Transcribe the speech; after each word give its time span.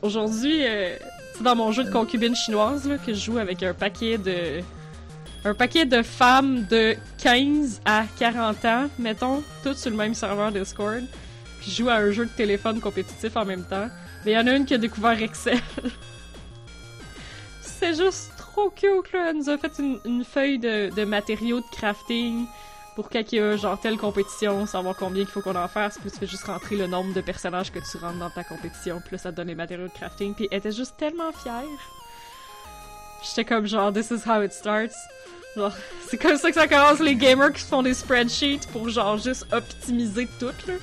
Aujourd'hui, 0.00 0.64
euh, 0.64 0.96
c'est 1.34 1.42
dans 1.42 1.56
mon 1.56 1.72
jeu 1.72 1.82
de 1.82 1.90
concubine 1.90 2.34
chinoise 2.34 2.88
là, 2.88 2.98
que 2.98 3.12
je 3.12 3.20
joue 3.20 3.38
avec 3.38 3.62
un 3.62 3.74
paquet 3.74 4.18
de. 4.18 4.62
Un 5.44 5.54
paquet 5.54 5.86
de 5.86 6.02
femmes 6.02 6.66
de 6.66 6.96
15 7.22 7.80
à 7.84 8.04
40 8.18 8.64
ans, 8.64 8.86
mettons, 8.98 9.42
toutes 9.62 9.76
sur 9.76 9.90
le 9.90 9.96
même 9.96 10.14
serveur 10.14 10.50
Discord. 10.50 11.04
Puis 11.60 11.70
je 11.70 11.76
joue 11.82 11.88
à 11.88 11.94
un 11.94 12.10
jeu 12.10 12.26
de 12.26 12.30
téléphone 12.30 12.80
compétitif 12.80 13.36
en 13.36 13.44
même 13.44 13.64
temps. 13.64 13.88
Mais 14.24 14.32
il 14.32 14.34
y 14.34 14.38
en 14.38 14.46
a 14.48 14.52
une 14.52 14.66
qui 14.66 14.74
a 14.74 14.78
découvert 14.78 15.20
Excel. 15.22 15.60
c'est 17.60 17.94
juste 17.94 18.32
trop 18.36 18.70
cute, 18.70 19.12
là. 19.12 19.30
Elle 19.30 19.36
nous 19.36 19.48
a 19.48 19.56
fait 19.58 19.80
une, 20.04 20.24
feuille 20.24 20.58
de, 20.58 20.90
de 20.94 21.04
matériaux 21.04 21.60
de 21.60 21.76
crafting 21.76 22.46
pour 22.98 23.10
a 23.14 23.56
genre 23.56 23.78
telle 23.78 23.96
compétition, 23.96 24.66
savoir 24.66 24.96
combien 24.96 25.22
il 25.22 25.28
faut 25.28 25.40
qu'on 25.40 25.54
en 25.54 25.68
fasse, 25.68 25.98
puis 25.98 26.10
tu 26.10 26.18
fais 26.18 26.26
juste 26.26 26.42
rentrer 26.42 26.74
le 26.74 26.88
nombre 26.88 27.14
de 27.14 27.20
personnages 27.20 27.70
que 27.70 27.78
tu 27.78 27.96
rentres 27.96 28.18
dans 28.18 28.28
ta 28.28 28.42
compétition, 28.42 29.00
puis 29.00 29.12
là 29.12 29.18
ça 29.18 29.30
te 29.30 29.36
donne 29.36 29.46
les 29.46 29.54
matériaux 29.54 29.86
de 29.86 29.92
crafting, 29.92 30.34
puis 30.34 30.48
elle 30.50 30.58
était 30.58 30.72
juste 30.72 30.96
tellement 30.96 31.30
fière. 31.30 31.62
J'étais 33.22 33.44
comme 33.44 33.68
genre 33.68 33.92
this 33.92 34.10
is 34.10 34.28
how 34.28 34.42
it 34.42 34.52
starts. 34.52 34.96
Genre, 35.54 35.72
c'est 36.08 36.18
comme 36.18 36.36
ça 36.36 36.48
que 36.48 36.56
ça 36.56 36.66
commence 36.66 36.98
les 36.98 37.14
gamers 37.14 37.52
qui 37.52 37.62
font 37.62 37.84
des 37.84 37.94
spreadsheets 37.94 38.66
pour 38.72 38.88
genre 38.88 39.16
juste 39.16 39.46
optimiser 39.52 40.28
tout 40.40 40.46
là. 40.66 40.74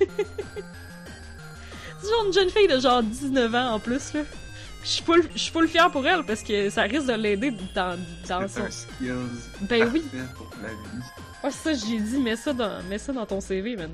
c'est 2.00 2.08
genre 2.08 2.24
une 2.26 2.32
jeune 2.32 2.48
fille 2.48 2.68
de 2.68 2.80
genre 2.80 3.02
19 3.02 3.54
ans 3.54 3.74
en 3.74 3.78
plus 3.78 4.14
là. 4.14 4.20
Je 4.86 4.92
suis 4.92 5.02
full, 5.02 5.28
je 5.34 5.50
full 5.50 5.66
fière 5.66 5.90
pour 5.90 6.06
elle 6.06 6.22
parce 6.24 6.44
que 6.44 6.70
ça 6.70 6.82
risque 6.82 7.06
de 7.06 7.14
l'aider 7.14 7.52
dans, 7.74 7.98
dans 8.28 8.46
son. 8.46 8.60
Ben 9.62 9.90
oui. 9.92 10.00
parfait 10.00 10.32
pour 10.36 10.48
la 10.62 10.68
vie. 10.68 11.04
Ouais, 11.42 11.50
c'est 11.50 11.74
ça, 11.74 11.86
j'ai 11.86 11.98
dit, 11.98 12.18
mets 12.18 12.36
ça, 12.36 12.52
dans, 12.52 12.84
mets 12.84 12.98
ça 12.98 13.12
dans 13.12 13.26
ton 13.26 13.40
CV, 13.40 13.74
man. 13.74 13.90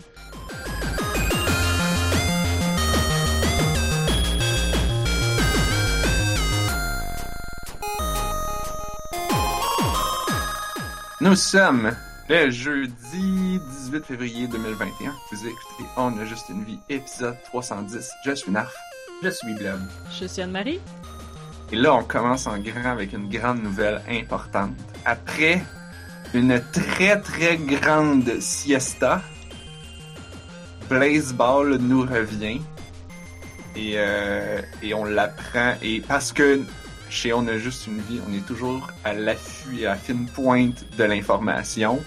Nous 11.23 11.37
sommes 11.37 11.97
le 12.29 12.51
jeudi 12.51 13.61
18 13.87 14.05
février 14.05 14.47
2021. 14.47 15.15
Vous 15.31 15.39
écoutez 15.39 15.89
On 15.97 16.19
a 16.19 16.27
juste 16.27 16.51
une 16.51 16.65
vie, 16.65 16.79
épisode 16.91 17.37
310. 17.45 18.11
Je 18.27 18.33
suis 18.33 18.51
Narf. 18.53 18.75
Je 19.23 19.31
suis 19.31 19.55
Blob. 19.55 19.81
Je 20.11 20.27
suis 20.27 20.43
Anne-Marie. 20.43 20.81
Et 21.71 21.77
là, 21.77 21.95
on 21.95 22.03
commence 22.03 22.47
en 22.47 22.59
grand 22.59 22.91
avec 22.91 23.13
une 23.13 23.29
grande 23.29 23.63
nouvelle 23.63 24.03
importante. 24.09 24.75
Après 25.05 25.63
une 26.35 26.61
très 26.73 27.21
très 27.21 27.57
grande 27.57 28.41
siesta, 28.41 29.23
Blaze 30.89 31.33
Ball 31.33 31.77
nous 31.77 32.03
revient. 32.03 32.61
Et, 33.77 33.95
euh, 33.97 34.61
et 34.83 34.93
on 34.93 35.05
l'apprend. 35.05 35.75
Et 35.83 36.01
parce 36.01 36.33
que 36.33 36.61
chez 37.09 37.33
On 37.33 37.47
a 37.47 37.59
juste 37.59 37.87
une 37.87 38.01
vie, 38.01 38.21
on 38.27 38.33
est 38.33 38.45
toujours 38.47 38.89
à 39.05 39.13
l'affût 39.13 39.81
et 39.81 39.87
à 39.87 39.91
la 39.91 39.97
fine 39.97 40.27
pointe 40.27 40.85
de 40.97 41.05
l'information. 41.05 42.03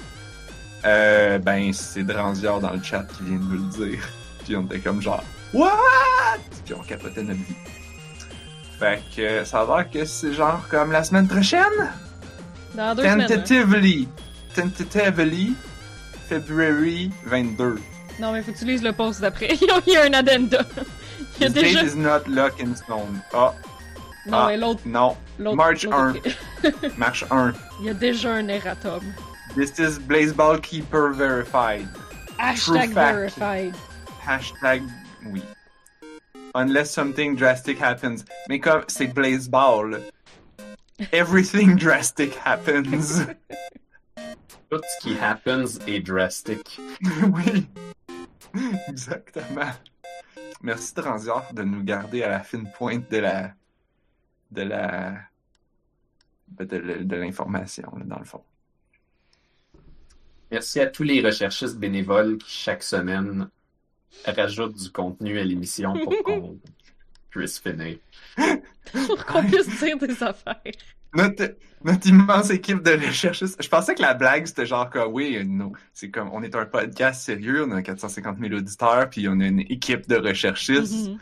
Euh, 0.83 1.37
ben, 1.39 1.71
c'est 1.73 2.03
Dranziard 2.03 2.59
dans 2.59 2.71
le 2.73 2.83
chat 2.83 3.03
qui 3.03 3.23
vient 3.23 3.37
de 3.37 3.43
nous 3.43 3.51
le 3.51 3.87
dire. 3.87 4.09
Puis 4.43 4.55
on 4.55 4.63
était 4.63 4.79
comme 4.79 5.01
genre, 5.01 5.23
What? 5.53 6.39
Puis 6.65 6.73
on 6.73 6.79
capotait 6.83 7.23
notre 7.23 7.39
vie. 7.39 7.55
Fait 8.79 9.01
que 9.15 9.45
ça 9.45 9.61
a 9.61 9.65
l'air 9.65 9.89
que 9.89 10.03
c'est 10.05 10.33
genre 10.33 10.61
comme 10.69 10.91
la 10.91 11.03
semaine 11.03 11.27
prochaine? 11.27 11.63
Dans 12.73 12.93
deux 12.93 13.03
semaines. 13.03 13.21
hein. 13.21 13.27
Tentatively. 13.27 14.07
Tentatively. 14.53 15.53
February 16.27 17.11
22. 17.25 17.79
Non, 18.19 18.31
mais 18.31 18.41
faut 18.41 18.51
que 18.51 18.57
tu 18.57 18.65
lises 18.65 18.83
le 18.83 18.91
post 18.93 19.21
d'après. 19.21 19.49
Il 19.87 19.93
y 19.93 19.97
a 19.97 20.03
un 20.03 20.13
addenda. 20.13 20.65
Il 21.39 21.43
y 21.43 21.45
a 21.45 21.49
This 21.51 21.63
déjà. 21.63 21.81
date 21.83 21.91
is 21.93 21.95
not 21.95 22.27
locked 22.27 22.59
in 22.65 22.75
stone. 22.75 23.21
Ah, 23.33 23.53
Non, 24.27 24.37
Ah. 24.39 24.47
mais 24.47 24.57
l'autre. 24.57 24.81
non. 24.85 25.15
March 25.37 25.83
l'autre 25.83 25.97
1. 25.97 26.13
écrit. 26.15 26.35
March 26.97 27.23
1. 27.29 27.53
Il 27.79 27.85
y 27.85 27.89
a 27.89 27.93
déjà 27.93 28.33
un 28.33 28.47
erratum. 28.47 29.01
This 29.55 29.77
is 29.79 29.99
Blazeball 29.99 30.59
Keeper 30.59 31.11
verified. 31.13 31.87
Hashtag 32.39 32.91
fact. 32.93 33.13
verified. 33.13 33.73
Hashtag 34.25 34.81
oui. 35.25 35.41
Unless 36.53 36.91
something 36.91 37.35
drastic 37.35 37.79
happens. 37.81 38.23
Mais 38.49 38.59
comme 38.59 38.83
c'est 38.87 39.07
Blazeball. 39.07 40.01
Everything 41.11 41.75
drastic 41.77 42.33
happens. 42.45 43.25
Tout 44.69 44.81
ce 44.83 45.01
qui 45.01 45.17
happens 45.19 45.79
est 45.87 45.99
drastic. 45.99 46.79
oui. 47.33 47.67
Exactement. 48.87 49.71
Merci 50.61 50.93
Transior 50.93 51.45
de 51.53 51.63
nous 51.63 51.83
garder 51.83 52.23
à 52.23 52.29
la 52.29 52.39
fine 52.39 52.71
pointe 52.71 53.09
de 53.11 53.17
la 53.17 53.53
de 54.51 54.61
la 54.61 55.17
de, 56.47 56.63
de- 56.63 57.03
de 57.03 57.15
l'information 57.17 57.91
dans 58.05 58.19
le 58.19 58.25
fond. 58.25 58.43
Merci 60.51 60.79
à 60.79 60.87
tous 60.87 61.03
les 61.03 61.21
recherchistes 61.21 61.77
bénévoles 61.77 62.37
qui, 62.37 62.51
chaque 62.51 62.83
semaine, 62.83 63.49
rajoutent 64.25 64.75
du 64.75 64.91
contenu 64.91 65.39
à 65.39 65.43
l'émission 65.43 65.93
pour 65.93 66.15
qu'on 66.23 66.59
puisse 67.29 67.59
finir. 67.59 67.97
Pour 68.91 69.25
qu'on 69.25 69.43
puisse 69.43 69.79
dire 69.79 69.97
des 69.97 70.23
affaires. 70.23 70.61
Notre, 71.13 71.55
notre 71.83 72.07
immense 72.07 72.49
équipe 72.49 72.83
de 72.83 72.91
recherchistes. 72.91 73.61
Je 73.61 73.69
pensais 73.69 73.95
que 73.95 74.01
la 74.01 74.13
blague 74.13 74.45
c'était 74.45 74.65
genre 74.65 74.89
que 74.89 75.05
oui, 75.05 75.39
c'est 75.93 76.09
comme 76.09 76.29
on 76.33 76.43
est 76.43 76.55
un 76.55 76.65
podcast 76.65 77.21
sérieux, 77.21 77.65
on 77.67 77.71
a 77.71 77.81
450 77.81 78.37
000 78.39 78.53
auditeurs, 78.53 79.09
puis 79.09 79.27
on 79.29 79.39
a 79.39 79.45
une 79.45 79.61
équipe 79.61 80.07
de 80.07 80.17
recherchistes. 80.17 81.09
Mhm. 81.09 81.19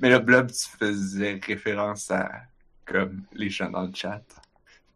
Mais 0.00 0.10
là, 0.10 0.18
Blob, 0.18 0.50
tu 0.50 0.68
faisais 0.78 1.40
référence 1.46 2.10
à 2.10 2.28
comme 2.84 3.22
les 3.32 3.50
gens 3.50 3.70
dans 3.70 3.82
le 3.82 3.94
chat. 3.94 4.22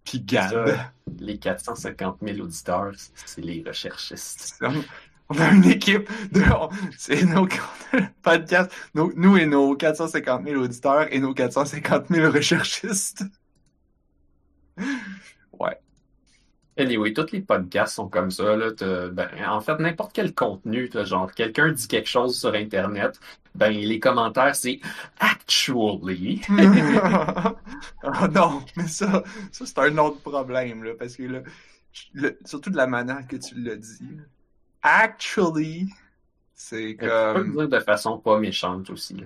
Puis 0.04 0.20
Gab. 0.20 0.68
Ça. 0.68 0.92
Les 1.18 1.38
450 1.38 2.18
000 2.22 2.40
auditeurs, 2.40 2.92
c'est 3.14 3.40
les 3.40 3.62
recherchistes. 3.66 4.60
On 5.28 5.38
a 5.38 5.50
une 5.50 5.64
équipe 5.64 6.08
de. 6.32 6.42
C'est 6.96 7.24
nos 7.24 7.48
podcasts. 8.22 8.72
nos- 8.94 9.12
nous 9.16 9.36
et 9.36 9.46
nos 9.46 9.74
450 9.76 10.44
000 10.44 10.62
auditeurs 10.62 11.12
et 11.12 11.18
nos 11.18 11.34
450 11.34 12.08
000 12.10 12.30
recherchistes. 12.32 13.24
Ouais. 15.58 15.78
Anyway, 16.78 17.12
tous 17.14 17.32
les 17.32 17.40
podcasts 17.42 17.94
sont 17.96 18.08
comme 18.08 18.30
ça. 18.30 18.56
Là, 18.56 18.70
ben, 19.12 19.28
en 19.48 19.60
fait, 19.60 19.78
n'importe 19.78 20.12
quel 20.14 20.34
contenu, 20.34 20.90
genre 21.04 21.32
quelqu'un 21.32 21.72
dit 21.72 21.88
quelque 21.88 22.08
chose 22.08 22.38
sur 22.38 22.54
Internet, 22.54 23.18
ben 23.54 23.70
les 23.72 23.98
commentaires 24.00 24.54
c'est 24.56 24.80
actually. 25.18 26.42
oh 26.50 28.26
non, 28.32 28.62
mais 28.76 28.88
ça, 28.88 29.22
ça 29.52 29.66
c'est 29.66 29.78
un 29.78 29.96
autre 29.98 30.20
problème, 30.20 30.84
là, 30.84 30.92
parce 30.98 31.16
que 31.16 31.22
là, 31.24 31.40
le- 32.14 32.38
surtout 32.44 32.70
de 32.70 32.76
la 32.76 32.86
manière 32.86 33.26
que 33.26 33.36
tu 33.36 33.54
l'as 33.60 33.76
dit. 33.76 34.00
Actually, 34.86 35.88
c'est 36.54 36.90
Tu 36.92 36.96
peux 36.96 37.06
le 37.06 37.32
comme. 37.34 37.56
dire 37.56 37.68
de 37.68 37.80
façon 37.80 38.18
pas 38.18 38.38
méchante 38.38 38.88
aussi. 38.90 39.16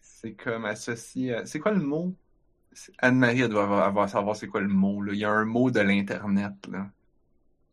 C'est 0.00 0.32
comme 0.32 0.64
associé 0.66 1.34
à... 1.34 1.46
C'est 1.46 1.58
quoi 1.58 1.72
le 1.72 1.80
mot? 1.80 2.12
Anne-Marie, 2.98 3.40
elle 3.42 3.48
doit 3.48 3.62
avoir, 3.64 3.84
avoir- 3.84 4.08
savoir 4.08 4.36
c'est 4.36 4.46
quoi 4.48 4.60
le 4.60 4.68
mot, 4.68 5.00
là. 5.02 5.12
Il 5.14 5.18
y 5.18 5.24
a 5.24 5.30
un 5.30 5.44
mot 5.46 5.70
de 5.70 5.80
l'Internet, 5.80 6.52
là. 6.70 6.86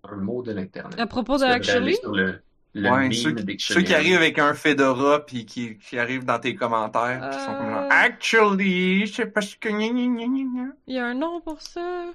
Un 0.10 0.16
mot 0.16 0.42
de 0.42 0.54
l'Internet. 0.54 1.00
À 1.00 1.06
propos 1.08 1.38
de 1.38 1.44
Actually, 1.44 1.96
sur 1.96 2.14
le, 2.14 2.42
le 2.74 2.90
Ouais, 2.90 3.12
ceux, 3.60 3.82
qui 3.82 3.94
arrivent 3.94 4.16
avec 4.18 4.40
un 4.40 4.54
Fedora 4.54 5.26
puis 5.26 5.46
qui, 5.46 5.78
qui 5.78 6.00
arrivent 6.00 6.26
dans 6.26 6.40
tes 6.40 6.56
commentaires 6.56 7.30
qui 7.30 7.40
sont 7.40 7.54
comme 7.58 7.70
genre 7.70 7.84
Euh. 7.84 7.90
Actually, 7.92 9.06
je 9.06 9.14
sais 9.14 9.26
pas 9.26 9.42
ce 9.42 9.56
que... 9.58 9.70
il 9.70 10.96
y 10.96 10.98
a 10.98 11.06
un 11.06 11.14
nom 11.14 11.42
pour 11.42 11.62
ça. 11.62 12.06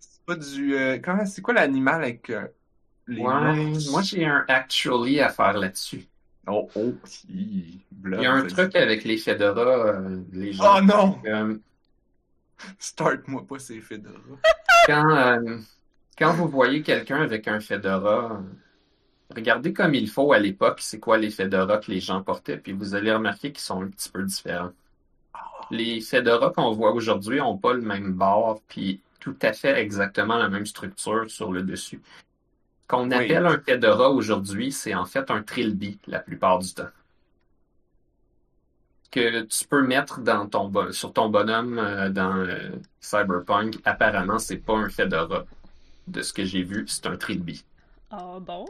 C'est 0.00 0.24
pas 0.26 0.34
du... 0.36 0.74
euh, 0.76 0.98
comment... 1.02 1.24
C'est 1.26 1.42
quoi 1.42 1.54
l'animal 1.54 2.02
avec 2.02 2.30
euh, 2.30 2.46
les 3.08 3.22
Ouais, 3.22 3.72
moi 3.90 4.02
j'ai 4.02 4.24
un 4.24 4.44
actually 4.48 5.20
à 5.20 5.30
faire 5.30 5.54
là-dessus. 5.54 6.06
Oh, 6.46 6.68
oh, 6.76 6.94
si, 7.04 7.80
Il 8.04 8.20
y 8.22 8.26
a 8.26 8.32
un 8.32 8.46
truc 8.46 8.74
avec 8.76 9.04
les 9.04 9.18
Fedora, 9.18 9.60
euh, 9.60 10.20
les 10.32 10.52
gens. 10.52 10.78
Oh 10.78 10.82
non! 10.82 11.20
euh, 11.26 11.58
Start-moi 12.78 13.46
pas 13.46 13.58
ces 13.58 13.80
Fedora. 13.80 14.18
quand, 14.86 15.16
euh, 15.16 15.58
quand 16.16 16.32
vous 16.34 16.48
voyez 16.48 16.82
quelqu'un 16.82 17.20
avec 17.22 17.48
un 17.48 17.60
Fedora, 17.60 18.42
regardez 19.34 19.72
comme 19.72 19.94
il 19.94 20.08
faut 20.08 20.32
à 20.32 20.38
l'époque, 20.38 20.78
c'est 20.80 20.98
quoi 20.98 21.18
les 21.18 21.30
Fedora 21.30 21.78
que 21.78 21.90
les 21.90 22.00
gens 22.00 22.22
portaient, 22.22 22.56
puis 22.56 22.72
vous 22.72 22.94
allez 22.94 23.12
remarquer 23.12 23.52
qu'ils 23.52 23.60
sont 23.60 23.82
un 23.82 23.88
petit 23.88 24.10
peu 24.10 24.22
différents. 24.22 24.72
Les 25.70 26.00
Fedora 26.00 26.50
qu'on 26.50 26.72
voit 26.72 26.92
aujourd'hui 26.92 27.40
ont 27.40 27.58
pas 27.58 27.74
le 27.74 27.82
même 27.82 28.12
bord, 28.12 28.62
puis 28.68 29.02
tout 29.20 29.36
à 29.42 29.52
fait 29.52 29.78
exactement 29.80 30.38
la 30.38 30.48
même 30.48 30.66
structure 30.66 31.30
sur 31.30 31.52
le 31.52 31.62
dessus. 31.62 32.00
Qu'on 32.88 33.08
Oui. 33.10 33.14
appelle 33.14 33.46
un 33.46 33.60
Fedora 33.60 34.10
aujourd'hui, 34.10 34.72
c'est 34.72 34.94
en 34.94 35.04
fait 35.04 35.30
un 35.30 35.42
trilby 35.42 35.98
la 36.06 36.18
plupart 36.20 36.58
du 36.58 36.72
temps. 36.72 36.88
Que 39.10 39.42
tu 39.42 39.66
peux 39.66 39.86
mettre 39.86 40.20
dans 40.20 40.46
ton 40.46 40.70
sur 40.92 41.12
ton 41.14 41.30
bonhomme 41.30 41.78
euh, 41.78 42.10
dans 42.10 42.36
euh, 42.36 42.70
Cyberpunk, 43.00 43.76
apparemment, 43.84 44.38
c'est 44.38 44.58
pas 44.58 44.74
un 44.74 44.88
Fedora. 44.90 45.44
De 46.06 46.22
ce 46.22 46.32
que 46.32 46.44
j'ai 46.44 46.62
vu, 46.62 46.84
c'est 46.88 47.06
un 47.06 47.16
trilby. 47.16 47.64
Ah 48.10 48.38
bon? 48.40 48.66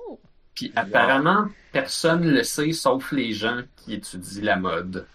Puis 0.55 0.73
apparemment, 0.75 1.47
personne 1.73 2.25
le 2.29 2.43
sait 2.43 2.73
sauf 2.73 3.12
les 3.12 3.32
gens 3.32 3.62
qui 3.76 3.94
étudient 3.94 4.43
la 4.44 4.56
mode. 4.56 5.06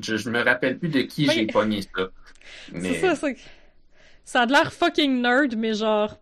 Je, 0.00 0.16
je 0.16 0.30
me 0.30 0.42
rappelle 0.42 0.78
plus 0.78 0.88
de 0.88 1.02
qui 1.02 1.26
Oui. 1.28 1.34
j'ai 1.34 1.46
pogné 1.46 1.82
ça. 1.82 2.08
Mais 2.72 2.94
C'est 2.94 3.00
ça, 3.00 3.16
c'est. 3.16 3.36
Ça 4.24 4.40
a 4.42 4.46
de 4.46 4.52
l'air 4.52 4.72
fucking 4.72 5.20
nerd, 5.22 5.56
mais 5.56 5.74
genre. 5.74 6.16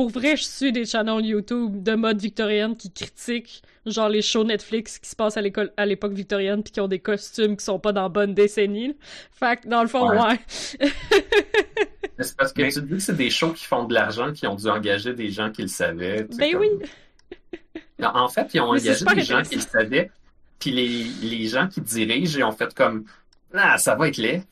Pour 0.00 0.08
vrai, 0.08 0.34
je 0.34 0.44
suis 0.44 0.72
des 0.72 0.86
channels 0.86 1.26
YouTube 1.26 1.82
de 1.82 1.94
mode 1.94 2.18
victorienne 2.22 2.74
qui 2.74 2.90
critiquent 2.90 3.62
genre 3.84 4.08
les 4.08 4.22
shows 4.22 4.44
Netflix 4.44 4.98
qui 4.98 5.10
se 5.10 5.14
passent 5.14 5.36
à 5.36 5.42
l'école 5.42 5.74
à 5.76 5.84
l'époque 5.84 6.14
victorienne 6.14 6.62
puis 6.62 6.72
qui 6.72 6.80
ont 6.80 6.88
des 6.88 7.00
costumes 7.00 7.54
qui 7.54 7.62
sont 7.66 7.78
pas 7.78 7.92
dans 7.92 8.04
la 8.04 8.08
bonne 8.08 8.32
décennie. 8.32 8.88
là. 8.88 8.94
Fait 9.30 9.60
que 9.60 9.68
dans 9.68 9.82
le 9.82 9.88
fond, 9.88 10.08
Ouais. 10.08 10.40
c'est 12.18 12.34
parce 12.34 12.54
que 12.54 12.62
Mais- 12.62 12.72
tu 12.72 12.80
dis 12.80 12.88
que 12.94 12.98
c'est 13.00 13.14
des 13.14 13.28
shows 13.28 13.52
qui 13.52 13.66
font 13.66 13.84
de 13.84 13.92
l'argent, 13.92 14.32
qui 14.32 14.46
ont 14.46 14.54
dû 14.54 14.68
engager 14.70 15.12
des 15.12 15.28
gens 15.30 15.50
qui 15.50 15.60
le 15.60 15.68
savaient. 15.68 16.22
Ben 16.38 16.52
comme- 16.52 16.60
oui. 16.62 16.68
Non, 17.98 18.08
En 18.14 18.28
fait, 18.30 18.48
ils 18.54 18.60
ont 18.62 18.72
Mais 18.72 18.80
engagé 18.80 19.04
des 19.04 19.20
gens 19.20 19.42
qui 19.42 19.56
le 19.56 19.60
savaient, 19.60 20.10
puis 20.58 20.70
les, 20.70 21.04
les 21.28 21.46
gens 21.46 21.68
qui 21.68 21.82
dirigent, 21.82 22.38
ils 22.38 22.44
ont 22.44 22.52
fait 22.52 22.72
comme 22.72 23.04
Ah, 23.52 23.76
ça 23.76 23.96
va 23.96 24.08
être 24.08 24.16
laid. 24.16 24.44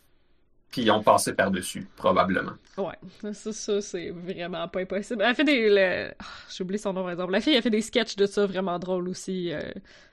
Puis 0.71 0.83
ils 0.83 0.91
ont 0.91 1.03
passé 1.03 1.35
par-dessus, 1.35 1.89
probablement. 1.97 2.53
Ouais, 2.77 3.33
ça, 3.33 3.53
ça 3.53 3.81
c'est 3.81 4.11
vraiment 4.11 4.69
pas 4.69 4.81
impossible. 4.83 5.25
Elle 5.27 5.35
fait 5.35 5.43
des. 5.43 5.69
le- 5.69 6.13
ah, 6.17 6.25
J'ai 6.49 6.63
oublié 6.63 6.79
son 6.79 6.93
nom, 6.93 7.03
par 7.03 7.11
exemple. 7.11 7.33
La 7.33 7.41
fille, 7.41 7.57
a 7.57 7.63
fait 7.63 7.71
des 7.71 7.81
sketchs 7.83 8.15
de 8.15 8.25
ça 8.27 8.47
vraiment 8.47 8.79
drôles 8.79 9.09
aussi. 9.09 9.53
euh, 9.53 9.63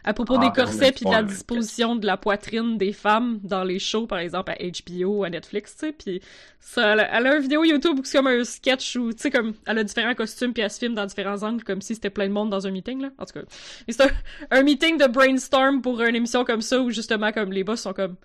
à 0.04 0.14
propos 0.14 0.38
Ah, 0.38 0.40
des 0.40 0.50
ben, 0.50 0.54
corsets 0.66 0.92
puis 0.92 1.06
de 1.06 1.12
la 1.12 1.22
disposition 1.22 1.96
de 1.96 2.08
la 2.08 2.18
poitrine 2.18 2.80
des 2.80 2.92
femmes 2.92 3.40
dans 3.44 3.64
les 3.64 3.78
shows, 3.78 4.08
par 4.08 4.18
exemple, 4.18 4.52
à 4.52 4.56
HBO, 4.56 5.24
à 5.24 5.30
Netflix, 5.30 5.76
tu 5.78 5.88
sais. 5.88 5.92
Puis 5.94 6.22
ça, 6.60 6.94
elle 6.94 7.02
a, 7.02 7.18
elle 7.20 7.28
a 7.28 7.36
une 7.36 7.42
vidéo 7.44 7.64
YouTube 7.64 8.00
où 8.00 8.04
c'est 8.04 8.18
comme 8.18 8.28
un 8.28 8.44
sketch 8.44 8.96
où, 8.96 9.14
tu 9.14 9.20
sais, 9.22 9.30
comme, 9.32 9.54
elle 9.68 9.78
a 9.78 9.84
différents 9.84 10.16
costumes 10.16 10.54
puis 10.54 10.64
elle 10.64 10.72
se 10.72 10.80
filme 10.80 10.96
dans 10.96 11.06
différents 11.06 11.44
angles, 11.44 11.64
comme 11.64 11.82
si 11.84 11.94
c'était 11.94 12.10
plein 12.10 12.28
de 12.28 12.34
monde 12.34 12.50
dans 12.50 12.66
un 12.66 12.72
meeting, 12.72 13.00
là. 13.02 13.10
En 13.20 13.26
tout 13.26 13.34
cas. 13.40 13.46
Mais 13.88 13.94
c'est 13.94 14.04
un, 14.04 14.10
un 14.50 14.64
meeting 14.64 14.98
de 14.98 15.06
brainstorm 15.06 15.84
pour 15.84 16.02
une 16.02 16.16
émission 16.16 16.44
comme 16.46 16.62
ça 16.62 16.80
où, 16.82 16.90
justement, 16.90 17.32
comme 17.32 17.52
les 17.52 17.64
boss 17.64 17.82
sont 17.82 17.94
comme. 17.94 18.16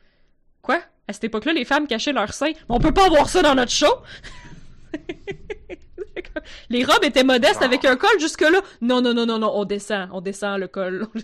Quoi? 0.63 0.81
À 1.09 1.13
cette 1.13 1.25
époque-là, 1.25 1.53
les 1.53 1.65
femmes 1.65 1.87
cachaient 1.87 2.13
leurs 2.13 2.35
seins. 2.35 2.53
On 2.69 2.79
peut 2.79 2.93
pas 2.93 3.07
avoir 3.07 3.29
ça 3.29 3.43
dans 3.43 3.55
notre 3.55 3.73
show! 3.73 3.95
Les 6.69 6.85
robes 6.85 7.05
étaient 7.05 7.25
modestes 7.25 7.63
avec 7.63 7.85
un 7.85 7.97
col 7.97 8.19
jusque-là. 8.21 8.61
Non, 8.81 9.01
non, 9.01 9.15
non, 9.15 9.27
non, 9.27 9.39
non, 9.39 9.53
on 9.55 9.65
descend, 9.65 10.09
on 10.13 10.21
descend 10.21 10.61
le 10.61 10.69
col. 10.69 11.07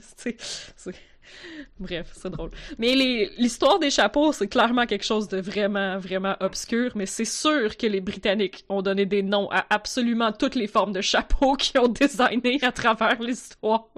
Bref, 1.78 2.10
c'est 2.12 2.30
drôle. 2.30 2.50
Mais 2.78 2.94
l'histoire 3.38 3.78
des 3.78 3.90
chapeaux, 3.90 4.32
c'est 4.32 4.48
clairement 4.48 4.86
quelque 4.86 5.04
chose 5.04 5.28
de 5.28 5.38
vraiment, 5.38 5.98
vraiment 5.98 6.36
obscur, 6.40 6.92
mais 6.94 7.06
c'est 7.06 7.24
sûr 7.24 7.76
que 7.76 7.86
les 7.86 8.00
Britanniques 8.00 8.64
ont 8.68 8.82
donné 8.82 9.06
des 9.06 9.22
noms 9.22 9.50
à 9.50 9.66
absolument 9.70 10.32
toutes 10.32 10.54
les 10.54 10.66
formes 10.68 10.92
de 10.92 11.00
chapeaux 11.00 11.54
qu'ils 11.58 11.80
ont 11.80 11.88
designé 11.88 12.58
à 12.62 12.72
travers 12.72 13.20
l'histoire. 13.20 13.88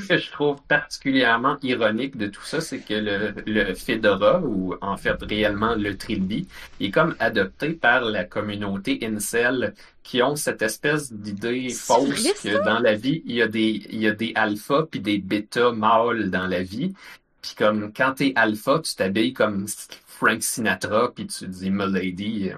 Ce 0.00 0.08
que 0.08 0.18
je 0.18 0.30
trouve 0.30 0.62
particulièrement 0.68 1.56
ironique 1.62 2.16
de 2.16 2.26
tout 2.26 2.42
ça, 2.44 2.60
c'est 2.60 2.78
que 2.78 2.94
le, 2.94 3.34
le 3.46 3.74
Fedora, 3.74 4.40
ou 4.40 4.74
en 4.80 4.96
fait 4.96 5.16
réellement 5.22 5.74
le 5.74 5.96
Trilby, 5.96 6.46
est 6.80 6.90
comme 6.90 7.14
adopté 7.18 7.70
par 7.70 8.02
la 8.04 8.24
communauté 8.24 8.98
incel 9.02 9.74
qui 10.02 10.22
ont 10.22 10.36
cette 10.36 10.62
espèce 10.62 11.12
d'idée 11.12 11.68
fausse 11.68 12.32
que 12.42 12.64
dans 12.64 12.78
la 12.78 12.94
vie, 12.94 13.22
il 13.26 13.34
y 13.36 13.42
a 13.42 13.48
des, 13.48 13.82
il 13.90 14.00
y 14.00 14.06
a 14.08 14.12
des 14.12 14.32
alphas 14.34 14.86
puis 14.90 15.00
des 15.00 15.18
bêtas 15.18 15.72
mâles 15.72 16.30
dans 16.30 16.46
la 16.46 16.62
vie. 16.62 16.94
Puis 17.42 17.54
comme 17.56 17.92
quand 17.92 18.14
t'es 18.14 18.32
alpha, 18.34 18.80
tu 18.80 18.94
t'habilles 18.94 19.32
comme 19.32 19.66
Frank 20.06 20.42
Sinatra 20.42 21.12
puis 21.14 21.26
tu 21.26 21.46
dis 21.46 21.70
Milady 21.70 22.50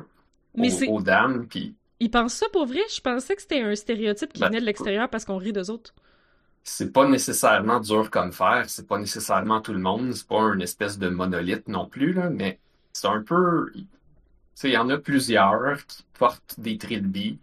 Mais 0.54 0.88
aux, 0.88 1.02
dames 1.02 1.46
puis 1.48 1.74
Ils 1.98 2.10
pensent 2.10 2.34
ça 2.34 2.46
pour 2.52 2.66
vrai? 2.66 2.80
Je 2.94 3.00
pensais 3.00 3.34
que 3.34 3.42
c'était 3.42 3.62
un 3.62 3.74
stéréotype 3.74 4.32
qui 4.32 4.40
Ben, 4.40 4.48
venait 4.48 4.60
de 4.60 4.66
l'extérieur 4.66 5.08
parce 5.08 5.24
qu'on 5.24 5.36
rit 5.36 5.52
d'eux 5.52 5.70
autres. 5.70 5.92
C'est 6.64 6.92
pas 6.92 7.08
nécessairement 7.08 7.80
dur 7.80 8.10
comme 8.10 8.32
faire, 8.32 8.68
c'est 8.68 8.86
pas 8.86 8.98
nécessairement 8.98 9.60
tout 9.60 9.72
le 9.72 9.78
monde, 9.80 10.12
c'est 10.14 10.26
pas 10.26 10.52
une 10.54 10.62
espèce 10.62 10.98
de 10.98 11.08
monolithe 11.08 11.68
non 11.68 11.86
plus, 11.88 12.12
là, 12.12 12.30
mais 12.30 12.60
c'est 12.92 13.08
un 13.08 13.22
peu. 13.22 13.70
Tu 13.74 13.86
sais, 14.54 14.68
il 14.70 14.74
y 14.74 14.78
en 14.78 14.90
a 14.90 14.98
plusieurs 14.98 15.84
qui 15.86 16.04
portent 16.18 16.54
des 16.60 16.78
trilby. 16.78 17.38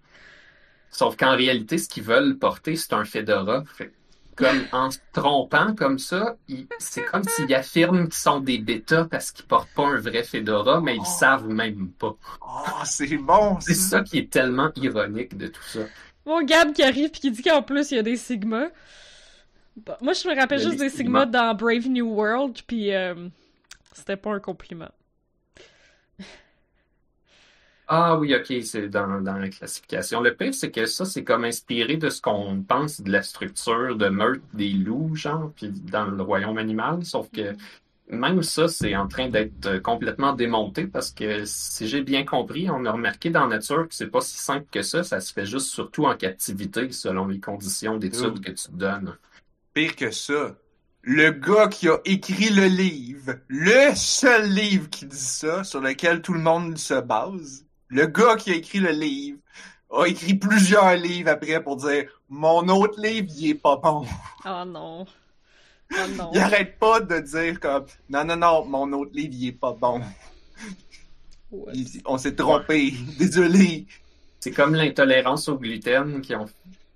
Sauf 0.90 1.16
qu'en 1.18 1.36
réalité, 1.36 1.78
ce 1.78 1.88
qu'ils 1.90 2.04
veulent 2.04 2.38
porter, 2.38 2.76
c'est 2.76 2.94
un 2.94 3.06
fedora. 3.06 3.64
Fait 3.66 3.90
que 3.90 3.94
comme 4.36 4.68
en 4.72 4.92
se 4.92 5.00
trompant 5.14 5.74
comme 5.76 6.00
ça, 6.00 6.38
c'est 6.80 7.04
comme 7.04 7.24
s'ils 7.28 7.54
affirment 7.56 8.06
qu'ils 8.06 8.14
sont 8.14 8.40
des 8.40 8.60
bêtas 8.60 9.06
parce 9.06 9.32
qu'ils 9.32 9.46
portent 9.46 9.72
pas 9.74 9.88
un 9.88 9.98
vrai 10.00 10.24
fedora, 10.24 10.82
mais 10.82 10.96
ils 10.96 11.00
le 11.00 11.04
Oh. 11.04 11.06
savent 11.06 11.48
même 11.48 11.92
pas. 11.94 12.16
Oh, 12.42 12.82
c'est 12.86 13.18
bon, 13.18 13.60
C'est 13.62 13.74
ça 13.76 14.02
qui 14.02 14.18
est 14.20 14.32
tellement 14.32 14.72
ironique 14.76 15.38
de 15.38 15.48
tout 15.48 15.64
ça. 15.64 15.90
Bon, 16.26 16.44
Gab 16.44 16.74
qui 16.74 16.84
arrive 16.84 17.10
puis 17.12 17.22
qui 17.22 17.32
dit 17.32 17.42
qu'en 17.42 17.62
plus 17.64 17.92
il 17.92 17.96
y 17.96 18.00
a 18.00 18.04
des 18.04 18.18
Sigma. 18.18 18.68
Bon, 19.78 19.94
moi, 20.02 20.14
je 20.14 20.28
me 20.28 20.36
rappelle 20.36 20.60
juste 20.60 20.80
des 20.80 20.90
Sigma 20.90 21.26
dans 21.26 21.54
Brave 21.56 21.88
New 21.88 22.08
World, 22.08 22.62
puis 22.66 22.94
euh, 22.94 23.30
c'était 23.94 24.18
pas 24.18 24.32
un 24.32 24.40
compliment. 24.40 24.90
Ah 27.90 28.18
oui, 28.18 28.36
ok, 28.36 28.54
c'est 28.64 28.90
dans, 28.90 29.22
dans 29.22 29.38
la 29.38 29.48
classification. 29.50 30.20
Le 30.20 30.36
pire, 30.36 30.54
c'est 30.54 30.72
que 30.72 30.86
ça, 30.86 31.06
c'est 31.06 31.24
comme 31.24 31.46
inspiré 31.46 31.96
de 31.96 32.10
ce 32.10 32.22
qu'on 32.22 32.62
pense 32.62 33.00
de 33.00 33.10
la 33.12 33.22
structure 33.24 33.96
de 33.96 34.10
meurtre 34.10 34.42
des 34.54 34.72
loups, 34.72 35.16
genre, 35.16 35.54
puis 35.56 35.70
dans 35.70 36.06
le 36.06 36.22
royaume 36.22 36.58
animal, 36.58 37.06
sauf 37.06 37.30
que 37.32 37.56
même 38.10 38.42
ça, 38.44 38.68
c'est 38.68 38.96
en 38.96 39.08
train 39.08 39.30
d'être 39.30 39.66
euh, 39.66 39.80
complètement 39.80 40.34
démonté 40.34 40.88
parce 40.88 41.12
que 41.12 41.44
si 41.46 41.88
j'ai 41.88 42.02
bien 42.02 42.26
compris, 42.26 42.70
on 42.70 42.86
a 42.86 42.92
remarqué 42.92 43.30
dans 43.30 43.48
la 43.48 43.58
nature 43.58 43.88
que 43.88 43.96
c'est 43.96 44.08
pas 44.08 44.22
si 44.22 44.38
simple 44.38 44.66
que 44.72 44.82
ça, 44.82 45.04
ça 45.04 45.20
se 45.20 45.34
fait 45.34 45.46
juste 45.46 45.68
surtout 45.68 46.06
en 46.06 46.16
captivité 46.16 46.92
selon 46.92 47.28
les 47.28 47.40
conditions 47.40 47.98
d'étude 47.98 48.38
Ouh. 48.38 48.42
que 48.42 48.52
tu 48.52 48.72
donnes. 48.72 49.18
Pire 49.78 49.96
que 49.96 50.10
ça, 50.10 50.56
le 51.04 51.30
gars 51.30 51.68
qui 51.68 51.88
a 51.88 52.00
écrit 52.04 52.50
le 52.50 52.66
livre, 52.66 53.36
le 53.48 53.94
seul 53.94 54.50
livre 54.50 54.90
qui 54.90 55.06
dit 55.06 55.16
ça, 55.16 55.64
sur 55.64 55.82
lequel 55.82 56.24
tout 56.24 56.34
le 56.34 56.40
monde 56.40 56.80
se 56.80 57.00
base, 57.00 57.64
le 57.88 58.08
gars 58.08 58.38
qui 58.38 58.50
a 58.50 58.56
écrit 58.56 58.80
le 58.80 58.90
livre 58.90 59.38
a 59.92 60.06
écrit 60.06 60.34
plusieurs 60.34 60.96
livres 60.96 61.30
après 61.30 61.62
pour 61.62 61.76
dire 61.76 62.10
mon 62.28 62.68
autre 62.70 63.00
livre, 63.00 63.28
il 63.38 63.52
est 63.52 63.54
pas 63.54 63.76
bon. 63.76 64.04
Oh 64.46 64.64
non. 64.66 65.06
Oh 65.92 65.96
non. 66.18 66.32
Il 66.34 66.40
arrête 66.40 66.80
pas 66.80 67.00
de 67.00 67.20
dire 67.20 67.60
comme 67.60 67.86
non 68.10 68.24
non 68.24 68.38
non, 68.38 68.66
mon 68.66 68.92
autre 68.94 69.12
livre, 69.14 69.36
il 69.38 69.48
est 69.50 69.52
pas 69.52 69.74
bon. 69.74 70.02
Il- 71.76 72.02
on 72.06 72.18
s'est 72.18 72.34
trompé, 72.36 72.96
désolé. 73.20 73.86
C'est 74.40 74.50
comme 74.54 74.74
l'intolérance 74.74 75.48
au 75.50 75.60
gluten 75.60 76.20
qui 76.22 76.34
ont 76.34 76.48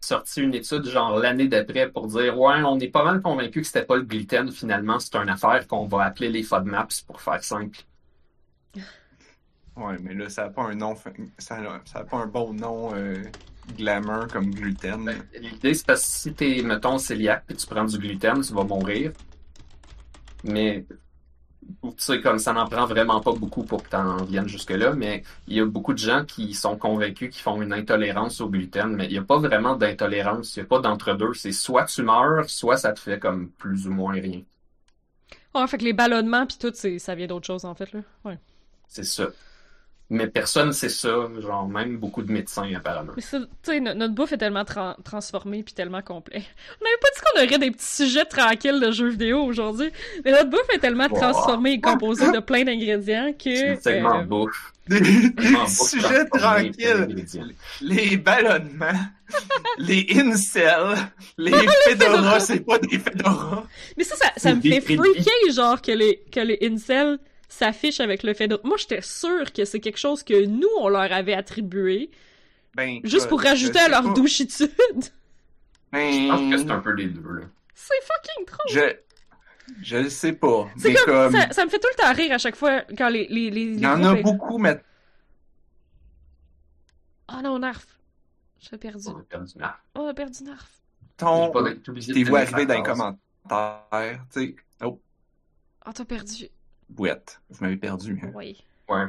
sorti 0.01 0.42
une 0.42 0.53
étude 0.56 0.86
genre 0.86 1.18
l'année 1.19 1.48
d'après 1.48 1.89
pour 1.92 2.07
dire 2.07 2.38
ouais, 2.39 2.62
on 2.63 2.80
est 2.80 2.89
pas 2.89 3.03
mal 3.06 3.21
convaincu 3.21 3.62
que 3.62 3.68
c'était 3.68 3.86
pas 3.86 3.95
le 3.98 4.03
gluten 4.03 4.51
finalement, 4.51 5.00
c'est 5.00 5.15
une 5.15 5.30
affaire 5.30 5.68
qu'on 5.68 5.88
va 5.88 6.03
appeler 6.06 6.30
les 6.30 6.44
FODMAPs 6.44 7.03
pour 7.07 7.21
faire 7.21 7.44
simple. 7.44 7.80
Ouais, 9.75 9.98
mais 10.00 10.13
là 10.13 10.29
ça 10.29 10.46
a 10.46 10.50
pas 10.50 10.63
un 10.63 10.75
nom, 10.75 10.96
fin- 10.96 11.13
ça 11.38 11.55
a, 11.58 11.81
ça 11.86 12.00
a 12.00 12.03
pas 12.03 12.17
un 12.17 12.27
bon 12.27 12.53
nom 12.53 12.93
euh, 12.93 13.24
glamour 13.77 14.27
comme 14.27 14.51
gluten. 14.53 15.05
Ben, 15.05 15.24
L'idée 15.39 15.74
c'est 15.74 15.86
parce 15.86 16.01
que 16.01 16.08
si 16.08 16.34
t'es 16.36 16.62
mettons 16.63 16.98
cœliaque 16.98 17.46
puis 17.48 17.55
tu 17.55 17.67
prends 17.67 17.86
du 17.86 17.98
gluten, 17.98 18.41
tu 18.41 18.53
vas 18.53 18.63
mourir. 18.65 19.13
Mais 20.43 20.86
tu 21.84 21.89
sais 21.98 22.22
comme 22.22 22.39
ça 22.39 22.53
n'en 22.53 22.68
prend 22.68 22.86
vraiment 22.86 23.22
pas 23.22 23.34
beaucoup 23.34 23.63
pour 23.63 23.84
que 23.84 23.89
t'en 23.89 24.24
viennes 24.24 24.48
jusque 24.48 24.72
là, 24.72 24.94
mais 24.94 25.24
il 25.48 25.56
y 25.56 25.60
a 25.60 25.65
beaucoup 25.65 25.94
de 25.94 26.00
gens 26.00 26.25
qui 26.25 26.53
sont 26.53 26.77
convaincus 26.77 27.30
qu'ils 27.30 27.41
font 27.41 27.62
une 27.62 27.74
intolérance 27.74 28.41
au 28.41 28.50
gluten, 28.50 28.96
mais 28.96 29.06
il 29.06 29.12
n'y 29.12 29.18
a 29.18 29.24
pas 29.24 29.38
vraiment 29.38 29.75
d'intolérance, 29.75 30.56
il 30.56 30.60
n'y 30.60 30.65
a 30.65 30.68
pas 30.68 30.80
d'entre-deux, 30.80 31.34
c'est 31.34 31.51
soit 31.51 31.86
tu 31.86 32.03
meurs, 32.03 32.50
soit 32.50 32.77
ça 32.77 32.94
te 32.94 33.00
fait 33.00 33.20
comme 33.20 33.50
plus 33.50 33.88
ou 33.88 33.91
moins 33.91 34.13
rien. 34.13 34.41
Ouais, 35.53 35.68
fait 35.68 35.77
que 35.77 35.84
les 35.84 35.94
ballonnements 35.94 36.46
puis 36.46 36.58
tout, 36.60 36.74
ça 36.74 37.15
vient 37.15 37.27
d'autre 37.27 37.48
chose 37.48 37.65
en 37.65 37.75
fait 37.75 37.91
là. 37.94 38.01
Ouais. 38.25 38.38
C'est 38.88 39.03
ça. 39.03 39.27
Mais 40.13 40.27
personne 40.27 40.74
sait 40.74 40.89
ça, 40.89 41.30
genre 41.39 41.70
même 41.70 41.98
beaucoup 41.98 42.22
de 42.22 42.30
médecins 42.34 42.70
apparemment. 42.75 43.13
Mais 43.15 43.22
ça, 43.22 43.39
tu 43.39 43.46
sais, 43.63 43.80
no- 43.80 43.94
notre 43.94 44.13
bouffe 44.13 44.34
est 44.34 44.38
tellement 44.38 44.65
tran- 44.65 44.98
transformée 45.06 45.63
puis 45.63 45.74
tellement 45.74 46.01
complet. 46.01 46.44
On 46.82 46.84
n'avait 46.84 46.98
pas 47.01 47.08
dit 47.15 47.22
qu'on 47.22 47.39
aurait 47.58 47.70
des 47.70 47.72
petits 47.72 47.96
sujets 48.03 48.25
tranquilles 48.25 48.82
de 48.82 48.91
jeux 48.91 49.08
vidéo 49.08 49.41
aujourd'hui, 49.41 49.89
mais 50.25 50.32
notre 50.32 50.50
bouffe 50.50 50.68
est 50.75 50.80
tellement 50.80 51.08
Wow. 51.10 51.18
transformée 51.18 51.72
et 51.72 51.80
composée 51.80 52.30
de 52.30 52.39
plein 52.39 52.65
d'ingrédients 52.65 53.32
que. 53.32 53.56
C'est 53.56 53.77
tellement 53.82 54.20
euh, 54.20 54.24
bouffe. 54.24 54.74
Des, 54.91 55.03
sujets 55.70 56.25
tranquilles. 56.25 57.53
Les 57.80 58.18
ballonnements, 58.18 58.88
les 59.77 60.06
incels, 60.15 60.98
les 61.38 61.53
fedoras, 61.88 62.41
c'est 62.41 62.60
pas 62.65 62.80
des 62.80 63.00
fedoras. 63.00 63.63
Mais 63.96 64.03
ça, 64.03 64.15
ça, 64.18 64.32
ça 64.36 64.53
me 64.53 64.60
fait 64.60 64.82
freaker, 64.82 65.53
genre, 65.53 65.82
que 65.82 65.94
les, 65.94 66.22
que 66.30 66.41
les 66.41 66.58
incels 66.63 67.20
s'affichent 67.51 68.00
avec 68.00 68.24
le 68.24 68.34
fait 68.34 68.48
de... 68.48 68.60
Moi, 68.63 68.77
j'étais 68.77 69.01
sûre 69.01 69.51
que 69.51 69.65
c'est 69.65 69.79
quelque 69.79 69.98
chose 70.00 70.24
que 70.24 70.46
nous, 70.46 70.70
on 70.79 70.88
leur 70.89 71.12
avait 71.12 71.34
attribué, 71.34 72.10
Ben, 72.75 73.00
juste 73.03 73.24
je- 73.25 73.29
pour 73.29 73.41
je 73.41 73.48
rajouter 73.48 73.79
à 73.79 73.89
leur 73.89 74.03
pas. 74.03 74.13
douchitude. 74.13 74.70
Ben, 75.91 76.10
Je 76.13 76.27
pense 76.29 76.51
que 76.51 76.58
c'est 76.58 76.72
un 76.72 76.79
peu 76.79 76.93
les 76.93 77.08
deux. 77.08 77.22
Là. 77.22 77.46
C'est 77.75 77.93
fucking 78.03 78.46
trop. 78.46 78.63
je, 78.72 78.96
je 79.81 79.98
le 79.98 80.10
sais 80.10 80.31
pas. 80.31 80.70
C'est 80.77 80.88
Mais 80.88 80.96
comme, 80.96 81.05
comme, 81.05 81.31
Ça, 81.34 81.51
ça 81.51 81.65
me 81.65 81.70
fait 81.70 81.79
tout 81.79 81.89
le 81.91 82.01
temps 82.01 82.13
rire 82.13 82.31
à 82.31 82.38
chaque 82.38 82.55
fois 82.55 82.84
quand 82.98 83.10
les... 83.10 83.27
les, 83.27 83.50
les, 83.51 83.62
il 83.63 83.75
les 83.75 83.81
y 83.81 83.86
en 83.88 84.01
a 84.01 84.15
beaucoup, 84.15 84.58
mais 84.58 84.81
Oh 87.29 87.41
non, 87.43 87.60
Narf. 87.60 87.86
J'ai 88.60 88.77
perdu. 88.77 89.08
On 89.10 89.17
a 89.17 89.24
perdu 89.24 89.58
Narf. 89.58 89.79
Oh, 89.96 90.01
on 90.01 90.08
a 90.08 90.13
perdu 90.13 90.43
Narf. 90.43 90.81
ton, 91.17 91.51
t'es 91.51 92.24
vu 92.24 92.36
arriver 92.36 92.65
dans 92.65 92.75
les 92.75 92.84
commentaires, 92.84 94.25
tu 94.31 94.39
sais? 94.39 94.55
Oh, 94.84 95.01
Oh, 95.86 95.89
t'as 95.93 96.05
perdu. 96.05 96.48
Bouette. 96.91 97.41
Vous 97.50 97.57
m'avez 97.62 97.77
perdu. 97.77 98.19
hein. 98.24 98.31
Oui. 98.33 98.63
Ouais. 98.89 99.05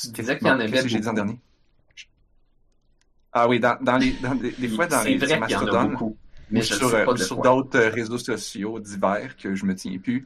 Tu 0.00 0.08
disais 0.08 0.38
qu'il 0.38 0.46
y 0.46 0.50
en 0.50 0.54
avait 0.58 0.70
qu'est-ce 0.70 0.82
que 0.82 0.88
j'ai 0.88 1.00
dit 1.00 1.08
en 1.08 1.12
dernier? 1.12 1.40
Ah 3.32 3.48
oui, 3.48 3.60
dans, 3.60 3.76
dans 3.82 3.98
les, 3.98 4.12
dans 4.12 4.34
des, 4.34 4.50
des 4.52 4.68
fois 4.68 4.86
dans 4.86 5.00
C'est 5.00 5.10
les 5.10 5.18
vrai 5.18 5.40
qu'il 5.40 5.50
y 5.50 5.56
en 5.56 5.66
a 5.68 5.84
beaucoup. 5.86 6.16
Mais 6.50 6.60
ou 6.60 6.62
je 6.62 6.74
sur, 6.74 6.94
euh, 6.94 7.16
sur 7.16 7.42
d'autres 7.42 7.78
euh, 7.78 7.90
réseaux 7.90 8.18
sociaux 8.18 8.78
divers 8.78 9.36
que 9.36 9.54
je 9.54 9.64
me 9.66 9.74
tiens 9.74 9.98
plus. 9.98 10.20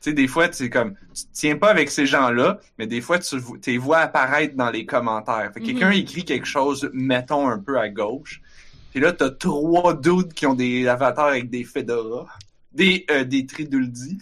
Tu 0.00 0.10
sais, 0.10 0.12
des 0.12 0.28
fois, 0.28 0.48
tu 0.48 0.68
comme, 0.68 0.94
tu 1.14 1.24
te 1.24 1.32
tiens 1.32 1.56
pas 1.56 1.70
avec 1.70 1.90
ces 1.90 2.06
gens-là, 2.06 2.60
mais 2.78 2.86
des 2.86 3.00
fois, 3.00 3.18
tu 3.18 3.36
les 3.66 3.78
vois 3.78 3.98
apparaître 3.98 4.54
dans 4.54 4.70
les 4.70 4.84
commentaires. 4.84 5.50
Fait 5.54 5.60
que 5.60 5.64
Mhm. 5.66 5.70
quelqu'un 5.72 5.90
écrit 5.92 6.24
quelque 6.24 6.46
chose, 6.46 6.90
mettons 6.92 7.48
un 7.48 7.58
peu 7.58 7.78
à 7.78 7.88
gauche, 7.88 8.42
puis 8.90 9.00
là, 9.00 9.12
t'as 9.12 9.30
trois 9.30 9.94
dudes 9.98 10.32
qui 10.34 10.46
ont 10.46 10.54
des 10.54 10.86
avatars 10.86 11.28
avec 11.28 11.48
des 11.50 11.64
fedoras, 11.64 12.26
des, 12.72 13.06
euh, 13.10 13.24
des 13.24 13.46
triduldi, 13.46 14.18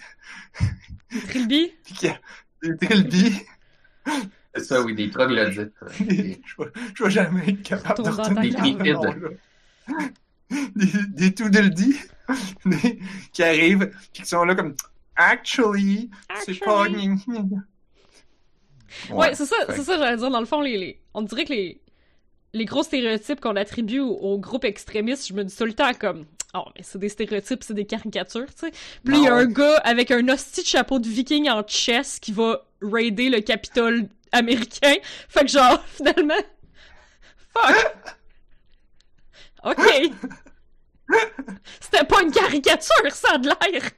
Trilby? 1.29 1.73
des 2.63 2.77
trilby. 2.77 3.41
C'est 4.55 4.65
ça, 4.65 4.83
oui, 4.83 4.95
des 4.95 5.11
troglodytes. 5.11 5.73
je, 5.99 6.05
vais, 6.05 6.73
je 6.95 7.05
vais 7.05 7.11
jamais 7.11 7.49
être 7.51 7.63
capable 7.63 7.99
de 8.03 8.11
ta 8.11 8.23
retenir 8.23 8.59
ce 8.59 8.93
nom-là. 8.93 9.29
Des, 10.51 10.87
des 11.09 11.35
Tweedledee 11.35 11.97
des- 12.65 12.99
qui 13.33 13.43
arrivent 13.43 13.91
puis 14.13 14.23
qui 14.23 14.27
sont 14.27 14.45
là 14.45 14.55
comme 14.55 14.75
Actually, 15.17 16.11
c'est 16.45 16.59
pas. 16.59 16.85
Actually. 16.85 17.11
Ouais, 19.11 19.35
c'est 19.35 19.47
ça, 19.47 19.57
fait 19.67 19.77
c'est 19.77 19.83
ça, 19.85 19.99
j'allais 19.99 20.17
dire. 20.17 20.31
Dans 20.31 20.41
le 20.41 20.47
fond, 20.47 20.61
les, 20.61 20.77
les- 20.77 21.01
on 21.15 21.23
dirait 21.23 21.45
que 21.45 21.53
les, 21.53 21.81
les 22.55 22.65
gros 22.65 22.83
stéréotypes 22.83 23.41
qu'on 23.41 23.57
attribue 23.57 24.01
aux, 24.01 24.11
aux 24.17 24.39
groupes 24.39 24.65
extrémistes, 24.65 25.29
je 25.29 25.35
me 25.35 25.45
dis 25.45 25.55
tout 25.55 25.65
le 25.67 25.73
temps 25.75 25.93
comme, 25.95 26.25
oh, 26.55 26.65
mais 26.77 26.83
c'est 26.83 26.99
des 26.99 27.09
stéréotypes, 27.09 27.63
c'est 27.63 27.75
des 27.75 27.87
caricatures, 27.87 28.53
tu 28.55 28.67
sais. 28.67 28.71
Puis 29.05 29.13
là, 29.15 29.19
il 29.19 29.25
y 29.25 29.29
a 29.29 29.35
un 29.35 29.47
gars 29.47 29.77
avec 29.79 30.11
un 30.11 30.27
hostie 30.29 30.63
de 30.63 30.67
chapeau 30.67 30.99
de 30.99 31.09
viking 31.09 31.49
en 31.51 31.63
chess 31.67 32.19
qui 32.19 32.33
va 32.33 32.65
raider 32.83 33.29
le 33.29 33.41
Capitole 33.41 34.09
américain. 34.33 34.95
Fait 35.29 35.41
que 35.43 35.49
genre, 35.49 35.83
finalement, 35.97 36.35
fuck. 37.53 37.95
Ok. 39.65 40.13
C'était 41.81 42.05
pas 42.05 42.23
une 42.23 42.31
caricature, 42.31 43.11
ça 43.13 43.35
a 43.35 43.39
de 43.39 43.49
l'air. 43.49 43.91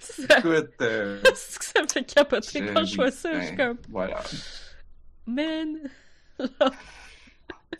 Ça- 0.00 0.38
Écoute, 0.38 0.70
euh, 0.82 1.20
c'est 1.34 1.58
que 1.58 1.64
ça 1.64 1.82
me 1.82 1.88
fait 1.88 2.04
capoter 2.04 2.60
je- 2.66 2.72
quand 2.72 2.84
je 2.84 2.94
vois 2.96 3.10
ça. 3.10 3.40
Je 3.40 3.46
suis 3.46 3.56
ben, 3.56 3.68
comme, 3.74 3.78
Voilà. 3.88 4.22
man. 5.26 5.78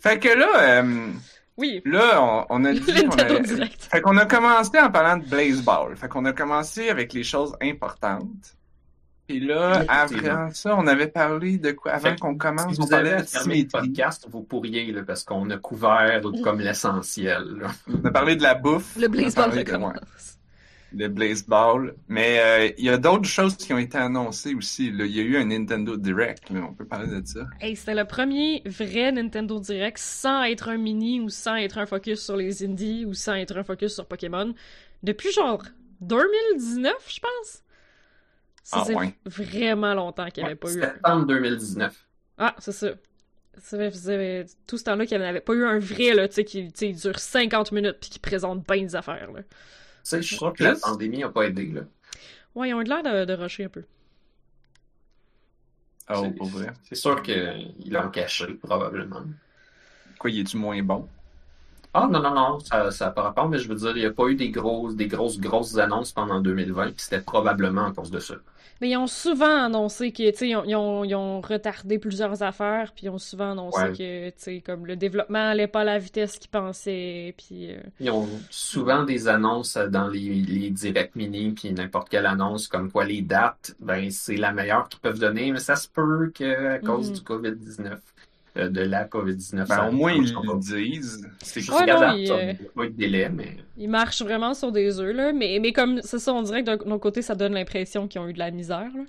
Fait 0.00 0.18
que 0.18 0.28
là, 0.28 0.80
euh, 0.82 1.10
Oui, 1.56 1.80
là, 1.84 2.20
on, 2.20 2.46
on 2.50 2.64
a 2.64 2.72
dit 2.74 2.80
qu'on 2.80 3.16
Nintendo 3.16 3.62
a... 3.62 3.66
Fait 3.78 4.00
qu'on 4.00 4.16
a 4.16 4.26
commencé 4.26 4.78
en 4.80 4.90
parlant 4.90 5.18
de 5.18 5.28
Blaze 5.28 5.62
Ball. 5.62 5.96
Fait 5.96 6.08
qu'on 6.08 6.24
a 6.24 6.32
commencé 6.32 6.88
avec 6.88 7.12
les 7.12 7.22
choses 7.24 7.54
importantes. 7.62 8.56
Puis 9.26 9.40
là, 9.40 9.84
avant 9.88 10.50
ça, 10.52 10.76
on 10.76 10.86
avait 10.86 11.06
parlé 11.06 11.56
de 11.56 11.70
quoi? 11.72 11.92
Avant 11.92 12.14
qu'on 12.16 12.36
commence, 12.36 12.74
Si 12.74 12.80
on 12.80 12.84
vous 12.84 12.92
avez 12.92 13.08
parlait 13.10 13.22
de 13.22 13.26
fermé 13.28 13.62
le 13.62 13.68
podcast, 13.68 14.26
vous 14.30 14.42
pourriez, 14.42 14.92
là, 14.92 15.02
parce 15.02 15.24
qu'on 15.24 15.48
a 15.48 15.56
couvert 15.56 16.20
comme 16.42 16.60
l'essentiel. 16.60 17.42
là. 17.60 17.68
On 17.88 18.04
a 18.04 18.10
parlé 18.10 18.36
de 18.36 18.42
la 18.42 18.54
bouffe. 18.54 18.96
Le 18.96 19.02
on 19.02 19.04
a 19.06 19.08
Blaze 19.08 19.34
Ball 19.34 19.44
parlé 19.46 19.64
de 19.64 19.70
de- 19.70 19.76
ouais. 19.76 19.80
commence. 19.80 20.33
Le 20.96 21.08
Blaze 21.08 21.46
Ball. 21.46 21.94
Mais 22.08 22.38
euh, 22.40 22.72
il 22.78 22.84
y 22.84 22.88
a 22.88 22.96
d'autres 22.98 23.28
choses 23.28 23.56
qui 23.56 23.72
ont 23.72 23.78
été 23.78 23.98
annoncées 23.98 24.54
aussi. 24.54 24.90
là. 24.90 25.04
Il 25.04 25.14
y 25.14 25.20
a 25.20 25.22
eu 25.22 25.36
un 25.36 25.44
Nintendo 25.46 25.96
Direct, 25.96 26.44
mais 26.50 26.60
on 26.60 26.72
peut 26.72 26.84
parler 26.86 27.20
de 27.20 27.26
ça. 27.26 27.46
Hey, 27.60 27.76
c'était 27.76 27.94
le 27.94 28.04
premier 28.04 28.62
vrai 28.66 29.12
Nintendo 29.12 29.58
Direct 29.60 29.98
sans 29.98 30.42
être 30.44 30.68
un 30.68 30.76
mini 30.78 31.20
ou 31.20 31.28
sans 31.28 31.56
être 31.56 31.78
un 31.78 31.86
focus 31.86 32.22
sur 32.24 32.36
les 32.36 32.64
indies 32.64 33.04
ou 33.04 33.14
sans 33.14 33.34
être 33.34 33.56
un 33.56 33.64
focus 33.64 33.94
sur 33.94 34.06
Pokémon 34.06 34.54
depuis 35.02 35.32
genre 35.32 35.62
2019, 36.00 36.92
je 37.08 37.20
pense. 37.20 37.62
Ça 38.62 38.84
Ah 38.88 38.92
ouais. 38.92 39.14
vraiment 39.26 39.94
longtemps 39.94 40.28
qu'il 40.28 40.42
n'y 40.42 40.46
avait 40.48 40.56
pas 40.56 40.70
eu. 40.72 40.80
Septembre 40.80 41.26
2019. 41.26 42.06
Ah, 42.38 42.54
c'est 42.58 42.72
ça. 42.72 42.88
Ça 43.58 43.78
faisait 43.90 44.46
tout 44.66 44.78
ce 44.78 44.84
temps-là 44.84 45.06
qu'il 45.06 45.18
n'y 45.18 45.24
avait 45.24 45.40
pas 45.40 45.52
eu 45.52 45.64
un 45.64 45.78
vrai, 45.78 46.12
là, 46.14 46.26
tu 46.26 46.34
sais, 46.34 46.44
qui 46.44 46.64
dure 46.92 47.18
50 47.18 47.70
minutes 47.72 47.98
puis 48.00 48.10
qui 48.10 48.18
présente 48.18 48.66
bien 48.66 48.82
des 48.82 48.96
affaires, 48.96 49.30
là. 49.32 49.40
Sais, 50.04 50.22
je 50.22 50.26
suis 50.28 50.36
sûr 50.36 50.52
que 50.54 50.62
la 50.62 50.76
pandémie 50.76 51.18
n'a 51.18 51.30
pas 51.30 51.46
aidé. 51.46 51.66
Là. 51.66 51.82
Ouais, 52.54 52.70
ils 52.70 52.74
ont 52.74 52.80
eu 52.80 52.84
l'air 52.84 53.02
de, 53.02 53.24
de 53.24 53.32
rusher 53.34 53.64
un 53.64 53.68
peu. 53.68 53.84
Oh, 56.08 56.30
C'est- 56.30 56.36
pour 56.36 56.48
vrai? 56.48 56.72
C'est 56.84 56.94
sûr 56.94 57.22
qu'il 57.22 57.74
l'a 57.90 58.08
caché, 58.08 58.54
probablement. 58.54 59.24
Quoi, 60.18 60.30
il 60.30 60.40
est-tu 60.40 60.56
moins 60.56 60.82
bon? 60.82 61.08
Ah 61.94 62.08
non, 62.10 62.20
non, 62.20 62.34
non, 62.34 62.58
ça 62.60 62.90
n'a 63.06 63.10
pas 63.12 63.22
rapport, 63.22 63.48
mais 63.48 63.58
je 63.58 63.68
veux 63.68 63.76
dire, 63.76 63.96
il 63.96 64.00
n'y 64.00 64.06
a 64.06 64.12
pas 64.12 64.26
eu 64.28 64.34
des 64.34 64.50
grosses, 64.50 64.96
des 64.96 65.06
grosses, 65.06 65.38
grosses 65.40 65.78
annonces 65.78 66.12
pendant 66.12 66.40
2020, 66.40 66.86
puis 66.88 66.94
c'était 66.98 67.22
probablement 67.22 67.86
à 67.86 67.92
cause 67.92 68.10
de 68.10 68.18
ça. 68.18 68.34
Mais 68.80 68.90
ils 68.90 68.96
ont 68.96 69.06
souvent 69.06 69.64
annoncé 69.66 70.12
que, 70.12 70.30
tu 70.30 70.36
sais, 70.36 70.48
ils 70.48 70.56
ont, 70.56 70.64
ils 70.64 70.74
ont- 70.74 71.04
ils 71.04 71.14
ont 71.14 71.40
retardé 71.40 71.98
plusieurs 71.98 72.42
affaires, 72.42 72.92
puis 72.94 73.06
ils 73.06 73.10
ont 73.10 73.18
souvent 73.18 73.52
annoncé 73.52 73.78
Ouais. 73.78 73.92
que, 73.92 74.28
tu 74.30 74.34
sais, 74.38 74.60
comme 74.60 74.86
le 74.86 74.96
développement 74.96 75.50
allait 75.50 75.68
pas 75.68 75.82
à 75.82 75.84
la 75.84 75.98
vitesse 75.98 76.38
qu'ils 76.38 76.50
pensaient, 76.50 77.34
puis... 77.38 77.70
euh, 77.72 77.80
Ils 78.00 78.10
ont 78.10 78.28
souvent 78.50 79.04
des 79.04 79.28
annonces 79.28 79.76
dans 79.76 80.08
les, 80.08 80.34
les 80.42 80.70
directs 80.70 81.14
mini, 81.14 81.52
puis 81.52 81.72
n'importe 81.72 82.08
quelle 82.08 82.26
annonce, 82.26 82.66
comme 82.68 82.90
quoi 82.90 83.04
les 83.04 83.22
dates, 83.22 83.74
ben 83.78 84.10
c'est 84.10 84.36
la 84.36 84.52
meilleure 84.52 84.88
qu'ils 84.88 85.00
peuvent 85.00 85.18
donner, 85.20 85.52
mais 85.52 85.60
ça 85.60 85.76
se 85.76 85.88
peut 85.88 86.30
qu'à 86.34 86.78
cause 86.80 87.10
Mhm. 87.10 87.12
du 87.12 87.20
COVID-19, 87.22 87.92
euh, 87.92 87.96
de 88.56 88.80
la 88.82 89.04
COVID-19, 89.06 89.66
Ben, 89.68 89.88
au 89.88 89.92
moins, 89.92 90.12
ils 90.12 90.32
le 90.32 90.58
disent. 90.60 91.28
C'est 91.42 91.60
Je 91.60 91.72
Ouais, 91.72 91.86
non, 91.86 92.14
il, 92.16 92.30
euh, 92.30 92.52
il 92.52 92.60
n'y 92.60 92.66
a 92.66 92.70
pas 92.74 92.84
de 92.86 92.90
délai, 92.92 93.28
mais 93.28 93.56
Ils 93.76 93.88
marchent 93.88 94.22
vraiment 94.22 94.54
sur 94.54 94.70
des 94.70 95.00
œufs, 95.00 95.14
là, 95.14 95.32
mais, 95.32 95.58
mais 95.60 95.72
comme, 95.72 96.00
c'est 96.02 96.20
ça, 96.20 96.32
on 96.32 96.42
dirait 96.42 96.62
que 96.62 96.84
d'un 96.88 96.98
côté, 96.98 97.20
ça 97.22 97.34
donne 97.34 97.54
l'impression 97.54 98.06
qu'ils 98.06 98.20
ont 98.20 98.28
eu 98.28 98.32
de 98.32 98.38
la 98.38 98.50
misère, 98.52 98.90
là. 98.94 99.02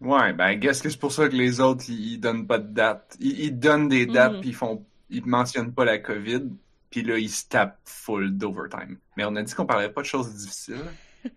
Ouais, 0.00 0.32
ben, 0.34 0.54
guess 0.56 0.82
que 0.82 0.90
c'est 0.90 0.98
pour 1.00 1.12
ça 1.12 1.28
que 1.28 1.34
les 1.34 1.60
autres, 1.60 1.84
ils, 1.88 2.12
ils 2.14 2.18
donnent 2.20 2.46
pas 2.46 2.58
de 2.58 2.68
date. 2.72 3.16
Ils, 3.20 3.40
ils 3.40 3.58
donnent 3.58 3.88
des 3.88 4.06
dates, 4.06 4.34
Mhm. 4.34 4.40
puis 4.40 4.48
ils 4.50 4.54
font, 4.54 4.84
ils 5.10 5.24
mentionnent 5.24 5.72
pas 5.72 5.84
la 5.86 5.98
COVID, 5.98 6.42
puis 6.90 7.02
là, 7.02 7.16
ils 7.18 7.30
se 7.30 7.46
tapent 7.48 7.78
full 7.84 8.36
d'overtime. 8.36 8.98
Mais 9.16 9.24
on 9.24 9.34
a 9.36 9.42
dit 9.42 9.54
qu'on 9.54 9.64
parlait 9.66 9.88
pas 9.88 10.02
de 10.02 10.06
choses 10.06 10.34
difficiles. 10.34 10.76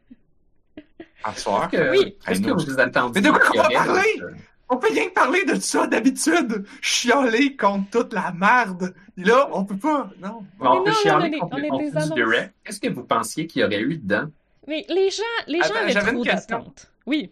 À 1.24 1.34
soir. 1.36 1.70
que- 1.70 1.92
Oui. 1.92 2.16
qu'est-ce 2.26 2.42
que 2.42 2.52
vous 2.52 2.80
attendiez 2.80 3.22
Mais 3.22 3.28
de 3.28 3.34
quoi 3.34 3.46
qu'on 3.46 3.58
va 3.58 3.70
parler? 3.70 4.22
On 4.70 4.78
peut 4.78 4.90
rien 4.92 5.10
que 5.10 5.14
parler 5.14 5.44
de 5.46 5.56
ça 5.56 5.88
d'habitude. 5.88 6.66
Chialer 6.82 7.56
contre 7.58 7.90
toute 7.90 8.14
la 8.14 8.32
merde. 8.32 8.94
Et 9.18 9.24
là, 9.24 9.50
on 9.52 9.66
peut 9.66 9.78
pas. 9.78 10.12
Non. 10.22 10.46
On 10.60 10.64
non, 10.64 10.84
peut 10.84 10.92
chialer 10.92 11.36
est- 11.36 11.40
contre 11.40 12.14
direct. 12.14 12.54
Qu'est-ce 12.64 12.80
que 12.80 12.90
vous 12.90 13.04
pensiez 13.04 13.48
qu'il 13.48 13.62
y 13.62 13.66
aurait 13.66 13.82
eu 13.82 13.98
dedans? 13.98 14.30
Mais 14.68 14.86
les 14.88 15.10
gens, 15.10 15.24
les 15.48 15.58
gens 15.60 15.66
Attends, 15.66 15.76
avaient 15.78 15.92
j'avais 15.92 16.12
trop 16.12 16.24
une 16.24 16.30
question. 16.30 16.58
d'attentes. 16.60 16.92
Oui. 17.08 17.32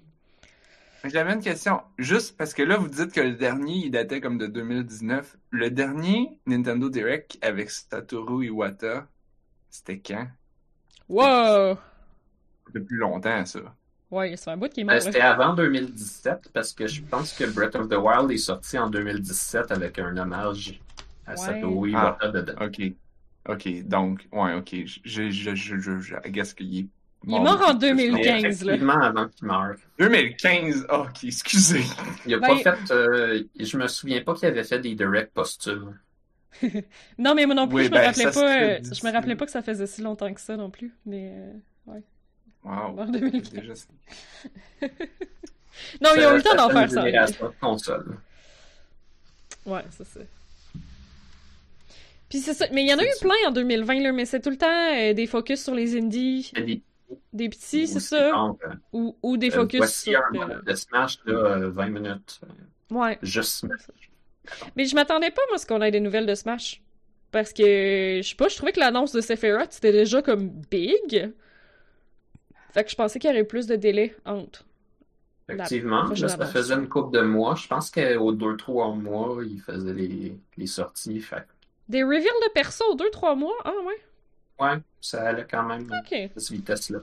J'avais 1.03 1.33
une 1.33 1.41
question. 1.43 1.81
Juste 1.99 2.35
parce 2.35 2.55
que 2.55 2.63
là, 2.63 2.77
vous 2.77 2.87
dites 2.89 3.11
que 3.13 3.21
le 3.21 3.33
dernier, 3.33 3.75
il 3.85 3.91
datait 3.91 4.19
comme 4.19 4.39
de 4.39 4.47
2019. 4.47 5.37
Le 5.51 5.69
dernier 5.69 6.39
Nintendo 6.47 6.89
Direct 6.89 7.37
avec 7.43 7.69
Satoru 7.69 8.47
Iwata, 8.47 9.07
c'était 9.69 9.99
quand? 9.99 10.27
Wow! 11.07 11.75
Ça 12.65 12.73
fait 12.73 12.79
plus 12.81 12.97
longtemps, 12.97 13.45
ça. 13.45 13.59
Ouais, 14.09 14.35
c'est 14.37 14.49
un 14.49 14.57
bout 14.57 14.69
qui 14.69 14.81
est 14.81 14.83
mort, 14.85 15.01
C'était 15.01 15.19
là. 15.19 15.31
avant 15.33 15.53
2017 15.53 16.49
parce 16.53 16.71
que 16.73 16.87
je 16.87 17.01
pense 17.01 17.33
que 17.33 17.43
Breath 17.43 17.75
of 17.75 17.89
the 17.89 17.95
Wild 17.97 18.31
est 18.31 18.37
sorti 18.37 18.77
en 18.77 18.89
2017 18.89 19.71
avec 19.71 19.99
un 19.99 20.15
hommage 20.17 20.79
à 21.25 21.31
Ouais. 21.31 21.37
Satoru 21.37 21.91
Ah. 21.95 22.17
Iwata 22.21 22.27
dedans. 22.29 22.53
OK. 22.65 22.81
OK. 23.49 23.83
Donc, 23.87 24.27
ouais, 24.31 24.53
OK. 24.53 24.75
Je, 24.85 24.99
je, 25.29 25.29
je, 25.29 25.55
je, 25.55 25.99
je, 25.99 26.15
guess 26.29 26.53
qu'il 26.53 26.67
est 26.79 26.85
Il 27.25 27.33
est 27.33 27.39
mort 27.39 27.61
en 27.67 27.73
depuis 27.73 27.93
plus 27.95 28.11
2015. 28.11 28.65
longtemps. 28.65 28.85
là. 28.85 29.05
Avant 29.07 29.27
qu'il 29.27 29.47
meure. 29.47 29.75
2015. 29.99 30.85
Ah, 30.89 30.99
OK, 31.01 31.23
excusez. 31.25 31.83
Il 32.25 32.33
a 32.33 32.39
Ben- 32.39 32.47
pas 32.63 32.75
fait. 32.75 32.91
euh, 32.93 33.43
je 33.59 33.77
me 33.77 33.87
souviens 33.87 34.21
pas 34.21 34.35
qu'il 34.35 34.47
avait 34.47 34.63
fait 34.63 34.79
des 34.79 34.95
directs 34.95 35.31
posthumes. 35.33 35.97
Non, 37.19 37.35
mais 37.35 37.45
moi 37.45 37.55
non 37.55 37.67
plus, 37.67 37.75
Oui, 37.77 37.83
je 37.83 37.89
me 37.89 37.95
ben, 37.95 38.05
rappelais 38.05 38.31
pas, 38.31 38.61
euh, 38.63 38.79
je 38.83 39.05
me 39.05 39.11
rappelais 39.11 39.35
pas 39.35 39.45
que 39.45 39.51
ça 39.51 39.61
faisait 39.61 39.85
si 39.85 40.01
longtemps 40.01 40.33
que 40.33 40.41
ça 40.41 40.55
non 40.57 40.71
plus, 40.71 40.95
mais 41.05 41.33
euh, 41.35 41.51
Wow. 42.67 42.99
en 42.99 43.05
2015. 43.05 43.51
Déjà, 43.53 43.73
Non, 46.01 46.09
ils 46.15 46.25
ont 46.25 46.33
eu 46.33 46.37
le 46.37 46.41
temps 46.43 46.55
d'en 46.55 46.69
faire 46.69 46.89
ça. 46.91 47.05
génération 47.05 47.47
de 47.47 47.53
consoles. 47.61 48.17
Ouais, 49.65 49.83
c'est 49.91 50.05
ça. 50.05 50.19
Puis 52.29 52.39
c'est 52.39 52.53
ça, 52.53 52.65
mais 52.73 52.83
il 52.83 52.89
y 52.89 52.93
en 52.93 52.97
a 52.97 53.03
eu 53.03 53.11
plein 53.21 53.35
en 53.47 53.51
2020 53.51 54.01
là, 54.01 54.11
mais 54.11 54.25
c'est 54.25 54.41
tout 54.41 54.49
le 54.49 54.57
temps 54.57 54.67
euh, 54.95 55.13
des 55.13 55.27
focus 55.27 55.63
sur 55.63 55.73
les 55.73 55.97
indies, 55.97 56.51
des- 56.55 56.81
des 57.31 57.47
petits, 57.47 57.87
c'est 57.87 58.01
ça, 58.01 58.37
euh, 58.49 58.53
ou, 58.91 59.15
ou 59.23 59.37
des 59.37 59.47
euh, 59.49 59.55
focus 59.61 59.77
voici 59.77 60.09
sur. 60.11 60.21
un 60.33 60.49
euh, 60.49 60.61
de 60.61 60.73
Smash, 60.73 61.19
là, 61.25 61.33
euh, 61.33 61.69
20 61.69 61.87
minutes. 61.87 62.41
Ouais. 62.91 63.17
Juste 63.21 63.51
Smash. 63.59 63.79
Mais 64.75 64.85
je 64.85 64.95
m'attendais 64.95 65.31
pas, 65.31 65.41
moi, 65.49 65.55
à 65.55 65.57
ce 65.57 65.65
qu'on 65.65 65.81
ait 65.81 65.91
des 65.91 66.01
nouvelles 66.01 66.25
de 66.25 66.35
Smash. 66.35 66.81
Parce 67.31 67.53
que, 67.53 67.63
je 68.21 68.27
sais 68.27 68.35
pas, 68.35 68.47
je 68.49 68.55
trouvais 68.57 68.71
que 68.73 68.79
l'annonce 68.79 69.11
de 69.13 69.21
Sephiroth, 69.21 69.71
c'était 69.71 69.91
déjà 69.93 70.21
comme 70.21 70.49
big. 70.71 71.31
Fait 72.77 72.83
que 72.83 72.91
je 72.91 72.95
pensais 72.95 73.17
qu'il 73.17 73.31
y 73.31 73.33
aurait 73.33 73.43
plus 73.43 73.65
de 73.65 73.75
délai 73.75 74.15
entre. 74.23 74.63
Effectivement, 75.49 76.03
là, 76.03 76.27
ça 76.27 76.45
faisait 76.45 76.75
une 76.75 76.87
couple 76.87 77.17
de 77.17 77.23
mois. 77.23 77.55
Je 77.55 77.67
pense 77.67 77.89
qu'aux 77.89 78.33
2-3 78.33 78.93
mois, 79.01 79.43
il 79.43 79.59
faisait 79.61 79.93
les, 79.93 80.37
les 80.57 80.67
sorties. 80.67 81.19
Fait 81.21 81.47
Des 81.89 82.03
reveals 82.03 82.21
de 82.45 82.51
perso, 82.53 82.95
2-3 82.95 83.35
mois? 83.35 83.55
Ah 83.65 83.73
ouais? 83.85 83.97
ouais, 84.59 84.77
ça 85.01 85.27
allait 85.29 85.47
quand 85.49 85.63
même 85.63 85.85
Ok. 85.91 86.13
à 86.35 86.39
cette 86.39 86.51
vitesse-là. 86.51 86.99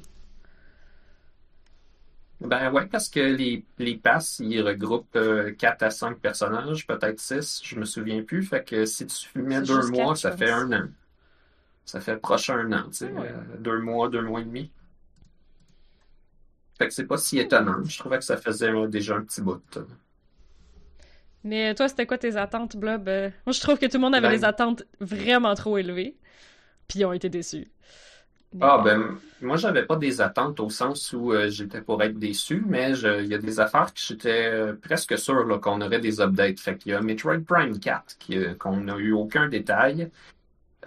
Ben 2.40 2.70
ouais, 2.72 2.86
parce 2.86 3.08
que 3.08 3.20
les, 3.20 3.64
les 3.78 3.96
passes, 3.96 4.38
ils 4.40 4.60
regroupent 4.60 5.16
euh, 5.16 5.52
4 5.54 5.82
à 5.84 5.90
5 5.90 6.18
personnages, 6.20 6.86
peut-être 6.86 7.18
6, 7.18 7.62
je 7.64 7.76
me 7.78 7.84
souviens 7.84 8.22
plus. 8.22 8.42
Fait 8.42 8.62
que 8.64 8.84
si 8.84 9.06
tu 9.06 9.38
mets 9.40 9.62
deux 9.62 9.86
mois, 9.86 10.14
ça 10.16 10.32
fait 10.36 10.50
un 10.50 10.70
an. 10.72 10.88
Ça 11.84 12.00
fait 12.00 12.16
proche 12.18 12.50
un 12.50 12.72
an, 12.72 12.84
tu 12.90 12.94
sais. 12.98 13.12
Ouais. 13.12 13.28
euh, 13.30 13.56
deux 13.58 13.80
mois, 13.80 14.08
deux 14.08 14.22
mois 14.22 14.40
et 14.40 14.44
demi. 14.44 14.72
Fait 16.78 16.88
que 16.88 16.94
c'est 16.94 17.06
pas 17.06 17.18
si 17.18 17.38
étonnant. 17.38 17.82
Je 17.84 17.98
trouvais 17.98 18.18
que 18.18 18.24
ça 18.24 18.36
faisait 18.36 18.70
euh, 18.70 18.86
déjà 18.88 19.16
un 19.16 19.22
petit 19.24 19.40
bout. 19.42 19.62
Mais 21.44 21.74
toi, 21.74 21.88
c'était 21.88 22.06
quoi 22.06 22.18
tes 22.18 22.36
attentes, 22.36 22.76
Blob? 22.76 23.08
Euh, 23.08 23.30
Moi, 23.46 23.52
je 23.52 23.60
trouve 23.60 23.78
que 23.78 23.86
tout 23.86 23.98
le 23.98 24.00
monde 24.00 24.14
avait 24.14 24.28
Ben- 24.28 24.38
des 24.38 24.44
attentes 24.44 24.84
vraiment 25.00 25.54
trop 25.54 25.76
élevées. 25.78 26.16
Puis 26.88 27.00
ils 27.00 27.04
ont 27.06 27.12
été 27.14 27.30
déçus. 27.30 27.68
Ah 28.60 28.78
ben, 28.84 29.18
moi 29.40 29.56
j'avais 29.56 29.84
pas 29.84 29.96
des 29.96 30.20
attentes 30.20 30.60
au 30.60 30.70
sens 30.70 31.12
où 31.12 31.32
euh, 31.32 31.48
j'étais 31.50 31.82
pour 31.82 32.00
être 32.04 32.18
déçu, 32.18 32.62
mais 32.66 32.92
il 32.98 33.26
y 33.26 33.34
a 33.34 33.38
des 33.38 33.58
affaires 33.58 33.92
que 33.92 33.98
j'étais 34.00 34.46
euh, 34.46 34.74
presque 34.80 35.18
sûr 35.18 35.60
qu'on 35.60 35.80
aurait 35.80 35.98
des 36.00 36.20
updates. 36.20 36.60
Fait 36.60 36.78
qu'il 36.78 36.92
y 36.92 36.94
a 36.94 37.00
Metroid 37.02 37.40
Prime 37.44 37.80
4 37.80 38.16
qui, 38.18 38.38
euh, 38.38 38.54
qu'on 38.54 38.76
n'a 38.82 38.96
eu 38.96 39.10
aucun 39.12 39.48
détail. 39.48 40.08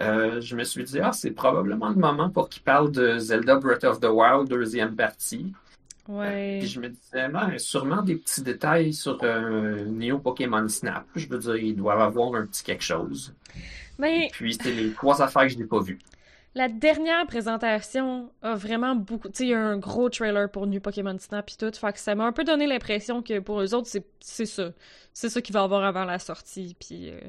Euh, 0.02 0.40
je 0.40 0.56
me 0.56 0.64
suis 0.64 0.84
dit, 0.84 1.00
ah, 1.00 1.12
c'est 1.12 1.32
probablement 1.32 1.90
le 1.90 1.96
moment 1.96 2.30
pour 2.30 2.48
qu'il 2.48 2.62
parle 2.62 2.92
de 2.92 3.18
Zelda 3.18 3.56
Breath 3.56 3.84
of 3.84 4.00
the 4.00 4.06
Wild, 4.06 4.48
deuxième 4.48 4.96
partie. 4.96 5.52
Ouais. 6.08 6.58
Puis 6.60 6.68
je 6.68 6.80
me 6.80 6.88
disais, 6.88 7.28
ben, 7.28 7.58
sûrement 7.58 8.02
des 8.02 8.16
petits 8.16 8.42
détails 8.42 8.92
sur 8.94 9.18
euh, 9.22 9.84
Neo 9.86 10.18
Pokémon 10.18 10.66
Snap. 10.68 11.06
Je 11.14 11.28
veux 11.28 11.38
dire, 11.38 11.56
ils 11.56 11.76
doivent 11.76 12.00
avoir 12.00 12.34
un 12.34 12.46
petit 12.46 12.64
quelque 12.64 12.82
chose. 12.84 13.34
Mais 13.98 14.28
Puis 14.32 14.54
c'est 14.54 14.72
les 14.72 14.92
trois 14.94 15.20
affaires 15.22 15.42
que 15.42 15.48
je 15.50 15.58
n'ai 15.58 15.66
pas 15.66 15.80
vues. 15.80 15.98
la 16.54 16.68
dernière 16.68 17.26
présentation 17.26 18.32
a 18.42 18.54
vraiment 18.54 18.96
beaucoup. 18.96 19.28
Tu 19.28 19.34
sais, 19.38 19.44
il 19.44 19.50
y 19.50 19.54
a 19.54 19.60
un 19.60 19.78
gros 19.78 20.08
trailer 20.08 20.50
pour 20.50 20.66
New 20.66 20.80
Pokémon 20.80 21.16
Snap 21.18 21.50
et 21.50 21.56
tout. 21.56 21.72
Fait 21.78 21.92
que 21.92 21.98
ça 22.00 22.14
m'a 22.14 22.24
un 22.24 22.32
peu 22.32 22.44
donné 22.44 22.66
l'impression 22.66 23.22
que 23.22 23.38
pour 23.40 23.60
eux 23.60 23.74
autres, 23.74 23.88
c'est 24.20 24.46
ça. 24.46 24.72
C'est 25.12 25.28
ça 25.28 25.40
qu'il 25.42 25.52
va 25.52 25.60
y 25.60 25.64
avoir 25.64 25.84
avant 25.84 26.04
la 26.04 26.18
sortie. 26.18 26.76
Puis. 26.80 27.10
euh, 27.10 27.20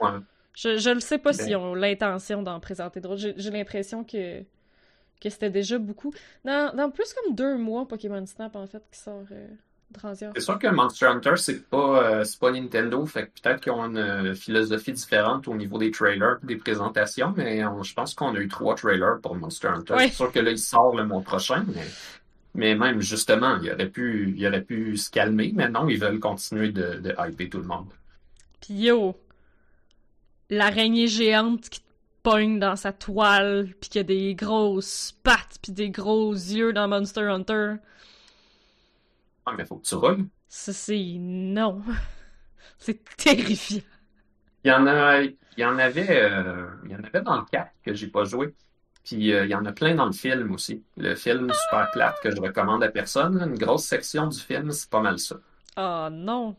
Ouais. 0.00 0.10
Je, 0.54 0.78
je 0.78 0.90
le 0.90 1.00
sais 1.00 1.18
pas 1.18 1.32
Ben. 1.32 1.44
s'ils 1.46 1.56
ont 1.56 1.74
l'intention 1.74 2.42
d'en 2.42 2.60
présenter 2.60 3.00
d'autres. 3.00 3.32
J'ai 3.36 3.50
l'impression 3.50 4.04
que, 4.04 4.42
que 5.22 5.30
c'était 5.30 5.50
déjà 5.50 5.78
beaucoup. 5.78 6.12
Dans, 6.44 6.74
dans 6.76 6.90
plus 6.90 7.12
comme 7.14 7.34
deux 7.34 7.56
mois, 7.56 7.86
Pokémon 7.86 8.24
Snap, 8.26 8.56
en 8.56 8.66
fait, 8.66 8.82
qui 8.90 8.98
sort 8.98 9.24
euh. 9.30 9.48
C'est 10.14 10.40
sûr 10.40 10.58
que 10.58 10.68
Monster 10.68 11.04
Hunter, 11.04 11.34
c'est 11.36 11.68
pas, 11.68 12.20
euh, 12.20 12.24
pas 12.40 12.50
Nintendo, 12.50 13.04
fait 13.04 13.26
que 13.26 13.40
peut-être 13.42 13.60
qu'ils 13.60 13.72
ont 13.72 13.84
une 13.84 13.98
euh, 13.98 14.34
philosophie 14.34 14.94
différente 14.94 15.46
au 15.48 15.54
niveau 15.54 15.76
des 15.76 15.90
trailers 15.90 16.38
des 16.42 16.56
présentations, 16.56 17.34
mais 17.36 17.62
on- 17.66 17.82
je 17.82 17.92
pense 17.92 18.14
qu'on 18.14 18.34
a 18.34 18.38
eu 18.38 18.48
trois 18.48 18.74
trailers 18.74 19.20
pour 19.22 19.36
Monster 19.36 19.68
Hunter. 19.68 19.92
Ouais. 19.92 20.08
C'est 20.08 20.14
sûr 20.14 20.32
que 20.32 20.38
là, 20.38 20.50
il 20.50 20.58
sort 20.58 20.96
le 20.96 21.04
mois 21.04 21.20
prochain, 21.20 21.66
mais, 21.74 21.84
mais 22.54 22.74
même 22.74 23.02
justement, 23.02 23.58
il 23.62 23.70
aurait 23.70 23.90
pu, 23.90 24.32
il 24.34 24.46
aurait 24.46 24.62
pu 24.62 24.96
se 24.96 25.10
calmer, 25.10 25.52
mais 25.54 25.68
non, 25.68 25.86
ils 25.86 25.98
veulent 25.98 26.20
continuer 26.20 26.72
de, 26.72 26.94
de 26.94 27.14
hyper 27.28 27.50
tout 27.50 27.58
le 27.58 27.64
monde. 27.66 27.90
Pis 28.62 28.72
yo, 28.72 29.14
l'araignée 30.48 31.06
géante 31.08 31.68
qui 31.68 31.80
te 31.80 31.91
pogne 32.22 32.58
dans 32.58 32.76
sa 32.76 32.92
toile, 32.92 33.74
pis 33.80 33.88
qui 33.90 33.98
a 33.98 34.02
des 34.04 34.34
grosses 34.34 35.12
pattes, 35.22 35.58
pis 35.62 35.72
des 35.72 35.90
gros 35.90 36.32
yeux 36.32 36.72
dans 36.72 36.88
Monster 36.88 37.22
Hunter. 37.22 37.76
Ah, 39.46 39.52
mais 39.56 39.64
faut 39.64 39.78
que 39.78 39.86
tu 39.86 39.94
roules. 39.94 40.28
Ça, 40.48 40.72
c'est 40.72 41.16
non. 41.18 41.82
c'est 42.78 43.04
terrifiant. 43.16 43.82
Il 44.64 44.68
y 44.68 44.72
en 44.72 44.86
a, 44.86 45.20
il 45.22 45.36
y 45.56 45.64
en 45.64 45.78
avait, 45.78 46.22
euh, 46.22 46.68
il 46.84 46.90
y 46.92 46.94
en 46.96 47.02
avait 47.02 47.22
dans 47.22 47.36
le 47.36 47.44
4 47.50 47.72
que 47.84 47.94
j'ai 47.94 48.08
pas 48.08 48.24
joué. 48.24 48.54
Puis 49.04 49.32
euh, 49.32 49.44
il 49.44 49.50
y 49.50 49.54
en 49.54 49.64
a 49.66 49.72
plein 49.72 49.94
dans 49.94 50.06
le 50.06 50.12
film 50.12 50.52
aussi. 50.52 50.84
Le 50.96 51.14
film 51.16 51.52
super 51.52 51.90
plate 51.90 52.20
que 52.20 52.30
je 52.30 52.40
recommande 52.40 52.82
à 52.84 52.88
personne. 52.90 53.40
Une 53.42 53.58
grosse 53.58 53.84
section 53.84 54.28
du 54.28 54.38
film, 54.38 54.70
c'est 54.72 54.90
pas 54.90 55.00
mal 55.00 55.18
ça. 55.18 55.36
Oh 55.76 56.08
non. 56.10 56.56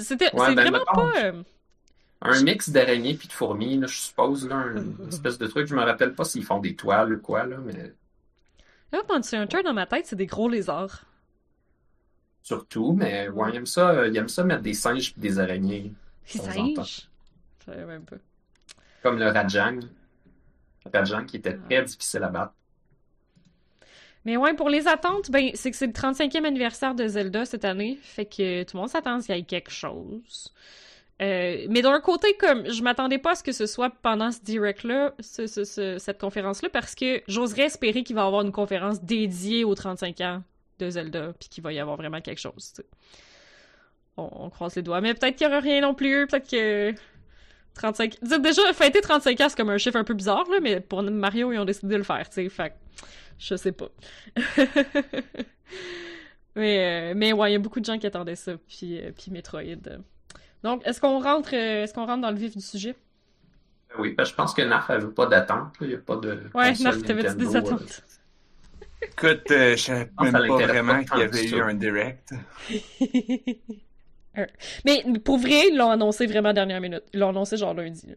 C'était, 0.00 0.32
Ouais, 0.32 0.52
ben, 0.54 0.54
vraiment 0.54 0.78
mettons, 0.78 0.92
pas. 0.92 1.32
Un 2.24 2.42
mix 2.42 2.70
d'araignées 2.70 3.14
puis 3.14 3.28
de 3.28 3.32
fourmis, 3.32 3.78
là, 3.78 3.86
je 3.86 3.96
suppose, 3.98 4.48
là, 4.48 4.64
une 4.74 5.08
espèce 5.08 5.36
de 5.38 5.46
truc. 5.46 5.66
Je 5.66 5.74
me 5.74 5.82
rappelle 5.82 6.14
pas 6.14 6.24
s'ils 6.24 6.44
font 6.44 6.58
des 6.58 6.74
toiles 6.74 7.14
ou 7.14 7.20
quoi, 7.20 7.44
là, 7.46 7.58
mais 7.58 7.92
Là, 8.92 9.00
Monster 9.08 9.38
Hunter, 9.38 9.62
dans 9.62 9.74
ma 9.74 9.86
tête, 9.86 10.06
c'est 10.06 10.16
des 10.16 10.26
gros 10.26 10.48
lézards. 10.48 11.04
surtout. 12.42 12.92
Mais 12.92 13.28
ouais, 13.28 13.50
il 13.50 13.56
aime 13.56 13.66
ça, 13.66 13.90
euh, 13.90 14.08
il 14.08 14.16
aime 14.16 14.28
ça 14.28 14.44
mettre 14.44 14.62
des 14.62 14.74
singes 14.74 15.12
puis 15.12 15.20
des 15.20 15.38
araignées. 15.38 15.92
Des 16.32 16.38
singes? 16.40 17.08
Je 17.60 17.64
savais 17.64 17.84
même 17.84 18.04
pas. 18.04 18.16
Comme 19.02 19.18
le 19.18 19.28
Rajang. 19.30 19.80
Le 20.84 20.90
Rajang 20.98 21.24
qui 21.26 21.36
était 21.36 21.56
très 21.56 21.82
difficile 21.82 22.22
à 22.22 22.28
battre. 22.28 22.54
Mais 24.24 24.36
ouais, 24.38 24.54
pour 24.54 24.70
les 24.70 24.86
attentes, 24.88 25.30
ben, 25.30 25.50
c'est 25.54 25.70
que 25.70 25.76
c'est 25.76 25.86
le 25.86 25.92
35e 25.92 26.46
anniversaire 26.46 26.94
de 26.94 27.06
Zelda 27.06 27.44
cette 27.44 27.64
année, 27.66 27.98
fait 28.00 28.24
que 28.24 28.62
tout 28.62 28.76
le 28.76 28.80
monde 28.80 28.88
s'attend 28.88 29.16
à 29.16 29.20
ce 29.20 29.26
qu'il 29.26 29.36
y 29.36 29.38
ait 29.38 29.42
quelque 29.42 29.70
chose. 29.70 30.54
Euh, 31.22 31.66
mais 31.68 31.80
d'un 31.80 32.00
côté, 32.00 32.34
comme, 32.36 32.68
je 32.70 32.82
m'attendais 32.82 33.18
pas 33.18 33.32
à 33.32 33.34
ce 33.36 33.42
que 33.44 33.52
ce 33.52 33.66
soit 33.66 33.90
pendant 34.02 34.32
ce 34.32 34.40
direct-là, 34.42 35.14
ce- 35.20 35.46
ce- 35.46 35.62
ce- 35.64 35.98
cette 35.98 36.20
conférence-là, 36.20 36.68
parce 36.70 36.94
que 36.96 37.22
j'oserais 37.28 37.64
espérer 37.66 38.02
qu'il 38.02 38.16
va 38.16 38.22
y 38.22 38.26
avoir 38.26 38.42
une 38.42 38.50
conférence 38.52 39.00
dédiée 39.02 39.62
aux 39.64 39.74
35 39.76 40.20
ans 40.22 40.42
de 40.80 40.90
Zelda, 40.90 41.32
puis 41.38 41.48
qu'il 41.48 41.62
va 41.62 41.72
y 41.72 41.78
avoir 41.78 41.96
vraiment 41.96 42.20
quelque 42.20 42.40
chose. 42.40 42.72
On, 44.16 44.48
croise 44.50 44.74
les 44.76 44.82
doigts. 44.82 45.00
Mais 45.00 45.14
peut-être 45.14 45.36
qu'il 45.36 45.46
y 45.46 45.50
aura 45.50 45.60
rien 45.60 45.80
non 45.80 45.94
plus, 45.94 46.26
peut-être 46.26 46.50
que... 46.50 46.92
35... 47.74 48.16
Dis- 48.22 48.40
Déjà, 48.40 48.72
fêter 48.72 49.00
35 49.00 49.40
ans, 49.40 49.48
c'est 49.48 49.56
comme 49.56 49.70
un 49.70 49.78
chiffre 49.78 49.96
un 49.96 50.04
peu 50.04 50.14
bizarre, 50.14 50.48
là, 50.50 50.58
mais 50.60 50.80
pour 50.80 51.02
Mario, 51.02 51.52
ils 51.52 51.58
ont 51.58 51.64
décidé 51.64 51.92
de 51.92 51.98
le 51.98 52.04
faire, 52.04 52.28
tu 52.28 52.34
sais, 52.34 52.48
fait 52.48 52.74
je 53.38 53.56
sais 53.56 53.72
pas. 53.72 53.88
mais, 56.56 57.10
euh, 57.10 57.14
mais 57.16 57.32
ouais, 57.32 57.50
il 57.50 57.52
y 57.54 57.56
a 57.56 57.58
beaucoup 57.58 57.80
de 57.80 57.84
gens 57.84 57.98
qui 57.98 58.06
attendaient 58.06 58.36
ça, 58.36 58.52
puis, 58.68 58.98
euh, 59.00 59.10
puis 59.16 59.30
Metroid. 59.32 59.62
Donc, 60.64 60.84
est-ce 60.86 61.00
qu'on 61.00 61.20
rentre, 61.20 61.54
euh, 61.54 61.84
est-ce 61.84 61.94
qu'on 61.94 62.06
rentre 62.06 62.22
dans 62.22 62.30
le 62.30 62.38
vif 62.38 62.56
du 62.56 62.62
sujet? 62.62 62.96
Oui, 63.98 64.14
ben, 64.14 64.24
je 64.24 64.34
pense 64.34 64.54
que 64.54 64.62
Narf 64.62 64.90
avait 64.90 65.06
pas 65.06 65.26
d'attente. 65.26 65.78
là. 65.78 65.86
Il 65.86 65.88
n'y 65.88 65.94
a 65.94 65.98
pas 65.98 66.16
de 66.16 66.40
Ouais, 66.54 66.72
Narf, 66.80 67.02
t'avais-tu 67.02 67.36
des 67.36 67.54
euh, 67.54 67.58
attentes? 67.58 68.02
Écoute, 69.02 69.50
euh, 69.50 69.76
je 69.76 69.82
savais 69.82 70.10
même 70.20 70.32
pas 70.32 70.66
vraiment 70.66 71.04
qu'il 71.04 71.18
y 71.18 71.22
avait 71.22 71.44
eu 71.44 71.48
ça. 71.48 71.66
un 71.66 71.74
direct. 71.74 72.32
Mais 74.84 75.04
pour 75.22 75.38
vrai, 75.38 75.68
ils 75.70 75.76
l'ont 75.76 75.90
annoncé 75.90 76.26
vraiment 76.26 76.52
dernière 76.52 76.80
minute. 76.80 77.04
Ils 77.12 77.20
l'ont 77.20 77.28
annoncé 77.28 77.56
genre 77.56 77.74
lundi. 77.74 78.06
là. 78.08 78.14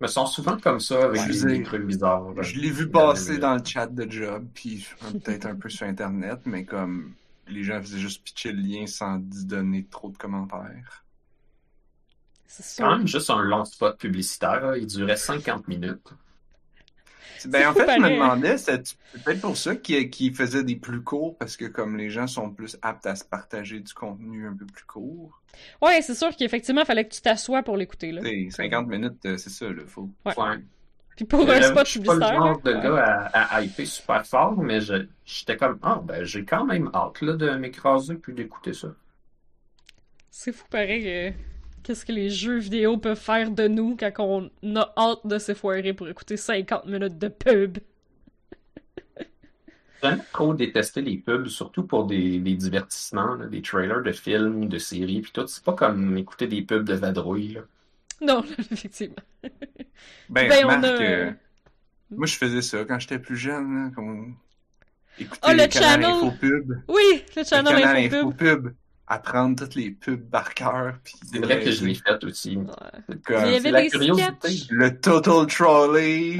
Mais 0.00 0.08
ils 0.08 0.12
sont 0.12 0.26
souvent 0.26 0.58
comme 0.58 0.80
ça 0.80 1.04
avec 1.04 1.20
Je 1.32 1.46
des, 1.46 1.62
trucs 1.62 1.86
bizarres. 1.86 2.34
là. 2.34 2.42
Je 2.42 2.60
l'ai 2.60 2.70
vu 2.70 2.90
passer 2.90 3.38
dans 3.38 3.54
le 3.54 3.64
chat 3.64 3.86
de 3.86 4.10
job, 4.10 4.46
puis 4.52 4.86
euh, 5.04 5.18
peut-être 5.18 5.46
un 5.46 5.54
peu 5.54 5.68
sur 5.68 5.86
Internet, 5.86 6.40
mais 6.44 6.64
comme 6.64 7.14
les 7.52 7.64
gens 7.64 7.80
faisaient 7.80 7.98
juste 7.98 8.22
pitcher 8.24 8.52
le 8.52 8.60
lien 8.62 8.86
sans 8.86 9.18
donner 9.18 9.84
trop 9.84 10.10
de 10.10 10.16
commentaires. 10.16 11.04
C'est 12.46 12.82
quand 12.82 12.90
sûr. 12.90 12.98
même 12.98 13.06
juste 13.06 13.30
un 13.30 13.42
long 13.42 13.64
spot 13.64 13.98
publicitaire. 13.98 14.76
Il 14.76 14.86
durait 14.86 15.16
50 15.16 15.68
minutes. 15.68 16.12
Ben, 17.46 17.68
en 17.68 17.74
fait, 17.74 17.86
je 17.96 18.00
me 18.00 18.10
demandais, 18.10 18.58
c'est 18.58 18.96
peut-être 19.24 19.40
pour 19.40 19.56
ça 19.56 19.74
qu'ils 19.74 20.34
faisaient 20.34 20.62
des 20.62 20.76
plus 20.76 21.02
courts, 21.02 21.36
parce 21.38 21.56
que 21.56 21.64
comme 21.64 21.96
les 21.96 22.10
gens 22.10 22.26
sont 22.26 22.50
plus 22.50 22.76
aptes 22.82 23.06
à 23.06 23.16
se 23.16 23.24
partager 23.24 23.80
du 23.80 23.92
contenu 23.94 24.46
un 24.46 24.54
peu 24.54 24.66
plus 24.66 24.84
court. 24.84 25.42
Ouais, 25.80 26.00
c'est 26.02 26.14
sûr 26.14 26.34
qu'effectivement, 26.36 26.82
il 26.82 26.86
fallait 26.86 27.06
que 27.06 27.14
tu 27.14 27.20
t'assoies 27.20 27.62
pour 27.62 27.76
l'écouter. 27.76 28.12
là. 28.12 28.22
Tu 28.22 28.50
sais, 28.50 28.56
50 28.56 28.86
minutes, 28.86 29.26
euh, 29.26 29.36
c'est 29.38 29.50
ça. 29.50 29.66
Ouais. 29.66 29.84
Ouais. 30.26 30.62
Puis 31.16 31.24
pour 31.24 31.48
un 31.50 31.60
J'avoue 31.60 31.62
spot 31.62 31.82
que 31.82 31.86
je 31.86 31.90
suis 31.92 32.00
pas 32.00 32.14
le 32.14 32.20
publicitaire. 32.20 32.24
genre 32.24 32.60
de 32.62 32.72
gars 32.72 33.30
à, 33.32 33.56
à 33.56 33.62
hyper 33.62 33.86
super 33.86 34.26
fort, 34.26 34.56
mais 34.62 34.80
j'étais 35.24 35.56
comme, 35.56 35.78
ah, 35.82 36.00
ben, 36.04 36.24
j'ai 36.24 36.44
quand 36.44 36.64
même 36.64 36.90
hâte 36.94 37.20
là, 37.22 37.34
de 37.34 37.50
m'écraser 37.52 38.16
puis 38.16 38.34
d'écouter 38.34 38.72
ça. 38.72 38.88
C'est 40.30 40.50
fou 40.52 40.64
pareil. 40.68 41.08
euh, 41.08 41.30
Qu'est-ce 41.84 42.04
que 42.04 42.10
les 42.12 42.28
jeux 42.30 42.58
vidéo 42.58 42.96
peuvent 42.96 43.18
faire 43.18 43.50
de 43.52 43.68
nous 43.68 43.96
quand 43.96 44.12
on 44.18 44.50
a 44.76 44.92
hâte 44.96 45.24
de 45.26 45.38
se 45.38 45.54
foirer 45.54 45.92
pour 45.94 46.08
écouter 46.08 46.36
50 46.36 46.86
minutes 46.86 47.18
de 47.18 47.28
pub? 47.28 47.78
J'ai 50.02 50.08
jamais 50.10 50.22
trop 50.32 50.52
détesté 50.54 51.00
les 51.02 51.16
pubs, 51.18 51.46
surtout 51.48 51.86
pour 51.86 52.06
des, 52.06 52.38
des 52.40 52.54
divertissements, 52.56 53.34
là, 53.36 53.46
des 53.46 53.62
trailers 53.62 54.02
de 54.02 54.12
films, 54.12 54.68
de 54.68 54.78
séries, 54.78 55.22
puis 55.22 55.32
tout. 55.32 55.46
C'est 55.46 55.64
pas 55.64 55.72
comme 55.74 56.16
écouter 56.18 56.46
des 56.46 56.62
pubs 56.62 56.84
de 56.84 56.94
vadrouille. 56.94 57.54
Là. 57.54 57.62
Non, 58.26 58.44
effectivement. 58.70 59.16
Ben, 60.28 60.48
Ben, 60.48 60.64
on 60.64 60.68
remarque, 60.68 60.84
a- 60.84 61.02
euh, 61.02 61.30
moi, 62.10 62.26
je 62.26 62.36
faisais 62.36 62.62
ça 62.62 62.84
quand 62.84 62.98
j'étais 62.98 63.18
plus 63.18 63.36
jeune, 63.36 63.84
là, 63.86 63.90
comme... 63.94 64.36
Écouter 65.18 65.40
Ah, 65.42 65.54
le 65.54 65.64
le 65.64 65.70
channel! 65.70 66.04
Infopub. 66.06 66.72
Oui, 66.88 67.02
le 67.36 67.40
Le 67.42 67.44
channel 67.46 67.76
canal 67.80 67.96
Infopub. 67.96 68.16
Infopub. 68.48 68.74
Apprendre 69.08 69.58
toutes 69.64 69.74
les 69.74 69.90
pubs 69.90 70.30
par 70.30 70.54
cœur, 70.54 70.98
puis 71.04 71.14
C'est 71.30 71.38
vrai 71.40 71.62
que 71.62 71.70
je 71.70 71.84
l'ai 71.84 71.94
fait 71.94 72.24
aussi. 72.24 72.56
Ouais. 72.56 72.64
comme- 73.24 73.42
Mais 73.42 73.48
il 73.48 73.52
y 73.52 73.56
avait 73.56 73.70
la 73.70 73.82
des 73.82 73.90
curiosité. 73.90 74.48
sketchs. 74.48 74.66
Le 74.70 74.98
Total 75.00 75.46
Trolley 75.46 76.38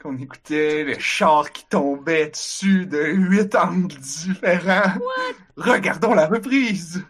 qu'on 0.00 0.16
écoutait, 0.18 0.84
le 0.84 0.98
char 0.98 1.50
qui 1.52 1.64
tombait 1.68 2.28
dessus 2.28 2.86
de 2.86 3.02
huit 3.04 3.54
angles 3.54 3.96
différents. 3.96 4.94
Regardons 5.56 6.14
la 6.14 6.26
reprise. 6.26 7.04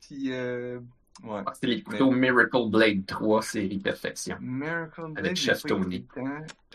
Puis 0.00 0.28
euh, 0.32 0.80
Ouais. 1.22 1.40
Ah, 1.46 1.52
C'est 1.60 1.66
les 1.66 1.82
couteaux 1.82 2.10
Miracle 2.10 2.68
Blade 2.70 3.04
3, 3.06 3.42
série 3.42 3.78
Perfection. 3.78 4.36
Miracle 4.40 5.02
Blade, 5.08 5.18
Avec 5.18 5.36
Chef 5.36 5.62
Tony. 5.62 6.06
Il 6.16 6.22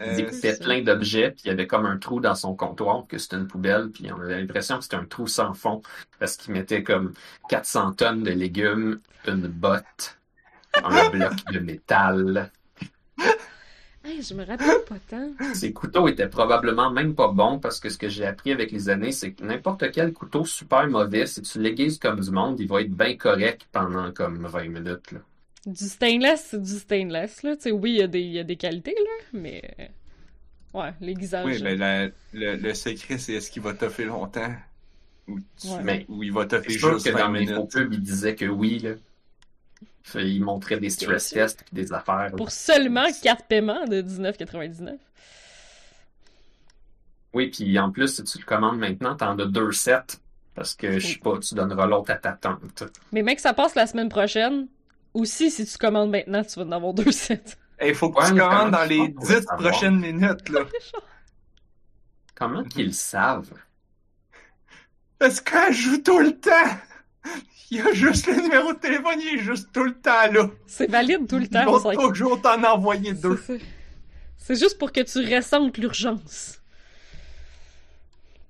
Euh, 0.02 0.18
écoutait 0.18 0.54
ça. 0.56 0.64
plein 0.64 0.82
d'objets, 0.82 1.32
puis 1.32 1.42
il 1.46 1.48
y 1.48 1.52
avait 1.52 1.68
comme 1.68 1.86
un 1.86 1.98
trou 1.98 2.20
dans 2.20 2.36
son 2.36 2.56
comptoir, 2.56 3.06
que 3.08 3.18
c'était 3.18 3.38
une 3.38 3.48
poubelle, 3.48 3.90
puis 3.92 4.12
on 4.12 4.20
avait 4.22 4.40
l'impression 4.40 4.78
que 4.78 4.84
c'était 4.84 4.98
un 4.98 5.06
trou 5.06 5.26
sans 5.28 5.54
fond, 5.54 5.82
parce 6.20 6.36
qu'il 6.38 6.54
mettait 6.54 6.84
comme 6.84 7.14
400 7.50 7.94
tonnes 7.94 8.24
de 8.24 8.32
légumes, 8.32 9.00
une 9.28 9.48
botte, 9.48 10.20
un 10.84 11.10
bloc 11.10 11.34
de 11.52 11.60
métal. 11.60 12.52
Hey, 14.06 14.22
je 14.22 14.34
me 14.34 14.46
rappelle 14.46 14.80
pas 14.86 15.00
tant. 15.02 15.34
Ces 15.54 15.74
couteaux 15.74 16.08
étaient 16.08 16.30
probablement 16.30 16.92
même 16.92 17.16
pas 17.16 17.30
bons, 17.30 17.58
parce 17.60 17.80
que 17.80 17.90
ce 17.90 17.98
que 17.98 18.10
j'ai 18.10 18.26
appris 18.28 18.52
avec 18.52 18.72
les 18.72 18.90
années, 18.90 19.12
c'est 19.12 19.34
que 19.34 19.44
n'importe 19.44 19.90
quel 19.92 20.14
couteau 20.14 20.46
super 20.46 20.88
mauvais, 20.88 21.26
si 21.26 21.42
tu 21.42 21.60
l'aiguises 21.60 21.98
comme 21.98 22.20
du 22.20 22.30
monde, 22.30 22.60
il 22.60 22.68
va 22.68 22.82
être 22.82 22.92
bien 22.96 23.18
correct 23.18 23.68
pendant 23.72 24.12
comme 24.12 24.46
20 24.46 24.68
minutes. 24.70 25.14
Là. 25.14 25.22
Du 25.66 25.86
stainless, 25.90 26.46
c'est 26.52 26.62
du 26.62 26.78
stainless, 26.80 27.44
là. 27.44 27.56
Tu 27.56 27.64
sais, 27.64 27.72
oui, 27.72 27.92
il 27.94 27.98
y, 27.98 28.02
a 28.04 28.08
des- 28.08 28.22
il 28.22 28.32
y 28.32 28.40
a 28.40 28.44
des 28.44 28.56
qualités, 28.58 28.94
là, 28.96 29.26
mais... 29.34 29.62
euh, 29.80 29.88
Ouais, 30.74 30.94
l'aiguisage. 31.02 31.46
Oui, 31.48 31.60
ben 31.64 31.78
la- 31.80 32.08
le, 32.34 32.56
le 32.58 32.74
secret, 32.74 33.18
c'est 33.18 33.34
est-ce 33.34 33.52
qu'il 33.52 33.62
va 33.62 33.74
toffer 33.74 34.06
longtemps? 34.06 34.54
Ou, 35.28 35.40
tu- 35.42 35.48
Ouais. 35.68 35.84
Mais 35.84 36.06
ou 36.10 36.24
il 36.24 36.34
va 36.34 36.46
toffer 36.48 36.78
juste 36.78 37.06
que 37.06 37.12
20 37.12 37.30
dans 37.30 37.32
minutes? 37.32 37.72
pubs, 37.72 37.94
il 37.94 38.02
disait 38.02 38.36
que 38.36 38.46
oui, 38.46 38.80
là. 38.80 38.96
Fait, 40.04 40.30
Il 40.30 40.44
montrait 40.44 40.80
des 40.80 40.90
stress 40.90 41.30
tests 41.30 41.66
et 41.72 41.76
des 41.76 41.92
affaires. 41.94 42.32
Pour 42.38 42.52
seulement 42.52 43.08
4 43.24 43.46
paiements 43.46 43.86
de 43.86 44.02
19,99. 44.02 44.98
Oui, 47.34 47.48
puis 47.50 47.78
en 47.80 47.92
plus, 47.92 48.16
si 48.16 48.24
tu 48.24 48.38
le 48.40 48.46
commandes 48.46 48.78
maintenant, 48.78 49.16
t'en 49.16 49.38
as 49.38 49.46
deux 49.46 49.72
sets. 49.72 50.20
Parce 50.54 50.74
que, 50.74 51.00
je 51.00 51.08
sais 51.08 51.20
pas, 51.20 51.38
tu 51.40 51.54
donneras 51.54 51.86
l'autre 51.86 52.12
à 52.12 52.16
ta 52.16 52.32
tante. 52.32 52.84
Mais 53.12 53.24
mec, 53.24 53.42
ça 53.42 53.54
passe 53.54 53.76
la 53.76 53.88
semaine 53.88 54.08
prochaine. 54.08 54.68
Aussi, 55.14 55.52
si 55.52 55.66
tu 55.66 55.78
commandes 55.78 56.12
maintenant, 56.12 56.44
tu 56.44 56.58
vas 56.60 56.66
en 56.66 56.72
avoir 56.72 56.94
deux 56.94 57.12
sets. 57.12 57.42
Il 57.84 57.94
faut 57.94 58.10
que 58.10 58.20
Ouais, 58.20 58.30
tu 58.30 58.36
commandes 58.38 58.72
dans 58.72 58.86
les 58.86 59.08
fais 59.08 59.10
pour 59.12 59.26
10 59.26 59.34
le 59.34 59.42
savoir? 59.42 59.58
prochaines 59.58 60.00
minutes, 60.00 60.48
là. 60.50 60.62
Comment 62.36 62.64
qu'ils 62.64 62.88
le 62.88 62.92
savent? 62.94 63.52
Parce 65.20 65.42
qu'elle 65.42 65.74
joue 65.74 65.98
tout 66.02 66.20
le 66.20 66.38
temps! 66.40 67.32
Il 67.72 67.78
y 67.78 67.82
a 67.82 67.92
juste 67.94 68.28
le 68.28 68.36
numéro 68.42 68.74
de 68.74 68.78
téléphone, 68.80 69.20
il 69.20 69.40
est 69.40 69.44
juste 69.44 69.70
tout 69.74 69.84
le 69.84 69.94
temps 69.94 70.32
là. 70.32 70.50
C'est 70.68 70.90
valide 70.90 71.28
tout 71.28 71.38
le 71.38 71.44
Ils 71.44 71.50
temps. 71.50 71.66
vont 71.66 71.76
on 71.76 71.80
s'en- 71.80 71.92
toujours 71.96 72.40
t'en 72.42 72.64
envoyer 72.64 73.14
deux. 73.14 73.42
C'est 74.38 74.56
juste 74.56 74.78
pour 74.78 74.92
que 74.92 75.02
tu 75.02 75.34
ressentes 75.36 75.78
l'urgence. 75.78 76.60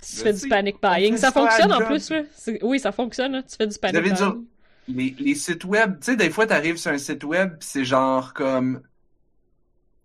Tu 0.02 0.18
Je 0.18 0.22
fais 0.22 0.34
du 0.34 0.48
panic 0.50 0.76
buying. 0.82 1.16
Ça 1.18 1.32
fonctionne 1.32 1.72
en 1.72 1.80
plus, 1.86 2.10
là. 2.12 2.24
Oui, 2.62 2.80
ça 2.80 2.92
fonctionne, 2.92 3.32
là. 3.32 3.44
Tu 3.44 3.56
fais 3.56 3.66
du 3.68 3.78
panic 3.80 4.04
buying. 4.04 4.46
Les, 4.88 5.16
les 5.18 5.34
sites 5.36 5.64
web, 5.64 5.98
tu 6.00 6.06
sais, 6.12 6.16
des 6.16 6.30
fois, 6.30 6.46
t'arrives 6.46 6.78
sur 6.78 6.92
un 6.92 6.98
site 7.00 7.24
web, 7.24 7.56
c'est 7.60 7.86
genre 7.86 8.34
comme. 8.34 8.82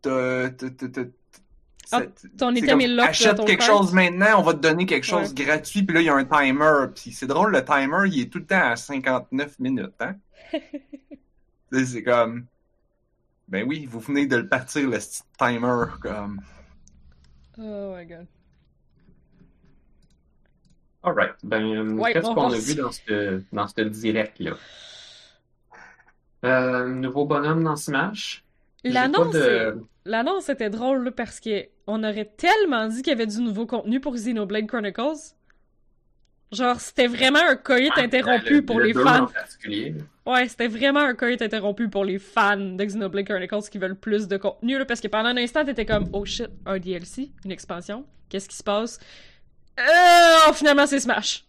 t'as- 0.03 0.49
t'as- 0.51 0.71
t'as- 0.71 0.89
t'as- 0.89 1.05
Ah, 1.93 2.03
c'est- 2.17 2.37
ton 2.37 2.53
c'est 2.53 2.59
item 2.59 2.71
comme, 2.71 2.81
est 2.83 2.87
lock 2.89 3.07
Achète 3.09 3.37
ton 3.37 3.45
quelque 3.45 3.65
chose 3.65 3.93
maintenant, 3.93 4.39
on 4.39 4.43
va 4.43 4.55
te 4.55 4.59
donner 4.61 4.87
quelque 4.87 5.05
chose 5.07 5.29
Ouais. 5.37 5.45
gratuit, 5.45 5.83
puis 5.83 5.95
là, 5.95 6.01
il 6.01 6.07
y 6.07 6.09
a 6.09 6.15
un 6.15 6.25
timer. 6.25 6.87
Puis 6.95 7.13
c'est 7.13 7.27
drôle, 7.27 7.53
le 7.53 7.65
timer, 7.65 8.09
il 8.09 8.21
est 8.23 8.33
tout 8.33 8.39
le 8.39 8.47
temps 8.47 8.71
à 8.71 8.77
59 8.77 9.59
minutes, 9.59 9.95
hein? 10.01 10.15
C'est 11.85 12.03
comme. 12.03 12.47
Ben 13.49 13.65
oui, 13.67 13.87
vous 13.87 14.01
venez 14.01 14.27
de 14.27 14.37
le 14.37 14.49
partir, 14.49 14.89
le 14.89 14.99
timer, 15.39 15.87
comme. 16.01 16.41
Oh 17.59 17.95
my 17.97 18.07
god. 18.07 18.27
Alright. 21.03 21.35
Ben, 21.43 21.93
Ouais, 21.99 22.13
qu'est-ce 22.13 22.27
on 22.27 22.35
qu'on 22.35 22.53
a 22.53 22.59
vu 22.59 22.75
dans 22.75 22.93
ce, 22.93 23.43
dans 23.53 23.67
ce 23.67 23.81
direct-là? 23.81 24.53
Euh, 26.45 26.89
nouveau 26.89 27.25
bonhomme 27.27 27.65
dans 27.65 27.77
Smash? 27.77 28.45
L'annonce, 28.85 29.35
de- 29.35 29.83
l'annonce 30.05 30.49
était 30.49 30.71
drôle 30.71 31.05
là, 31.05 31.11
parce 31.11 31.41
que 31.41 31.67
on 31.87 32.03
aurait 32.05 32.33
tellement 32.37 32.87
dit 32.89 33.03
qu'il 33.03 33.11
y 33.11 33.15
avait 33.15 33.27
du 33.27 33.41
nouveau 33.41 33.67
contenu 33.67 34.01
pour 34.01 34.15
Xenoblade 34.15 34.67
Chronicles. 34.67 35.35
Genre, 36.53 36.81
c'était 36.81 37.07
vraiment 37.07 37.39
un 37.49 37.55
coït 37.55 37.93
interrompu 37.97 38.55
le- 38.55 38.65
pour 38.67 38.81
le 38.81 38.87
les 38.87 38.93
fans. 38.93 39.25
en. 39.25 39.29
Ouais, 40.27 40.49
c'était 40.49 40.67
vraiment 40.69 41.01
un 41.01 41.15
coït 41.15 41.41
interrompu 41.43 41.89
pour 41.89 42.05
les 42.05 42.19
fans 42.19 42.57
de 42.57 42.85
Xenoblade 42.85 43.27
Chronicles 43.27 43.69
qui 43.71 43.79
veulent 43.79 43.95
plus 43.97 44.27
de 44.27 44.37
contenu, 44.37 44.77
là, 44.79 44.85
parce 44.85 45.01
que 45.01 45.07
pendant 45.09 45.29
un 45.29 45.37
instant, 45.37 45.65
t'étais 45.65 45.87
comme, 45.87 46.09
oh 46.13 46.25
shit, 46.25 46.49
un 46.67 46.79
DLC, 46.79 47.31
une 47.45 47.53
expansion, 47.53 48.05
qu'est-ce 48.29 48.49
qui 48.49 48.57
se 48.57 48.65
passe? 48.65 48.99
Euh, 49.79 50.53
finalement, 50.55 50.87
c'est 50.87 51.01
Smash. 51.01 51.45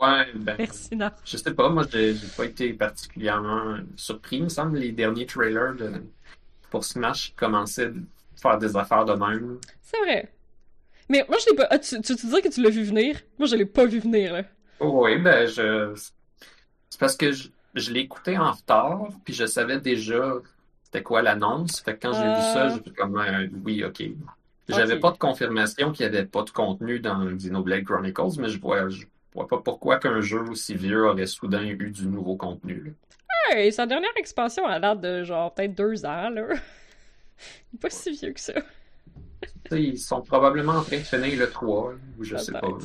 Ouais, 0.00 0.26
ben, 0.34 0.56
Merci, 0.58 0.94
non. 0.94 1.10
je 1.24 1.36
sais 1.38 1.54
pas, 1.54 1.68
moi, 1.70 1.84
j'ai 1.90 2.14
pas 2.36 2.44
été 2.44 2.72
particulièrement 2.74 3.78
surpris. 3.96 4.36
Il 4.36 4.44
me 4.44 4.48
semble 4.48 4.78
les 4.78 4.92
derniers 4.92 5.24
trailers 5.26 5.74
de, 5.74 6.02
pour 6.70 6.84
Smash 6.84 7.32
commençaient 7.36 7.88
de 7.90 8.02
faire 8.40 8.58
des 8.58 8.76
affaires 8.76 9.04
de 9.06 9.14
même. 9.14 9.58
C'est 9.82 9.98
vrai. 10.00 10.32
Mais 11.08 11.24
moi, 11.28 11.38
je 11.42 11.50
l'ai 11.50 11.56
pas. 11.56 11.66
Ah, 11.70 11.78
tu, 11.78 11.94
tu, 12.02 12.14
tu 12.14 12.26
disais 12.26 12.42
que 12.42 12.48
tu 12.48 12.62
l'as 12.62 12.68
vu 12.70 12.82
venir? 12.82 13.20
Moi, 13.38 13.46
je 13.48 13.56
l'ai 13.56 13.64
pas 13.64 13.86
vu 13.86 14.00
venir, 14.00 14.32
là. 14.34 14.42
Oh, 14.80 15.04
oui, 15.04 15.16
ben, 15.18 15.46
je. 15.46 15.94
C'est 16.90 17.00
parce 17.00 17.16
que 17.16 17.32
je, 17.32 17.48
je 17.74 17.90
l'ai 17.92 18.00
écouté 18.00 18.36
en 18.36 18.52
retard, 18.52 19.08
puis 19.24 19.32
je 19.32 19.46
savais 19.46 19.80
déjà 19.80 20.34
c'était 20.82 21.02
quoi 21.02 21.22
l'annonce. 21.22 21.80
Fait 21.80 21.96
que 21.96 22.02
quand 22.06 22.12
j'ai 22.12 22.20
vu 22.28 22.40
ça, 22.52 22.66
Ah. 22.66 22.68
j'ai 22.68 22.82
fait 22.82 22.96
comme, 22.96 23.16
euh, 23.18 23.48
oui, 23.64 23.82
ok. 23.84 24.02
J'avais 24.68 24.98
pas 24.98 25.12
de 25.12 25.18
confirmation 25.18 25.92
qu'il 25.92 26.04
y 26.04 26.08
avait 26.08 26.24
pas 26.26 26.42
de 26.42 26.50
contenu 26.50 26.98
dans 27.00 27.24
Xenoblade 27.24 27.84
Chronicles, 27.84 28.38
mais 28.40 28.48
je 28.48 28.60
vois, 28.60 28.88
je 28.88 29.04
vois 29.36 29.48
pas 29.48 29.58
pourquoi 29.58 29.98
qu'un 29.98 30.20
jeu 30.20 30.40
aussi 30.50 30.74
vieux 30.74 31.06
aurait 31.06 31.26
soudain 31.26 31.64
eu 31.64 31.90
du 31.90 32.06
nouveau 32.06 32.36
contenu. 32.36 32.82
là. 32.84 32.90
Hey, 33.48 33.72
sa 33.72 33.86
dernière 33.86 34.16
expansion, 34.16 34.68
elle 34.68 34.80
date 34.80 35.00
de 35.00 35.22
genre 35.22 35.54
peut-être 35.54 35.74
deux 35.74 36.04
ans, 36.04 36.30
là. 36.30 36.48
Pas 37.80 37.90
si 37.90 38.10
vieux 38.12 38.32
que 38.32 38.40
ça. 38.40 38.54
Tu 39.42 39.50
sais, 39.70 39.82
ils 39.82 39.98
sont 39.98 40.22
probablement 40.22 40.72
en 40.72 40.82
train 40.82 40.98
de 40.98 41.02
finir 41.02 41.38
le 41.38 41.50
3, 41.50 41.92
ou 42.18 42.24
je 42.24 42.36
sais 42.36 42.52
pas. 42.52 42.60
Là. 42.60 42.78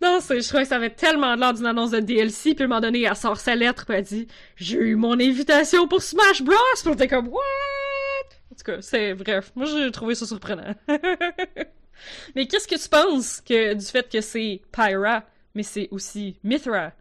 Non, 0.00 0.18
c'est, 0.20 0.40
je 0.40 0.48
trouvais 0.48 0.62
que 0.62 0.68
ça 0.68 0.76
avait 0.76 0.90
tellement 0.90 1.34
l'air 1.34 1.54
d'une 1.54 1.66
annonce 1.66 1.90
de 1.90 2.00
DLC, 2.00 2.54
puis 2.54 2.62
à 2.62 2.66
un 2.66 2.68
moment 2.68 2.80
donné, 2.80 3.02
elle 3.02 3.16
sort 3.16 3.38
sa 3.38 3.54
lettre, 3.54 3.84
puis 3.86 3.96
elle 3.96 4.04
dit 4.04 4.28
J'ai 4.56 4.78
eu 4.78 4.96
mon 4.96 5.14
invitation 5.14 5.88
pour 5.88 6.02
Smash 6.02 6.42
Bros! 6.42 6.54
Puis 6.84 6.96
t'es 6.96 7.08
comme 7.08 7.28
What? 7.28 7.40
En 8.52 8.54
tout 8.54 8.64
cas, 8.64 8.80
c'est 8.80 9.14
bref, 9.14 9.50
moi 9.56 9.66
j'ai 9.66 9.90
trouvé 9.90 10.14
ça 10.14 10.26
surprenant. 10.26 10.74
mais 12.36 12.46
qu'est-ce 12.46 12.68
que 12.68 12.80
tu 12.80 12.88
penses 12.88 13.40
que 13.40 13.74
du 13.74 13.84
fait 13.84 14.08
que 14.10 14.20
c'est 14.20 14.60
Pyra, 14.70 15.24
mais 15.54 15.62
c'est 15.62 15.88
aussi 15.90 16.38
Mithra? 16.42 16.92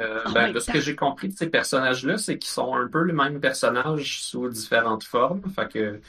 Euh, 0.00 0.22
En 0.24 0.32
ben, 0.32 0.52
de 0.52 0.60
ce 0.60 0.70
que 0.70 0.80
j'ai 0.80 0.96
compris 0.96 1.28
de 1.28 1.36
ces 1.36 1.48
personnages-là, 1.48 2.16
c'est 2.16 2.38
qu'ils 2.38 2.50
sont 2.50 2.74
un 2.74 2.88
peu 2.88 3.02
le 3.02 3.12
même 3.12 3.38
personnage 3.40 4.22
sous 4.22 4.48
différentes 4.48 5.04
formes. 5.04 5.42
Fait 5.54 5.68
que 5.70 6.00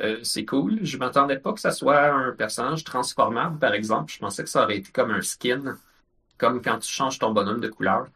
euh, 0.00 0.18
c'est 0.22 0.44
cool. 0.44 0.78
Je 0.84 0.96
m'attendais 0.96 1.38
pas 1.38 1.52
que 1.52 1.60
ça 1.60 1.70
soit 1.70 2.12
un 2.12 2.32
personnage 2.32 2.84
transformable, 2.84 3.58
par 3.58 3.74
exemple. 3.74 4.12
Je 4.12 4.18
pensais 4.18 4.42
que 4.42 4.50
ça 4.50 4.64
aurait 4.64 4.78
été 4.78 4.90
comme 4.90 5.10
un 5.12 5.22
skin, 5.22 5.76
comme 6.36 6.62
quand 6.62 6.78
tu 6.80 6.90
changes 6.90 7.18
ton 7.18 7.32
bonhomme 7.32 7.60
de 7.60 7.68
couleur. 7.68 8.08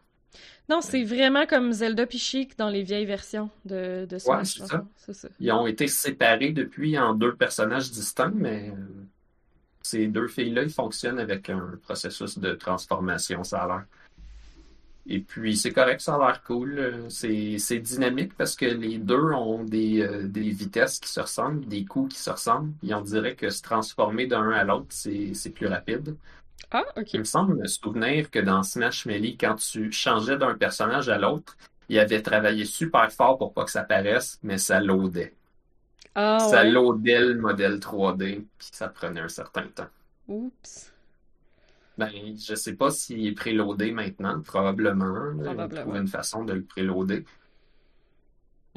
Non, 0.68 0.80
c'est 0.80 1.02
vraiment 1.04 1.44
comme 1.46 1.72
Zelda 1.72 2.06
puis 2.06 2.18
Chic 2.18 2.56
dans 2.56 2.68
les 2.68 2.82
vieilles 2.82 3.04
versions 3.04 3.50
de, 3.64 4.06
de 4.08 4.18
Smash. 4.18 4.54
c'est 4.54 4.66
ça. 4.66 4.78
fond. 4.78 4.88
C'est 4.96 5.12
ça. 5.12 5.28
Ils 5.40 5.52
ont 5.52 5.66
été 5.66 5.88
séparés 5.88 6.52
depuis 6.52 6.98
en 6.98 7.14
deux 7.14 7.34
personnages 7.34 7.90
distincts, 7.90 8.32
mais 8.34 8.70
euh, 8.70 8.74
ces 9.82 10.06
deux 10.06 10.28
filles-là, 10.28 10.62
ils 10.62 10.70
fonctionnent 10.70 11.18
avec 11.18 11.50
un 11.50 11.78
processus 11.82 12.38
de 12.38 12.52
transformation, 12.52 13.44
ça 13.44 13.62
a 13.62 13.66
l'air. 13.66 13.84
Et 15.06 15.18
puis, 15.18 15.56
c'est 15.56 15.72
correct, 15.72 16.00
ça 16.00 16.14
a 16.14 16.18
l'air 16.18 16.42
cool. 16.44 17.06
C'est 17.08 17.78
dynamique 17.80 18.34
parce 18.36 18.54
que 18.54 18.66
les 18.66 18.98
deux 18.98 19.32
ont 19.32 19.64
des, 19.64 20.00
euh, 20.00 20.28
des 20.28 20.50
vitesses 20.50 21.00
qui 21.00 21.08
se 21.08 21.20
ressemblent, 21.20 21.66
des 21.66 21.84
coups 21.84 22.14
qui 22.14 22.20
se 22.20 22.30
ressemblent. 22.30 22.72
Et 22.86 22.94
on 22.94 23.00
dirait 23.00 23.34
que 23.34 23.50
se 23.50 23.62
transformer 23.62 24.26
d'un 24.26 24.50
à 24.50 24.64
l'autre, 24.64 24.86
c'est 24.90 25.50
plus 25.50 25.66
rapide. 25.66 26.16
Ah, 26.70 26.84
ok. 26.96 27.14
Il 27.14 27.20
me 27.20 27.24
semble 27.24 27.56
me 27.56 27.66
souvenir 27.66 28.30
que 28.30 28.38
dans 28.38 28.62
Smash 28.62 29.06
Melee, 29.06 29.36
quand 29.36 29.56
tu 29.56 29.90
changeais 29.90 30.38
d'un 30.38 30.54
personnage 30.54 31.08
à 31.08 31.18
l'autre, 31.18 31.56
il 31.88 31.98
avait 31.98 32.22
travaillé 32.22 32.64
super 32.64 33.10
fort 33.12 33.38
pour 33.38 33.52
pas 33.52 33.64
que 33.64 33.70
ça 33.70 33.82
paraisse, 33.82 34.38
mais 34.42 34.56
ça 34.56 34.80
loadait. 34.80 35.34
Ah, 36.14 36.38
Ça 36.50 36.62
ouais. 36.62 36.70
loadait 36.70 37.20
le 37.20 37.38
modèle 37.40 37.78
3D, 37.80 38.46
puis 38.58 38.68
ça 38.72 38.88
prenait 38.88 39.20
un 39.20 39.28
certain 39.28 39.66
temps. 39.68 39.88
Oups. 40.28 40.92
Ben, 41.98 42.10
je 42.38 42.54
sais 42.54 42.74
pas 42.74 42.90
s'il 42.90 43.26
est 43.26 43.32
préloadé 43.32 43.92
maintenant, 43.92 44.40
probablement. 44.40 45.34
Probablement. 45.42 45.82
trouvent 45.82 45.96
une 45.96 46.08
façon 46.08 46.44
de 46.44 46.54
le 46.54 46.64
préloader. 46.64 47.24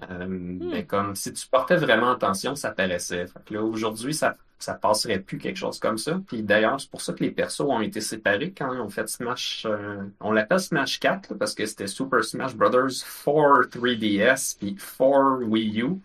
Euh, 0.09 0.27
Hmm. 0.27 0.69
Mais 0.71 0.85
comme 0.85 1.15
si 1.15 1.31
tu 1.33 1.47
portais 1.47 1.77
vraiment 1.77 2.11
attention, 2.11 2.55
ça 2.55 2.71
paraissait. 2.71 3.27
Fait 3.27 3.39
que 3.45 3.53
là, 3.53 3.63
aujourd'hui, 3.63 4.13
ça, 4.13 4.35
ça 4.59 4.73
passerait 4.73 5.19
plus 5.19 5.37
quelque 5.37 5.55
chose 5.57 5.79
comme 5.79 5.97
ça. 5.97 6.21
Puis 6.27 6.43
d'ailleurs, 6.43 6.79
c'est 6.81 6.89
pour 6.89 7.01
ça 7.01 7.13
que 7.13 7.23
les 7.23 7.31
persos 7.31 7.61
ont 7.61 7.79
été 7.81 8.01
séparés 8.01 8.51
quand 8.51 8.73
ils 8.73 8.81
ont 8.81 8.89
fait 8.89 9.07
Smash. 9.07 9.65
euh, 9.65 10.03
on 10.19 10.31
l'appelle 10.33 10.59
Smash 10.59 10.99
4 10.99 11.29
là, 11.31 11.35
parce 11.39 11.55
que 11.55 11.65
c'était 11.65 11.87
Super 11.87 12.23
Smash 12.25 12.55
Brothers 12.55 12.89
4 13.23 13.69
3DS 13.69 14.57
puis 14.59 14.75
4 14.75 15.43
Wii 15.43 15.81
U. 15.83 15.95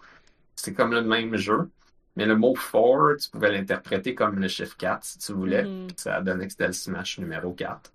C'est 0.63 0.75
comme 0.75 0.93
le 0.93 1.03
même 1.03 1.37
jeu. 1.37 1.71
Mais 2.17 2.27
le 2.27 2.37
mot 2.37 2.55
4, 2.55 3.17
tu 3.17 3.31
pouvais 3.31 3.53
l'interpréter 3.53 4.15
comme 4.15 4.41
le 4.41 4.49
chiffre 4.49 4.77
4 4.77 5.05
si 5.05 5.19
tu 5.19 5.33
voulais. 5.33 5.65
Mhm. 5.65 5.87
Puis 5.87 5.97
ça 5.99 6.17
a 6.17 6.21
donné 6.21 6.47
que 6.47 6.53
c'était 6.53 6.67
le 6.67 6.73
Smash 6.73 7.19
numéro 7.19 7.53
4. 7.53 7.93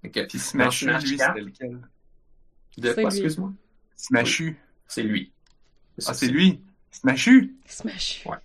Fait 0.00 0.10
que 0.10 0.20
Puis 0.26 0.38
Smash, 0.38 0.80
Smash 0.84 1.04
lui, 1.04 1.16
4. 1.16 1.34
c'était 1.34 1.44
lequel? 1.44 1.80
De 2.78 2.92
quoi, 2.94 3.02
excuse-moi? 3.04 3.52
Smashu. 3.96 4.56
C'est 4.88 5.02
lui. 5.02 5.32
Ah, 6.06 6.14
c'est 6.14 6.28
lui. 6.28 6.60
Smashu. 6.90 7.54
Smash. 7.66 8.24
Ouais. 8.26 8.38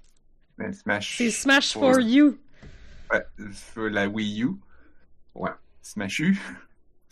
Ben, 0.58 0.74
Smash. 0.74 1.18
C'est 1.18 1.32
Smash 1.32 1.74
for 1.74 2.00
you. 2.00 2.38
Ouais, 3.12 3.26
sur 3.54 3.90
la 3.90 4.08
Wii 4.08 4.44
U. 4.44 4.50
Ouais. 5.34 5.52
Smashu. 5.82 6.38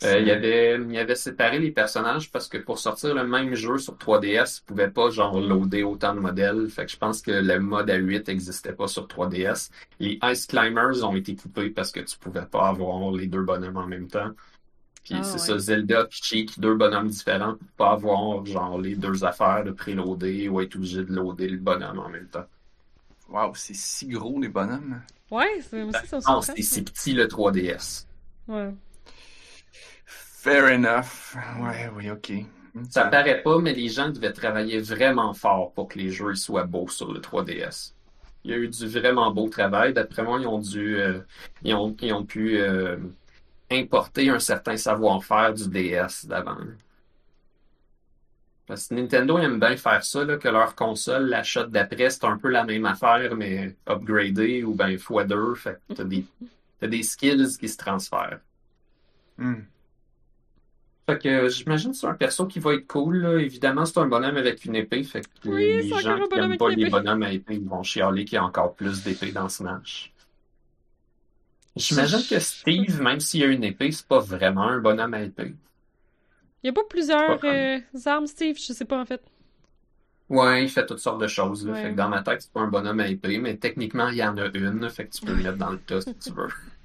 Euh, 0.04 0.18
il, 0.20 0.30
avait, 0.30 0.78
il 0.78 0.98
avait 0.98 1.14
séparé 1.14 1.58
les 1.58 1.70
personnages 1.70 2.30
parce 2.30 2.48
que 2.48 2.58
pour 2.58 2.78
sortir 2.78 3.14
le 3.14 3.26
même 3.26 3.54
jeu 3.54 3.78
sur 3.78 3.96
3DS, 3.96 4.60
il 4.60 4.64
pouvait 4.66 4.90
pas 4.90 5.08
genre 5.08 5.40
loader 5.40 5.84
autant 5.84 6.14
de 6.14 6.20
modèles. 6.20 6.68
Fait 6.68 6.84
que 6.84 6.92
je 6.92 6.98
pense 6.98 7.22
que 7.22 7.30
le 7.30 7.58
mode 7.60 7.88
à 7.88 7.96
8 7.96 8.28
n'existait 8.28 8.74
pas 8.74 8.88
sur 8.88 9.06
3DS. 9.06 9.70
Les 9.98 10.18
Ice 10.22 10.46
Climbers 10.46 11.02
ont 11.02 11.16
été 11.16 11.34
coupés 11.34 11.70
parce 11.70 11.92
que 11.92 12.00
tu 12.00 12.18
pouvais 12.18 12.44
pas 12.44 12.68
avoir 12.68 13.10
les 13.12 13.26
deux 13.26 13.42
bonhommes 13.42 13.78
en 13.78 13.86
même 13.86 14.06
temps. 14.08 14.32
Puis 15.02 15.14
Ah, 15.16 15.22
c'est 15.22 15.32
ouais. 15.34 15.38
ça, 15.38 15.58
Zelda 15.58 16.04
puis 16.04 16.20
Cheek, 16.22 16.60
deux 16.60 16.74
bonhommes 16.74 17.08
différents, 17.08 17.54
pour 17.54 17.68
pas 17.76 17.92
avoir 17.92 18.44
genre 18.44 18.78
les 18.78 18.96
deux 18.96 19.24
affaires 19.24 19.64
de 19.64 19.70
préloader 19.70 20.48
ou 20.50 20.60
être 20.60 20.76
obligé 20.76 21.04
de 21.04 21.12
loader 21.14 21.48
le 21.48 21.58
bonhomme 21.58 22.00
en 22.00 22.08
même 22.10 22.28
temps. 22.28 22.44
Wow, 23.30 23.52
c'est 23.54 23.74
si 23.74 24.06
gros, 24.08 24.38
les 24.40 24.48
bonhommes. 24.48 25.00
Ouais, 25.30 25.60
c'est 25.68 25.82
aussi, 25.82 26.06
ça 26.06 26.18
Non, 26.28 26.40
c'est 26.42 26.60
c'est 26.62 26.82
petit 26.82 27.12
le 27.12 27.26
3DS. 27.26 28.06
Ouais. 28.46 28.72
Fair 30.46 30.68
enough. 30.68 31.34
Ouais, 31.60 31.90
oui, 31.96 32.08
ok. 32.08 32.32
Ça 32.88 33.06
paraît 33.06 33.42
pas, 33.42 33.58
mais 33.58 33.72
les 33.72 33.88
gens 33.88 34.10
devaient 34.10 34.32
travailler 34.32 34.78
vraiment 34.78 35.34
fort 35.34 35.72
pour 35.72 35.88
que 35.88 35.98
les 35.98 36.10
jeux 36.10 36.36
soient 36.36 36.62
beaux 36.62 36.86
sur 36.86 37.12
le 37.12 37.18
3DS. 37.18 37.94
Il 38.44 38.52
y 38.52 38.54
a 38.54 38.56
eu 38.58 38.68
du 38.68 38.86
vraiment 38.86 39.32
beau 39.32 39.48
travail. 39.48 39.92
D'après 39.92 40.22
moi, 40.22 40.38
ils 40.40 40.46
ont 40.46 40.60
dû, 40.60 40.98
euh, 40.98 41.18
ils 41.64 41.74
ont, 41.74 41.96
ils 42.00 42.12
ont 42.12 42.24
pu 42.24 42.60
euh, 42.60 42.96
importer 43.72 44.30
un 44.30 44.38
certain 44.38 44.76
savoir-faire 44.76 45.52
du 45.52 45.68
DS 45.68 46.26
d'avant. 46.26 46.58
Parce 48.68 48.86
que 48.86 48.94
Nintendo 48.94 49.38
aime 49.38 49.58
bien 49.58 49.76
faire 49.76 50.04
ça, 50.04 50.24
là, 50.24 50.36
que 50.36 50.48
leur 50.48 50.76
console, 50.76 51.26
la 51.26 51.42
shot 51.42 51.66
d'après, 51.66 52.10
c'est 52.10 52.24
un 52.24 52.38
peu 52.38 52.50
la 52.50 52.62
même 52.62 52.86
affaire, 52.86 53.34
mais 53.34 53.74
upgradée 53.88 54.62
ou 54.62 54.76
ben 54.76 54.90
x2. 54.90 55.56
Fait 55.56 55.80
que 55.88 55.94
t'as 55.94 56.04
des, 56.04 56.24
t'as 56.78 56.86
des 56.86 57.02
skills 57.02 57.58
qui 57.58 57.68
se 57.68 57.78
transfèrent. 57.78 58.38
Hmm. 59.38 59.62
Fait 61.08 61.18
que 61.18 61.28
euh, 61.28 61.48
j'imagine 61.48 61.92
que 61.92 61.96
c'est 61.96 62.06
un 62.08 62.14
perso 62.14 62.46
qui 62.46 62.58
va 62.58 62.74
être 62.74 62.86
cool. 62.88 63.18
là. 63.18 63.38
Évidemment, 63.40 63.86
c'est 63.86 63.98
un 63.98 64.06
bonhomme 64.06 64.36
avec 64.36 64.64
une 64.64 64.74
épée. 64.74 65.04
Fait 65.04 65.20
que 65.20 65.48
Oui, 65.48 65.82
les 65.82 65.88
gens 65.88 66.18
qui 66.28 66.36
n'aiment 66.36 66.56
pas 66.56 66.68
les 66.70 66.90
bonhommes 66.90 67.22
à 67.22 67.32
épée, 67.32 67.54
ils 67.54 67.68
vont 67.68 67.82
chialer 67.84 68.24
qu'il 68.24 68.34
y 68.34 68.38
a 68.38 68.44
encore 68.44 68.74
plus 68.74 69.04
d'épées 69.04 69.30
dans 69.32 69.48
Smash. 69.48 70.12
J'imagine 71.76 72.22
que 72.28 72.40
Steve, 72.40 73.00
même 73.02 73.20
s'il 73.20 73.42
a 73.44 73.46
une 73.46 73.62
épée, 73.62 73.92
c'est 73.92 74.06
pas 74.06 74.18
vraiment 74.18 74.66
un 74.68 74.78
bonhomme 74.78 75.14
à 75.14 75.22
épée. 75.22 75.54
Y 76.64 76.70
a 76.70 76.72
pas 76.72 76.80
plusieurs 76.88 77.38
Pas 77.38 77.54
euh, 77.54 77.78
armes, 78.06 78.26
Steve? 78.26 78.56
Je 78.58 78.72
sais 78.72 78.84
pas, 78.86 78.98
en 79.00 79.04
fait. 79.04 79.22
Ouais, 80.28 80.64
il 80.64 80.68
fait 80.68 80.86
toutes 80.86 80.98
sortes 80.98 81.20
de 81.20 81.28
choses. 81.28 81.64
là. 81.64 81.74
Ouais. 81.74 81.82
Fait 81.82 81.90
que 81.92 81.96
dans 81.96 82.08
ma 82.08 82.22
tête, 82.22 82.42
c'est 82.42 82.50
pas 82.52 82.62
un 82.62 82.66
bonhomme 82.66 82.98
à 82.98 83.06
épée, 83.06 83.38
mais 83.38 83.56
techniquement, 83.56 84.08
il 84.08 84.16
y 84.16 84.24
en 84.24 84.36
a 84.38 84.46
une. 84.54 84.88
Fait 84.90 85.06
que 85.06 85.12
tu 85.12 85.20
peux 85.24 85.34
le 85.34 85.42
mettre 85.44 85.58
dans 85.58 85.70
le 85.70 85.78
tas 85.78 86.00
si 86.00 86.14
tu 86.16 86.32
veux. 86.32 86.48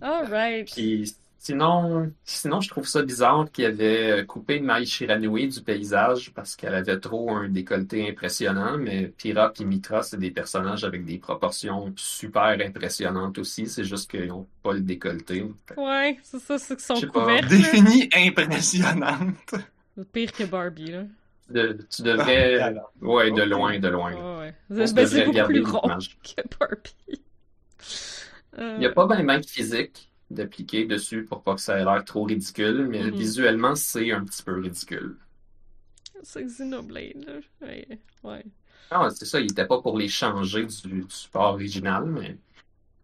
Alright. 0.00 0.70
Puis 0.72 1.14
sinon, 1.38 2.12
sinon, 2.24 2.60
je 2.60 2.68
trouve 2.68 2.86
ça 2.86 3.02
bizarre 3.02 3.50
qu'il 3.52 3.64
avait 3.64 4.20
euh, 4.20 4.24
coupé 4.24 4.60
Mai 4.60 4.84
Shiranui 4.84 5.48
du 5.48 5.62
paysage 5.62 6.32
parce 6.34 6.56
qu'elle 6.56 6.74
avait 6.74 6.98
trop 7.00 7.30
un 7.34 7.48
décolleté 7.48 8.08
impressionnant, 8.08 8.76
mais 8.78 9.08
Pira 9.08 9.52
et 9.58 9.64
Mitra, 9.64 10.02
c'est 10.02 10.18
des 10.18 10.30
personnages 10.30 10.84
avec 10.84 11.04
des 11.04 11.18
proportions 11.18 11.92
super 11.96 12.58
impressionnantes 12.64 13.38
aussi, 13.38 13.66
c'est 13.66 13.84
juste 13.84 14.10
qu'ils 14.10 14.26
n'ont 14.28 14.46
pas 14.62 14.72
le 14.74 14.80
décolleté. 14.80 15.46
Ouais, 15.76 16.18
c'est 16.22 16.38
ça, 16.40 16.58
c'est 16.58 16.76
qu'ils 16.76 16.84
sont 16.84 17.00
pas. 17.12 17.20
couverts. 17.20 17.48
Définie 17.48 18.08
impressionnante. 18.14 19.54
Pire 20.12 20.32
que 20.32 20.44
Barbie, 20.44 20.92
là. 20.92 21.04
de- 21.50 21.78
tu 21.90 22.02
devrais... 22.02 22.60
Ah. 22.60 22.72
Ouais, 23.00 23.30
de 23.32 23.42
loin, 23.42 23.78
de 23.78 23.88
loin. 23.88 24.12
Ouais, 24.12 24.38
ouais. 24.38 24.54
Ben, 24.70 24.86
c'est 25.06 25.24
beaucoup 25.24 25.44
plus 25.46 25.64
l'image. 25.64 26.18
que 26.22 26.42
Barbie. 26.58 27.22
Euh, 28.58 28.72
Il 28.76 28.80
n'y 28.80 28.86
a 28.86 28.92
pas 28.92 29.06
bien 29.06 29.24
ben 29.24 29.40
de 29.40 29.46
physique 29.46 30.07
d'appliquer 30.30 30.84
dessus 30.86 31.24
pour 31.24 31.42
pas 31.42 31.54
que 31.54 31.60
ça 31.60 31.78
ait 31.78 31.84
l'air 31.84 32.04
trop 32.04 32.24
ridicule, 32.24 32.86
mais 32.88 33.02
Mhm. 33.04 33.10
visuellement, 33.16 33.74
c'est 33.74 34.10
un 34.12 34.24
petit 34.24 34.42
peu 34.42 34.58
ridicule. 34.60 35.16
C'est 36.22 36.44
Xenoblade, 36.44 37.24
là. 37.26 37.66
Ouais. 37.66 37.88
ouais. 38.24 38.44
Ah, 38.90 39.08
c'est 39.10 39.24
ça, 39.26 39.40
il 39.40 39.50
était 39.50 39.66
pas 39.66 39.80
pour 39.80 39.98
les 39.98 40.08
changer 40.08 40.64
du, 40.66 41.02
du 41.04 41.04
support 41.08 41.54
original, 41.54 42.04
mais 42.06 42.36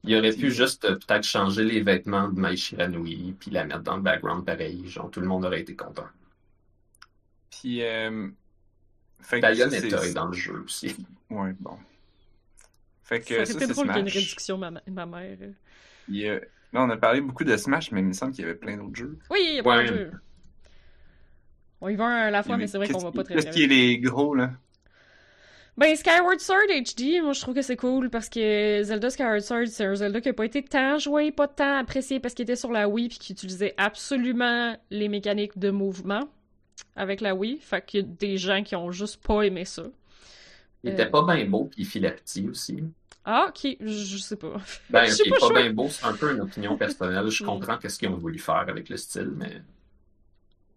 il 0.02 0.16
aurait 0.16 0.32
pu 0.34 0.50
juste 0.50 0.84
euh, 0.84 0.96
peut-être 0.96 1.24
changer 1.24 1.64
les 1.64 1.80
vêtements 1.82 2.28
de 2.28 2.38
Mai 2.40 2.56
Shiranui 2.56 3.34
puis 3.38 3.50
la 3.50 3.64
mettre 3.64 3.82
dans 3.82 3.96
le 3.96 4.02
background 4.02 4.44
pareil. 4.44 4.86
Genre, 4.88 5.10
tout 5.10 5.20
le 5.20 5.26
monde 5.26 5.44
aurait 5.44 5.60
été 5.60 5.74
content. 5.76 6.06
Puis, 7.50 7.82
euh... 7.82 8.28
Fait 9.20 9.40
Bayonetta 9.40 9.98
c'est- 9.98 10.10
est 10.10 10.14
dans 10.14 10.26
le 10.26 10.32
jeu 10.34 10.62
aussi. 10.64 10.94
Ouais, 11.30 11.54
bon. 11.58 11.78
Fait 13.02 13.20
que 13.20 13.28
Ça 13.28 13.34
aurait 13.34 13.46
ça, 13.46 13.52
été 13.54 13.66
c'est 13.66 13.72
drôle 13.72 13.86
qu'il 13.88 13.96
y 13.96 13.98
ait 13.98 14.02
une 14.02 14.08
réduction, 14.08 14.58
ma, 14.58 14.70
ma 14.86 15.06
mère. 15.06 15.38
Il 16.08 16.16
y 16.16 16.28
a- 16.28 16.40
Là, 16.74 16.82
on 16.82 16.90
a 16.90 16.96
parlé 16.96 17.20
beaucoup 17.20 17.44
de 17.44 17.56
Smash, 17.56 17.92
mais 17.92 18.00
il 18.00 18.06
me 18.06 18.12
semble 18.12 18.32
qu'il 18.32 18.42
y 18.42 18.44
avait 18.48 18.56
plein 18.56 18.76
d'autres 18.76 18.96
jeux. 18.96 19.16
Oui, 19.30 19.38
il 19.42 19.54
y 19.54 19.58
a 19.60 19.62
pas 19.62 19.76
Ouais. 19.78 19.84
de 19.84 19.88
jeu. 19.96 20.10
On 21.80 21.88
y 21.88 21.94
va 21.96 22.04
un 22.06 22.16
à 22.26 22.30
la 22.30 22.42
fois, 22.42 22.56
mais 22.56 22.66
c'est 22.66 22.78
vrai 22.78 22.88
qu'on 22.88 22.98
va 22.98 23.12
pas 23.12 23.22
très 23.24 23.34
Qu'est-ce 23.34 23.46
très 23.46 23.54
qui 23.54 23.64
est 23.64 23.68
les 23.68 23.98
gros, 23.98 24.34
là? 24.34 24.50
Ben, 25.76 25.94
Skyward 25.96 26.38
Sword 26.40 26.66
HD, 26.68 27.20
moi 27.20 27.32
je 27.32 27.40
trouve 27.40 27.54
que 27.54 27.62
c'est 27.62 27.76
cool 27.76 28.08
parce 28.08 28.28
que 28.28 28.82
Zelda 28.84 29.10
Skyward 29.10 29.40
Sword, 29.40 29.66
c'est 29.66 29.84
un 29.84 29.94
Zelda 29.96 30.20
qui 30.20 30.28
a 30.28 30.32
pas 30.32 30.44
été 30.44 30.62
tant 30.62 30.98
joué, 30.98 31.32
pas 31.32 31.48
tant 31.48 31.78
apprécié 31.78 32.20
parce 32.20 32.32
qu'il 32.34 32.44
était 32.44 32.54
sur 32.56 32.70
la 32.70 32.88
Wii 32.88 33.08
puis 33.08 33.18
qui 33.18 33.32
utilisait 33.32 33.74
absolument 33.76 34.76
les 34.90 35.08
mécaniques 35.08 35.58
de 35.58 35.70
mouvement 35.70 36.28
avec 36.94 37.20
la 37.20 37.34
Wii. 37.34 37.58
Fait 37.58 37.84
qu'il 37.84 38.00
y 38.00 38.02
a 38.04 38.06
des 38.06 38.36
gens 38.36 38.62
qui 38.62 38.76
ont 38.76 38.92
juste 38.92 39.20
pas 39.26 39.42
aimé 39.42 39.64
ça. 39.64 39.82
Il 40.84 40.90
Euh. 40.90 40.92
était 40.92 41.06
pas 41.10 41.22
bien 41.24 41.44
beau 41.46 41.64
puis 41.64 41.82
il 41.82 41.86
filait 41.86 42.12
petit 42.12 42.48
aussi. 42.48 42.84
Ah, 43.24 43.46
ok, 43.48 43.76
je 43.80 44.16
sais 44.18 44.36
pas. 44.36 44.56
Ben, 44.90 45.06
Je 45.06 45.12
sais 45.12 45.30
pas, 45.30 45.48
pas 45.48 45.62
bien 45.62 45.72
beau, 45.72 45.88
c'est 45.88 46.04
un 46.04 46.14
peu 46.14 46.32
une 46.32 46.40
opinion 46.40 46.76
personnelle. 46.76 47.28
Je 47.30 47.42
Mm. 47.42 47.46
comprends 47.46 47.78
qu'est-ce 47.78 47.98
qu'ils 47.98 48.08
ont 48.08 48.16
voulu 48.16 48.38
faire 48.38 48.56
avec 48.68 48.88
le 48.88 48.96
style, 48.96 49.32
mais 49.34 49.62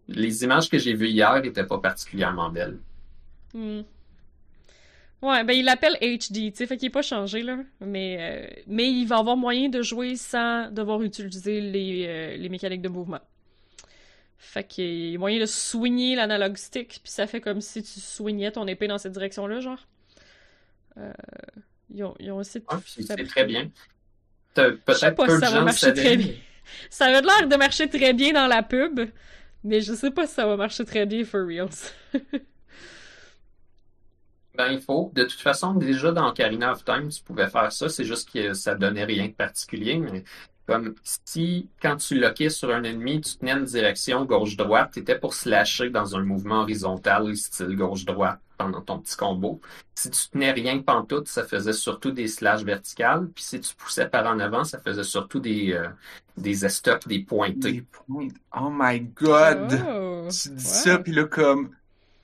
les 0.08 0.44
images 0.44 0.68
que 0.70 0.78
j'ai 0.78 0.94
vues 0.94 1.08
hier 1.08 1.36
étaient 1.44 1.66
pas 1.66 1.78
particulièrement 1.78 2.50
belles. 2.50 2.78
Hmm. 3.54 3.82
Ouais, 5.20 5.42
ben 5.42 5.52
il 5.52 5.64
l'appelle 5.64 5.96
HD, 6.00 6.52
tu 6.52 6.52
sais, 6.54 6.66
fait 6.66 6.76
qu'il 6.76 6.86
est 6.86 6.90
pas 6.90 7.02
changé, 7.02 7.42
là. 7.42 7.58
Mais, 7.80 8.16
euh, 8.20 8.62
mais 8.68 8.88
il 8.90 9.04
va 9.04 9.18
avoir 9.18 9.36
moyen 9.36 9.68
de 9.68 9.82
jouer 9.82 10.14
sans 10.14 10.70
devoir 10.70 11.02
utiliser 11.02 11.60
les, 11.60 12.06
euh, 12.06 12.36
les 12.36 12.48
mécaniques 12.48 12.82
de 12.82 12.88
mouvement. 12.88 13.18
Fait 14.38 14.62
qu'il 14.64 15.10
y 15.10 15.16
a 15.16 15.18
moyen 15.18 15.40
de 15.40 15.46
swinguer 15.46 16.14
l'analog 16.14 16.56
stick, 16.56 17.00
puis 17.02 17.12
ça 17.12 17.26
fait 17.26 17.40
comme 17.40 17.60
si 17.60 17.82
tu 17.82 17.98
swingais 18.00 18.52
ton 18.52 18.66
épée 18.68 18.86
dans 18.86 18.98
cette 18.98 19.12
direction-là, 19.12 19.60
genre. 19.60 19.88
Euh, 20.98 21.12
ils, 21.90 22.04
ont, 22.04 22.14
ils 22.18 22.30
ont 22.30 22.40
essayé 22.40 22.60
de 22.60 22.66
Ah, 22.68 22.80
c'est 22.84 23.26
très 23.26 23.44
bien. 23.44 23.70
Peut-être 24.54 25.14
peu 25.14 25.28
si 25.28 25.34
de 25.34 25.40
ça 25.40 25.50
va 25.50 25.60
marcher 25.62 25.92
très 25.94 26.16
bien. 26.16 26.34
Ça 26.90 27.06
avait 27.06 27.22
l'air 27.22 27.48
de 27.48 27.56
marcher 27.56 27.88
très 27.88 28.12
bien 28.12 28.34
dans 28.34 28.46
la 28.46 28.62
pub, 28.62 29.00
mais 29.64 29.80
je 29.80 29.94
sais 29.94 30.10
pas 30.10 30.26
si 30.26 30.34
ça 30.34 30.46
va 30.46 30.54
marcher 30.54 30.84
très 30.84 31.06
bien 31.06 31.24
for 31.24 31.40
reals. 31.46 31.92
Ben, 34.54 34.72
il 34.72 34.80
faut. 34.80 35.12
De 35.14 35.22
toute 35.22 35.40
façon, 35.40 35.72
déjà 35.74 36.10
dans 36.10 36.28
Ocarina 36.30 36.72
of 36.72 36.84
Time, 36.84 37.08
tu 37.10 37.22
pouvais 37.22 37.48
faire 37.48 37.70
ça. 37.70 37.88
C'est 37.88 38.04
juste 38.04 38.28
que 38.32 38.54
ça 38.54 38.74
donnait 38.74 39.04
rien 39.04 39.28
de 39.28 39.32
particulier. 39.32 39.98
Mais 39.98 40.24
comme 40.68 40.94
si, 41.02 41.66
quand 41.80 41.96
tu 41.96 42.20
loquais 42.20 42.50
sur 42.50 42.70
un 42.70 42.84
ennemi, 42.84 43.22
tu 43.22 43.38
tenais 43.38 43.52
une 43.52 43.64
direction 43.64 44.26
gauche-droite, 44.26 44.90
tu 44.92 45.00
étais 45.00 45.18
pour 45.18 45.32
slasher 45.32 45.88
dans 45.88 46.14
un 46.14 46.22
mouvement 46.22 46.60
horizontal, 46.60 47.34
style 47.38 47.74
gauche-droite, 47.74 48.38
pendant 48.58 48.82
ton 48.82 48.98
petit 48.98 49.16
combo. 49.16 49.62
Si 49.94 50.10
tu 50.10 50.28
tenais 50.28 50.52
rien 50.52 50.80
pantoute, 50.80 51.26
ça 51.26 51.44
faisait 51.44 51.72
surtout 51.72 52.10
des 52.10 52.28
slash 52.28 52.64
verticales. 52.64 53.30
Puis 53.34 53.44
si 53.44 53.60
tu 53.60 53.74
poussais 53.76 54.08
par 54.10 54.26
en 54.26 54.38
avant, 54.40 54.64
ça 54.64 54.78
faisait 54.78 55.04
surtout 55.04 55.40
des, 55.40 55.72
euh, 55.72 55.88
des 56.36 56.66
estocs, 56.66 57.08
des 57.08 57.20
pointés. 57.20 57.72
Des 57.72 57.82
points. 57.82 58.28
Oh 58.54 58.68
my 58.70 59.00
god! 59.00 59.72
Oh, 59.88 60.28
Tu 60.30 60.50
dis 60.50 60.54
ouais. 60.54 60.60
ça, 60.60 60.98
puis 60.98 61.12
là, 61.12 61.24
comme... 61.24 61.70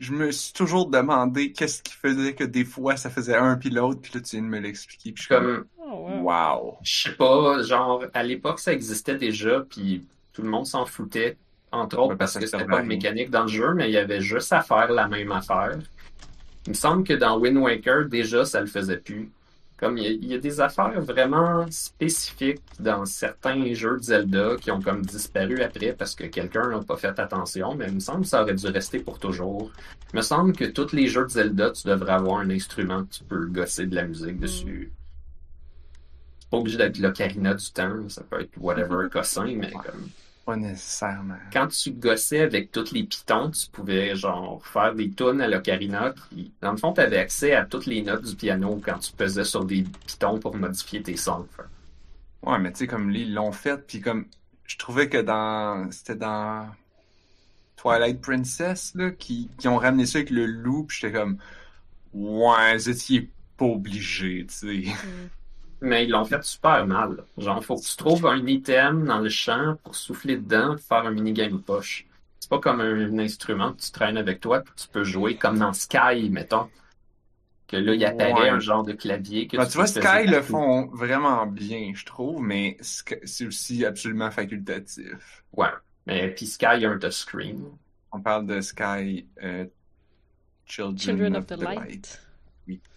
Je 0.04 0.12
me 0.12 0.30
suis 0.30 0.52
toujours 0.52 0.90
demandé 0.90 1.52
qu'est-ce 1.52 1.82
qui 1.82 1.94
faisait 1.94 2.34
que 2.34 2.44
des 2.44 2.66
fois, 2.66 2.96
ça 2.98 3.08
faisait 3.08 3.36
un 3.36 3.56
puis 3.56 3.70
l'autre, 3.70 4.02
puis 4.02 4.12
là, 4.14 4.20
tu 4.20 4.36
viens 4.36 4.44
de 4.44 4.50
me 4.50 4.58
l'expliquer, 4.58 5.12
puis 5.12 5.22
je 5.22 5.26
suis 5.26 5.34
comme... 5.34 5.64
Oh, 5.78 6.10
wow. 6.10 6.22
Wow! 6.22 6.76
Je 6.82 7.02
sais 7.04 7.16
pas, 7.16 7.62
genre, 7.62 8.04
à 8.12 8.22
l'époque, 8.22 8.60
ça 8.60 8.74
existait 8.74 9.16
déjà, 9.16 9.64
puis 9.66 10.06
tout 10.34 10.42
le 10.42 10.50
monde 10.50 10.66
s'en 10.66 10.84
foutait, 10.84 11.38
entre 11.72 11.98
autres, 11.98 12.16
parce 12.16 12.36
que 12.36 12.44
c'était 12.44 12.66
pas 12.66 12.82
une 12.82 12.86
mécanique 12.86 13.30
dans 13.30 13.44
le 13.44 13.48
jeu, 13.48 13.72
mais 13.72 13.88
il 13.88 13.92
y 13.92 13.96
avait 13.96 14.20
juste 14.20 14.52
à 14.52 14.60
faire 14.60 14.92
la 14.92 15.08
même 15.08 15.32
affaire. 15.32 15.78
Il 16.66 16.70
me 16.70 16.74
semble 16.74 17.04
que 17.04 17.14
dans 17.14 17.38
Wind 17.38 17.56
Waker, 17.56 18.04
déjà, 18.06 18.44
ça 18.44 18.60
le 18.60 18.66
faisait 18.66 18.98
plus. 18.98 19.30
Comme 19.84 19.98
il 19.98 20.04
y 20.04 20.06
a, 20.06 20.10
il 20.12 20.26
y 20.28 20.34
a 20.34 20.38
des 20.38 20.62
affaires 20.62 20.98
vraiment 21.02 21.66
spécifiques 21.70 22.62
dans 22.80 23.04
certains 23.04 23.74
jeux 23.74 23.98
de 23.98 24.02
Zelda 24.02 24.56
qui 24.58 24.70
ont 24.70 24.80
comme 24.80 25.04
disparu 25.04 25.60
après 25.60 25.92
parce 25.92 26.14
que 26.14 26.24
quelqu'un 26.24 26.70
n'a 26.70 26.80
pas 26.80 26.96
fait 26.96 27.20
attention, 27.20 27.74
mais 27.74 27.88
il 27.88 27.96
me 27.96 28.00
semble 28.00 28.22
que 28.22 28.28
ça 28.28 28.40
aurait 28.40 28.54
dû 28.54 28.66
rester 28.68 29.00
pour 29.00 29.18
toujours. 29.18 29.70
Il 30.14 30.16
me 30.16 30.22
semble 30.22 30.54
que 30.54 30.64
tous 30.64 30.92
les 30.92 31.06
jeux 31.06 31.24
de 31.24 31.28
Zelda, 31.28 31.70
tu 31.72 31.86
devrais 31.86 32.14
avoir 32.14 32.38
un 32.38 32.48
instrument 32.48 33.04
que 33.04 33.10
tu 33.10 33.24
peux 33.24 33.44
gosser 33.44 33.84
de 33.84 33.94
la 33.94 34.04
musique 34.04 34.40
dessus. 34.40 34.90
Pas 36.50 36.56
obligé 36.56 36.78
d'être 36.78 36.96
l'ocarina 36.96 37.52
du 37.52 37.70
temps, 37.70 38.08
ça 38.08 38.22
peut 38.22 38.40
être 38.40 38.56
whatever 38.56 39.06
cossin, 39.12 39.54
mais 39.54 39.70
comme 39.70 40.08
Pas 40.44 40.57
nécessairement. 40.57 41.38
Quand 41.52 41.68
tu 41.68 41.92
gossais 41.92 42.40
avec 42.40 42.70
tous 42.70 42.92
les 42.92 43.04
pitons, 43.04 43.50
tu 43.50 43.66
pouvais 43.70 44.14
genre 44.14 44.64
faire 44.66 44.94
des 44.94 45.11
tunes 45.11 45.40
à 45.40 45.48
l'ocarina. 45.48 46.12
Qui, 46.12 46.52
dans 46.61 46.72
le 46.72 46.76
fond, 46.76 46.92
tu 46.92 47.00
avais 47.00 47.18
accès 47.18 47.54
à 47.54 47.64
toutes 47.64 47.87
les 47.87 48.02
notes 48.02 48.24
du 48.24 48.37
piano 48.37 48.80
quand 48.85 48.98
tu 48.98 49.12
pesais 49.12 49.44
sur 49.44 49.64
des 49.64 49.85
pitons 50.07 50.38
pour 50.38 50.54
modifier 50.54 51.02
tes 51.02 51.16
sons. 51.16 51.46
Fait. 51.57 51.62
Ouais, 52.50 52.59
mais 52.59 52.72
tu 52.72 52.80
sais, 52.80 52.87
comme 52.87 53.11
ils 53.11 53.33
l'ont 53.33 53.52
fait, 53.52 53.87
puis 53.87 54.00
comme 54.00 54.26
je 54.64 54.76
trouvais 54.76 55.09
que 55.09 55.18
dans. 55.18 55.90
C'était 55.90 56.16
dans 56.16 56.68
Twilight 57.76 58.20
Princess, 58.20 58.94
là, 58.94 59.11
qui, 59.12 59.48
qui 59.59 59.68
ont 59.68 59.78
ramené 59.78 60.04
ça 60.04 60.18
avec 60.18 60.30
le 60.30 60.44
loup, 60.44 60.85
puis 60.85 60.98
j'étais 61.00 61.12
comme. 61.12 61.38
Ouais, 62.12 62.76
vous 62.76 62.90
étiez 62.90 63.30
pas 63.57 63.64
obligé, 63.64 64.46
tu 64.46 64.54
sais. 64.54 64.92
Mais 65.80 66.04
ils 66.04 66.10
l'ont 66.10 66.24
fait 66.24 66.42
super 66.42 66.87
mal. 66.87 67.24
Genre, 67.38 67.64
faut 67.64 67.76
que 67.76 67.84
tu 67.84 67.96
trouves 67.96 68.26
un 68.26 68.46
item 68.46 69.04
dans 69.04 69.18
le 69.18 69.28
champ 69.28 69.76
pour 69.82 69.94
souffler 69.94 70.37
dedans, 70.37 70.76
pour 70.76 70.80
faire 70.80 71.06
un 71.06 71.10
minigame 71.10 71.60
poche. 71.60 72.06
C'est 72.40 72.50
pas 72.50 72.58
comme 72.58 72.80
un, 72.80 73.18
instrument 73.18 73.72
que 73.72 73.80
tu 73.82 73.90
traînes 73.90 74.16
avec 74.18 74.40
toi, 74.40 74.60
que 74.60 74.70
tu 74.76 74.88
peux 74.88 75.04
jouer 75.04 75.37
comme 75.37 75.58
dans 75.58 75.72
Sky, 75.72 76.28
mettons. 76.30 76.68
Que 77.66 77.76
là, 77.78 77.94
il 77.94 78.04
apparaît 78.04 78.32
Ouais. 78.34 78.48
un 78.50 78.60
genre 78.60 78.82
de 78.82 78.92
clavier 78.92 79.46
que 79.46 79.56
Ben, 79.56 79.64
tu 79.64 79.72
tu 79.72 79.76
vois, 79.78 79.87
Sky 79.87 80.26
le 80.26 80.42
font 80.42 80.87
vraiment 80.88 81.46
bien, 81.46 81.92
je 81.94 82.04
trouve, 82.04 82.42
mais 82.42 82.76
c'est 82.80 83.46
aussi 83.46 83.84
absolument 83.87 84.30
facultatif. 84.30 85.44
Ouais. 85.52 85.68
Mais 86.06 86.28
puis 86.34 86.46
Sky, 86.46 86.66
il 86.78 86.87
a 86.87 86.90
un 86.90 86.98
touchscreen. 86.98 87.64
On 88.12 88.20
parle 88.20 88.46
de 88.46 88.60
Sky 88.60 89.26
euh, 89.42 89.64
Children, 90.66 90.98
Children 90.98 91.37
of 91.37 91.46
the 91.46 91.56
Light. 91.56 92.20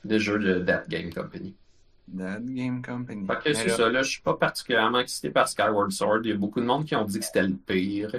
de 0.03 0.17
jeu 0.19 0.39
de 0.39 0.59
That 0.59 0.83
Game 0.89 1.13
Company. 1.13 1.55
That 2.15 2.39
Game 2.41 2.81
Company. 2.81 3.25
Mais 3.27 3.53
c'est 3.53 3.67
là, 3.67 3.75
ça, 3.75 3.89
là, 3.89 4.01
je 4.03 4.09
suis 4.11 4.21
pas 4.21 4.35
particulièrement 4.35 4.99
excité 4.99 5.29
par 5.29 5.47
Skyward 5.49 5.91
Sword. 5.91 6.21
Il 6.23 6.29
y 6.29 6.33
a 6.33 6.37
beaucoup 6.37 6.61
de 6.61 6.65
monde 6.65 6.85
qui 6.85 6.95
ont 6.95 7.03
dit 7.03 7.19
que 7.19 7.25
c'était 7.25 7.43
le 7.43 7.55
pire. 7.55 8.11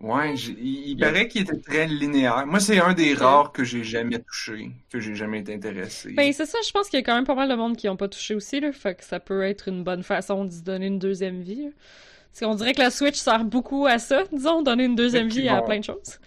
Ouais, 0.00 0.34
il, 0.34 0.58
il 0.92 0.98
Yeah. 0.98 1.08
paraît 1.12 1.28
qu'il 1.28 1.42
était 1.42 1.58
très 1.60 1.86
linéaire. 1.86 2.46
Moi, 2.46 2.58
c'est 2.58 2.80
un 2.80 2.94
des 2.94 3.12
rares 3.12 3.52
que 3.52 3.64
j'ai 3.64 3.84
jamais 3.84 4.18
touché, 4.18 4.70
que 4.90 4.98
j'ai 4.98 5.14
jamais 5.14 5.40
été 5.40 5.54
intéressé. 5.54 6.12
Ben, 6.12 6.32
c'est 6.32 6.46
ça, 6.46 6.56
je 6.66 6.72
pense 6.72 6.88
qu'il 6.88 6.98
y 6.98 7.02
a 7.02 7.04
quand 7.04 7.14
même 7.14 7.26
pas 7.26 7.34
mal 7.34 7.50
de 7.50 7.54
monde 7.54 7.76
qui 7.76 7.86
ont 7.88 7.96
pas 7.96 8.08
touché 8.08 8.34
aussi, 8.34 8.60
là. 8.60 8.72
Fait 8.72 8.94
que 8.94 9.04
ça 9.04 9.20
peut 9.20 9.42
être 9.42 9.68
une 9.68 9.84
bonne 9.84 10.02
façon 10.02 10.46
d'y 10.46 10.62
donner 10.62 10.86
une 10.86 10.98
deuxième 10.98 11.42
vie. 11.42 11.64
là. 11.64 11.70
Parce 12.32 12.40
qu'on 12.40 12.54
dirait 12.54 12.72
que 12.72 12.80
la 12.80 12.90
Switch 12.90 13.16
sert 13.16 13.44
beaucoup 13.44 13.86
à 13.86 13.98
ça, 13.98 14.22
disons, 14.32 14.62
donner 14.62 14.84
une 14.86 14.94
deuxième 14.96 15.28
vie 15.28 15.48
à 15.50 15.60
plein 15.60 15.80
de 15.80 15.84
choses. 15.84 16.18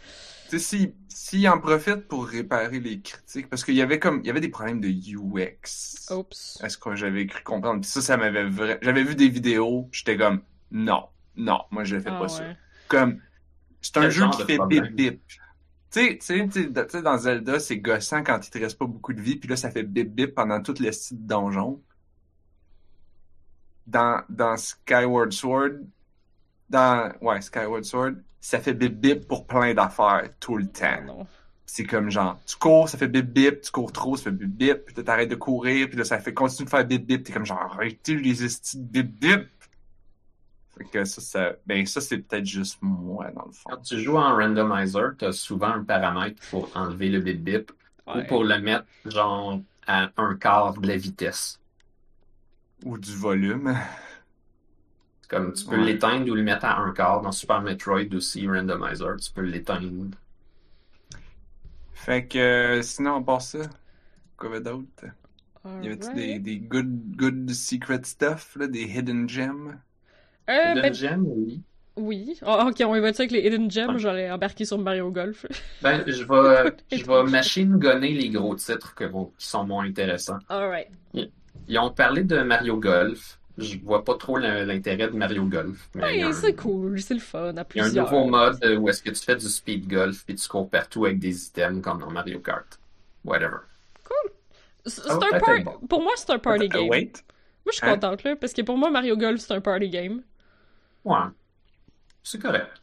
Tu 0.53 0.59
sais, 0.59 0.77
si, 0.77 0.95
s'ils 1.07 1.49
en 1.49 1.59
profitent 1.59 2.07
pour 2.07 2.27
réparer 2.27 2.79
les 2.79 3.01
critiques, 3.01 3.49
parce 3.49 3.63
qu'il 3.63 3.73
y 3.75 3.81
avait 3.81 3.97
comme, 3.99 4.19
il 4.21 4.27
y 4.27 4.29
avait 4.29 4.39
des 4.39 4.49
problèmes 4.49 4.81
de 4.81 4.87
UX. 4.87 6.11
Oups. 6.11 6.57
à 6.59 6.69
ce 6.69 6.77
que 6.77 6.95
j'avais 6.95 7.25
cru 7.27 7.43
comprendre? 7.43 7.81
Puis 7.81 7.89
ça, 7.89 8.01
ça 8.01 8.17
m'avait 8.17 8.49
vrai. 8.49 8.79
J'avais 8.81 9.03
vu 9.03 9.15
des 9.15 9.29
vidéos, 9.29 9.89
j'étais 9.91 10.17
comme, 10.17 10.43
non, 10.71 11.09
non, 11.35 11.61
moi 11.71 11.83
je 11.83 11.99
fais 11.99 12.11
Ah 12.11 12.17
pas 12.17 12.27
ça. 12.29 12.45
Comme, 12.87 13.21
c'est 13.81 13.97
un 13.97 14.01
Quel 14.03 14.11
jeu 14.11 14.29
qui 14.29 14.43
de 14.43 14.45
fait 14.45 14.55
problème? 14.55 14.89
bip 14.89 14.95
bip. 14.95 15.21
Tu 15.27 15.37
sais, 15.91 16.17
tu 16.19 16.25
sais, 16.25 16.49
tu 16.49 16.63
sais, 16.63 16.73
tu 16.73 16.89
sais, 16.89 17.01
dans 17.03 17.17
Zelda, 17.17 17.59
c'est 17.59 17.79
gossant 17.79 18.23
quand 18.23 18.45
il 18.47 18.49
te 18.51 18.57
reste 18.59 18.77
pas 18.79 18.85
beaucoup 18.87 19.13
de 19.13 19.21
vie, 19.21 19.37
puis 19.37 19.49
là, 19.49 19.55
ça 19.57 19.71
fait 19.71 19.83
bip 19.83 20.13
bip 20.13 20.35
pendant 20.35 20.61
tout 20.61 20.75
le 20.79 20.91
style 20.91 21.25
donjon. 21.25 21.83
Dans, 23.85 24.23
dans 24.29 24.55
Skyward 24.57 25.33
Sword, 25.33 25.79
dans, 26.73 27.13
ouais, 27.21 27.39
Skyward 27.41 27.85
Sword, 27.85 28.13
ça 28.41 28.59
fait 28.59 28.73
bip 28.73 28.99
bip 28.99 29.27
pour 29.27 29.47
plein 29.47 29.73
d'affaires 29.73 30.27
tout 30.39 30.57
le 30.57 30.67
temps. 30.67 31.01
non. 31.05 31.27
C'est 31.65 31.85
comme 31.85 32.11
genre, 32.11 32.39
tu 32.45 32.55
cours, 32.57 32.89
ça 32.89 32.97
fait 32.97 33.07
bip 33.07 33.25
bip, 33.25 33.61
tu 33.61 33.71
cours 33.71 33.91
trop, 33.91 34.15
ça 34.17 34.25
fait 34.25 34.31
bip 34.31 34.49
bip, 34.49 34.85
puis 34.85 35.03
t'arrêtes 35.03 35.29
de 35.29 35.35
courir, 35.35 35.87
puis 35.87 35.97
là 35.97 36.03
ça 36.03 36.19
fait 36.19 36.33
continue 36.33 36.65
de 36.65 36.69
faire 36.69 36.85
bip 36.85 37.05
bip, 37.05 37.23
t'es 37.23 37.31
comme 37.31 37.45
genre, 37.45 37.61
arrêtez 37.61 38.15
les 38.15 38.43
estis 38.43 38.77
bip 38.77 39.19
bip. 39.19 39.47
Fait 40.77 40.83
que 40.85 41.05
ça, 41.05 41.21
ça, 41.21 41.53
ben 41.65 41.85
ça 41.85 42.01
c'est 42.01 42.17
peut-être 42.17 42.45
juste 42.45 42.79
moi 42.81 43.31
dans 43.31 43.45
le 43.45 43.51
fond. 43.51 43.69
Quand 43.69 43.81
tu 43.81 43.99
joues 43.99 44.17
en 44.17 44.35
randomizer, 44.35 45.15
tu 45.17 45.25
as 45.25 45.31
souvent 45.31 45.67
un 45.67 45.83
paramètre 45.83 46.41
pour 46.49 46.69
enlever 46.75 47.09
le 47.09 47.21
bip 47.21 47.43
bip 47.43 47.71
ou 48.07 48.21
pour 48.27 48.43
le 48.43 48.59
mettre 48.59 48.85
genre 49.05 49.59
à 49.87 50.11
un 50.17 50.35
quart 50.35 50.79
de 50.79 50.87
la 50.87 50.97
vitesse. 50.97 51.59
Ou 52.83 52.97
du 52.97 53.15
volume. 53.15 53.77
Comme 55.33 55.53
tu 55.53 55.65
peux 55.65 55.77
Ouais. 55.77 55.85
l'éteindre 55.85 56.29
ou 56.31 56.35
le 56.35 56.43
mettre 56.43 56.65
à 56.65 56.77
un 56.79 56.91
quart 56.93 57.21
dans 57.21 57.31
Super 57.31 57.61
Metroid 57.61 58.13
aussi, 58.13 58.47
randomizer, 58.47 59.15
tu 59.17 59.31
peux 59.31 59.41
l'éteindre. 59.41 59.89
Fait 61.93 62.27
que 62.27 62.37
euh, 62.37 62.81
sinon 62.81 63.15
on 63.15 63.23
passe 63.23 63.51
ça. 63.51 63.69
Quoi 64.37 64.49
avait 64.49 64.61
d'autre? 64.61 65.05
Y 65.81 65.87
avait-tu 65.87 66.07
Alright. 66.09 66.15
des, 66.15 66.39
des 66.39 66.57
good, 66.57 67.15
good 67.15 67.49
secret 67.51 68.01
stuff, 68.03 68.55
là, 68.59 68.67
des 68.67 68.83
hidden 68.83 69.29
gems? 69.29 69.79
Euh, 70.49 70.73
Le 70.75 70.81
ben, 70.81 70.93
gem, 70.93 71.23
oui. 71.25 71.61
oui. 71.95 72.37
Ah, 72.41 72.65
ok, 72.67 72.83
on 72.85 72.95
y 72.95 72.99
va-tu 72.99 73.21
avec 73.21 73.31
les 73.31 73.39
Hidden 73.47 73.71
Gems? 73.71 73.93
Ouais. 73.93 73.99
J'allais 73.99 74.29
embarquer 74.29 74.65
sur 74.65 74.77
Mario 74.77 75.09
Golf. 75.09 75.45
Ben, 75.81 76.03
je 76.05 76.23
vais, 76.25 76.75
je 76.97 77.05
vais 77.05 77.23
machine 77.31 77.77
gonner 77.77 78.13
les 78.13 78.29
gros 78.29 78.53
titres 78.55 78.93
que 78.93 79.05
vont- 79.05 79.31
qui 79.37 79.47
sont 79.47 79.65
moins 79.65 79.85
intéressants. 79.85 80.39
Alright. 80.49 80.89
Ils 81.13 81.79
ont 81.79 81.91
parlé 81.91 82.23
de 82.25 82.41
Mario 82.41 82.77
Golf. 82.77 83.39
Je 83.57 83.77
vois 83.79 84.03
pas 84.03 84.15
trop 84.17 84.37
l'intérêt 84.37 85.07
de 85.09 85.15
Mario 85.15 85.45
Golf. 85.45 85.89
Mais 85.95 86.15
il 86.15 86.19
y 86.19 86.23
a 86.23 86.25
Ouais, 86.27 86.31
un- 86.31 86.33
c'est 86.33 86.55
cool, 86.55 86.99
c'est 86.99 87.13
le 87.13 87.19
fun, 87.19 87.55
à 87.55 87.65
Il 87.75 87.77
y 87.77 87.79
a 87.81 87.85
un 87.85 87.89
nouveau 87.91 88.25
mode 88.25 88.63
où 88.79 88.89
est-ce 88.89 89.03
que 89.03 89.11
tu 89.11 89.23
fais 89.23 89.35
du 89.35 89.47
speed 89.47 89.87
golf 89.87 90.25
puis 90.25 90.35
tu 90.35 90.47
cours 90.47 90.69
partout 90.69 91.05
avec 91.05 91.19
des 91.19 91.47
items 91.47 91.81
comme 91.83 91.99
dans 91.99 92.09
Mario 92.11 92.39
Kart. 92.39 92.79
Whatever. 93.23 93.57
C'est 94.85 95.09
un 95.09 95.17
peut-être 95.19 95.45
par- 95.45 95.63
bon. 95.63 95.87
Pour 95.87 96.01
moi, 96.01 96.11
c'est 96.17 96.29
un 96.31 96.39
party 96.39 96.67
game. 96.67 96.89
wait. 96.89 97.23
Moi, 97.65 97.71
je 97.71 97.77
suis 97.77 97.85
Hein? 97.87 97.93
contente, 97.93 98.23
là, 98.23 98.35
parce 98.35 98.51
que 98.53 98.61
pour 98.63 98.77
moi, 98.77 98.89
Mario 98.91 99.15
Golf, 99.15 99.39
c'est 99.39 99.53
un 99.53 99.61
party 99.61 99.89
game. 99.89 100.23
Ouais. 101.05 101.17
C'est 102.23 102.41
correct. 102.41 102.81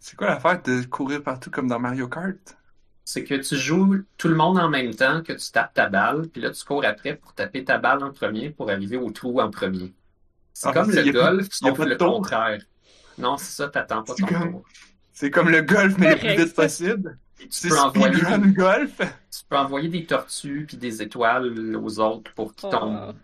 C'est 0.00 0.16
quoi 0.16 0.28
l'affaire 0.28 0.60
de 0.62 0.82
courir 0.86 1.22
partout 1.22 1.50
comme 1.50 1.68
dans 1.68 1.78
Mario 1.78 2.08
Kart? 2.08 2.56
C'est 3.04 3.24
que 3.24 3.34
tu 3.34 3.56
joues 3.56 3.96
tout 4.16 4.28
le 4.28 4.34
monde 4.36 4.58
en 4.58 4.68
même 4.68 4.94
temps, 4.94 5.22
que 5.22 5.32
tu 5.32 5.50
tapes 5.50 5.74
ta 5.74 5.88
balle, 5.88 6.28
puis 6.28 6.40
là 6.40 6.50
tu 6.50 6.64
cours 6.64 6.84
après 6.84 7.16
pour 7.16 7.34
taper 7.34 7.64
ta 7.64 7.78
balle 7.78 8.02
en 8.04 8.12
premier 8.12 8.50
pour 8.50 8.70
arriver 8.70 8.96
au 8.96 9.10
trou 9.10 9.40
en 9.40 9.50
premier. 9.50 9.92
C'est 10.52 10.68
Ah, 10.68 10.72
comme 10.72 10.90
le 10.90 11.10
golf, 11.12 11.46
a 11.46 11.50
sauf 11.50 11.78
le 11.80 11.96
tour. 11.96 12.14
contraire. 12.14 12.62
Non, 13.18 13.36
c'est 13.38 13.52
ça, 13.52 13.68
t'attends 13.68 14.02
pas 14.04 14.14
C'est 14.16 14.22
ton 14.22 14.28
comme- 14.28 14.52
tour. 14.52 14.64
C'est 15.12 15.30
comme 15.30 15.48
le 15.50 15.62
golf, 15.62 15.94
mais 15.98 16.12
le 16.12 16.18
plus 16.18 16.44
vite 16.44 16.54
possible. 16.54 17.18
Tu 17.38 17.46
C'est 17.50 17.68
peux, 17.70 17.78
envoyer 17.78 18.14
des, 18.38 18.52
golf. 18.52 18.96
tu 18.98 19.40
peux 19.48 19.56
envoyer 19.56 19.88
des 19.88 20.04
tortues 20.06 20.64
puis 20.66 20.76
des 20.76 21.02
étoiles 21.02 21.76
aux 21.76 21.98
autres 21.98 22.32
pour 22.34 22.54
qu'ils 22.54 22.68
Oh. 22.72 22.78
tombent, 22.78 23.14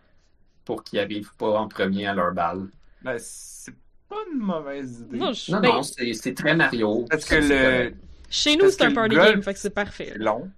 pour 0.64 0.82
qu'ils 0.82 0.98
arrivent 0.98 1.34
pas 1.38 1.56
en 1.56 1.68
premier 1.68 2.06
à 2.08 2.14
leur 2.14 2.32
balle. 2.34 2.66
Ben, 3.02 3.16
c'est 3.20 3.74
pas 4.08 4.16
une 4.32 4.40
mauvaise 4.40 5.00
idée. 5.02 5.18
Non, 5.18 5.32
je... 5.32 5.52
Non, 5.52 5.60
ben, 5.60 5.68
non, 5.68 5.82
c'est 5.84 6.12
c'est 6.14 6.34
très 6.34 6.56
Mario. 6.56 7.06
Parce 7.08 7.24
que 7.26 7.36
le. 7.36 7.94
Chez 8.30 8.56
nous, 8.56 8.70
c'est 8.70 8.82
un 8.82 8.92
party 8.92 9.14
golf, 9.16 9.30
game, 9.32 9.42
fait 9.42 9.54
que 9.54 9.60
c'est 9.60 9.70
parfait. 9.70 10.12
Long. 10.16 10.50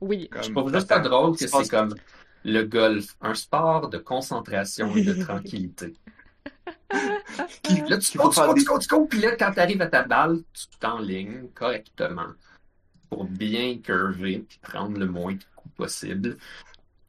Oui. 0.00 0.28
Comme, 0.30 0.42
Je 0.42 0.50
trouve 0.50 0.72
juste 0.72 0.88
ça- 0.88 0.98
drôle 0.98 1.36
que 1.36 1.46
c'est 1.46 1.68
comme 1.68 1.94
le 2.44 2.62
golf, 2.64 3.16
un 3.20 3.34
sport 3.34 3.88
de 3.88 3.98
concentration 3.98 4.94
et 4.96 5.02
de 5.04 5.12
tranquillité. 5.24 5.94
Qui- 7.62 7.80
Là, 7.88 7.98
tu 7.98 8.18
faut 8.18 8.28
tu 8.30 8.54
des- 8.54 8.60
tu 8.60 8.66
cours, 8.66 8.78
tu 8.78 8.88
cours, 8.88 9.08
puis 9.08 9.20
là, 9.20 9.36
quand 9.36 9.52
tu 9.52 9.60
arrives 9.60 9.80
à 9.82 9.86
ta 9.86 10.02
balle, 10.02 10.38
tu 10.52 10.66
t'enlignes 10.78 11.48
correctement 11.54 12.28
pour 13.08 13.24
bien 13.24 13.78
curver 13.78 14.44
puis 14.48 14.58
prendre 14.62 14.98
le 14.98 15.06
moins 15.06 15.34
de 15.34 15.42
coups 15.56 15.74
possible. 15.76 16.36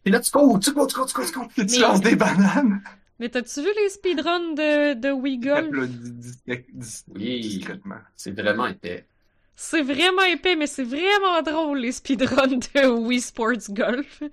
Puis 0.04 0.12
là, 0.12 0.20
tu 0.20 0.32
cours, 0.32 0.60
tu 0.60 0.74
cours, 0.74 0.88
tu 0.88 0.96
cours, 0.96 1.06
tu 1.08 1.13
cours, 1.13 1.26
tu 1.26 1.32
cours. 1.34 1.48
Puis 1.48 1.66
tu 1.66 1.76
Mais- 1.76 1.82
lances 1.82 2.02
des 2.02 2.16
bananes. 2.16 2.82
Mais 3.20 3.30
t'as-tu 3.30 3.62
vu 3.62 3.68
les 3.82 3.89
speedruns 3.89 4.54
de, 4.54 4.94
de 4.96 5.12
Wii 5.12 5.38
Golf? 5.39 5.89
Oui. 7.16 7.66
C'est 8.16 8.32
vraiment 8.39 8.68
épais. 8.68 9.06
C'est 9.56 9.84
vraiment 9.84 10.24
épais, 10.24 10.56
mais 10.56 10.68
c'est 10.68 10.84
vraiment 10.84 11.42
drôle, 11.44 11.80
les 11.80 11.92
speedruns 11.92 12.48
de 12.48 12.88
Wii 13.08 13.22
Sports 13.22 13.70
Golf. 13.70 14.24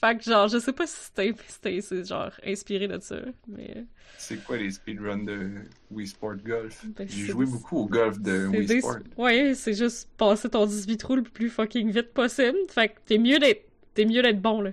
Fait 0.00 0.16
que, 0.16 0.22
genre, 0.22 0.46
je 0.46 0.58
sais 0.58 0.72
pas 0.72 0.86
si 0.86 0.94
c'était 0.96 2.04
genre 2.04 2.30
inspiré 2.46 2.86
de 2.86 3.00
ça, 3.00 3.16
mais... 3.48 3.84
C'est 4.16 4.42
quoi 4.44 4.56
les 4.56 4.70
speedruns 4.70 5.24
de 5.24 5.50
Wii 5.90 6.06
Sport 6.06 6.36
Golf? 6.36 6.84
Ben, 6.96 7.08
J'ai 7.08 7.26
joué 7.26 7.46
beaucoup 7.46 7.78
au 7.78 7.86
golf 7.86 8.20
de 8.20 8.46
Wii 8.46 8.66
des- 8.66 8.80
Sport. 8.80 8.98
Ouais, 9.16 9.54
c'est 9.54 9.74
juste 9.74 10.08
passer 10.16 10.48
ton 10.48 10.66
18 10.66 10.96
trous 10.98 11.16
le 11.16 11.22
plus 11.22 11.50
fucking 11.50 11.90
vite 11.90 12.12
possible. 12.12 12.58
Fait 12.68 12.90
que 12.90 12.94
t'es 13.06 13.18
mieux 13.18 13.38
d'être 13.40 13.64
t'es 13.94 14.04
mieux 14.04 14.22
d'être 14.22 14.40
bon, 14.40 14.60
là. 14.60 14.70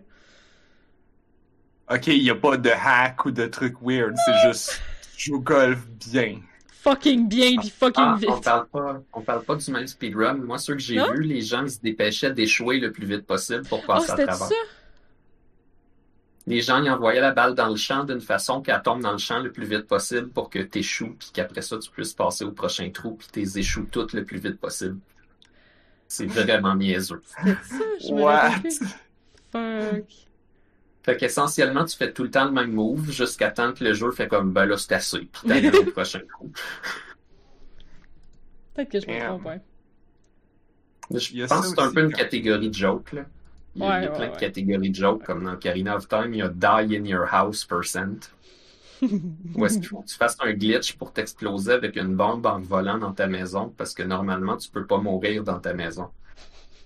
Ok, 1.89 2.07
y 2.07 2.29
a 2.29 2.35
pas 2.35 2.57
de 2.57 2.69
hack 2.69 3.25
ou 3.25 3.31
de 3.31 3.45
truc 3.47 3.75
weird, 3.81 4.15
c'est 4.25 4.47
juste 4.47 4.81
au 5.31 5.39
golf 5.39 5.85
bien. 6.11 6.39
Fucking 6.85 7.27
bien 7.27 7.57
pis 7.59 7.71
fucking 7.71 8.03
Ah, 8.05 8.11
on 8.13 8.15
vite. 8.15 8.43
parle 8.43 8.67
pas, 8.67 9.01
on 9.13 9.21
parle 9.21 9.43
pas 9.43 9.55
du 9.55 9.71
même 9.71 9.87
speedrun. 9.87 10.35
Moi, 10.35 10.59
ceux 10.59 10.73
que 10.75 10.79
j'ai 10.81 11.01
vus, 11.13 11.23
les 11.23 11.41
gens 11.41 11.63
ils 11.63 11.71
se 11.71 11.79
dépêchaient 11.79 12.31
d'échouer 12.31 12.79
le 12.79 12.91
plus 12.91 13.07
vite 13.07 13.25
possible 13.25 13.63
pour 13.67 13.81
Oh, 13.83 13.87
passer 13.87 14.11
à 14.11 14.15
travers. 14.15 14.35
ça? 14.35 14.55
Les 16.47 16.61
gens 16.61 16.83
ils 16.83 16.89
envoyaient 16.91 17.21
la 17.21 17.31
balle 17.31 17.55
dans 17.55 17.69
le 17.69 17.75
champ 17.75 18.03
d'une 18.03 18.21
façon 18.21 18.61
qu'elle 18.61 18.79
tombe 18.83 19.01
dans 19.01 19.13
le 19.13 19.17
champ 19.17 19.39
le 19.39 19.51
plus 19.51 19.65
vite 19.65 19.87
possible 19.87 20.29
pour 20.29 20.51
que 20.51 20.59
t'échoues, 20.59 21.15
puis 21.17 21.29
qu'après 21.33 21.63
ça, 21.63 21.79
tu 21.79 21.89
puisses 21.89 22.13
passer 22.13 22.43
au 22.43 22.51
prochain 22.51 22.87
trou, 22.91 23.15
puis 23.15 23.27
t'es 23.31 23.59
échoues 23.59 23.87
toutes 23.91 24.13
le 24.13 24.23
plus 24.23 24.37
vite 24.37 24.59
possible. 24.59 24.99
C'est 26.07 26.27
vraiment 26.27 26.75
niaiseux. 26.75 27.19
C'était 27.25 27.57
ça? 27.63 27.83
Je 28.07 28.13
me 28.13 28.21
What? 28.21 28.51
Fuck. 29.51 30.24
Fait 31.05 31.15
qu'essentiellement, 31.17 31.85
tu 31.85 31.95
fais 31.95 32.11
tout 32.11 32.23
le 32.23 32.31
temps 32.31 32.45
le 32.45 32.51
même 32.51 32.71
move 32.71 33.11
jusqu'à 33.11 33.51
temps 33.51 33.73
que 33.73 33.83
le 33.83 33.93
jeu 33.93 34.11
fait 34.11 34.27
comme, 34.27 34.51
ben 34.53 34.65
là, 34.65 34.75
c'est 34.77 34.93
assez, 34.93 35.19
puis 35.19 35.43
t'ailles 35.47 35.69
au 35.69 35.85
prochain 35.91 36.21
coup. 36.37 36.51
Peut-être 38.73 38.89
que 38.91 38.99
je 38.99 39.07
me 39.07 39.15
trompe, 39.15 39.45
ouais. 39.45 39.61
Je 41.11 41.45
pense 41.47 41.69
que 41.69 41.75
c'est 41.75 41.81
un 41.81 41.91
peu 41.91 42.03
une 42.03 42.13
catégorie 42.13 42.69
de 42.69 42.73
joke, 42.75 43.13
là. 43.13 43.25
Il 43.75 43.83
y 43.83 43.87
a, 43.87 43.93
il 43.93 44.01
y 44.01 44.05
a 44.05 44.09
Ouais, 44.09 44.11
plein 44.11 44.27
ouais, 44.27 44.31
de 44.31 44.35
catégories 44.35 44.89
de 44.89 44.95
joke, 44.95 45.23
comme 45.23 45.43
dans 45.43 45.57
Karina 45.57 45.95
of 45.97 46.07
Time, 46.07 46.33
il 46.33 46.37
y 46.39 46.41
a 46.41 46.49
Die 46.49 46.95
in 46.97 47.05
your 47.05 47.27
house 47.31 47.65
percent. 47.65 48.31
Où 49.55 49.65
est-ce 49.65 49.79
qu'il 49.79 49.87
faut 49.87 50.01
que 50.01 50.07
tu 50.07 50.15
fasses 50.15 50.37
un 50.39 50.53
glitch 50.53 50.95
pour 50.97 51.13
t'exploser 51.13 51.73
avec 51.73 51.95
une 51.97 52.15
bombe 52.15 52.45
en 52.45 52.59
volant 52.61 52.97
dans 52.97 53.13
ta 53.13 53.27
maison, 53.27 53.69
parce 53.77 53.93
que 53.93 54.03
normalement, 54.03 54.57
tu 54.57 54.69
peux 54.69 54.85
pas 54.85 54.97
mourir 54.99 55.43
dans 55.43 55.59
ta 55.59 55.73
maison. 55.73 56.09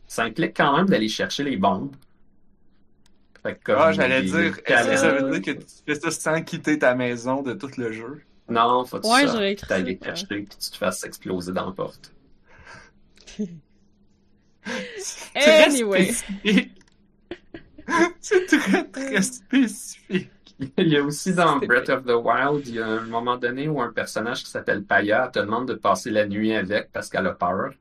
Ça 0.08 0.24
implique 0.24 0.58
quand 0.58 0.76
même 0.78 0.88
d'aller 0.88 1.10
chercher 1.10 1.44
les 1.44 1.58
bombes. 1.58 1.96
Fait 3.44 3.56
que 3.56 3.64
comme 3.64 3.76
Ah, 3.80 3.92
j'allais 3.94 4.22
dire, 4.24 4.60
est-ce 4.66 4.88
que 4.90 4.98
ça 4.98 5.12
veut 5.14 5.32
dire 5.40 5.42
que 5.56 5.60
tu 5.62 5.66
fais 5.86 5.96
ça 5.96 6.12
sans 6.12 6.42
quitter 6.42 6.78
ta 6.80 6.94
maison 6.96 7.42
de 7.42 7.54
tout 7.54 7.72
le 7.78 7.92
jeu? 7.92 8.22
Non, 8.50 8.84
faut 8.86 8.98
que 9.00 9.04
tu 9.04 9.10
Ouais, 9.12 9.28
sortes, 9.28 9.60
ça, 9.60 9.68
t'ailles 9.68 10.00
chercher, 10.04 10.26
puis 10.28 10.48
tu 10.48 10.72
te 10.72 10.78
fasses 10.78 11.04
exploser 11.04 11.52
dans 11.54 11.68
la 11.68 11.72
porte. 11.72 12.12
C'est 14.98 15.40
très 15.40 15.64
Anyway. 15.66 16.12
spécifique. 16.12 16.72
C'est 18.20 18.46
très, 18.46 18.84
très 18.90 19.22
spécifique. 19.22 20.32
Il 20.78 20.88
y 20.90 20.98
a 20.98 21.04
aussi 21.04 21.34
dans 21.34 21.58
Breath 21.60 21.88
of 21.90 22.04
the 22.06 22.12
Wild, 22.22 22.68
il 22.68 22.76
y 22.76 22.80
a 22.82 22.86
un 22.88 23.06
moment 23.06 23.38
donné 23.38 23.70
où 23.70 23.82
un 23.82 23.94
personnage 23.94 24.44
qui 24.44 24.50
s'appelle 24.52 24.84
Paya 24.84 25.30
te 25.30 25.40
demande 25.40 25.70
de 25.70 25.74
passer 25.76 26.10
la 26.12 26.28
nuit 26.28 26.54
avec 26.54 26.92
parce 26.92 27.10
qu'elle 27.10 27.28
a 27.28 27.32
peur. 27.34 27.72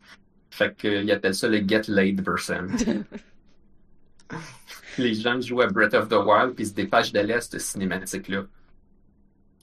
Fait 0.50 0.74
qu'il 0.76 1.10
appelle 1.10 1.34
ça 1.34 1.48
le 1.48 1.58
Get 1.66 1.82
Laid 1.88 2.22
Percent. 2.22 2.68
Les 4.98 5.14
gens 5.14 5.40
jouent 5.40 5.62
à 5.62 5.66
Breath 5.66 5.94
of 5.94 6.08
the 6.08 6.14
Wild 6.14 6.54
puis 6.54 6.66
se 6.66 6.74
dépêchent 6.74 7.12
d'aller 7.12 7.34
à 7.34 7.40
cette 7.40 7.60
cinématique-là. 7.60 8.44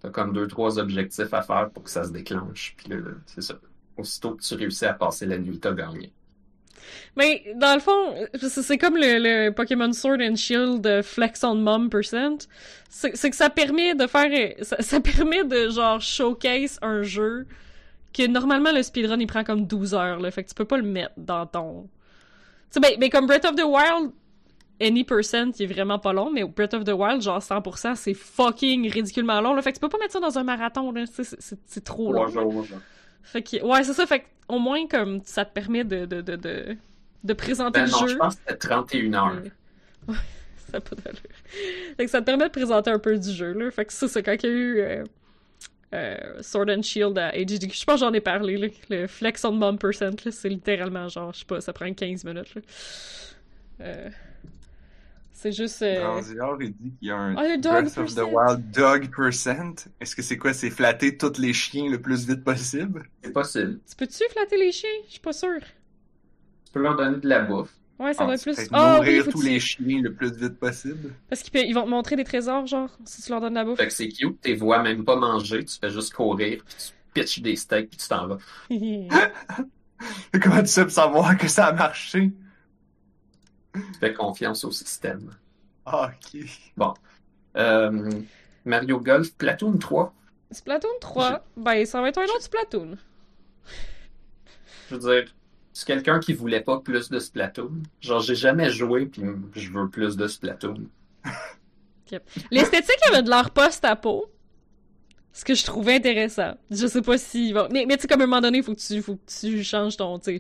T'as 0.01 0.09
comme 0.09 0.33
deux, 0.33 0.47
trois 0.47 0.79
objectifs 0.79 1.33
à 1.33 1.41
faire 1.41 1.69
pour 1.71 1.83
que 1.83 1.89
ça 1.89 2.03
se 2.03 2.11
déclenche. 2.11 2.75
Puis 2.77 2.89
là, 2.89 2.97
c'est 3.25 3.41
ça. 3.41 3.55
Aussitôt 3.97 4.35
que 4.35 4.43
tu 4.43 4.53
réussis 4.55 4.85
à 4.85 4.93
passer 4.93 5.25
la 5.25 5.37
nuit, 5.37 5.59
t'as 5.59 5.73
gagné. 5.73 6.11
Mais 7.15 7.43
dans 7.55 7.73
le 7.73 7.79
fond, 7.79 8.15
c'est 8.37 8.77
comme 8.77 8.97
le, 8.97 9.49
Pokémon 9.51 9.91
Sword 9.93 10.19
and 10.21 10.35
Shield 10.35 11.01
Flex 11.01 11.43
on 11.43 11.55
Mom 11.55 11.89
percent. 11.89 12.37
C'est 12.89 13.29
que 13.29 13.35
ça 13.35 13.49
permet 13.49 13.95
de 13.95 14.07
faire, 14.07 14.29
ça, 14.61 14.99
permet 14.99 15.43
de 15.43 15.69
genre 15.69 16.01
showcase 16.01 16.77
un 16.81 17.03
jeu 17.03 17.47
que 18.13 18.27
normalement 18.27 18.71
le 18.71 18.81
speedrun 18.81 19.19
il 19.19 19.27
prend 19.27 19.43
comme 19.43 19.65
12 19.65 19.93
heures 19.93 20.19
là, 20.19 20.31
fait 20.31 20.43
que 20.43 20.49
tu 20.49 20.55
peux 20.55 20.65
pas 20.65 20.77
le 20.77 20.83
mettre 20.83 21.13
dans 21.17 21.45
ton. 21.45 21.83
Tu 21.83 21.89
sais 22.71 22.79
ben, 22.79 22.99
ben 22.99 23.09
comme 23.09 23.27
Breath 23.27 23.45
of 23.45 23.55
the 23.55 23.65
Wild, 23.65 24.11
any 24.81 25.03
percent 25.03 25.51
il 25.59 25.63
est 25.63 25.73
vraiment 25.73 25.99
pas 25.99 26.13
long, 26.13 26.29
mais 26.31 26.43
Breath 26.43 26.73
of 26.73 26.83
the 26.83 26.89
Wild 26.93 27.21
genre 27.21 27.39
100% 27.41 27.95
c'est 27.95 28.13
fucking 28.13 28.89
ridiculement 28.91 29.39
long 29.41 29.53
là, 29.53 29.61
fait 29.61 29.71
que 29.71 29.77
tu 29.77 29.81
peux 29.81 29.89
pas 29.89 29.97
mettre 29.99 30.13
ça 30.13 30.19
dans 30.19 30.37
un 30.37 30.43
marathon 30.43 30.91
là, 30.91 31.05
c'est- 31.05 31.23
c'est 31.23 31.41
c'est- 31.41 31.59
c'est 31.65 31.83
trop 31.83 32.11
long. 32.13 32.27
Genre. 32.27 32.51
Fait 33.23 33.41
que, 33.41 33.63
ouais, 33.63 33.83
c'est 33.83 33.93
ça, 33.93 34.05
fait 34.05 34.19
que, 34.19 34.25
au 34.49 34.59
moins, 34.59 34.85
comme, 34.87 35.21
ça 35.25 35.45
te 35.45 35.51
permet 35.53 35.83
de, 35.83 36.05
de, 36.05 36.21
de, 36.21 36.35
de, 36.35 36.77
de 37.23 37.33
présenter 37.33 37.79
Ben 37.79 37.85
le 37.87 37.91
non, 37.91 37.97
jeu. 37.99 38.07
je 38.09 38.15
pense 38.17 38.35
que 38.35 38.41
c'était 38.45 38.57
31 38.59 39.13
heures. 39.15 39.41
Ouais, 40.07 40.15
ça 40.71 40.77
a 40.77 40.81
pas 40.81 40.95
d'allure. 40.95 41.21
Fait 41.97 42.05
que 42.05 42.11
ça 42.11 42.19
te 42.21 42.25
permet 42.25 42.45
de 42.45 42.51
présenter 42.51 42.91
un 42.91 42.99
peu 42.99 43.17
du 43.17 43.31
jeu, 43.31 43.53
là. 43.53 43.71
Fait 43.71 43.85
que 43.85 43.93
ça, 43.93 44.07
c'est 44.07 44.21
quand 44.21 44.35
il 44.43 44.45
y 44.45 44.47
a 44.47 44.55
eu 44.55 44.79
euh, 44.81 45.03
euh, 45.95 46.17
Sword 46.41 46.69
and 46.69 46.83
Shield 46.83 47.17
à 47.17 47.29
AGD. 47.29 47.71
Je 47.73 47.83
pense 47.85 47.95
que 47.95 48.05
j'en 48.05 48.13
ai 48.13 48.19
parlé, 48.21 48.57
là. 48.57 48.67
Le 48.91 49.07
Flex 49.07 49.43
on 49.45 49.53
Mom 49.53 49.79
Percent, 49.79 50.11
là, 50.23 50.31
c'est 50.31 50.49
littéralement 50.49 51.07
genre, 51.07 51.33
je 51.33 51.39
sais 51.39 51.45
pas, 51.45 51.59
ça 51.61 51.73
prend 51.73 51.91
15 51.91 52.23
minutes, 52.25 52.53
là. 52.53 52.61
Euh, 53.81 54.09
c'est 55.35 55.51
juste... 55.51 55.81
euh, 55.81 56.21
il 56.61 56.73
dit 56.73 56.95
qu'il 56.97 57.07
y 57.09 57.11
a 57.11 57.17
un 57.17 57.33
le 57.33 57.57
dog 57.61 57.71
Breath 57.83 57.97
of 57.97 58.15
the 58.15 58.15
percent. 58.15 58.31
Wild 58.31 58.71
dog 58.71 59.11
percent. 59.15 59.75
Est-ce 59.99 60.15
que 60.15 60.21
c'est 60.21 60.37
quoi? 60.37 60.53
C'est 60.53 60.69
flatter 60.69 61.17
tous 61.17 61.37
les 61.39 61.53
chiens 61.53 61.89
le 61.89 62.01
plus 62.01 62.25
vite 62.27 62.43
possible? 62.43 63.09
C'est 63.23 63.33
possible. 63.33 63.79
Tu 63.89 63.95
peux-tu 63.95 64.23
flatter 64.31 64.57
les 64.57 64.71
chiens? 64.71 64.89
Je 65.07 65.11
suis 65.11 65.19
pas 65.19 65.33
sûre. 65.33 65.61
Tu 66.65 66.71
peux 66.73 66.79
leur 66.81 66.95
donner 66.95 67.17
de 67.17 67.27
la 67.27 67.41
bouffe. 67.41 67.73
Ouais, 67.99 68.13
ça 68.13 68.23
Ah, 68.23 68.25
doit 68.25 68.35
être 68.35 68.43
tu 68.43 68.53
plus... 68.53 68.69
oui, 69.01 69.19
faut 69.21 69.31
tous 69.31 69.41
tu- 69.41 69.49
les 69.49 69.59
chiens 69.59 70.01
le 70.01 70.13
plus 70.13 70.31
vite 70.35 70.59
possible. 70.59 71.13
Parce 71.29 71.43
qu'ils 71.43 71.65
ils 71.65 71.73
vont 71.73 71.83
te 71.85 71.89
montrer 71.89 72.15
des 72.17 72.25
trésors, 72.25 72.65
genre, 72.67 72.89
si 73.05 73.21
tu 73.21 73.29
leur 73.31 73.39
donnes 73.41 73.53
la 73.53 73.63
bouffe. 73.63 73.77
Fait 73.77 73.87
que 73.87 73.93
c'est 73.93 74.09
cute, 74.09 74.41
t'es 74.41 74.53
vois 74.53 74.81
même 74.83 75.05
pas 75.05 75.15
manger, 75.15 75.63
tu 75.63 75.77
fais 75.79 75.89
juste 75.89 76.13
courir, 76.13 76.61
puis 76.65 76.75
tu 76.77 76.93
pitches 77.13 77.39
des 77.41 77.55
steaks, 77.55 77.89
puis 77.89 77.97
tu 77.97 78.07
t'en 78.07 78.27
vas. 78.27 78.37
Comment 80.41 80.61
tu 80.61 80.67
sais 80.67 80.83
pour 80.83 80.91
savoir 80.91 81.37
que 81.37 81.47
ça 81.47 81.67
a 81.67 81.71
marché? 81.73 82.31
Tu 83.75 83.99
fais 83.99 84.13
confiance 84.13 84.63
au 84.63 84.71
système. 84.71 85.31
Ah, 85.85 86.11
ok. 86.33 86.41
Euh, 87.57 88.11
Mario 88.65 88.99
Golf, 88.99 89.33
Platoon 89.35 89.77
3. 89.77 90.13
Splatoon 90.51 90.89
3, 91.01 91.43
ben 91.57 91.85
ça 91.85 92.01
va 92.01 92.09
être 92.09 92.17
un 92.17 92.23
autre 92.23 92.41
Splatoon. 92.41 92.97
Je 94.89 94.95
veux 94.95 94.99
dire, 94.99 95.33
c'est 95.73 95.85
quelqu'un 95.85 96.19
qui 96.19 96.33
voulait 96.33 96.61
pas 96.61 96.79
plus 96.79 97.09
de 97.09 97.19
Splatoon. 97.19 97.83
Genre, 97.99 98.21
j'ai 98.21 98.35
jamais 98.35 98.69
joué, 98.69 99.07
puis 99.07 99.23
je 99.55 99.71
veux 99.71 99.89
plus 99.89 100.15
de 100.15 100.27
Splatoon. 100.27 100.87
L'esthétique 102.51 102.99
avait 103.09 103.23
de 103.23 103.29
l'air 103.29 103.49
post-apo. 103.49 104.31
Ce 105.35 105.43
que 105.43 105.53
je 105.53 105.65
trouvais 105.65 105.95
intéressant. 105.95 106.53
Je 106.71 106.87
sais 106.87 107.01
pas 107.01 107.17
si... 107.17 107.53
Mais, 107.69 107.85
mais 107.85 107.97
tu 107.97 108.03
sais, 108.03 108.07
comme 108.07 108.21
à 108.21 108.23
un 108.23 108.27
moment 108.27 108.39
donné, 108.39 108.61
faut 108.61 108.73
que 108.73 108.79
tu, 108.79 109.01
faut 109.01 109.15
que 109.15 109.29
tu 109.41 109.65
changes 109.65 109.97
ton... 109.97 110.17
tu 110.17 110.39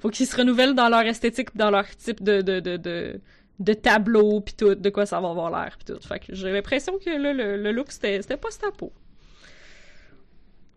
Faut 0.00 0.10
qu'ils 0.10 0.26
se 0.26 0.36
renouvellent 0.36 0.74
dans 0.74 0.90
leur 0.90 1.00
esthétique, 1.00 1.56
dans 1.56 1.70
leur 1.70 1.88
type 1.96 2.22
de, 2.22 2.42
de, 2.42 2.60
de, 2.60 2.76
de, 2.76 3.20
de 3.58 3.72
tableau, 3.72 4.42
pis 4.42 4.54
tout, 4.54 4.74
de 4.74 4.90
quoi 4.90 5.06
ça 5.06 5.18
va 5.18 5.30
avoir 5.30 5.50
l'air, 5.50 5.78
pis 5.78 5.86
tout. 5.86 5.98
Fait 6.06 6.18
que 6.18 6.34
j'ai 6.34 6.52
l'impression 6.52 6.98
que 6.98 7.08
là, 7.08 7.32
le, 7.32 7.56
le 7.56 7.72
look, 7.72 7.90
c'était 7.90 8.20
c'était 8.20 8.36
post-apo. 8.36 8.92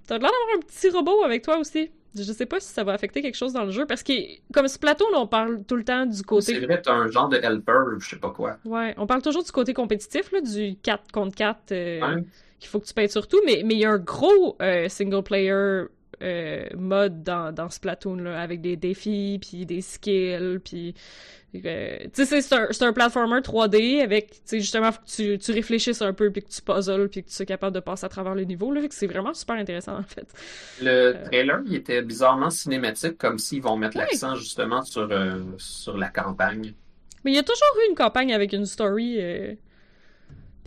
T'as 0.07 0.17
l'air 0.17 0.31
d'avoir 0.31 0.57
un 0.57 0.59
petit 0.61 0.89
robot 0.89 1.25
avec 1.25 1.43
toi 1.43 1.57
aussi. 1.57 1.91
Je 2.15 2.23
sais 2.23 2.45
pas 2.45 2.61
si 2.61 2.69
ça 2.69 2.85
va 2.85 2.93
affecter 2.93 3.21
quelque 3.21 3.35
chose 3.35 3.51
dans 3.51 3.65
le 3.65 3.71
jeu, 3.71 3.85
parce 3.85 4.01
que, 4.01 4.13
comme 4.53 4.69
Splatoon, 4.69 5.13
on 5.13 5.27
parle 5.27 5.65
tout 5.65 5.75
le 5.75 5.83
temps 5.83 6.05
du 6.05 6.23
côté... 6.23 6.53
C'est 6.53 6.59
vrai, 6.61 6.81
t'as 6.81 6.93
un 6.93 7.11
genre 7.11 7.27
de 7.27 7.35
helper, 7.35 7.99
je 7.99 8.11
sais 8.11 8.15
pas 8.15 8.29
quoi. 8.29 8.59
Ouais, 8.63 8.95
on 8.97 9.05
parle 9.05 9.21
toujours 9.21 9.43
du 9.43 9.51
côté 9.51 9.73
compétitif, 9.73 10.31
là, 10.31 10.39
du 10.39 10.77
4 10.81 11.11
contre 11.11 11.35
4 11.35 11.73
euh, 11.73 12.01
Hein? 12.01 12.23
Qu'il 12.59 12.69
faut 12.69 12.79
que 12.79 12.85
tu 12.87 12.93
payes 12.93 13.09
sur 13.09 13.27
tout, 13.27 13.39
mais 13.45 13.61
mais 13.65 13.75
il 13.75 13.79
y 13.81 13.85
a 13.85 13.91
un 13.91 13.97
gros 13.99 14.55
euh, 14.61 14.89
single 14.89 15.23
player 15.23 15.83
euh, 16.23 16.65
mode 16.75 17.21
dans, 17.23 17.53
dans 17.53 17.69
Splatoon, 17.69 18.15
là, 18.15 18.41
avec 18.41 18.61
des 18.61 18.75
défis, 18.75 19.37
puis 19.39 19.67
des 19.67 19.81
skills, 19.81 20.59
puis... 20.63 20.95
euh, 21.63 21.97
tu 22.11 22.25
sais, 22.25 22.41
c'est- 22.41 22.55
un, 22.55 22.87
un 22.87 22.93
platformer 22.93 23.39
3D 23.41 24.01
avec, 24.01 24.31
tu 24.31 24.39
sais, 24.45 24.59
justement, 24.59 24.91
faut 24.91 24.99
que 25.01 25.07
tu, 25.07 25.37
tu 25.37 25.51
réfléchisses 25.51 26.01
un 26.01 26.13
peu, 26.13 26.31
puis 26.31 26.41
que 26.41 26.49
tu 26.49 26.59
puzzles, 26.63 27.09
puis 27.09 27.21
que 27.23 27.29
tu 27.29 27.35
sois 27.35 27.45
capable 27.45 27.75
de 27.75 27.81
passer 27.81 28.05
à 28.05 28.09
travers 28.09 28.33
les 28.33 28.47
niveaux, 28.47 28.71
là, 28.71 28.81
c'est 28.89 29.05
vraiment 29.05 29.35
super 29.35 29.57
intéressant, 29.57 29.95
en 29.99 30.01
fait. 30.03 30.25
Le 30.81 31.13
trailer, 31.25 31.61
il 31.67 31.75
était 31.75 32.01
bizarrement 32.01 32.49
cinématique, 32.49 33.19
comme 33.19 33.37
s'ils 33.37 33.61
vont 33.61 33.77
mettre 33.77 33.97
Ouais. 33.97 34.05
l'accent 34.09 34.33
justement 34.35 34.81
sur, 34.83 35.07
sur 35.59 35.97
la 35.97 36.09
campagne. 36.09 36.73
Mais 37.25 37.31
il 37.31 37.35
y 37.35 37.39
a 37.39 37.43
toujours 37.43 37.77
eu 37.85 37.89
une 37.91 37.95
campagne 37.95 38.33
avec 38.33 38.53
une 38.53 38.65
story, 38.65 39.17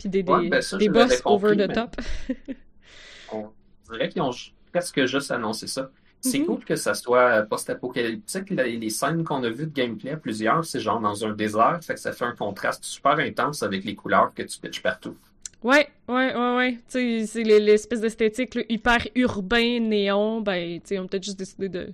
puis 0.01 0.09
des, 0.09 0.23
des, 0.23 0.31
Ouais, 0.31 0.49
ben 0.49 0.61
ça, 0.61 0.77
des 0.77 0.89
boss 0.89 1.21
compris, 1.21 1.51
over 1.53 1.67
the 1.67 1.73
top. 1.73 1.95
On 3.31 3.49
dirait 3.91 4.09
qu'ils 4.09 4.21
ont 4.21 4.31
presque 4.71 5.05
juste 5.05 5.31
annoncé 5.31 5.67
ça. 5.67 5.89
C'est 6.19 6.39
Mhm. 6.39 6.45
cool 6.45 6.63
que 6.65 6.75
ça 6.75 6.93
soit 6.93 7.43
post-apocalyptique. 7.43 8.51
Les, 8.51 8.89
scènes 8.91 9.23
qu'on 9.23 9.43
a 9.43 9.49
vues 9.49 9.65
de 9.65 9.73
gameplay, 9.73 10.15
plusieurs, 10.17 10.63
c'est 10.65 10.79
genre 10.79 10.99
dans 10.99 11.25
un 11.25 11.31
désert, 11.33 11.79
fait 11.81 11.95
que 11.95 11.99
ça 11.99 12.11
fait 12.11 12.25
un 12.25 12.35
contraste 12.35 12.83
super 12.83 13.17
intense 13.17 13.63
avec 13.63 13.83
les 13.83 13.95
couleurs 13.95 14.31
que 14.35 14.43
tu 14.43 14.59
pitches 14.59 14.83
partout. 14.83 15.15
Ouais, 15.63 15.87
ouais, 16.07 16.35
ouais, 16.35 16.55
ouais. 16.55 16.73
Tu 16.73 16.81
sais, 17.21 17.25
c'est 17.25 17.43
les- 17.43 17.59
l'espèce 17.59 18.01
d'esthétique 18.01 18.57
hyper 18.69 19.07
urbain, 19.15 19.79
néon. 19.79 20.41
Ben, 20.41 20.79
tu 20.81 20.87
sais, 20.89 20.99
on 20.99 21.07
peut-être 21.07 21.23
juste 21.23 21.39
décidé 21.39 21.69
de 21.69 21.89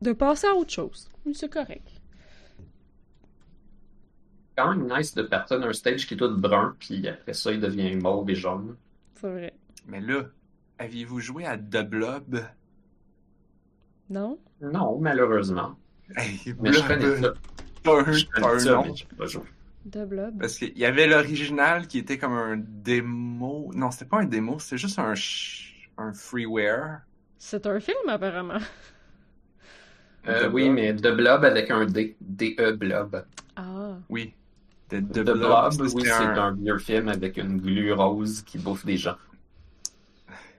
de 0.00 0.12
passer 0.12 0.46
à 0.46 0.54
autre 0.54 0.70
chose. 0.70 1.08
C'est 1.34 1.50
correct. 1.52 1.88
Quand 4.58 4.74
même 4.74 4.88
nice 4.92 5.14
de 5.14 5.22
partir 5.22 5.60
d'un 5.60 5.72
stage 5.72 6.06
qui 6.08 6.14
est 6.14 6.16
tout 6.16 6.36
brun, 6.36 6.74
puis 6.80 7.06
après 7.06 7.32
ça, 7.32 7.52
il 7.52 7.60
devient 7.60 7.94
mauve 7.94 8.28
et 8.28 8.34
jaune. 8.34 8.76
C'est 9.14 9.30
vrai. 9.30 9.54
Mais 9.86 10.00
là, 10.00 10.24
aviez-vous 10.78 11.20
joué 11.20 11.46
à 11.46 11.56
The 11.56 11.82
Blob? 11.88 12.40
Non? 14.10 14.38
Non, 14.60 14.98
malheureusement. 14.98 15.76
Hey, 16.16 16.40
Mais 16.60 16.72
je 16.72 16.80
Blob, 16.80 16.88
connais 16.88 17.20
ça. 17.22 17.34
un, 17.86 18.12
Je 18.12 18.26
connais 18.26 18.58
ça, 18.58 18.82
mais 18.82 19.16
pas 19.16 19.26
joué. 19.26 19.44
Blob? 19.84 20.38
Parce 20.40 20.58
qu'il 20.58 20.76
y 20.76 20.84
avait 20.84 21.06
l'original 21.06 21.86
qui 21.86 21.98
était 21.98 22.18
comme 22.18 22.32
un 22.32 22.56
démo. 22.56 23.70
Non, 23.74 23.90
c'était 23.90 24.06
pas 24.06 24.18
un 24.20 24.24
démo, 24.24 24.58
c'était 24.58 24.78
juste 24.78 24.98
un, 24.98 25.14
ch- 25.14 25.88
un 25.96 26.12
freeware. 26.12 27.02
C'est 27.38 27.66
un 27.66 27.78
film, 27.80 28.08
apparemment. 28.08 28.58
Euh, 30.26 30.48
The 30.48 30.52
oui, 30.52 30.68
mais 30.68 30.92
de 30.92 31.10
blob 31.10 31.44
avec 31.44 31.70
un 31.70 31.86
D. 31.86 32.16
D-E 32.20 32.72
blob. 32.72 33.24
Ah. 33.56 33.98
Oui. 34.08 34.34
The, 34.88 34.96
The 35.00 35.24
The 35.24 35.32
Blob, 35.32 35.72
oui, 35.94 36.02
c'est 36.04 36.10
un- 36.10 36.36
un 36.36 36.54
vieux 36.54 36.78
film 36.78 37.08
avec 37.08 37.36
une 37.36 37.58
glu 37.60 37.92
rose 37.92 38.42
qui 38.42 38.58
bouffe 38.58 38.84
des 38.86 38.96
gens. 38.96 39.16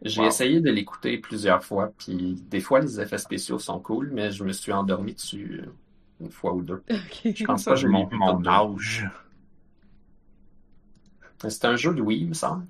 J'ai 0.02 0.22
Wow. 0.22 0.28
essayé 0.28 0.62
de 0.62 0.70
l'écouter 0.72 1.18
plusieurs 1.18 1.64
fois, 1.64 1.92
puis 1.98 2.42
des 2.50 2.62
fois 2.62 2.80
les 2.80 3.02
effets 3.02 3.18
spéciaux 3.18 3.60
sont 3.60 3.80
cool, 3.80 4.12
mais 4.14 4.32
je 4.32 4.44
me 4.44 4.54
suis 4.54 4.72
endormi 4.72 5.14
dessus 5.14 5.62
une 6.22 6.32
fois 6.32 6.54
ou 6.54 6.62
deux. 6.62 6.82
Je 7.26 7.44
pense 7.46 7.64
Ça, 7.64 7.72
pas 7.72 7.76
que 7.76 7.82
je 7.82 7.88
mon 7.88 8.46
âge. 8.48 9.10
C'est 11.48 11.66
un 11.66 11.76
jeu 11.76 11.94
de 11.94 12.02
Wii, 12.02 12.22
il 12.22 12.30
me 12.30 12.34
semble. 12.34 12.66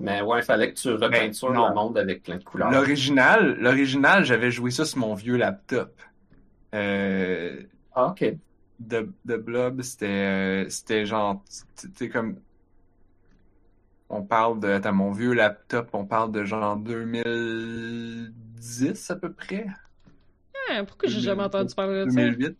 Mais 0.00 0.20
ouais, 0.22 0.40
il 0.40 0.44
fallait 0.44 0.72
que 0.72 0.78
tu 0.78 0.90
repeintures 0.90 1.52
non. 1.52 1.68
le 1.68 1.74
monde 1.74 1.98
avec 1.98 2.22
plein 2.24 2.36
de 2.36 2.44
couleurs. 2.44 2.70
L'original, 2.70 3.56
l'original, 3.60 4.24
j'avais 4.24 4.50
joué 4.50 4.70
ça 4.70 4.84
sur 4.84 4.98
mon 4.98 5.14
vieux 5.14 5.36
laptop. 5.36 6.00
Euh, 6.74 7.62
Ah, 7.92 8.06
ok. 8.08 8.24
The, 8.80 9.06
The 9.26 9.36
Blob, 9.36 9.82
c'était 9.82 10.06
euh, 10.06 10.68
c'était 10.68 11.06
genre, 11.06 11.42
tu 11.96 12.08
comme. 12.10 12.36
On 14.10 14.22
parle 14.22 14.60
de. 14.60 14.68
Attends, 14.68 14.92
mon 14.92 15.12
vieux 15.12 15.32
laptop, 15.32 15.88
on 15.92 16.04
parle 16.04 16.30
de 16.32 16.44
genre 16.44 16.76
2010 16.76 19.10
à 19.10 19.16
peu 19.16 19.32
près. 19.32 19.66
Ah, 20.70 20.84
pourquoi 20.84 21.08
j'ai 21.08 21.20
jamais 21.20 21.42
entendu 21.42 21.74
parler 21.74 22.04
de 22.04 22.10
ça? 22.10 22.16
2008. 22.16 22.56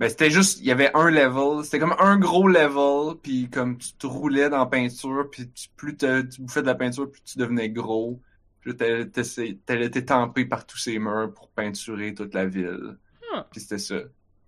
Ben, 0.00 0.08
c'était 0.08 0.30
juste, 0.30 0.60
il 0.60 0.66
y 0.66 0.70
avait 0.70 0.92
un 0.94 1.10
level, 1.10 1.64
c'était 1.64 1.80
comme 1.80 1.96
un 1.98 2.18
gros 2.18 2.46
level, 2.46 3.16
puis 3.20 3.50
comme 3.50 3.78
tu 3.78 3.92
te 3.94 4.06
roulais 4.06 4.48
dans 4.48 4.58
la 4.58 4.66
peinture, 4.66 5.28
puis 5.30 5.50
tu- 5.50 5.68
plus 5.76 5.96
te- 5.96 6.22
tu 6.22 6.40
bouffais 6.42 6.62
de 6.62 6.66
la 6.66 6.76
peinture, 6.76 7.10
plus 7.10 7.20
tu 7.22 7.36
devenais 7.36 7.68
gros. 7.68 8.20
Puis 8.60 8.76
t'allais 8.76 9.86
été 9.86 10.04
tempé 10.04 10.44
par 10.44 10.66
tous 10.66 10.78
ces 10.78 10.98
murs 11.00 11.32
pour 11.34 11.48
peinturer 11.50 12.14
toute 12.14 12.32
la 12.34 12.46
ville. 12.46 12.96
Ah. 13.34 13.48
Puis 13.50 13.60
c'était 13.60 13.78
ça. 13.78 13.96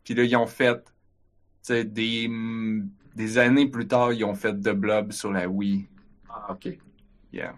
Puis 0.04 0.14
là, 0.14 0.24
ils 0.24 0.36
ont 0.36 0.46
fait, 0.46 0.82
tu 0.84 0.90
sais, 1.62 1.84
des, 1.84 2.30
des 3.14 3.38
années 3.38 3.68
plus 3.68 3.86
tard, 3.86 4.12
ils 4.12 4.24
ont 4.24 4.34
fait 4.34 4.54
The 4.54 4.70
Blob 4.72 5.12
sur 5.12 5.30
la 5.32 5.48
Wii. 5.48 5.86
Ah, 6.28 6.52
ok. 6.52 6.78
Yeah. 7.32 7.54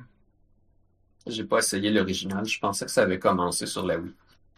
J'ai 1.26 1.44
pas 1.44 1.58
essayé 1.58 1.90
l'original. 1.90 2.44
Je 2.44 2.58
pensais 2.58 2.84
que 2.86 2.90
ça 2.90 3.02
avait 3.02 3.18
commencé 3.18 3.66
sur 3.66 3.86
la 3.86 3.98
Wii. 3.98 4.12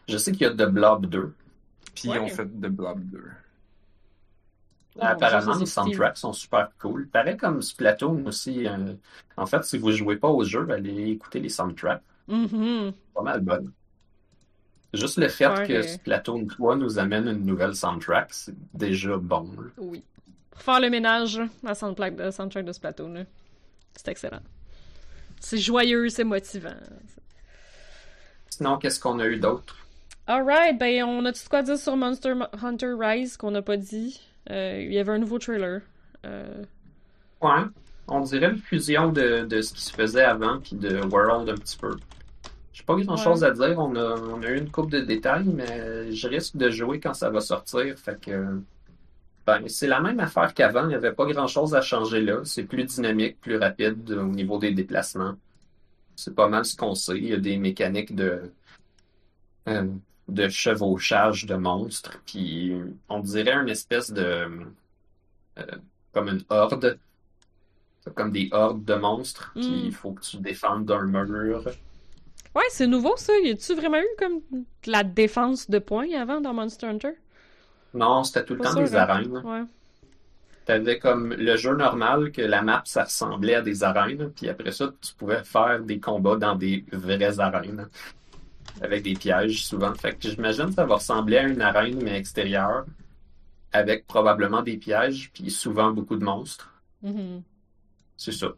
Je 0.08 0.16
sais 0.16 0.32
qu'il 0.32 0.42
y 0.42 0.46
a 0.46 0.50
The 0.50 0.68
Blob 0.70 1.06
2. 1.06 1.34
Puis 1.94 2.08
Ouais. 2.08 2.16
ils 2.16 2.20
ont 2.20 2.28
fait 2.28 2.46
The 2.46 2.68
Blob 2.68 3.00
2. 3.04 3.22
Mon 4.96 5.02
Apparemment, 5.02 5.56
les 5.56 5.66
soundtracks 5.66 6.16
sont 6.18 6.32
super 6.32 6.70
cool. 6.78 7.08
Pareil 7.08 7.36
comme 7.36 7.60
Splatoon 7.62 8.24
aussi. 8.26 8.66
euh, 8.68 8.94
En 9.36 9.44
fait, 9.46 9.64
si 9.64 9.76
vous 9.76 9.90
jouez 9.90 10.16
pas 10.16 10.28
au 10.28 10.44
jeu, 10.44 10.68
allez 10.70 11.10
écouter 11.10 11.40
les 11.40 11.48
soundtracks. 11.48 12.02
Mhm. 12.28 12.92
Pas 13.12 13.22
mal 13.22 13.40
bonnes. 13.40 13.72
Juste 14.96 15.18
le 15.18 15.28
fait 15.28 15.66
que 15.66 15.82
Splatoon 15.82 16.46
3 16.46 16.76
nous 16.76 16.98
amène 16.98 17.26
une 17.28 17.44
nouvelle 17.44 17.74
soundtrack, 17.74 18.32
c'est 18.32 18.54
déjà 18.72 19.16
bon. 19.16 19.42
là. 19.56 19.68
Oui. 19.78 20.02
Pour 20.50 20.62
faire 20.62 20.80
le 20.80 20.88
ménage, 20.90 21.40
la 21.62 21.74
soundtrack 21.74 22.16
de, 22.16 22.30
soundtrack 22.30 22.64
de 22.64 22.72
Splatoon, 22.72 23.26
c'est 23.96 24.08
excellent. 24.08 24.40
C'est 25.40 25.58
joyeux, 25.58 26.08
c'est 26.08 26.24
motivant. 26.24 26.74
Sinon, 28.50 28.78
qu'est-ce 28.78 29.00
qu'on 29.00 29.18
a 29.18 29.26
eu 29.26 29.38
d'autre? 29.38 29.76
Alright, 30.26 30.78
ben 30.78 31.02
on 31.04 31.24
a 31.26 31.32
tout 31.32 31.40
quoi 31.50 31.62
dire 31.62 31.76
sur 31.76 31.96
Monster 31.96 32.34
Hunter 32.62 32.94
Rise 32.98 33.36
qu'on 33.36 33.50
n'a 33.50 33.62
pas 33.62 33.76
dit? 33.76 34.20
Euh, 34.50 34.80
il 34.82 34.92
y 34.92 34.98
avait 34.98 35.12
un 35.12 35.18
nouveau 35.18 35.38
trailer. 35.38 35.80
Euh, 36.24 36.62
Ouais, 37.42 37.62
on 38.08 38.20
dirait 38.20 38.48
une 38.50 38.58
fusion 38.58 39.12
de, 39.12 39.44
de 39.44 39.60
ce 39.60 39.74
qui 39.74 39.82
se 39.82 39.92
faisait 39.92 40.24
avant 40.24 40.60
puis 40.60 40.76
de 40.76 41.04
World 41.04 41.50
un 41.50 41.54
petit 41.56 41.76
peu. 41.76 41.94
J'ai 42.74 42.82
pas 42.82 42.96
grand 42.96 43.16
chose 43.16 43.44
à 43.44 43.52
dire, 43.52 43.78
on 43.78 43.94
a, 43.94 44.16
on 44.20 44.42
a 44.42 44.48
eu 44.50 44.58
une 44.58 44.70
coupe 44.70 44.90
de 44.90 44.98
détails, 45.00 45.44
mais 45.44 46.12
je 46.12 46.28
risque 46.28 46.56
de 46.56 46.68
jouer 46.70 46.98
quand 47.00 47.14
ça 47.14 47.30
va 47.30 47.40
sortir. 47.40 47.96
Fait 47.96 48.20
que 48.20 48.58
ben, 49.46 49.62
c'est 49.68 49.86
la 49.86 50.00
même 50.00 50.18
affaire 50.18 50.52
qu'avant, 50.54 50.82
il 50.82 50.88
n'y 50.88 50.94
avait 50.96 51.12
pas 51.12 51.24
grand 51.26 51.46
chose 51.46 51.74
à 51.76 51.80
changer 51.80 52.20
là. 52.20 52.40
C'est 52.44 52.64
plus 52.64 52.84
dynamique, 52.84 53.40
plus 53.40 53.58
rapide 53.58 54.10
au 54.10 54.24
niveau 54.24 54.58
des 54.58 54.72
déplacements. 54.72 55.36
C'est 56.16 56.34
pas 56.34 56.48
mal 56.48 56.64
ce 56.64 56.76
qu'on 56.76 56.94
sait. 56.96 57.16
Il 57.16 57.28
y 57.28 57.32
a 57.32 57.38
des 57.38 57.56
mécaniques 57.58 58.14
de, 58.14 58.50
euh, 59.68 59.86
de 60.28 60.48
chevauchage 60.48 61.46
de 61.46 61.54
monstres, 61.54 62.18
puis 62.26 62.74
on 63.08 63.20
dirait 63.20 63.54
une 63.54 63.68
espèce 63.68 64.10
de 64.10 64.48
euh, 65.58 65.64
comme 66.12 66.28
une 66.28 66.42
horde. 66.50 66.98
Comme 68.16 68.32
des 68.32 68.48
hordes 68.52 68.84
de 68.84 68.94
monstres, 68.94 69.52
puis 69.54 69.66
Mm. 69.66 69.84
il 69.86 69.92
faut 69.92 70.12
que 70.12 70.20
tu 70.22 70.36
défendes 70.38 70.84
d'un 70.84 71.04
mur. 71.04 71.64
Ouais, 72.54 72.62
c'est 72.70 72.86
nouveau 72.86 73.16
ça. 73.16 73.32
Y 73.42 73.50
a-tu 73.50 73.74
vraiment 73.74 73.98
eu 73.98 74.16
comme 74.18 74.40
de 74.50 74.90
la 74.90 75.02
défense 75.02 75.68
de 75.68 75.78
points 75.78 76.12
avant 76.16 76.40
dans 76.40 76.54
Monster 76.54 76.86
Hunter? 76.86 77.12
Non, 77.94 78.24
c'était 78.24 78.44
tout 78.44 78.54
le 78.54 78.60
Pas 78.60 78.66
temps 78.66 78.72
sûr, 78.72 78.82
des 78.84 78.94
hein? 78.94 78.98
arènes. 78.98 79.38
Ouais. 79.44 79.62
T'avais 80.64 80.98
comme 80.98 81.34
le 81.34 81.56
jeu 81.56 81.74
normal 81.76 82.32
que 82.32 82.40
la 82.40 82.62
map, 82.62 82.82
ça 82.86 83.04
ressemblait 83.04 83.56
à 83.56 83.62
des 83.62 83.82
arènes, 83.84 84.30
puis 84.30 84.48
après 84.48 84.72
ça, 84.72 84.92
tu 85.00 85.14
pouvais 85.14 85.44
faire 85.44 85.80
des 85.80 86.00
combats 86.00 86.36
dans 86.36 86.54
des 86.54 86.84
vraies 86.90 87.38
arènes. 87.38 87.88
Avec 88.80 89.02
des 89.02 89.14
pièges 89.14 89.64
souvent. 89.64 89.94
Fait 89.94 90.14
que 90.16 90.28
j'imagine 90.28 90.66
que 90.66 90.74
ça 90.74 90.84
va 90.84 90.96
ressembler 90.96 91.36
à 91.36 91.42
une 91.42 91.60
arène, 91.60 92.02
mais 92.02 92.18
extérieure. 92.18 92.86
Avec 93.72 94.06
probablement 94.06 94.62
des 94.62 94.76
pièges, 94.76 95.30
puis 95.32 95.50
souvent 95.50 95.90
beaucoup 95.92 96.16
de 96.16 96.24
monstres. 96.24 96.72
Mhm. 97.02 97.42
C'est 98.16 98.32
ça. 98.32 98.48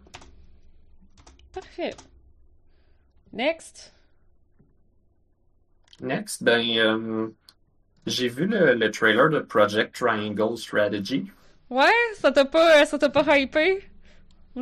Parfait. 1.53 1.94
Next. 3.33 3.93
Next, 6.01 6.43
ben, 6.43 6.62
euh, 6.79 7.29
j'ai 8.07 8.29
vu 8.29 8.47
le, 8.47 8.74
le 8.74 8.91
trailer 8.91 9.31
de 9.31 9.41
Project 9.41 9.95
Triangle 9.95 10.57
Strategy. 10.57 11.31
Ouais, 11.70 11.91
ça 12.14 12.31
t'a 12.33 12.45
pas, 12.45 12.85
ça 12.87 12.99
t'a 12.99 13.09
pas 13.09 13.39
hypé? 13.39 13.83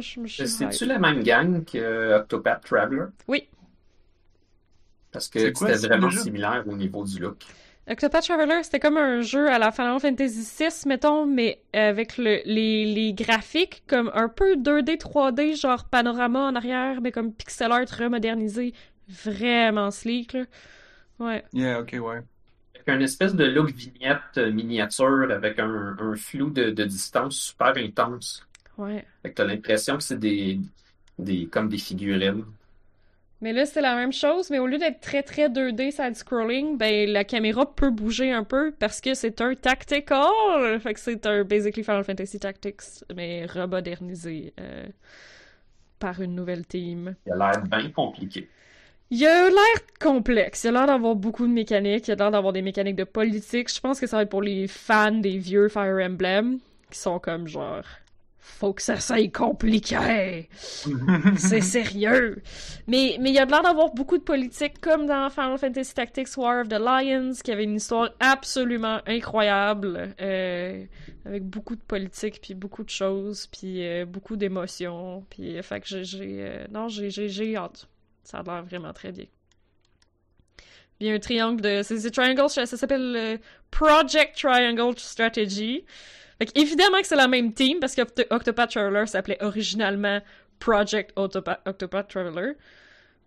C'est-tu 0.00 0.86
la 0.86 0.98
même 0.98 1.22
gang 1.22 1.64
que 1.64 2.14
Octopath 2.14 2.64
Traveler? 2.64 3.06
Oui. 3.28 3.48
Parce 5.12 5.28
que 5.28 5.54
c'était 5.54 5.86
vraiment 5.86 6.10
similaire 6.10 6.64
au 6.66 6.74
niveau 6.74 7.04
du 7.04 7.20
look. 7.20 7.44
Octopath 7.86 8.24
Traveler, 8.24 8.62
c'était 8.62 8.80
comme 8.80 8.96
un 8.96 9.20
jeu 9.20 9.48
à 9.50 9.58
la 9.58 9.70
Final 9.70 10.00
Fantasy 10.00 10.40
VI, 10.58 10.88
mettons, 10.88 11.26
mais 11.26 11.62
avec 11.74 12.16
le, 12.16 12.40
les, 12.46 12.86
les 12.86 13.12
graphiques 13.12 13.84
comme 13.86 14.10
un 14.14 14.28
peu 14.30 14.56
2D, 14.56 14.96
3D, 14.98 15.60
genre 15.60 15.84
panorama 15.84 16.40
en 16.48 16.54
arrière, 16.54 17.00
mais 17.02 17.12
comme 17.12 17.32
pixel 17.34 17.72
art 17.72 17.86
remodernisé. 17.98 18.72
Vraiment 19.08 19.90
sleek, 19.90 20.32
là. 20.32 20.44
Ouais. 21.18 21.44
Yeah, 21.52 21.80
ok, 21.80 21.92
ouais. 22.00 22.22
Avec 22.74 22.88
un 22.88 23.00
espèce 23.00 23.34
de 23.34 23.44
look 23.44 23.70
vignette 23.70 24.38
euh, 24.38 24.50
miniature 24.50 25.30
avec 25.30 25.58
un, 25.58 25.96
un 25.98 26.16
flou 26.16 26.50
de, 26.50 26.70
de 26.70 26.84
distance 26.84 27.36
super 27.36 27.76
intense. 27.76 28.46
Ouais. 28.78 29.04
Fait 29.22 29.30
que 29.30 29.34
t'as 29.34 29.44
l'impression 29.44 29.96
que 29.98 30.02
c'est 30.02 30.18
des, 30.18 30.60
des, 31.18 31.48
comme 31.48 31.68
des 31.68 31.78
figurines. 31.78 32.44
Mais 33.44 33.52
là, 33.52 33.66
c'est 33.66 33.82
la 33.82 33.94
même 33.94 34.10
chose, 34.10 34.48
mais 34.48 34.58
au 34.58 34.66
lieu 34.66 34.78
d'être 34.78 35.00
très 35.00 35.22
très 35.22 35.50
2D 35.50 35.90
side-scrolling, 35.90 36.78
ben 36.78 37.06
la 37.10 37.24
caméra 37.24 37.70
peut 37.70 37.90
bouger 37.90 38.32
un 38.32 38.42
peu 38.42 38.72
parce 38.72 39.02
que 39.02 39.12
c'est 39.12 39.38
un 39.42 39.54
tactical! 39.54 40.80
Fait 40.80 40.94
que 40.94 41.00
c'est 41.00 41.26
un 41.26 41.44
basically 41.44 41.84
Final 41.84 42.04
Fantasy 42.04 42.38
Tactics, 42.38 43.04
mais 43.14 43.44
remodernisé 43.44 44.54
euh, 44.58 44.86
par 45.98 46.22
une 46.22 46.34
nouvelle 46.34 46.64
team. 46.64 47.16
Il 47.26 47.32
a 47.34 47.36
l'air 47.36 47.62
bien 47.64 47.90
compliqué. 47.90 48.48
Il 49.10 49.26
a 49.26 49.50
l'air 49.50 49.80
complexe, 50.00 50.64
il 50.64 50.68
a 50.68 50.72
l'air 50.72 50.86
d'avoir 50.86 51.14
beaucoup 51.14 51.46
de 51.46 51.52
mécaniques, 51.52 52.08
il 52.08 52.12
a 52.12 52.14
l'air 52.14 52.30
d'avoir 52.30 52.54
des 52.54 52.62
mécaniques 52.62 52.96
de 52.96 53.04
politique. 53.04 53.70
Je 53.70 53.78
pense 53.78 54.00
que 54.00 54.06
ça 54.06 54.16
va 54.16 54.22
être 54.22 54.30
pour 54.30 54.40
les 54.40 54.66
fans 54.68 55.12
des 55.12 55.36
vieux 55.36 55.68
Fire 55.68 56.02
Emblem, 56.02 56.60
qui 56.90 56.98
sont 56.98 57.18
comme 57.18 57.46
genre... 57.46 57.84
Faut 58.46 58.74
que 58.74 58.82
ça 58.82 59.00
soit 59.00 59.32
compliqué! 59.32 60.50
C'est 61.36 61.62
sérieux. 61.62 62.42
Mais 62.86 63.16
mais 63.18 63.30
il 63.30 63.34
y 63.34 63.38
a 63.38 63.46
de 63.46 63.50
l'air 63.50 63.62
d'avoir 63.62 63.90
beaucoup 63.94 64.18
de 64.18 64.22
politique 64.22 64.82
comme 64.82 65.06
dans 65.06 65.30
Final 65.30 65.56
Fantasy 65.56 65.94
Tactics 65.94 66.36
War 66.36 66.60
of 66.60 66.68
the 66.68 66.78
Lions 66.78 67.32
qui 67.42 67.50
avait 67.50 67.64
une 67.64 67.76
histoire 67.76 68.10
absolument 68.20 69.00
incroyable 69.06 70.14
euh, 70.20 70.84
avec 71.24 71.44
beaucoup 71.44 71.74
de 71.74 71.80
politique 71.80 72.42
puis 72.42 72.52
beaucoup 72.52 72.84
de 72.84 72.90
choses 72.90 73.46
puis 73.46 73.84
euh, 73.86 74.04
beaucoup 74.04 74.36
d'émotions 74.36 75.24
puis 75.30 75.56
euh, 75.56 75.62
fait 75.62 75.80
que 75.80 76.02
j'ai 76.02 76.66
non 76.70 76.88
j'ai 76.88 77.56
hâte. 77.56 77.88
Ça 78.24 78.40
a 78.40 78.42
l'air 78.42 78.62
vraiment 78.62 78.92
très 78.92 79.10
bien. 79.10 79.26
Il 81.00 81.06
y 81.06 81.10
a 81.10 81.14
un 81.14 81.18
triangle 81.18 81.62
de 81.62 81.80
c'est 81.82 82.10
triangle 82.10 82.50
ça 82.50 82.66
s'appelle 82.66 83.40
Project 83.70 84.36
Triangle 84.36 84.98
Strategy. 84.98 85.86
Fait 86.38 86.46
que 86.46 86.52
évidemment 86.58 87.00
que 87.00 87.06
c'est 87.06 87.16
la 87.16 87.28
même 87.28 87.52
team 87.52 87.78
parce 87.80 87.94
que 87.94 88.02
Oct- 88.02 88.26
Octopath 88.30 88.70
Traveler 88.70 89.06
s'appelait 89.06 89.38
originalement 89.42 90.20
Project 90.58 91.12
Octopath, 91.16 91.60
Octopath 91.66 92.08
Traveler. 92.08 92.52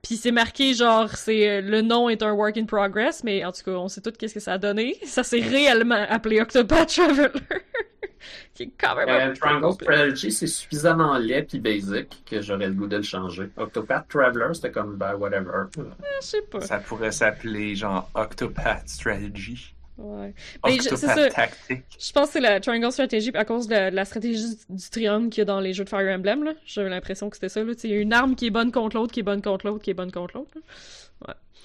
Puis 0.04 0.16
c'est 0.16 0.32
marqué 0.32 0.74
genre 0.74 1.10
c'est 1.16 1.50
euh, 1.50 1.62
le 1.62 1.82
nom 1.82 2.08
est 2.10 2.22
un 2.22 2.32
work 2.32 2.56
in 2.58 2.66
progress 2.66 3.24
mais 3.24 3.44
en 3.44 3.52
tout 3.52 3.64
cas 3.66 3.72
on 3.72 3.88
sait 3.88 4.02
tout 4.02 4.12
qu'est-ce 4.18 4.34
que 4.34 4.40
ça 4.40 4.54
a 4.54 4.58
donné. 4.58 4.96
Ça 5.06 5.24
s'est 5.24 5.40
réellement 5.42 6.06
appelé 6.10 6.40
Octopath 6.42 6.90
Traveler. 6.90 7.30
Qui 8.54 8.64
est 8.64 8.72
quand 8.78 8.96
même 8.96 9.08
un 9.10 9.30
Euh, 9.30 9.34
Triangle. 9.36 9.74
Strategy, 9.74 10.32
c'est 10.32 10.48
suffisamment 10.48 11.18
laid 11.18 11.44
puis 11.44 11.60
basic 11.60 12.24
que 12.30 12.42
j'aurais 12.42 12.68
le 12.68 12.74
goût 12.74 12.88
de 12.88 12.98
le 12.98 13.04
changer. 13.04 13.50
Octopath 13.56 14.08
Traveler, 14.10 14.54
c'était 14.54 14.72
comme, 14.72 14.98
ben, 14.98 15.14
whatever. 15.16 15.66
Je 15.78 15.82
sais 16.26 16.42
pas. 16.42 16.62
Ça 16.62 16.80
pourrait 16.80 17.12
s'appeler 17.12 17.76
genre 17.76 18.10
Octopath 18.16 18.90
Strategy. 18.90 19.74
Ouais. 19.98 20.34
Mais 20.66 20.76
je- 20.78 20.82
c'est 20.84 20.98
ça. 20.98 21.12
Octopath 21.14 21.34
Tactique. 21.34 21.84
Je 22.00 22.12
pense 22.12 22.28
que 22.28 22.34
c'est 22.34 22.40
la 22.40 22.60
Triangle 22.60 22.92
Strategy 22.92 23.32
à 23.34 23.46
cause 23.46 23.68
de 23.68 23.74
la, 23.74 23.92
de 23.92 23.96
la 23.96 24.06
stratégie 24.06 24.44
du, 24.70 24.76
du 24.76 24.90
triangle 24.90 25.30
qu'il 25.30 25.40
y 25.40 25.42
a 25.42 25.46
dans 25.46 25.60
les 25.60 25.74
jeux 25.74 25.84
de 25.86 25.90
Fire 25.90 26.08
Emblem. 26.16 26.44
là. 26.44 26.54
J'avais 26.66 26.90
l'impression 26.90 27.30
que 27.30 27.36
c'était 27.38 27.50
ça. 27.50 27.64
là. 27.64 27.74
Il 27.84 27.90
y 27.90 27.94
a 27.94 27.98
une 27.98 28.14
arme 28.14 28.36
qui 28.36 28.46
est 28.48 28.52
bonne 28.52 28.72
contre 28.72 28.96
l'autre, 28.96 29.12
qui 29.14 29.22
est 29.22 29.24
bonne 29.24 29.42
contre 29.42 29.66
l'autre, 29.66 29.82
qui 29.84 29.90
est 29.90 29.96
bonne 29.96 30.12
contre 30.12 30.38
l'autre. 30.38 30.52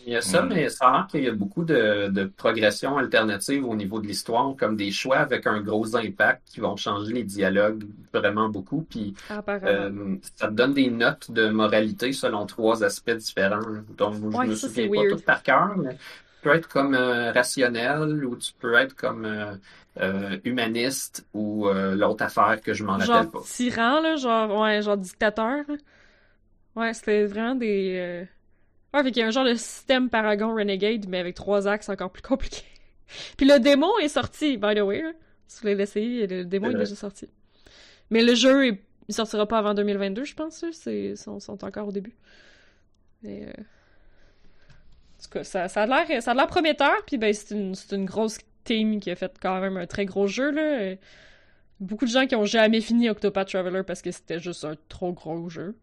Il 0.04 0.12
y 0.12 0.16
a 0.16 0.20
ça, 0.20 0.42
Mm. 0.42 0.48
mais 0.48 0.68
ça 0.68 0.88
a 0.88 0.92
l'air 0.96 1.06
qu'il 1.08 1.22
y 1.22 1.28
a 1.28 1.32
beaucoup 1.32 1.64
de, 1.64 2.08
de 2.08 2.24
progression 2.24 2.98
alternative 2.98 3.64
au 3.64 3.76
niveau 3.76 4.00
de 4.00 4.06
l'histoire, 4.08 4.56
comme 4.58 4.76
des 4.76 4.90
choix 4.90 5.18
avec 5.18 5.46
un 5.46 5.60
gros 5.60 5.94
impact 5.94 6.42
qui 6.52 6.58
vont 6.58 6.74
changer 6.76 7.12
les 7.12 7.22
dialogues 7.22 7.84
vraiment 8.12 8.48
beaucoup. 8.48 8.84
Puis 8.90 9.14
euh, 9.30 10.16
ça 10.34 10.48
te 10.48 10.54
donne 10.54 10.74
des 10.74 10.90
notes 10.90 11.30
de 11.30 11.50
moralité 11.50 12.12
selon 12.12 12.46
trois 12.46 12.82
aspects 12.82 13.12
différents. 13.12 13.60
Donc, 13.96 14.14
je 14.14 14.36
Ouais, 14.36 14.46
me 14.48 14.56
ça, 14.56 14.66
souviens 14.66 14.88
pas 14.88 14.92
weird. 15.02 15.10
tout 15.18 15.24
par 15.24 15.42
cœur, 15.44 15.76
mais 15.76 15.96
peux 16.42 16.54
être 16.54 16.68
comme 16.68 16.94
euh, 16.94 17.32
rationnel 17.32 18.24
ou 18.24 18.36
tu 18.36 18.52
peux 18.58 18.74
être 18.74 18.94
comme 18.94 19.24
euh, 19.24 19.54
euh, 20.00 20.38
humaniste 20.44 21.26
ou 21.32 21.68
euh, 21.68 21.94
l'autre 21.94 22.24
affaire 22.24 22.60
que 22.60 22.74
je 22.74 22.84
m'en 22.84 22.98
rappelle 22.98 23.30
pas. 23.30 23.40
tyran, 23.44 24.00
là, 24.00 24.16
genre, 24.16 24.60
ouais, 24.60 24.82
genre 24.82 24.96
dictateur. 24.96 25.64
Ouais, 26.76 26.92
c'était 26.94 27.24
vraiment 27.24 27.54
des. 27.54 28.26
Ouais, 28.92 29.02
fait 29.02 29.12
qu'il 29.12 29.20
y 29.20 29.24
a 29.24 29.28
un 29.28 29.30
genre 29.30 29.46
de 29.46 29.54
système 29.54 30.10
Paragon 30.10 30.54
Renegade, 30.54 31.06
mais 31.08 31.18
avec 31.18 31.34
trois 31.34 31.66
axes 31.66 31.88
encore 31.88 32.10
plus 32.10 32.22
compliqués. 32.22 32.64
Puis 33.36 33.46
le 33.46 33.58
démon 33.58 33.98
est 33.98 34.08
sorti, 34.08 34.56
by 34.56 34.74
the 34.74 34.80
way. 34.80 35.02
Là. 35.02 35.12
Si 35.46 35.58
vous 35.58 35.62
voulez 35.62 35.74
l'essayer, 35.74 36.26
le 36.26 36.44
démon 36.44 36.70
est 36.70 36.74
déjà 36.74 36.94
sorti. 36.94 37.28
Mais 38.10 38.22
le 38.22 38.34
jeu, 38.34 38.66
il 38.66 39.14
sortira 39.14 39.46
pas 39.46 39.58
avant 39.58 39.74
2022, 39.74 40.24
je 40.24 40.34
pense. 40.34 40.64
Ils 40.86 41.16
sont, 41.16 41.40
sont 41.40 41.64
encore 41.64 41.88
au 41.88 41.92
début. 41.92 42.14
Mais. 43.22 43.52
En 45.22 45.24
tout 45.24 45.30
cas, 45.30 45.44
ça, 45.44 45.68
ça 45.68 45.82
a 45.82 45.86
l'air, 45.86 46.20
ça 46.22 46.32
a 46.32 46.34
l'air 46.34 46.48
prometteur, 46.48 47.04
puis 47.06 47.16
ben, 47.16 47.32
c'est 47.32 47.54
une, 47.54 47.76
c'est 47.76 47.94
une 47.94 48.06
grosse 48.06 48.38
team 48.64 48.98
qui 48.98 49.08
a 49.10 49.14
fait 49.16 49.32
quand 49.40 49.60
même 49.60 49.76
un 49.76 49.86
très 49.86 50.04
gros 50.04 50.26
jeu, 50.26 50.50
là. 50.50 50.96
Beaucoup 51.78 52.04
de 52.06 52.10
gens 52.10 52.26
qui 52.26 52.34
ont 52.34 52.44
jamais 52.44 52.80
fini 52.80 53.08
Octopath 53.08 53.48
Traveler 53.48 53.82
parce 53.84 54.02
que 54.02 54.10
c'était 54.10 54.38
juste 54.40 54.64
un 54.64 54.74
trop 54.88 55.12
gros 55.12 55.48
jeu. 55.48 55.76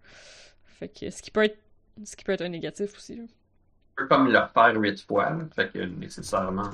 Fait 0.65 0.87
que 0.89 1.09
ce 1.09 1.21
qui 1.21 1.31
peut 1.31 1.43
être 1.43 1.57
ce 2.05 2.15
qui 2.15 2.23
peut 2.23 2.31
être 2.33 2.41
un 2.41 2.49
négatif 2.49 2.95
aussi. 2.95 3.15
là. 3.15 3.23
Un 3.23 4.03
peu 4.03 4.07
comme 4.07 4.31
leur 4.31 4.51
père 4.53 4.73
huit 4.75 5.01
fois, 5.05 5.29
là. 5.31 5.39
fait 5.55 5.69
que 5.71 5.79
nécessairement. 5.79 6.69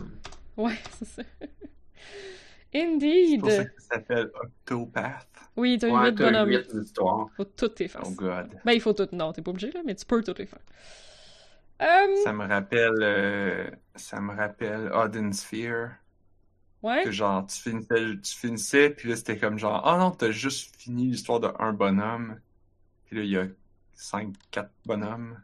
Ouais, 0.57 0.75
c'est 0.99 1.05
ça. 1.05 1.23
C'est 2.71 2.81
Indeed. 2.83 3.39
pour 3.41 3.51
ça 3.51 3.65
que 3.65 3.81
ça 3.81 3.95
s'appelle 3.95 4.29
Octopath. 4.33 5.27
Oui, 5.55 5.77
t'as 5.79 5.87
Ouais, 5.89 6.09
huit 6.09 6.15
t'as 6.15 6.25
bonhommes. 6.31 6.49
huit 6.49 6.67
histoires. 6.83 7.27
Faut 7.37 7.45
toutes 7.45 7.79
les 7.79 7.87
faire. 7.87 8.01
Oh 8.05 8.11
god. 8.11 8.49
Ben, 8.65 8.73
il 8.73 8.81
faut 8.81 8.93
toutes. 8.93 9.13
Non, 9.13 9.31
t'es 9.33 9.41
pas 9.41 9.51
obligé, 9.51 9.71
là, 9.71 9.81
mais 9.85 9.95
tu 9.95 10.05
peux 10.05 10.21
toutes 10.21 10.39
les 10.39 10.45
faire. 10.45 10.59
Euh, 11.81 12.15
Ça 12.23 12.33
me 12.33 12.45
rappelle, 12.47 12.93
euh, 13.01 13.69
ça 13.95 14.21
me 14.21 14.33
rappelle 14.35 14.89
Odin 14.93 15.31
Sphere. 15.31 15.89
ouais. 16.83 17.03
Que 17.03 17.11
genre, 17.11 17.45
tu 17.47 17.59
finissais, 17.61 18.17
tu 18.21 18.35
finissais, 18.37 18.89
puis 18.91 19.09
là, 19.09 19.15
c'était 19.15 19.37
comme 19.37 19.57
genre, 19.59 19.83
oh 19.85 19.97
non, 19.99 20.11
t'as 20.11 20.31
juste 20.31 20.75
fini 20.77 21.07
l'histoire 21.07 21.39
de 21.39 21.49
un 21.59 21.73
bonhomme. 21.73 22.39
Puis 23.05 23.17
là, 23.17 23.23
il 23.23 23.29
y 23.29 23.37
a 23.37 23.47
cinq, 23.93 24.33
quatre 24.51 24.71
bonhommes. 24.85 25.41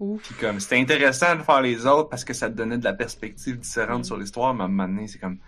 Ouf. 0.00 0.22
Puis 0.22 0.34
comme, 0.34 0.60
c'était 0.60 0.80
intéressant 0.80 1.36
de 1.36 1.42
faire 1.42 1.60
les 1.60 1.86
autres 1.86 2.08
parce 2.08 2.24
que 2.24 2.32
ça 2.34 2.48
te 2.50 2.54
donnait 2.54 2.78
de 2.78 2.84
la 2.84 2.94
perspective 2.94 3.58
différente 3.58 4.00
Mm. 4.00 4.04
sur 4.04 4.16
l'histoire, 4.16 4.54
mais 4.54 4.62
à 4.62 4.64
un 4.64 4.68
moment 4.68 4.88
donné, 4.88 5.06
c'est 5.08 5.18
comme, 5.18 5.38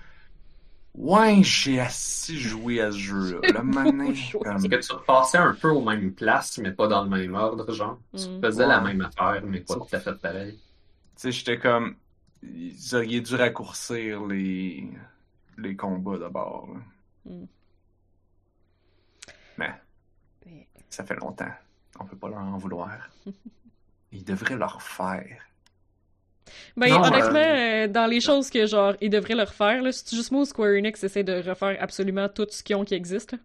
ouais, 0.94 1.42
j'ai 1.42 1.80
assez 1.80 2.36
joué 2.36 2.80
à 2.80 2.90
ce 2.92 2.98
jeu-là. 2.98 3.62
Donné, 3.62 4.14
joué. 4.14 4.40
comme, 4.42 4.58
C'est 4.58 4.68
que 4.68 4.76
tu 4.76 4.92
repassais 4.92 5.38
un 5.38 5.54
peu 5.54 5.68
aux 5.70 5.82
mêmes 5.84 6.12
places, 6.14 6.58
mais 6.58 6.72
pas 6.72 6.88
dans 6.88 7.04
le 7.04 7.10
même 7.10 7.34
ordre, 7.34 7.72
genre. 7.72 7.98
Tu 8.16 8.28
Mm. 8.28 8.40
faisais 8.42 8.66
la 8.66 8.80
même 8.80 9.00
affaire, 9.00 9.42
mais 9.44 9.60
pas 9.60 9.74
tout 9.74 9.86
à 9.92 10.00
fait 10.00 10.14
pareil. 10.20 10.58
Tu 11.16 11.22
sais, 11.22 11.32
j'étais 11.32 11.58
comme. 11.58 11.96
Ils 12.42 12.94
auraient 12.96 13.20
dû 13.20 13.34
raccourcir 13.36 14.26
les, 14.26 14.88
les 15.58 15.76
combats 15.76 16.18
d'abord. 16.18 16.68
Mm. 17.24 17.44
Mais 19.58 19.72
Mais- 20.46 20.66
ça 20.90 21.04
fait 21.04 21.16
longtemps. 21.16 21.52
On 22.00 22.04
peut 22.04 22.16
pas 22.16 22.28
leur 22.28 22.38
en 22.40 22.56
vouloir. 22.58 23.08
Ils 24.12 24.24
devraient 24.24 24.56
leur 24.56 24.82
faire. 24.82 25.40
Ben, 26.76 26.88
Non, 26.90 27.04
honnêtement, 27.04 27.38
euh, 27.38 27.84
euh, 27.84 27.88
dans 27.88 28.06
les 28.06 28.20
choses 28.20 28.50
que, 28.50 28.66
genre, 28.66 28.94
ils 29.00 29.10
devraient 29.10 29.34
le 29.34 29.42
refaire, 29.42 29.82
là, 29.82 29.92
c'est 29.92 30.14
juste 30.14 30.32
moi 30.32 30.42
ou 30.42 30.44
Square 30.44 30.74
Enix 30.76 31.02
essaie 31.02 31.24
de 31.24 31.42
refaire 31.48 31.76
absolument 31.80 32.28
tout 32.28 32.46
ce 32.50 32.62
qu'ils 32.62 32.76
ont 32.76 32.84
qui 32.84 32.94
existe, 32.94 33.32
là. 33.32 33.38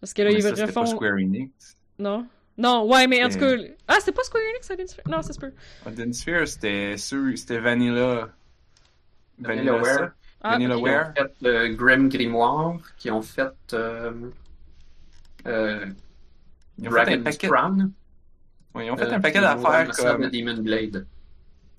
Parce 0.00 0.14
que 0.14 0.22
là, 0.22 0.30
Mais 0.30 0.36
ils 0.36 0.42
ça, 0.42 0.56
c'était 0.56 0.72
pas 0.72 0.80
refont... 0.80 0.96
Square 0.96 1.14
Enix. 1.14 1.76
Non? 1.98 2.26
Non, 2.56 2.86
ouais, 2.86 3.06
mais 3.06 3.22
en 3.22 3.28
tout 3.28 3.38
cas... 3.38 3.54
Ah, 3.86 3.96
c'est 4.00 4.12
pas 4.12 4.22
Square 4.22 4.42
Enix, 4.50 4.66
ça 4.66 4.74
vient 4.74 4.84
de 4.84 4.90
se 4.90 4.94
faire? 4.94 5.08
Non, 5.08 5.22
ça 5.22 5.32
se 5.32 5.38
peut. 5.38 5.52
Odin 5.86 6.12
Sphere, 6.12 6.48
c'était 6.48 7.58
Vanilla. 7.58 8.28
Vanillaware. 9.38 10.12
Ah, 10.42 10.52
Vanilla 10.52 10.76
ok. 10.76 10.84
Qui 10.84 10.88
ont 10.88 10.92
Ware. 10.92 11.12
fait 11.14 11.32
le 11.42 11.68
Grim 11.74 12.08
Grimoire, 12.08 12.78
qui 12.96 13.10
ont 13.10 13.22
fait 13.22 13.52
euh, 13.74 14.12
euh, 15.46 15.86
Ils 16.78 16.88
ont 16.88 16.92
fait 16.92 17.14
un 17.14 17.22
paquet, 17.22 17.48
Crown. 17.48 17.92
ils 18.76 18.90
ont 18.90 18.96
fait 18.96 19.04
euh, 19.04 19.14
un 19.14 19.20
paquet 19.20 19.40
d'affaires 19.40 19.90
comme. 19.90 20.30
Demon 20.30 20.62
Blade. 20.62 21.06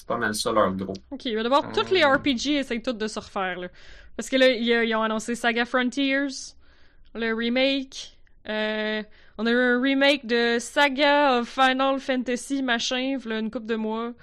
C'est 0.01 0.07
pas 0.07 0.17
mal 0.17 0.33
ça 0.33 0.51
leur 0.51 0.73
gros. 0.73 0.95
Ok, 1.11 1.25
mais 1.25 1.43
d'abord, 1.43 1.63
Ah. 1.67 1.71
toutes 1.75 1.91
les 1.91 2.03
RPG 2.03 2.57
essayent 2.57 2.81
toutes 2.81 2.97
de 2.97 3.07
se 3.07 3.19
refaire, 3.19 3.59
là. 3.59 3.67
Parce 4.17 4.29
que 4.29 4.35
là, 4.35 4.49
ils, 4.49 4.95
ont 4.95 5.03
annoncé 5.03 5.35
Saga 5.35 5.63
Frontiers, 5.63 6.25
le 7.13 7.33
remake. 7.35 8.17
Euh, 8.49 9.03
on 9.37 9.45
a 9.45 9.51
eu 9.51 9.55
un 9.55 9.79
remake 9.79 10.25
de 10.25 10.57
Saga 10.59 11.37
of 11.37 11.47
Final 11.47 11.99
Fantasy, 11.99 12.63
machin, 12.63 13.19
une 13.23 13.51
couple 13.51 13.67
de 13.67 13.75
mois. 13.75 14.13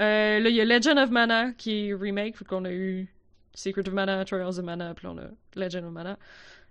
Euh, 0.00 0.40
là, 0.40 0.48
il 0.48 0.56
y 0.56 0.60
a 0.60 0.64
Legend 0.64 0.98
of 0.98 1.10
Mana 1.10 1.52
qui 1.52 1.90
est 1.90 1.94
remake, 1.94 2.42
qu'on 2.42 2.64
a 2.64 2.72
eu 2.72 3.06
Secret 3.54 3.86
of 3.86 3.94
Mana, 3.94 4.24
Trials 4.24 4.58
of 4.58 4.64
Mana, 4.64 4.92
puis 4.92 5.06
on 5.06 5.18
a 5.18 5.30
Legend 5.54 5.84
of 5.84 5.92
Mana. 5.92 6.18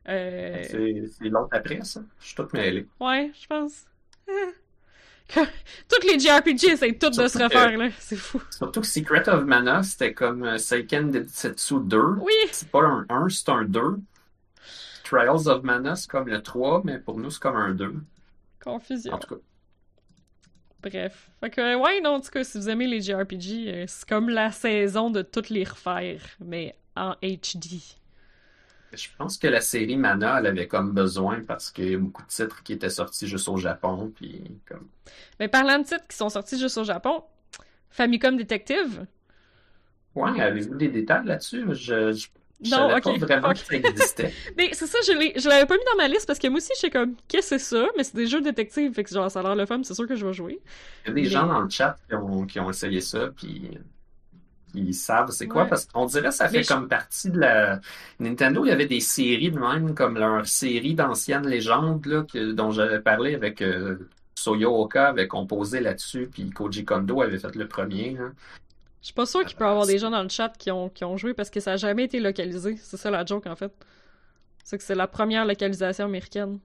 Euh, 0.09 0.61
C'est 0.67 1.29
l'autre 1.29 1.47
après, 1.53 1.79
ça. 1.83 2.01
Je 2.19 2.25
suis 2.25 2.35
tout 2.35 2.49
mêlé. 2.51 2.85
ouais, 2.99 3.31
je 3.39 3.47
pense. 3.47 3.85
Toutes 5.89 6.03
les 6.05 6.19
JRPG 6.19 6.69
essayent 6.71 6.97
toutes 6.97 7.17
de 7.17 7.27
se 7.27 7.37
que- 7.37 7.43
refaire, 7.43 7.77
là. 7.77 7.89
C'est 7.99 8.15
fou. 8.15 8.41
Surtout 8.49 8.81
que 8.81 8.87
Secret 8.87 9.27
of 9.29 9.43
Mana, 9.45 9.83
c'était 9.83 10.13
comme 10.13 10.43
euh, 10.43 10.57
Seiken 10.57 11.11
Densetsu 11.11 11.75
2. 11.81 11.99
Oui! 12.21 12.33
C'est 12.51 12.69
pas 12.69 12.81
un 12.83 13.05
1, 13.09 13.29
c'est 13.29 13.49
un 13.49 13.63
2. 13.65 13.81
Trials 15.03 15.47
of 15.47 15.63
Mana, 15.63 15.95
c'est 15.95 16.09
comme 16.09 16.27
le 16.27 16.41
3, 16.41 16.81
mais 16.85 16.99
pour 16.99 17.17
nous, 17.19 17.29
c'est 17.29 17.41
comme 17.41 17.55
un 17.55 17.73
2. 17.73 17.95
Confusion. 18.63 19.13
En 19.13 19.17
tout 19.19 19.35
cas, 19.35 19.41
Bref. 20.83 21.29
Fait 21.41 21.49
que, 21.49 21.75
ouais, 21.75 22.01
non, 22.01 22.11
en 22.15 22.21
tout 22.21 22.29
cas, 22.29 22.43
si 22.43 22.57
vous 22.57 22.69
aimez 22.69 22.87
les 22.87 23.01
JRPG, 23.01 23.67
euh, 23.67 23.85
c'est 23.87 24.07
comme 24.07 24.29
la 24.29 24.51
saison 24.51 25.09
de 25.09 25.21
toutes 25.21 25.49
les 25.49 25.63
refaire, 25.63 26.21
mais 26.39 26.75
en 26.95 27.13
HD. 27.21 27.81
Je 28.93 29.07
pense 29.17 29.37
que 29.37 29.47
la 29.47 29.61
série 29.61 29.97
Mana, 29.97 30.39
elle 30.39 30.47
avait 30.47 30.67
comme 30.67 30.91
besoin 30.93 31.41
parce 31.45 31.71
qu'il 31.71 31.91
y 31.91 31.95
a 31.95 31.97
beaucoup 31.97 32.23
de 32.23 32.27
titres 32.27 32.63
qui 32.63 32.73
étaient 32.73 32.89
sortis 32.89 33.27
juste 33.27 33.47
au 33.49 33.57
Japon. 33.57 34.11
Puis 34.15 34.43
comme... 34.67 34.87
Mais 35.39 35.47
parlant 35.47 35.79
de 35.79 35.83
titres 35.83 36.07
qui 36.07 36.15
sont 36.17 36.29
sortis 36.29 36.57
juste 36.59 36.77
au 36.77 36.83
Japon, 36.83 37.23
Famicom 37.89 38.37
Detective. 38.37 39.05
Ouais, 40.15 40.39
avez-vous 40.41 40.75
des 40.75 40.87
détails 40.89 41.25
là-dessus? 41.25 41.63
Je, 41.73 42.11
je, 42.11 42.27
je 42.61 42.71
Non, 42.71 42.89
savais 42.89 42.93
ok, 42.95 43.03
pas 43.19 43.25
vraiment 43.25 43.47
ok. 43.49 43.53
que 43.53 43.59
ça 43.59 43.75
existait. 43.75 44.33
Mais 44.57 44.69
c'est 44.73 44.87
ça, 44.87 44.97
je 45.05 45.11
je 45.39 45.47
l'avais 45.47 45.65
pas 45.67 45.75
mis 45.75 45.83
dans 45.91 45.97
ma 45.97 46.07
liste 46.07 46.25
parce 46.25 46.39
que 46.39 46.47
moi 46.47 46.57
aussi, 46.57 46.71
je 46.75 46.79
sais 46.81 46.89
comme, 46.89 47.15
qu'est-ce 47.27 47.51
que 47.51 47.57
c'est 47.59 47.75
ça? 47.77 47.85
Mais 47.97 48.03
c'est 48.03 48.15
des 48.15 48.25
jeux 48.25 48.39
de 48.39 48.45
détective, 48.45 48.93
fait 48.93 49.03
que 49.03 49.11
genre, 49.11 49.29
ça 49.29 49.41
a 49.41 49.43
l'air 49.43 49.55
le 49.55 49.65
fun, 49.67 49.81
c'est 49.83 49.93
sûr 49.93 50.07
que 50.07 50.15
je 50.15 50.25
vais 50.25 50.33
jouer. 50.33 50.59
Il 51.05 51.09
y 51.09 51.11
a 51.11 51.13
des 51.13 51.21
Mais- 51.21 51.27
gens 51.29 51.45
dans 51.45 51.59
le 51.61 51.69
chat 51.69 51.97
qui 52.09 52.15
ont, 52.15 52.45
qui 52.47 52.59
ont 52.59 52.69
essayé 52.69 52.99
ça, 53.01 53.29
puis 53.35 53.77
ils 54.77 54.93
savent 54.93 55.31
c'est 55.31 55.47
quoi, 55.47 55.63
Ouais. 55.63 55.69
parce 55.69 55.85
qu'on 55.85 56.05
dirait 56.05 56.29
que 56.29 56.33
ça 56.35 56.47
fait 56.49 56.57
Mais 56.57 56.63
je- 56.63 56.67
comme 56.67 56.87
partie 56.87 57.29
de 57.31 57.39
la... 57.39 57.79
Nintendo, 58.19 58.63
il 58.65 58.69
y 58.69 58.71
avait 58.71 58.85
des 58.85 58.99
séries 58.99 59.51
de 59.51 59.59
même, 59.59 59.93
comme 59.95 60.17
leur 60.17 60.45
série 60.47 60.93
d'anciennes 60.93 61.47
légendes, 61.47 62.05
là, 62.05 62.23
que- 62.23 62.51
dont 62.53 62.71
j'avais 62.71 62.99
parlé 62.99 63.35
avec 63.35 63.61
euh, 63.61 63.97
Soyo 64.35 64.75
Oka, 64.83 65.09
avait 65.09 65.27
composé 65.27 65.79
là-dessus, 65.79 66.29
puis 66.31 66.49
Koji 66.51 66.85
Kondo 66.85 67.21
avait 67.21 67.39
fait 67.39 67.55
le 67.55 67.67
premier. 67.67 68.15
Je 69.01 69.05
suis 69.07 69.13
pas 69.13 69.25
sûre 69.25 69.45
qu'il 69.45 69.57
peut 69.57 69.65
y 69.65 69.67
avoir 69.67 69.85
des 69.85 69.97
gens 69.99 70.09
dans 70.11 70.23
le 70.23 70.29
chat 70.29 70.49
qui 70.57 70.69
ont, 70.71 70.89
qui 70.89 71.03
ont 71.05 71.17
joué 71.17 71.33
parce 71.33 71.49
que 71.49 71.59
ça 71.59 71.73
a 71.73 71.77
jamais 71.77 72.03
été 72.05 72.19
localisé. 72.19 72.77
C'est 72.81 72.97
ça 72.97 73.09
la 73.11 73.25
joke, 73.25 73.47
en 73.47 73.55
fait. 73.55 73.71
C'est 74.63 74.77
que 74.77 74.83
c'est 74.83 74.95
la 74.95 75.07
première 75.07 75.45
localisation 75.45 76.05
américaine. 76.05 76.59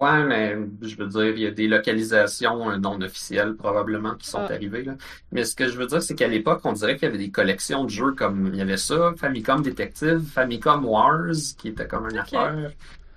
Ouais, 0.00 0.24
mais 0.24 0.56
je 0.82 0.96
veux 0.96 1.06
dire, 1.06 1.28
il 1.36 1.38
y 1.40 1.46
a 1.46 1.50
des 1.50 1.68
localisations 1.68 2.70
euh, 2.70 2.76
non 2.78 3.00
officielles 3.00 3.54
probablement 3.54 4.14
qui 4.16 4.28
sont 4.28 4.38
Ah. 4.40 4.52
arrivées. 4.52 4.82
Là. 4.82 4.96
Mais 5.32 5.44
ce 5.44 5.54
que 5.54 5.68
je 5.68 5.78
veux 5.78 5.86
dire, 5.86 6.02
c'est 6.02 6.14
qu'à 6.14 6.28
l'époque, 6.28 6.60
on 6.64 6.72
dirait 6.72 6.94
qu'il 6.96 7.04
y 7.04 7.08
avait 7.08 7.18
des 7.18 7.30
collections 7.30 7.84
de 7.84 7.90
jeux 7.90 8.12
comme 8.12 8.48
il 8.52 8.56
y 8.56 8.60
avait 8.60 8.76
ça, 8.76 9.12
Famicom 9.16 9.62
Detective, 9.62 10.20
Famicom 10.20 10.84
Wars, 10.84 11.32
qui 11.56 11.68
était 11.68 11.86
comme 11.86 12.08
une 12.10 12.18
affaire. 12.18 12.72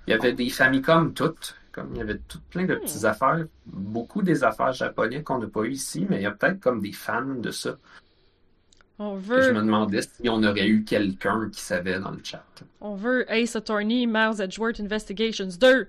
Il 0.06 0.10
y 0.10 0.14
avait 0.14 0.32
des 0.32 0.48
Famicom 0.50 1.12
toutes, 1.12 1.56
comme 1.72 1.88
il 1.94 1.98
y 1.98 2.00
avait 2.00 2.18
tout 2.28 2.38
plein 2.48 2.64
de 2.64 2.76
Hmm. 2.76 2.80
petites 2.80 3.04
affaires, 3.04 3.44
beaucoup 3.66 4.22
des 4.22 4.44
affaires 4.44 4.72
japonaises 4.72 5.24
qu'on 5.24 5.38
n'a 5.40 5.48
pas 5.48 5.62
eu 5.64 5.72
ici, 5.72 6.06
mais 6.08 6.16
il 6.16 6.22
y 6.22 6.26
a 6.26 6.30
peut-être 6.30 6.60
comme 6.60 6.80
des 6.80 6.92
fans 6.92 7.24
de 7.36 7.50
ça. 7.50 7.76
On 9.00 9.16
Que 9.16 9.40
je 9.42 9.48
veut, 9.50 9.52
me 9.52 9.60
demandais 9.62 10.02
si 10.02 10.28
on 10.28 10.42
aurait 10.42 10.66
eu 10.66 10.82
quelqu'un 10.84 11.48
qui 11.52 11.60
savait 11.60 12.00
dans 12.00 12.10
le 12.10 12.18
chat. 12.24 12.44
on 12.80 12.94
veut 12.96 13.30
Ace 13.30 13.54
Attorney, 13.54 14.06
Miles 14.06 14.40
Edgeworth 14.40 14.80
Investigations 14.80 15.48
2. 15.60 15.88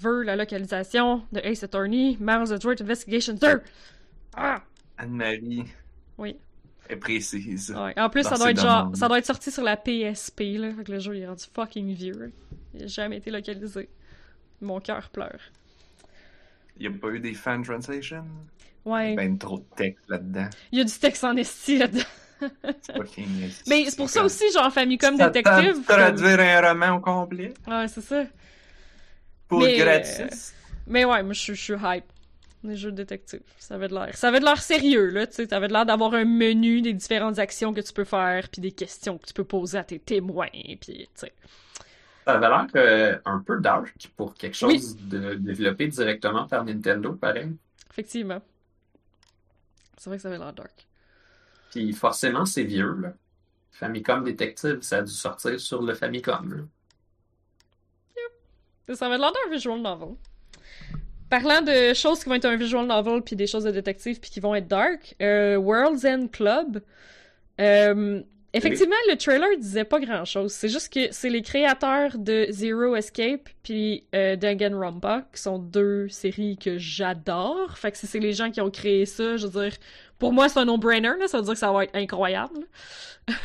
Veut 0.00 0.22
la 0.22 0.36
localisation 0.36 1.22
de 1.32 1.40
Ace 1.40 1.62
Attorney, 1.62 2.16
Miles 2.20 2.52
Edgeworth 2.52 2.80
Investigations 2.80 3.34
2. 3.34 3.62
Ah! 4.36 4.62
Anne-Marie, 4.98 5.64
Oui. 6.18 6.36
Très 6.84 6.96
précise. 6.96 7.70
Ouais. 7.70 7.98
En 7.98 8.10
plus, 8.10 8.22
ça 8.24 8.36
doit 8.36 8.50
être 8.50 8.60
genre, 8.60 8.90
ça 8.94 9.08
doit 9.08 9.18
être 9.18 9.26
sorti 9.26 9.50
sur 9.50 9.62
la 9.62 9.76
PSP, 9.76 10.58
là. 10.58 10.70
Fait 10.72 10.84
que 10.84 10.92
le 10.92 10.98
jeu, 10.98 11.16
il 11.16 11.22
est 11.22 11.26
rendu 11.26 11.44
fucking 11.54 11.94
vieux. 11.94 12.32
Il 12.74 12.84
a 12.84 12.86
jamais 12.86 13.16
été 13.16 13.30
localisé. 13.30 13.88
Mon 14.60 14.80
cœur 14.80 15.08
pleure. 15.08 15.40
Il 16.76 16.88
n'y 16.88 16.94
a 16.94 16.98
pas 16.98 17.08
eu 17.08 17.20
des 17.20 17.34
fan 17.34 17.62
translations? 17.62 18.26
Ouais. 18.84 19.14
Ben 19.14 19.38
trop 19.38 19.58
de 19.58 19.64
texte 19.76 20.08
là-dedans. 20.08 20.48
Il 20.72 20.78
y 20.78 20.82
a 20.82 20.84
du 20.84 20.92
texte 20.92 21.24
en 21.24 21.36
esti 21.36 21.78
là-dedans. 21.78 22.04
Mais 23.68 23.84
c'est 23.84 23.96
pour 23.96 24.08
ça 24.08 24.24
aussi, 24.24 24.50
genre 24.52 24.72
Famicom 24.72 25.16
de 25.16 25.82
traduire 25.84 26.40
un 26.40 26.68
roman 26.68 26.96
au 26.96 27.00
complet? 27.00 27.52
Ouais, 27.66 27.86
c'est 27.88 28.00
ça. 28.00 28.24
Pour 29.50 29.60
Mais, 29.60 29.76
gratis. 29.76 30.54
Mais 30.86 31.04
ouais, 31.04 31.22
moi, 31.22 31.34
je 31.34 31.40
suis- 31.40 31.54
je 31.54 31.62
suis 31.62 31.74
hype. 31.74 32.04
Les 32.62 32.76
jeux 32.76 32.90
de 32.90 32.96
détective. 32.96 33.40
Ça 33.58 33.74
avait 33.74 33.88
de 33.88 33.94
l'air. 33.94 34.14
Ça 34.16 34.28
avait 34.28 34.40
de 34.40 34.44
l'air 34.44 34.60
sérieux, 34.62 35.08
là, 35.08 35.26
tu 35.26 35.34
sais. 35.34 35.46
Ça 35.48 35.56
avait 35.56 35.68
de 35.68 35.72
l'air 35.72 35.86
d'avoir 35.86 36.12
un 36.14 36.26
menu 36.26 36.82
des 36.82 36.92
différentes 36.92 37.38
actions 37.38 37.72
que 37.72 37.80
tu 37.80 37.92
peux 37.92 38.04
faire, 38.04 38.48
puis 38.50 38.60
des 38.60 38.72
questions 38.72 39.16
que 39.18 39.26
tu 39.26 39.32
peux 39.32 39.44
poser 39.44 39.78
à 39.78 39.84
tes 39.84 39.98
témoins, 39.98 40.48
puis, 40.52 40.78
tu 40.78 41.08
sais. 41.14 41.32
Ça 42.26 42.34
avait 42.34 42.48
l'air 42.48 42.66
euh, 42.76 43.18
un 43.24 43.38
peu 43.38 43.58
dark 43.60 43.94
pour 44.16 44.34
quelque 44.34 44.56
chose 44.56 44.96
de 44.96 45.34
développé 45.34 45.88
directement 45.88 46.46
par 46.46 46.64
Nintendo, 46.64 47.14
pareil. 47.14 47.50
Effectivement. 47.90 48.40
C'est 49.96 50.10
vrai 50.10 50.16
que 50.18 50.22
ça 50.22 50.28
avait 50.28 50.38
l'air 50.38 50.52
dark. 50.52 50.86
Puis 51.70 51.92
forcément, 51.94 52.44
c'est 52.44 52.64
vieux, 52.64 52.94
là. 53.00 53.14
Famicom 53.70 54.22
Detective, 54.22 54.82
ça 54.82 54.98
a 54.98 55.02
dû 55.02 55.12
sortir 55.12 55.58
sur 55.58 55.80
le 55.80 55.94
Famicom, 55.94 56.52
là. 56.52 56.62
Ça 58.92 59.06
avait 59.06 59.18
l'air 59.18 59.32
d'un 59.32 59.52
visual 59.52 59.80
novel. 59.80 60.16
Parlant 61.28 61.62
de 61.62 61.94
choses 61.94 62.22
qui 62.22 62.28
vont 62.28 62.34
être 62.34 62.46
un 62.46 62.56
visual 62.56 62.86
novel 62.86 63.22
puis 63.22 63.36
des 63.36 63.46
choses 63.46 63.64
de 63.64 63.70
détective 63.70 64.18
puis 64.18 64.30
qui 64.30 64.40
vont 64.40 64.54
être 64.54 64.66
dark, 64.66 65.14
euh, 65.22 65.56
World's 65.56 66.04
End 66.04 66.26
Club. 66.32 66.82
euh, 67.60 68.22
effectivement, 68.52 68.96
le 69.08 69.16
trailer 69.16 69.48
disait 69.58 69.84
pas 69.84 70.00
grand 70.00 70.24
chose. 70.24 70.52
C'est 70.52 70.68
juste 70.68 70.92
que 70.92 71.12
c'est 71.12 71.30
les 71.30 71.42
créateurs 71.42 72.18
de 72.18 72.46
Zero 72.50 72.94
Escape 72.96 73.48
puis 73.62 74.04
euh, 74.14 74.36
Danganronpa 74.36 75.26
qui 75.34 75.40
sont 75.40 75.58
deux 75.58 76.08
séries 76.08 76.58
que 76.58 76.78
j'adore. 76.78 77.78
Fait 77.78 77.90
que 77.92 77.98
si 77.98 78.06
c'est 78.06 78.18
les 78.20 78.32
gens 78.32 78.50
qui 78.50 78.60
ont 78.60 78.70
créé 78.70 79.06
ça, 79.06 79.36
je 79.36 79.46
veux 79.46 79.62
dire, 79.62 79.76
pour 80.18 80.32
moi 80.32 80.48
c'est 80.48 80.58
un 80.58 80.64
no-brainer. 80.64 81.26
Ça 81.26 81.38
veut 81.38 81.44
dire 81.44 81.52
que 81.54 81.58
ça 81.58 81.72
va 81.72 81.84
être 81.84 81.94
incroyable. 81.94 82.66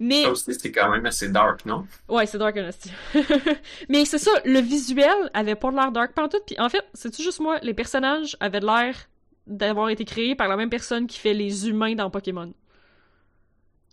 Mais 0.00 0.22
Ça 0.22 0.30
aussi, 0.30 0.54
c'est 0.54 0.72
quand 0.72 0.90
même 0.90 1.06
assez 1.06 1.28
dark, 1.28 1.64
non? 1.64 1.86
Ouais, 2.08 2.26
c'est 2.26 2.38
Dark 2.38 2.56
Honesty. 2.56 2.90
Mais 3.88 4.04
c'est 4.04 4.18
ça, 4.18 4.30
le 4.44 4.60
visuel 4.60 5.30
avait 5.34 5.54
pas 5.54 5.70
l'air 5.70 5.92
dark 5.92 6.12
pantoute. 6.12 6.42
Puis 6.46 6.56
en 6.58 6.68
fait, 6.68 6.84
c'est-tu 6.94 7.22
juste 7.22 7.40
moi, 7.40 7.58
les 7.62 7.74
personnages 7.74 8.36
avaient 8.40 8.60
l'air 8.60 8.96
d'avoir 9.46 9.90
été 9.90 10.04
créés 10.04 10.34
par 10.34 10.48
la 10.48 10.56
même 10.56 10.70
personne 10.70 11.06
qui 11.06 11.18
fait 11.18 11.34
les 11.34 11.68
humains 11.68 11.94
dans 11.94 12.10
Pokémon. 12.10 12.52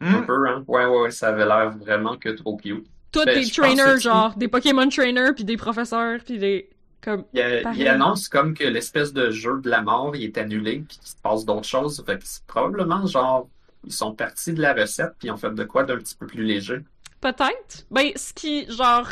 Un 0.02 0.22
Hmm? 0.22 0.26
peu, 0.26 0.48
hein? 0.48 0.64
Ouais, 0.68 0.86
ouais, 0.86 1.02
ouais, 1.02 1.12
ça 1.12 1.30
avait 1.30 1.46
l'air 1.46 1.72
vraiment 1.78 2.18
que 2.18 2.30
trop 2.30 2.58
cute. 2.58 2.86
Tous 3.12 3.24
Ben, 3.26 3.40
des 3.42 3.50
trainers, 3.50 4.00
genre, 4.00 4.36
des 4.36 4.48
Pokémon 4.48 4.88
trainers, 4.90 5.34
puis 5.36 5.44
des 5.46 5.58
professeurs, 5.58 6.20
puis 6.26 6.38
des... 6.40 6.70
Comme... 7.02 7.26
Il, 7.34 7.42
a- 7.42 7.74
il 7.74 7.88
annonce 7.88 8.28
comme 8.30 8.54
que 8.54 8.64
l'espèce 8.64 9.14
de 9.14 9.30
jeu 9.30 9.60
de 9.62 9.70
la 9.70 9.82
mort, 9.82 10.16
il 10.16 10.24
est 10.24 10.38
annulé, 10.38 10.80
puis 10.88 10.98
qu'il 10.98 11.08
se 11.08 11.16
passe 11.22 11.46
d'autres 11.46 11.68
choses. 11.68 12.04
Fait 12.06 12.18
que 12.18 12.26
c'est 12.26 12.44
probablement 12.46 13.06
genre, 13.06 13.50
ils 13.86 13.92
sont 13.94 14.14
partis 14.16 14.54
de 14.54 14.62
la 14.62 14.74
recette, 14.74 15.14
puis 15.20 15.28
ils 15.28 15.32
ont 15.32 15.38
fait 15.38 15.54
de 15.54 15.64
quoi 15.64 15.84
d'un 15.84 15.98
petit 15.98 16.16
peu 16.16 16.26
plus 16.28 16.44
léger. 16.44 16.80
Peut-être. 17.22 17.86
Ben, 17.92 18.12
ce 18.16 18.34
qui, 18.34 18.66
genre, 18.72 19.10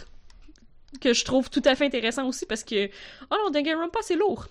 que 1.02 1.14
je 1.14 1.26
trouve 1.26 1.50
tout 1.50 1.62
à 1.66 1.76
fait 1.76 1.86
intéressant 1.86 2.28
aussi, 2.28 2.46
parce 2.46 2.64
que... 2.64 2.88
Oh 3.30 3.36
non, 3.44 3.50
Danganronpa, 3.52 4.00
c'est 4.02 4.16
lourd. 4.16 4.48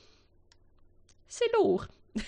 C'est 1.28 1.50
lourd. 1.54 1.86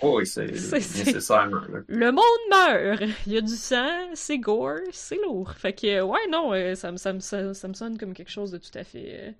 Oh, 0.00 0.18
oui, 0.18 0.26
c'est 0.26 0.46
nécessairement. 0.52 1.60
là. 1.68 1.80
Le 1.88 2.12
monde 2.12 2.24
meurt. 2.50 3.02
Il 3.26 3.32
y 3.32 3.36
a 3.38 3.40
du 3.40 3.54
sang, 3.56 4.10
c'est 4.14 4.38
gore, 4.38 4.78
c'est 4.92 5.16
lourd. 5.16 5.52
Fait 5.52 5.72
que, 5.72 5.86
euh, 5.86 6.04
ouais, 6.04 6.26
non, 6.30 6.52
euh, 6.52 6.74
ça, 6.74 6.92
me- 6.92 6.98
ça, 6.98 7.12
me- 7.12 7.20
ça, 7.20 7.54
ça 7.54 7.68
me 7.68 7.72
sonne 7.74 7.96
comme 7.98 8.12
quelque 8.12 8.30
chose 8.30 8.50
de 8.50 8.58
tout 8.58 8.76
à 8.76 8.84
fait. 8.84 9.28
euh, 9.28 9.32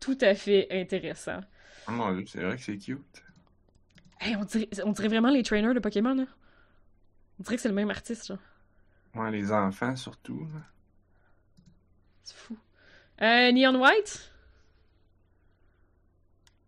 tout 0.00 0.18
à 0.20 0.34
fait 0.34 0.66
intéressant. 0.70 1.40
Oh 1.88 1.92
mon 1.92 2.12
dieu, 2.12 2.24
c'est 2.26 2.40
vrai 2.42 2.56
que 2.56 2.62
c'est 2.62 2.76
cute. 2.78 3.22
Hey, 4.20 4.36
on 4.36 4.44
dirait, 4.44 4.68
on 4.84 4.92
dirait 4.92 5.08
vraiment 5.08 5.30
les 5.30 5.42
trainers 5.42 5.74
de 5.74 5.80
Pokémon, 5.80 6.14
là. 6.14 6.26
On 7.38 7.42
dirait 7.44 7.56
que 7.56 7.62
c'est 7.62 7.68
le 7.68 7.74
même 7.74 7.90
artiste, 7.90 8.26
genre. 8.26 8.38
Ouais, 9.14 9.30
les 9.30 9.52
enfants 9.52 9.94
surtout. 9.96 10.48
C'est 12.24 12.36
fou. 12.36 12.56
Euh, 13.20 13.52
Neon 13.52 13.80
White? 13.80 14.31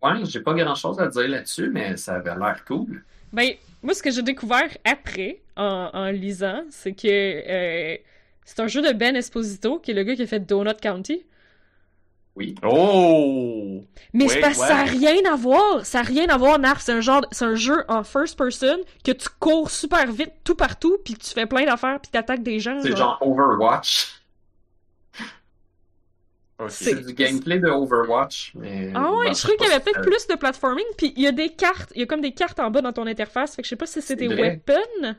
Ouais, 0.05 0.25
j'ai 0.25 0.39
pas 0.41 0.53
grand 0.53 0.75
chose 0.75 0.99
à 0.99 1.07
dire 1.07 1.27
là-dessus, 1.27 1.69
mais 1.73 1.97
ça 1.97 2.15
avait 2.15 2.35
l'air 2.35 2.63
cool. 2.67 3.03
Ben, 3.33 3.51
moi, 3.83 3.93
ce 3.93 4.03
que 4.03 4.11
j'ai 4.11 4.21
découvert 4.21 4.69
après, 4.83 5.41
en, 5.57 5.89
en 5.93 6.05
lisant, 6.11 6.63
c'est 6.69 6.93
que 6.93 7.07
euh, 7.07 7.97
c'est 8.45 8.59
un 8.59 8.67
jeu 8.67 8.81
de 8.81 8.93
Ben 8.93 9.15
Esposito, 9.15 9.79
qui 9.79 9.91
est 9.91 9.93
le 9.93 10.03
gars 10.03 10.15
qui 10.15 10.21
a 10.23 10.27
fait 10.27 10.39
Donut 10.39 10.79
County. 10.81 11.23
Oui. 12.35 12.53
Oh! 12.63 13.81
Mais 14.13 14.25
Ouais, 14.25 14.29
c'est 14.29 14.39
parce 14.41 14.57
que 14.57 14.61
ouais. 14.61 14.67
ça 14.67 14.75
n'a 14.75 14.83
rien 14.83 15.15
à 15.31 15.35
voir. 15.35 15.85
Ça 15.85 15.99
n'a 16.01 16.03
rien 16.03 16.27
à 16.27 16.37
voir, 16.37 16.59
Narf. 16.59 16.81
C'est 16.81 16.91
un 16.91 16.99
genre, 16.99 17.25
c'est 17.31 17.45
un 17.45 17.55
jeu 17.55 17.85
en 17.87 18.03
first 18.03 18.37
person 18.37 18.77
que 19.05 19.11
tu 19.11 19.29
cours 19.39 19.71
super 19.71 20.11
vite 20.11 20.33
tout 20.43 20.55
partout, 20.55 20.97
puis 21.03 21.13
que 21.13 21.23
tu 21.23 21.31
fais 21.31 21.45
plein 21.45 21.65
d'affaires, 21.65 21.99
puis 22.01 22.11
t'attaques 22.11 22.43
des 22.43 22.59
gens. 22.59 22.79
C'est 22.81 22.95
genre 22.95 23.17
Overwatch. 23.21 24.07
Ok. 26.59 26.71
C'est- 26.71 26.95
du 26.95 27.13
gameplay 27.13 27.59
de 27.59 27.67
Overwatch, 27.67 28.53
mais. 28.55 28.91
Ah 28.93 29.11
ouais, 29.11 29.27
Bon, 29.27 29.33
je 29.33 29.39
trouvais 29.41 29.57
qu'il 29.57 29.67
y 29.67 29.71
avait 29.71 29.83
peut-être 29.83 30.01
plus 30.01 30.27
de 30.27 30.35
platforming, 30.35 30.85
puis 30.97 31.13
il 31.17 31.23
y 31.23 31.27
a 31.27 31.31
des 31.33 31.49
cartes, 31.53 31.91
il 31.95 31.99
y 31.99 32.03
a 32.03 32.05
comme 32.07 32.21
des 32.21 32.33
cartes 32.33 32.59
en 32.59 32.71
bas 32.71 32.81
dans 32.81 32.93
ton 32.93 33.05
interface, 33.07 33.55
fait 33.55 33.61
que 33.61 33.65
je 33.65 33.69
sais 33.69 33.75
pas 33.75 33.85
si 33.85 34.01
c'était 34.01 34.25
C'est 34.29 34.35
vrai. 34.35 34.61
weapon. 34.67 35.15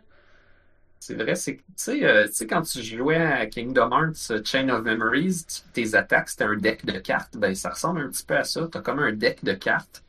C'est 0.98 1.14
vrai, 1.14 1.34
c'est 1.36 1.56
tu 1.58 1.62
sais, 1.76 2.04
euh, 2.04 2.26
tu 2.26 2.32
sais, 2.34 2.46
quand 2.46 2.62
tu 2.62 2.82
jouais 2.82 3.16
à 3.16 3.46
Kingdom 3.46 3.90
Hearts 3.92 4.30
euh, 4.30 4.42
Chain 4.44 4.68
of 4.70 4.82
Memories, 4.82 5.44
tu- 5.46 5.62
tes 5.72 5.94
attaques, 5.94 6.28
c'était 6.30 6.44
un 6.44 6.56
deck 6.56 6.84
de 6.84 6.98
cartes. 6.98 7.36
Ben, 7.36 7.54
ça 7.54 7.70
ressemble 7.70 8.00
un 8.00 8.08
petit 8.08 8.24
peu 8.24 8.36
à 8.36 8.44
ça. 8.44 8.68
T'as 8.70 8.80
comme 8.80 8.98
un 8.98 9.12
deck 9.12 9.44
de 9.44 9.52
cartes. 9.52 10.02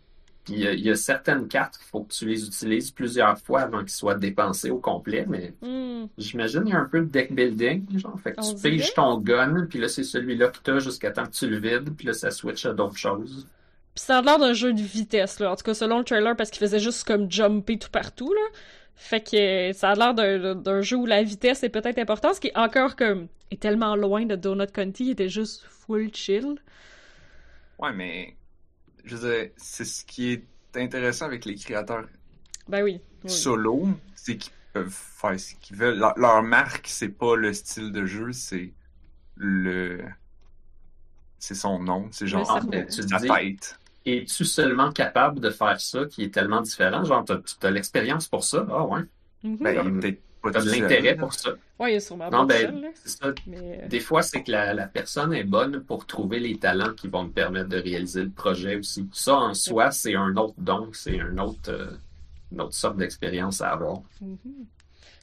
Puis 0.47 0.61
il 0.61 0.79
y 0.79 0.89
a 0.89 0.95
certaines 0.95 1.49
cartes 1.49 1.75
qu'il 1.77 1.87
faut 1.87 2.03
que 2.03 2.13
tu 2.13 2.25
les 2.25 2.45
utilises 2.47 2.91
plusieurs 2.91 3.37
fois 3.37 3.61
avant 3.63 3.79
qu'ils 3.79 3.89
soient 3.89 4.15
dépensés 4.15 4.69
au 4.69 4.79
complet. 4.79 5.25
Mais 5.27 5.53
Hmm. 5.61 6.05
j'imagine 6.17 6.63
il 6.65 6.71
y 6.71 6.73
a 6.73 6.79
un 6.79 6.85
peu 6.85 7.01
de 7.01 7.05
deck 7.05 7.33
building, 7.33 7.85
genre. 7.99 8.17
Fait 8.17 8.31
que 8.31 8.39
On 8.39 8.53
tu 8.55 8.61
piges 8.61 8.93
ton 8.93 9.17
gun, 9.17 9.65
puis 9.69 9.79
là, 9.79 9.89
c'est 9.89 10.03
celui-là 10.03 10.47
que 10.47 10.59
t'as 10.63 10.79
jusqu'à 10.79 11.11
temps 11.11 11.25
que 11.25 11.31
tu 11.31 11.49
le 11.49 11.57
vides, 11.57 11.93
puis 11.97 12.07
là, 12.07 12.13
ça 12.13 12.31
switch 12.31 12.65
à 12.65 12.71
d'autres 12.73 12.95
choses. 12.95 13.45
Puis 13.93 14.05
ça 14.05 14.19
a 14.19 14.21
l'air 14.21 14.39
d'un 14.39 14.53
jeu 14.53 14.71
de 14.71 14.79
vitesse, 14.81 15.39
là. 15.39 15.51
En 15.51 15.55
tout 15.57 15.63
cas, 15.63 15.73
selon 15.73 15.97
le 15.97 16.05
trailer, 16.05 16.35
parce 16.37 16.49
qu'il 16.49 16.59
faisait 16.59 16.79
juste 16.79 17.05
comme 17.05 17.29
jumper 17.29 17.77
tout 17.77 17.89
partout, 17.91 18.31
là. 18.33 18.57
Fait 18.95 19.19
que 19.21 19.73
ça 19.73 19.89
a 19.89 19.95
l'air 19.95 20.13
d'un 20.13 20.55
d'un 20.55 20.81
jeu 20.81 20.95
où 20.95 21.05
la 21.05 21.23
vitesse 21.23 21.61
est 21.63 21.69
peut-être 21.69 21.99
importante, 21.99 22.35
ce 22.35 22.39
qui 22.39 22.47
est 22.47 22.57
encore 22.57 22.95
comme... 22.95 23.27
est 23.51 23.61
tellement 23.61 23.95
loin 23.97 24.25
de 24.25 24.35
Donut 24.37 24.71
County, 24.71 25.05
il 25.07 25.11
était 25.11 25.29
juste 25.29 25.63
full 25.69 26.09
chill. 26.13 26.55
Ouais, 27.79 27.91
mais 27.93 28.35
je 29.03 29.15
veux 29.15 29.31
dire, 29.31 29.51
c'est 29.57 29.85
ce 29.85 30.03
qui 30.05 30.31
est 30.31 30.43
intéressant 30.75 31.25
avec 31.25 31.45
les 31.45 31.55
créateurs 31.55 32.05
Ben 32.67 32.83
oui. 32.83 33.01
oui. 33.23 33.29
solo, 33.29 33.87
c'est 34.15 34.37
qu'ils 34.37 34.53
peuvent 34.73 34.89
faire 34.89 35.39
ce 35.39 35.55
qu'ils 35.55 35.77
veulent. 35.77 35.97
Leur, 35.97 36.17
leur 36.17 36.43
marque, 36.43 36.87
c'est 36.87 37.09
pas 37.09 37.35
le 37.35 37.53
style 37.53 37.91
de 37.91 38.05
jeu, 38.05 38.31
c'est 38.31 38.73
le. 39.35 40.03
C'est 41.39 41.55
son 41.55 41.79
nom, 41.79 42.09
c'est 42.11 42.27
genre 42.27 42.45
cerveau. 42.45 42.69
Mais 42.71 42.87
tu 42.87 43.01
dis, 43.01 43.27
tête. 43.27 43.79
es-tu 44.05 44.43
seulement 44.43 44.91
capable 44.91 45.39
de 45.39 45.49
faire 45.51 45.79
ça 45.79 46.05
qui 46.05 46.23
est 46.23 46.33
tellement 46.33 46.61
différent? 46.61 47.03
Genre, 47.03 47.23
t'as, 47.23 47.37
t'as 47.59 47.69
l'expérience 47.69 48.27
pour 48.27 48.43
ça? 48.43 48.65
Ah 48.69 48.85
ouais. 48.85 49.01
Mhm. 49.43 49.57
Ben, 49.57 49.99
peut-être 49.99 50.21
pas 50.51 50.61
seul, 50.61 50.81
l'intérêt 50.81 51.15
pour 51.15 51.33
ça. 51.33 51.51
Ouais, 51.79 51.91
il 51.91 51.93
y 51.95 51.97
a 51.97 51.99
sûrement 51.99 52.29
Non, 52.29 52.45
ben, 52.45 52.57
seul, 52.57 52.91
ça. 53.03 53.33
Mais... 53.45 53.81
euh, 53.83 53.87
Des 53.87 53.99
fois, 53.99 54.21
c'est 54.23 54.43
que 54.43 54.51
la, 54.51 54.73
la 54.73 54.87
personne 54.87 55.33
est 55.33 55.43
bonne 55.43 55.83
pour 55.83 56.05
trouver 56.07 56.39
les 56.39 56.57
talents 56.59 56.93
qui 56.93 57.07
vont 57.07 57.23
me 57.25 57.31
permettre 57.31 57.69
de 57.69 57.77
réaliser 57.77 58.23
le 58.23 58.31
projet 58.31 58.75
aussi. 58.77 59.07
Ça, 59.13 59.35
en 59.35 59.53
soi, 59.53 59.91
c'est 59.91 60.15
un 60.15 60.35
autre 60.37 60.55
don, 60.57 60.89
c'est 60.93 61.19
un 61.19 61.37
autre, 61.37 61.69
euh, 61.71 61.91
une 62.51 62.61
autre 62.61 62.73
sorte 62.75 62.97
d'expérience 62.97 63.61
à 63.61 63.71
avoir. 63.71 64.01
Mhm. 64.21 64.67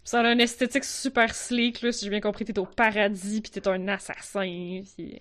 Ça 0.05 0.21
a 0.21 0.33
une 0.33 0.41
esthétique 0.41 0.85
super 0.85 1.35
sleek, 1.35 1.81
là, 1.83 1.91
si 1.93 2.05
j'ai 2.05 2.11
bien 2.11 2.21
compris, 2.21 2.45
t'es 2.45 2.59
au 2.59 2.67
paradis, 2.67 3.41
puis 3.41 3.51
t'es 3.51 3.67
un 3.69 3.89
assassin, 3.89 4.83
puis... 4.97 5.19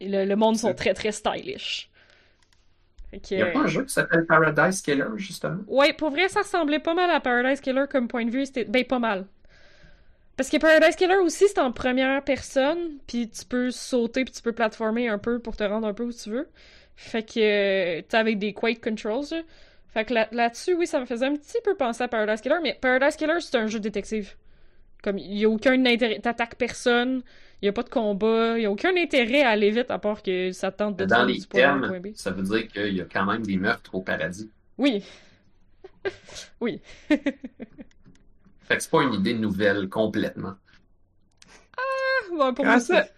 Et 0.00 0.08
le, 0.08 0.24
le 0.24 0.36
monde 0.36 0.56
sont 0.56 0.72
très 0.74 0.94
très 0.94 1.12
stylish. 1.12 1.89
Que, 3.12 3.18
Il 3.34 3.36
n'y 3.38 3.42
a 3.42 3.46
pas 3.46 3.60
un 3.60 3.66
jeu 3.66 3.84
qui 3.84 3.92
s'appelle 3.92 4.26
Paradise 4.26 4.82
Killer, 4.82 5.04
justement? 5.16 5.62
Ouais, 5.66 5.92
pour 5.92 6.10
vrai, 6.10 6.28
ça 6.28 6.40
ressemblait 6.42 6.78
pas 6.78 6.94
mal 6.94 7.10
à 7.10 7.20
Paradise 7.20 7.60
Killer 7.60 7.84
comme 7.90 8.08
point 8.08 8.24
de 8.24 8.30
vue. 8.30 8.46
C'était... 8.46 8.64
Ben, 8.64 8.84
pas 8.84 8.98
mal. 8.98 9.26
Parce 10.36 10.48
que 10.48 10.56
Paradise 10.56 10.96
Killer 10.96 11.16
aussi, 11.16 11.48
c'est 11.48 11.58
en 11.58 11.70
première 11.72 12.22
personne, 12.24 12.98
puis 13.06 13.28
tu 13.28 13.44
peux 13.44 13.70
sauter, 13.70 14.24
puis 14.24 14.32
tu 14.32 14.42
peux 14.42 14.52
platformer 14.52 15.08
un 15.08 15.18
peu 15.18 15.38
pour 15.38 15.56
te 15.56 15.64
rendre 15.64 15.86
un 15.86 15.92
peu 15.94 16.04
où 16.04 16.12
tu 16.12 16.30
veux. 16.30 16.48
Fait 16.96 17.22
que 17.22 17.98
euh, 17.98 18.02
t'as 18.08 18.20
avec 18.20 18.38
des 18.38 18.52
Quake 18.54 18.80
Controls, 18.82 19.26
là. 19.32 19.42
Fait 19.92 20.04
que 20.04 20.14
là- 20.14 20.28
là-dessus, 20.32 20.74
oui, 20.74 20.86
ça 20.86 21.00
me 21.00 21.06
faisait 21.06 21.26
un 21.26 21.34
petit 21.34 21.58
peu 21.64 21.74
penser 21.76 22.04
à 22.04 22.08
Paradise 22.08 22.40
Killer, 22.40 22.58
mais 22.62 22.78
Paradise 22.80 23.16
Killer, 23.16 23.40
c'est 23.40 23.56
un 23.56 23.66
jeu 23.66 23.80
détective. 23.80 24.34
Comme, 25.02 25.18
il 25.18 25.38
y 25.38 25.44
a 25.44 25.48
aucun 25.48 25.84
intérêt, 25.86 26.18
t'attaques 26.18 26.56
personne, 26.56 27.22
il 27.62 27.66
y 27.66 27.68
a 27.68 27.72
pas 27.72 27.82
de 27.82 27.88
combat, 27.88 28.58
il 28.58 28.62
y 28.62 28.66
a 28.66 28.70
aucun 28.70 28.94
intérêt 28.96 29.42
à 29.42 29.50
aller 29.50 29.70
vite, 29.70 29.90
à 29.90 29.98
part 29.98 30.22
que 30.22 30.52
ça 30.52 30.70
tente 30.70 30.96
de 30.96 31.04
te 31.04 31.08
Dans 31.08 31.24
les 31.24 31.40
B. 31.40 32.12
ça 32.14 32.30
veut 32.30 32.42
dire 32.42 32.68
qu'il 32.68 32.94
y 32.94 33.00
a 33.00 33.04
quand 33.04 33.24
même 33.24 33.42
des 33.42 33.56
meurtres 33.56 33.94
au 33.94 34.02
paradis. 34.02 34.50
Oui. 34.78 35.02
oui. 36.60 36.80
Fait 37.08 38.76
que 38.76 38.82
c'est 38.82 38.90
pas 38.90 39.02
une 39.02 39.14
idée 39.14 39.34
nouvelle 39.34 39.88
complètement. 39.88 40.54
Ouais, 42.30 42.38
pour 42.38 42.56
Comment 42.56 42.70
moi, 42.70 42.80
c'est 42.80 43.12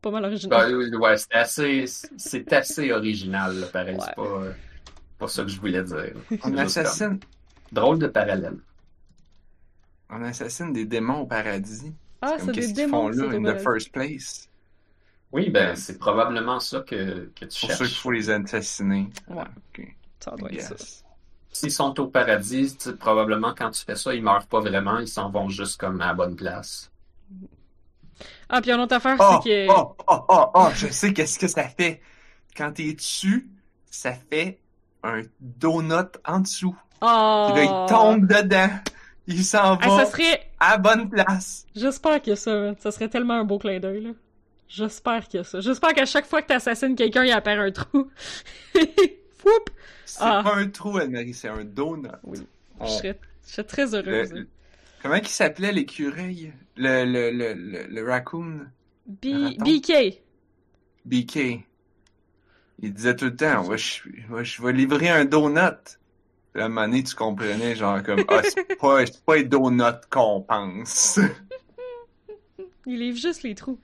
pas 0.00 0.10
mal 0.10 0.24
original. 0.24 0.70
Ben, 0.70 0.76
oui, 0.76 0.94
ouais, 0.96 1.16
c'est 1.16 1.34
assez, 1.34 1.84
c'est 2.16 2.52
assez 2.52 2.92
original, 2.92 3.58
là, 3.58 3.66
pareil. 3.66 3.96
Ouais. 3.96 4.02
C'est 4.06 4.14
pas, 4.14 4.42
pas 5.18 5.28
ça 5.28 5.42
que 5.42 5.48
je 5.48 5.60
voulais 5.60 5.82
dire. 5.82 6.14
On 6.44 6.56
assassine, 6.56 7.18
Drôle 7.72 7.98
de 7.98 8.06
parallèle. 8.06 8.56
On 10.14 10.22
assassine 10.22 10.72
des 10.72 10.86
démons 10.86 11.20
au 11.22 11.26
paradis. 11.26 11.92
ah, 12.22 12.36
Comme 12.38 12.46
c'est 12.46 12.52
qu'est-ce 12.52 12.66
des 12.68 12.72
qu'ils 12.74 12.84
démons. 12.86 13.12
font 13.12 13.30
là, 13.30 13.36
in 13.36 13.42
the 13.54 13.58
first 13.60 13.92
place? 13.92 14.48
Oui, 15.32 15.50
ben, 15.50 15.74
c'est 15.74 15.98
probablement 15.98 16.60
ça 16.60 16.80
que, 16.80 17.30
que 17.34 17.44
tu 17.46 17.60
Pour 17.60 17.70
ça 17.70 17.76
cherches. 17.78 17.88
qu'il 17.88 17.98
faut 17.98 18.12
les 18.12 18.30
assassiner. 18.30 19.08
Ouais. 19.28 19.42
Ah, 19.44 19.48
ok. 19.76 19.94
Ça 20.20 20.30
doit 20.36 20.52
être 20.52 20.62
ça. 20.78 20.84
S'ils 21.50 21.70
sont 21.72 21.98
au 22.00 22.06
paradis, 22.06 22.76
probablement 22.98 23.54
quand 23.56 23.70
tu 23.70 23.84
fais 23.84 23.96
ça, 23.96 24.14
ils 24.14 24.22
meurent 24.22 24.46
pas 24.46 24.60
vraiment, 24.60 24.98
ils 24.98 25.08
s'en 25.08 25.30
vont 25.30 25.48
juste 25.48 25.78
comme 25.80 26.00
à 26.00 26.06
la 26.06 26.14
bonne 26.14 26.36
place. 26.36 26.90
Ah, 28.48 28.60
puis 28.60 28.70
une 28.70 28.80
autre 28.80 28.94
affaire, 28.94 29.16
Oh, 29.18 29.40
c'est 29.42 29.48
que. 29.48 29.70
oh, 29.72 29.96
oh, 30.06 30.24
oh, 30.28 30.46
oh, 30.54 30.68
je 30.74 30.86
sais 30.88 31.12
qu'est-ce 31.12 31.38
que 31.38 31.48
ça 31.48 31.64
fait. 31.68 32.00
Quand 32.56 32.72
t'es 32.72 32.92
dessus, 32.92 33.48
ça 33.90 34.12
fait 34.12 34.58
un 35.02 35.22
donut 35.40 36.08
en 36.24 36.40
dessous. 36.40 36.76
Oh. 37.00 37.50
Puis 37.52 37.64
là, 37.64 37.64
il 37.64 37.88
tombe 37.88 38.26
dedans. 38.26 38.70
Il 39.26 39.44
s'en 39.44 39.76
va 39.76 40.04
ça 40.04 40.06
serait. 40.10 40.50
à 40.60 40.72
la 40.72 40.78
bonne 40.78 41.08
place. 41.08 41.66
J'espère 41.74 42.20
qu'il 42.20 42.30
y 42.30 42.34
a 42.34 42.36
ça. 42.36 42.74
Ça 42.78 42.90
serait 42.90 43.08
tellement 43.08 43.34
un 43.34 43.44
beau 43.44 43.58
clin 43.58 43.80
d'œil, 43.80 44.02
là. 44.02 44.10
J'espère 44.68 45.26
qu'il 45.28 45.38
y 45.38 45.40
a 45.40 45.44
ça. 45.44 45.60
J'espère 45.60 45.94
qu'à 45.94 46.04
chaque 46.06 46.26
fois 46.26 46.42
que 46.42 46.48
t'assassines 46.48 46.94
quelqu'un, 46.96 47.24
il 47.24 47.30
apparaît 47.32 47.58
un 47.68 47.70
trou. 47.70 48.08
Foup! 48.74 49.48
C'est 50.04 50.18
Ah. 50.20 50.42
pas 50.44 50.56
un 50.56 50.68
trou, 50.68 50.98
Anne-Marie, 50.98 51.34
c'est 51.34 51.48
un 51.48 51.64
donut. 51.64 52.08
Oui. 52.24 52.38
On- 52.80 52.86
Je 52.86 52.90
serais, 52.92 53.18
je 53.46 53.52
serais 53.52 53.64
très 53.64 53.94
heureuse. 53.94 54.32
le- 54.32 54.48
comment 55.02 55.14
il 55.14 55.26
s'appelait 55.28 55.72
l'écureuil? 55.72 56.52
Le, 56.76 57.04
le, 57.04 57.30
le, 57.30 57.54
le, 57.54 57.86
le 57.86 58.10
raccoon? 58.10 58.66
B-. 59.06 59.56
BK. 59.58 60.20
BK. 61.04 61.64
Il 62.80 62.92
disait 62.92 63.14
tout 63.16 63.26
le 63.26 63.36
temps, 63.36 63.64
je 63.76 64.62
vais 64.62 64.72
livrer 64.72 65.08
un 65.08 65.24
donut. 65.24 65.98
Moment 66.56 66.82
donné, 66.82 67.02
tu 67.02 67.14
comprenais, 67.14 67.74
genre, 67.74 68.02
comme, 68.02 68.24
ah, 68.28 68.40
c'est 68.44 68.76
pas, 68.78 69.04
pas 69.26 69.36
les 69.36 69.44
donuts 69.44 69.82
qu'on 70.10 70.40
pense. 70.42 71.18
Il 72.86 72.98
livre 72.98 73.18
juste 73.18 73.42
les 73.42 73.54
trous. 73.54 73.78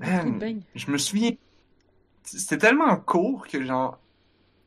Les 0.00 0.18
trous 0.18 0.30
de 0.32 0.38
Man, 0.38 0.62
je 0.74 0.90
me 0.90 0.98
souviens, 0.98 1.32
c'était 2.22 2.58
tellement 2.58 2.94
court 2.96 3.46
que, 3.48 3.64
genre, 3.64 3.98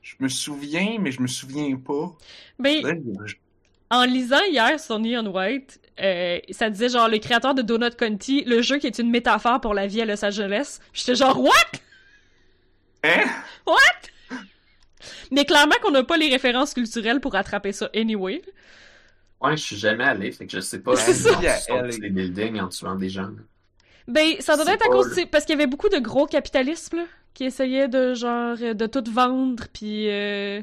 je 0.02 0.16
me 0.20 0.28
souviens, 0.28 0.97
mais 0.99 1.12
je 1.12 1.22
me 1.22 1.28
souviens 1.28 1.76
pas. 1.78 2.16
Ben, 2.60 2.82
Là, 2.84 2.93
je- 3.26 3.36
en 3.91 4.04
lisant 4.06 4.41
hier 4.49 4.80
sur 4.80 4.99
Neon 4.99 5.28
White, 5.28 5.80
euh, 6.02 6.39
ça 6.49 6.70
disait 6.70 6.89
genre 6.89 7.08
le 7.08 7.20
créateur 7.20 7.54
de 7.54 7.62
Donut 7.62 7.95
County, 7.95 8.43
le 8.45 8.62
jeu 8.62 8.78
qui 8.80 8.88
est 8.88 8.99
une 8.99 9.12
métaphore 9.12 9.62
pour 9.62 9.74
la 9.74 9.86
vie 9.86 10.02
à 10.02 10.06
Los 10.06 10.24
Angeles. 10.26 10.80
J'étais 10.93 11.16
genre, 11.16 11.39
what? 11.39 11.52
Hein? 13.04 13.24
Mais 15.32 15.45
clairement 15.45 15.76
qu'on 15.82 15.91
n'a 15.91 16.04
pas 16.04 16.18
les 16.18 16.30
références 16.30 16.74
culturelles 16.74 17.20
pour 17.20 17.36
attraper 17.36 17.72
ça 17.72 17.89
anyway. 17.95 18.41
Ouais, 19.41 19.58
je 19.58 19.64
suis 19.64 19.76
jamais 19.78 20.04
allé, 20.04 20.32
fait 20.32 20.45
que 20.45 20.52
je 20.52 20.60
sais 20.60 20.80
pas 20.80 20.95
si 20.95 21.12
Elle- 21.68 21.99
des 21.99 22.10
buildings 22.10 22.60
en 22.60 22.68
tuant 22.70 22.95
des 22.95 23.10
gens. 23.10 23.30
Ben, 24.08 24.36
ça 24.39 24.56
doit 24.56 24.66
C'est 24.66 24.74
être 24.74 24.86
à 24.86 24.89
cause, 24.89 25.16
le- 25.18 25.26
parce 25.26 25.45
qu'il 25.45 25.54
y 25.56 25.58
avait 25.58 25.68
beaucoup 25.68 25.89
de 25.89 25.97
gros 25.99 26.26
capitalisme, 26.28 26.97
là, 26.97 27.04
qui 27.34 27.45
essayaient 27.45 27.88
de, 27.88 28.14
genre, 28.14 28.58
de 28.58 28.86
tout 28.86 29.04
vendre, 29.12 29.64
puis 29.74 30.10
euh, 30.10 30.62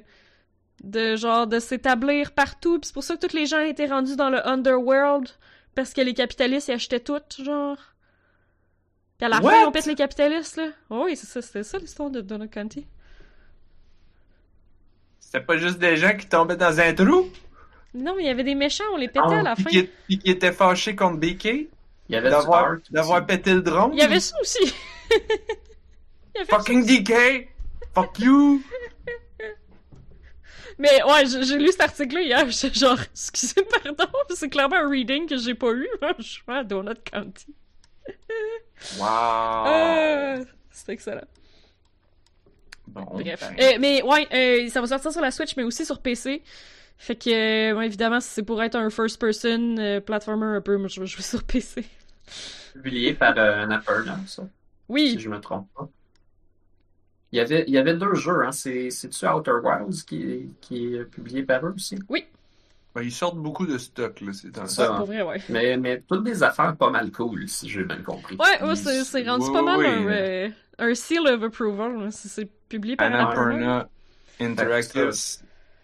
de, 0.85 1.17
genre, 1.17 1.47
de 1.47 1.59
s'établir 1.59 2.33
partout, 2.33 2.79
puis 2.79 2.87
c'est 2.89 2.93
pour 2.95 3.03
ça 3.05 3.17
que 3.17 3.27
tous 3.27 3.35
les 3.35 3.47
gens 3.47 3.61
étaient 3.61 3.87
rendus 3.87 4.17
dans 4.17 4.31
le 4.31 4.47
underworld, 4.47 5.29
parce 5.75 5.93
que 5.93 6.01
les 6.01 6.15
capitalistes, 6.15 6.69
ils 6.69 6.73
achetaient 6.73 7.01
tout, 7.01 7.21
genre. 7.43 7.79
Puis 9.19 9.27
à 9.27 9.29
la 9.29 9.41
What? 9.41 9.51
fin, 9.51 9.67
on 9.67 9.73
pète 9.73 9.87
les 9.87 9.95
capitalistes, 9.97 10.57
là. 10.57 10.69
Oh 10.91 11.03
oui, 11.07 11.17
c'est 11.17 11.27
ça, 11.27 11.43
c'était 11.43 11.65
ça 11.65 11.79
l'histoire 11.79 12.11
de 12.11 12.21
Donut 12.21 12.49
County. 12.49 12.87
C'était 15.31 15.45
pas 15.45 15.59
juste 15.59 15.79
des 15.79 15.99
gens 15.99 16.17
qui 16.17 16.27
tombaient 16.27 16.57
dans 16.57 16.81
un 16.81 16.95
trou? 16.95 17.29
Non, 17.93 18.15
mais 18.17 18.23
il 18.23 18.27
y 18.29 18.31
avait 18.31 18.45
des 18.45 18.55
méchants, 18.55 18.85
on 18.95 18.97
les 18.97 19.09
pétait 19.09 19.21
Ah, 19.23 19.41
à 19.41 19.43
la 19.43 19.55
Puis 19.57 19.65
fin. 19.65 19.71
qui, 20.09 20.19
qui 20.19 20.31
étaient 20.31 20.53
fâchés 20.53 20.97
contre 20.97 21.19
BK? 21.19 21.45
Il 21.45 21.69
y 22.09 22.17
avait 22.17 22.31
D'avoir, 22.31 22.77
d'avoir 22.91 23.27
pété 23.27 23.53
le 23.53 23.61
drone? 23.61 23.91
Il 23.93 23.99
y 23.99 24.03
avait 24.03 24.21
ça 24.21 24.35
aussi. 24.41 24.73
Il 25.11 25.19
y 26.35 26.39
avait 26.39 26.47
ça 26.51 26.57
Fucking 26.57 26.87
DK! 26.87 27.47
Fuck 27.95 28.19
you! 28.21 28.63
Mais 30.79 31.03
ouais, 31.03 31.27
j'ai 31.27 31.59
lu 31.59 31.71
cet 31.73 31.83
article-là 31.83 32.23
hier, 32.23 32.51
j'étais 32.51 32.79
genre, 32.79 32.99
excusez, 33.13 33.63
pardon, 33.85 34.11
c'est 34.31 34.49
clairement 34.49 34.77
un 34.77 34.89
reading 34.89 35.27
que 35.29 35.37
j'ai 35.37 35.55
pas 35.55 35.73
eu, 35.73 35.87
moi, 36.01 36.13
je 36.19 36.23
suis 36.25 36.43
à 36.47 36.65
Donut 36.65 36.95
County. 37.05 37.55
Wow! 38.99 39.67
Euh, 39.67 40.45
c'est 40.71 40.93
excellent. 40.93 41.27
Bon, 42.89 43.05
Bref. 43.13 43.43
Euh, 43.61 43.79
mais 43.81 44.03
ouais, 44.03 44.27
euh, 44.33 44.69
ça 44.69 44.81
va 44.81 44.87
sortir 44.87 45.13
sur 45.13 45.21
la 45.21 45.31
Switch, 45.31 45.57
mais 45.57 45.63
aussi 45.63 45.85
sur 45.85 46.01
PC. 46.01 46.43
Fait 46.97 47.17
que, 47.17 47.31
euh, 47.31 47.77
ouais, 47.77 47.87
évidemment, 47.87 48.21
si 48.21 48.29
c'est 48.31 48.43
pour 48.43 48.63
être 48.63 48.75
un 48.75 48.91
first-person 48.91 50.01
platformer 50.05 50.47
un 50.47 50.61
peu, 50.61 50.77
moi 50.77 50.89
je 50.89 51.01
vais 51.01 51.07
jouer 51.07 51.23
sur 51.23 51.43
PC. 51.45 51.85
Publié 52.75 53.15
par 53.15 53.37
euh, 53.39 53.63
Annapurna, 53.65 54.19
ça, 54.27 54.43
si 54.43 54.49
Oui, 54.89 55.17
je 55.19 55.29
me 55.29 55.41
trompe 55.41 55.69
pas. 55.75 55.89
Il 57.31 57.37
y 57.37 57.41
avait, 57.41 57.65
il 57.67 57.75
y 57.75 57.79
avait 57.79 57.95
deux 57.95 58.15
jeux, 58.15 58.45
hein. 58.45 58.53
C'est, 58.53 58.91
c'est-tu 58.91 59.27
Outer 59.27 59.53
Wilds 59.63 60.03
qui, 60.05 60.49
qui 60.61 60.95
est 60.95 61.05
publié 61.05 61.43
par 61.43 61.67
eux 61.67 61.75
aussi? 61.77 61.99
Ben, 62.95 63.03
ils 63.03 63.13
sortent 63.13 63.39
beaucoup 63.39 63.67
de 63.67 63.79
stock, 63.79 64.21
là, 64.21 64.33
c'est 64.33 64.55
Ça. 64.67 64.95
pour 64.95 65.07
vrai, 65.07 65.23
ouais. 65.23 65.41
Mais, 65.49 65.77
mais 65.77 66.03
toutes 66.07 66.25
des 66.25 66.43
affaires 66.43 66.77
pas 66.77 66.91
mal 66.91 67.13
cool, 67.13 67.49
si 67.49 67.69
j'ai 67.69 67.85
bien 67.85 68.03
compris. 68.03 68.37
Ouais, 68.37 68.63
ouais, 68.67 68.77
c'est 68.77 69.05
c'est 69.05 69.29
rendu 69.29 69.51
pas 69.53 69.63
mal 69.63 69.85
un, 69.85 70.07
euh, 70.09 70.49
un 70.79 70.95
seal 70.95 71.27
of 71.27 71.43
approval, 71.43 72.03
là, 72.05 72.11
si 72.11 72.29
c'est 72.29 72.51
publié 72.69 72.97
par 72.97 73.07
Annapurna. 73.07 73.55
Annapurna 73.55 73.89
Interactive. 74.41 75.11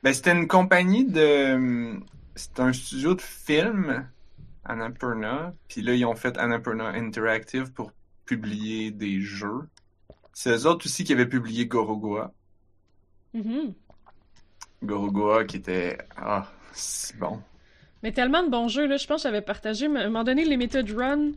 Ben, 0.03 0.13
c'était 0.13 0.33
une 0.33 0.49
compagnie 0.49 1.05
de. 1.05 1.95
C'est 2.37 2.61
un 2.61 2.73
studio 2.73 3.15
de 3.15 3.23
film, 3.23 4.09
Annapurna. 4.65 5.55
Puis 5.69 5.83
là, 5.83 5.95
ils 5.95 6.05
ont 6.05 6.15
fait 6.15 6.37
Annapurna 6.39 6.89
Interactive 6.89 7.73
pour 7.73 7.93
publier 8.25 8.91
des 8.91 9.21
jeux. 9.21 9.69
C'est 10.33 10.51
eux 10.51 10.67
autres 10.67 10.87
aussi 10.87 11.05
qui 11.05 11.13
avaient 11.13 11.29
publié 11.29 11.67
Gorogoa. 11.67 12.33
Mhm. 13.35 13.75
Gorogoa 14.83 15.45
qui 15.45 15.57
était. 15.57 15.99
Ah, 16.17 16.47
c'est 16.75 17.17
bon. 17.19 17.41
Mais 18.03 18.13
tellement 18.13 18.43
de 18.43 18.51
bons 18.51 18.69
jeux, 18.69 18.87
là. 18.87 18.97
Je 18.97 19.07
pense 19.07 19.23
que 19.23 19.29
j'avais 19.29 19.41
partagé, 19.41 19.87
à 19.87 19.89
un 19.89 20.05
moment 20.05 20.25
donné, 20.25 20.45
les 20.45 20.57
Method 20.57 20.91
Run. 20.91 21.33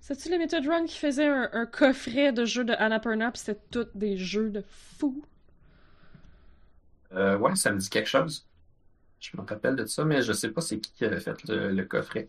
C'est-tu 0.00 0.28
les 0.30 0.38
Method 0.38 0.66
Run 0.66 0.84
qui 0.86 0.96
faisaient 0.98 1.26
un, 1.26 1.48
un 1.52 1.66
coffret 1.66 2.32
de 2.32 2.44
jeux 2.44 2.64
de 2.64 2.72
Annapurna, 2.72 3.30
pis 3.30 3.40
c'était 3.40 3.60
tous 3.70 3.86
des 3.94 4.16
jeux 4.16 4.50
de 4.50 4.62
fou. 4.98 5.22
Euh, 7.14 7.38
ouais, 7.38 7.56
ça 7.56 7.72
me 7.72 7.78
dit 7.78 7.88
quelque 7.88 8.08
chose. 8.08 8.46
Je 9.20 9.30
me 9.36 9.42
rappelle 9.42 9.76
de 9.76 9.84
ça, 9.86 10.04
mais 10.04 10.22
je 10.22 10.32
sais 10.32 10.48
pas 10.50 10.60
c'est 10.60 10.78
qui 10.78 10.92
qui 10.92 11.04
avait 11.04 11.20
fait 11.20 11.36
le, 11.48 11.72
le 11.72 11.84
coffret. 11.84 12.28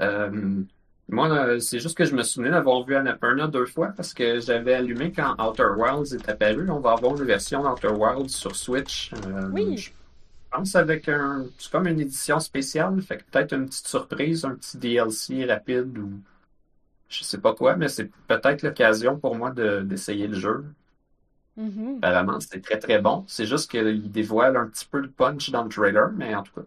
Euh, 0.00 0.62
moi, 1.08 1.58
c'est 1.60 1.80
juste 1.80 1.96
que 1.96 2.04
je 2.04 2.14
me 2.14 2.22
souvenais 2.22 2.50
d'avoir 2.50 2.84
vu 2.84 2.94
Annapurna 2.94 3.46
deux 3.48 3.66
fois 3.66 3.88
parce 3.96 4.14
que 4.14 4.40
j'avais 4.40 4.74
allumé 4.74 5.12
quand 5.12 5.34
Outer 5.42 5.68
Wilds 5.76 6.14
est 6.14 6.28
apparu. 6.28 6.70
On 6.70 6.78
va 6.80 6.92
avoir 6.92 7.16
une 7.16 7.24
version 7.24 7.62
d'Outer 7.62 7.88
Wilds 7.88 8.30
sur 8.30 8.54
Switch. 8.54 9.12
Euh, 9.26 9.48
Oui. 9.52 9.76
Je 9.76 9.90
pense 10.52 10.76
avec 10.76 11.08
un. 11.08 11.46
C'est 11.58 11.70
comme 11.72 11.86
une 11.88 12.00
édition 12.00 12.38
spéciale, 12.40 13.00
fait 13.02 13.18
que 13.18 13.24
peut-être 13.24 13.54
une 13.54 13.66
petite 13.66 13.86
surprise, 13.88 14.44
un 14.44 14.54
petit 14.54 14.76
DLC 14.78 15.44
rapide 15.44 15.98
ou 15.98 16.10
je 17.08 17.24
sais 17.24 17.38
pas 17.38 17.54
quoi, 17.54 17.76
mais 17.76 17.88
c'est 17.88 18.10
peut-être 18.28 18.62
l'occasion 18.62 19.18
pour 19.18 19.36
moi 19.36 19.50
de- 19.50 19.82
d'essayer 19.82 20.26
le 20.26 20.38
jeu. 20.38 20.64
Mhm. 21.56 21.98
Apparemment, 21.98 22.40
c'était 22.40 22.60
très 22.60 22.78
très 22.78 22.98
bon. 23.00 23.24
C'est 23.28 23.44
juste 23.46 23.70
qu'il 23.70 24.10
dévoile 24.10 24.56
un 24.56 24.66
petit 24.68 24.86
peu 24.86 25.00
le 25.00 25.10
punch 25.10 25.50
dans 25.50 25.64
le 25.64 25.68
trailer, 25.68 26.10
mais 26.12 26.34
en 26.34 26.42
tout 26.42 26.54
cas. 26.54 26.62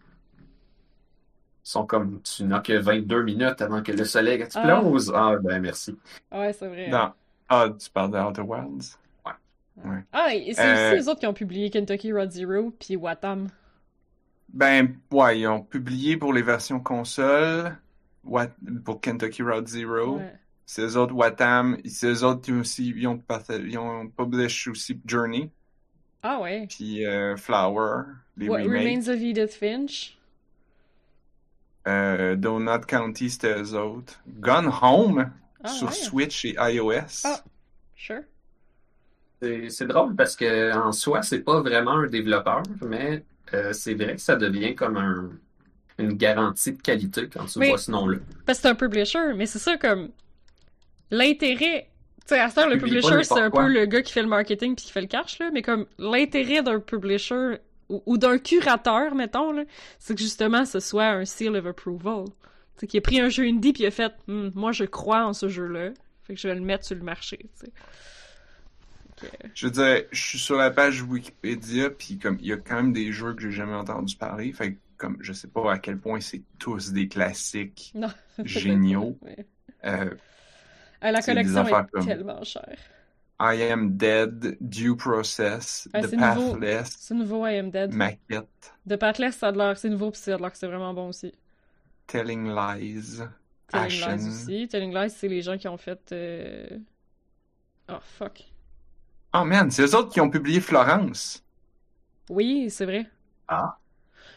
Ils 1.64 1.70
sont 1.70 1.88
comme 1.88 2.22
tu 2.22 2.44
n'as 2.44 2.60
que 2.60 2.74
22 2.74 3.24
minutes 3.24 3.60
avant 3.62 3.82
que 3.82 3.92
le 3.92 4.06
soleil 4.06 4.40
explose. 4.42 5.12
Ah, 5.16 5.36
ben 5.42 5.60
merci. 5.60 5.98
Ouais, 6.32 6.54
c'est 6.54 6.68
vrai. 6.68 6.90
Dans... 6.90 7.14
Ah, 7.50 7.70
tu 7.80 7.90
parles 7.90 8.12
de 8.12 8.18
Outer 8.20 8.42
Wilds? 8.42 9.00
Ah, 10.14 10.34
et 10.36 10.54
c'est 10.54 10.62
Euh, 10.62 10.88
aussi 10.92 10.96
les 10.96 11.08
autres 11.10 11.20
qui 11.20 11.28
ont 11.28 11.34
publié 11.34 11.70
Kentucky 11.72 12.14
Road 12.14 12.30
Zero, 12.32 12.72
puis 12.80 12.96
Watam. 12.96 13.50
Ben, 14.50 14.96
ouais, 15.12 15.40
ils 15.42 15.48
ont 15.48 15.62
publié 15.62 16.18
pour 16.18 16.32
les 16.34 16.42
versions 16.42 16.80
console, 16.80 17.78
pour 18.84 19.02
Kentucky 19.02 19.44
Road 19.44 19.68
Zero. 19.68 20.18
Ouais. 20.18 20.34
C'est 20.66 20.82
eux 20.82 20.98
autres, 20.98 21.14
Watam. 21.14 21.78
C'est 21.86 22.08
eux 22.08 22.24
autres 22.24 22.42
qui 22.42 22.52
ont 22.54 22.60
aussi, 22.62 22.90
ils 22.96 23.08
ont, 23.08 23.22
ils 23.50 23.78
ont 23.78 24.08
publish 24.10 24.68
aussi 24.68 25.00
Journey, 25.06 25.52
Ah 26.24 26.40
ouais. 26.40 26.68
puis 26.68 27.06
euh, 27.06 27.36
Flower, 27.38 28.04
les 28.38 28.50
What 28.50 28.58
remakes. 28.64 28.70
Remains 28.70 29.08
of 29.10 29.22
Edith 29.22 29.54
Finch? 29.54 30.18
Euh, 31.88 32.36
Donut 32.36 32.86
County, 32.88 33.30
c'était 33.30 33.62
eux 33.62 33.76
autres. 33.76 34.20
Gone 34.28 34.72
Home, 34.82 35.32
Ah 35.64 35.68
sur 35.70 35.88
ouais. 35.88 35.94
Switch 35.94 36.46
et 36.46 36.56
iOS. 36.58 37.22
Ah. 37.26 37.44
Sure. 37.96 38.22
C'est 39.42 39.70
c'est 39.70 39.86
drôle 39.88 40.16
parce 40.16 40.36
que 40.36 40.74
en 40.76 40.92
soi, 40.92 41.22
c'est 41.22 41.42
pas 41.44 41.62
vraiment 41.62 41.92
un 42.00 42.08
développeur, 42.08 42.64
mais 42.82 43.24
euh, 43.54 43.74
c'est 43.74 43.94
vrai 43.94 44.16
que 44.16 44.22
ça 44.22 44.36
devient 44.36 44.76
comme 44.76 44.98
un. 44.98 45.30
une 45.98 46.14
garantie 46.14 46.74
de 46.74 46.82
qualité 46.82 47.30
quand 47.30 47.46
tu 47.46 47.60
Mais- 47.60 47.70
vois 47.70 47.78
ce 47.78 47.90
nom-là. 47.92 48.18
Parce 48.46 48.58
que 48.58 48.64
c'est 48.64 48.68
un 48.70 48.76
publisher, 48.76 49.34
mais 49.36 49.46
c'est 49.46 49.60
ça 49.60 49.78
comme 49.78 50.10
l'intérêt. 51.12 51.90
Tu 52.28 52.34
sais, 52.34 52.40
à 52.40 52.50
ce 52.50 52.56
temps, 52.56 52.68
le 52.68 52.78
publisher, 52.78 53.24
c'est 53.24 53.40
un 53.40 53.52
peu 53.52 53.68
le 53.68 53.86
gars 53.86 54.02
qui 54.02 54.12
fait 54.12 54.24
le 54.24 54.28
marketing 54.28 54.76
puis 54.76 54.86
qui 54.86 54.92
fait 54.92 55.02
le 55.02 55.08
cash, 55.08 55.38
là. 55.40 55.52
Mais 55.54 55.62
comme 55.62 55.86
l'intérêt 56.00 56.64
d'un 56.64 56.80
publisher 56.80 57.58
ou, 57.88 58.02
ou 58.08 58.18
d'un 58.18 58.40
curateur, 58.40 59.14
mettons, 59.14 59.52
là, 59.52 59.64
c'est 60.00 60.16
que 60.16 60.22
justement, 60.22 60.66
ce 60.66 60.80
soit 60.80 61.06
un 61.08 61.26
seal 61.26 61.56
of 61.56 61.66
approval. 61.68 62.26
Tu 62.26 62.32
sais, 62.82 62.88
qu'il 62.88 62.98
a 62.98 63.02
pris 63.02 63.20
un 63.20 63.30
jeu 63.30 63.44
indie 63.44 63.72
puis 63.74 63.84
il 63.84 63.86
a 63.88 63.92
fait, 63.92 64.12
Hmm, 64.28 64.50
moi, 64.56 64.72
je 64.72 64.86
crois 64.86 65.24
en 65.26 65.34
ce 65.34 65.48
jeu-là. 65.50 65.92
Fait 66.24 66.34
que 66.34 66.40
je 66.42 66.48
vais 66.48 66.56
le 66.56 66.62
mettre 66.62 66.84
sur 66.86 66.96
le 66.96 67.04
marché, 67.04 67.38
tu 67.38 67.48
sais. 67.54 67.66
Fait 67.68 67.72
que- 67.72 67.76
Je 69.54 69.68
veux 69.68 69.72
dire, 69.72 70.04
je 70.12 70.22
suis 70.22 70.40
sur 70.40 70.56
la 70.58 70.72
page 70.72 71.02
Wikipédia, 71.02 71.90
puis 71.90 72.18
comme 72.18 72.38
il 72.42 72.48
y 72.48 72.54
a 72.54 72.58
quand 72.58 72.76
même 72.76 72.94
des 72.94 73.12
jeux 73.14 73.34
que 73.34 73.42
j'ai 73.42 73.52
jamais 73.52 73.74
entendu 73.76 74.16
parler, 74.18 74.52
fait 74.52 74.74
que 74.74 74.78
comme 74.98 75.18
je 75.22 75.34
sais 75.34 75.48
pas 75.48 75.74
à 75.74 75.78
quel 75.80 75.98
point 75.98 76.20
c'est 76.22 76.42
tous 76.60 76.92
des 76.92 77.08
classiques 77.08 77.92
Non. 77.96 78.10
géniaux. 78.44 79.18
Ouais. 79.22 79.46
Euh, 79.86 80.10
Ah, 81.02 81.12
la 81.12 81.22
collection 81.22 81.68
est 81.68 81.72
comme- 81.92 82.06
tellement 82.06 82.44
chère. 82.44 82.78
I 83.40 83.62
Am 83.64 83.98
Dead, 83.98 84.58
Due 84.62 84.96
Process, 84.96 85.90
Ah, 85.94 86.02
The. 86.02 86.16
Pathless, 86.18 86.96
C'est 87.00 87.14
nouveau, 87.14 87.46
I 87.46 87.58
Am 87.58 87.70
Dead. 87.70 87.94
Maquette, 87.94 88.74
De 88.86 88.96
Pathless, 88.96 89.36
ça 89.38 89.50
a 89.50 89.52
de 89.52 89.58
l'air, 89.58 89.78
c'est 89.78 89.90
nouveau 89.90 90.10
pis 90.12 90.20
ça 90.20 90.36
a 90.36 90.38
l'air 90.38 90.52
que 90.52 90.58
c'est 90.58 90.68
vraiment 90.68 90.94
bon 90.94 91.10
aussi. 91.10 91.34
Telling 92.08 92.48
Lies, 92.48 93.18
Telling 93.68 93.86
Ashen. 93.86 94.18
Lies 94.18 94.28
aussi. 94.28 94.68
Telling 94.70 94.94
Lies, 94.94 95.10
c'est 95.10 95.28
les 95.28 95.42
gens 95.42 95.58
qui 95.58 95.68
ont 95.68 95.78
fait. 95.78 96.12
euh, 96.14 96.68
Oh 97.90 97.98
fuck. 98.02 98.44
Oh 99.38 99.44
man, 99.44 99.70
c'est 99.72 99.84
eux 99.84 99.96
autres 99.96 100.12
qui 100.12 100.22
ont 100.22 100.30
publié 100.30 100.62
Florence. 100.62 101.44
Oui, 102.30 102.70
c'est 102.70 102.86
vrai. 102.86 103.06
Ah. 103.48 103.78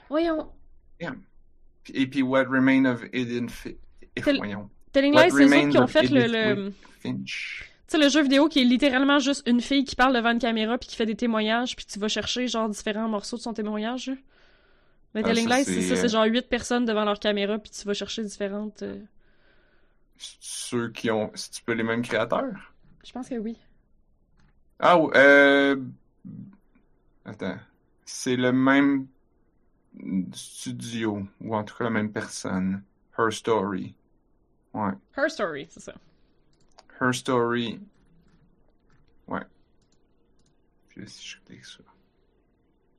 Voyons. 0.08 0.50
Puis- 0.98 1.94
Et 1.94 2.06
puis 2.06 2.22
What 2.22 2.44
Remain 2.44 2.84
of 2.86 3.02
Edith 3.12 3.50
Fi- 3.50 3.76
et 4.16 4.20
Tel- 4.20 4.36
voyons. 4.38 4.68
Telling 4.92 5.14
Lies, 5.14 5.18
c'est 5.18 5.26
eux 5.28 5.44
autres 5.44 5.44
Remains 5.54 5.70
qui 5.70 5.78
ont 5.78 5.82
of 5.84 5.90
fait 5.90 6.02
le. 6.08 6.20
Edith 6.20 6.32
le... 6.32 6.72
Finch. 7.00 7.64
Tu 7.86 7.96
sais, 7.96 8.02
le 8.02 8.08
jeu 8.10 8.22
vidéo 8.22 8.48
qui 8.48 8.60
est 8.60 8.64
littéralement 8.64 9.18
juste 9.18 9.42
une 9.46 9.60
fille 9.62 9.84
qui 9.84 9.96
parle 9.96 10.14
devant 10.14 10.32
une 10.32 10.38
caméra 10.38 10.76
puis 10.76 10.88
qui 10.88 10.96
fait 10.96 11.06
des 11.06 11.14
témoignages 11.14 11.74
puis 11.76 11.86
tu 11.86 11.98
vas 11.98 12.08
chercher 12.08 12.46
genre 12.46 12.68
différents 12.68 13.08
morceaux 13.08 13.36
de 13.36 13.42
son 13.42 13.54
témoignage. 13.54 14.08
là. 14.08 14.14
Mais 15.14 15.22
Ah, 15.24 15.28
Telling 15.28 15.48
Lies, 15.48 15.64
c'est 15.64 15.80
ça, 15.82 15.94
euh, 15.94 15.96
c'est 15.96 16.08
genre 16.10 16.24
huit 16.26 16.48
personnes 16.48 16.84
devant 16.84 17.04
leur 17.06 17.18
caméra 17.18 17.58
puis 17.58 17.70
tu 17.70 17.86
vas 17.86 17.94
chercher 17.94 18.22
différentes. 18.24 18.82
euh, 18.82 18.98
Ceux 20.18 20.90
qui 20.90 21.10
ont. 21.10 21.30
C'est 21.34 21.50
tu 21.52 21.62
peux 21.62 21.72
les 21.72 21.82
mêmes 21.84 22.02
créateurs? 22.02 22.74
Je 23.06 23.12
pense 23.12 23.28
que 23.28 23.36
oui. 23.36 23.56
Ah, 24.80 24.98
ou- 24.98 25.10
euh. 25.14 25.76
Attends. 27.24 27.58
C'est 28.04 28.36
le 28.36 28.52
même 28.52 29.06
studio, 30.32 31.26
ou 31.40 31.54
en 31.56 31.64
tout 31.64 31.76
cas 31.76 31.84
la 31.84 31.90
même 31.90 32.12
personne. 32.12 32.82
Her 33.18 33.32
Story. 33.32 33.94
Ouais. 34.72 34.92
Her 35.16 35.28
Story, 35.30 35.66
c'est 35.70 35.80
ça. 35.80 35.94
Her 37.00 37.12
Story. 37.12 37.80
Ouais. 39.26 39.42
Puis 40.88 41.00
là, 41.02 41.06
si 41.06 41.26
je 41.26 41.36
clique 41.44 41.64
sur. 41.64 41.84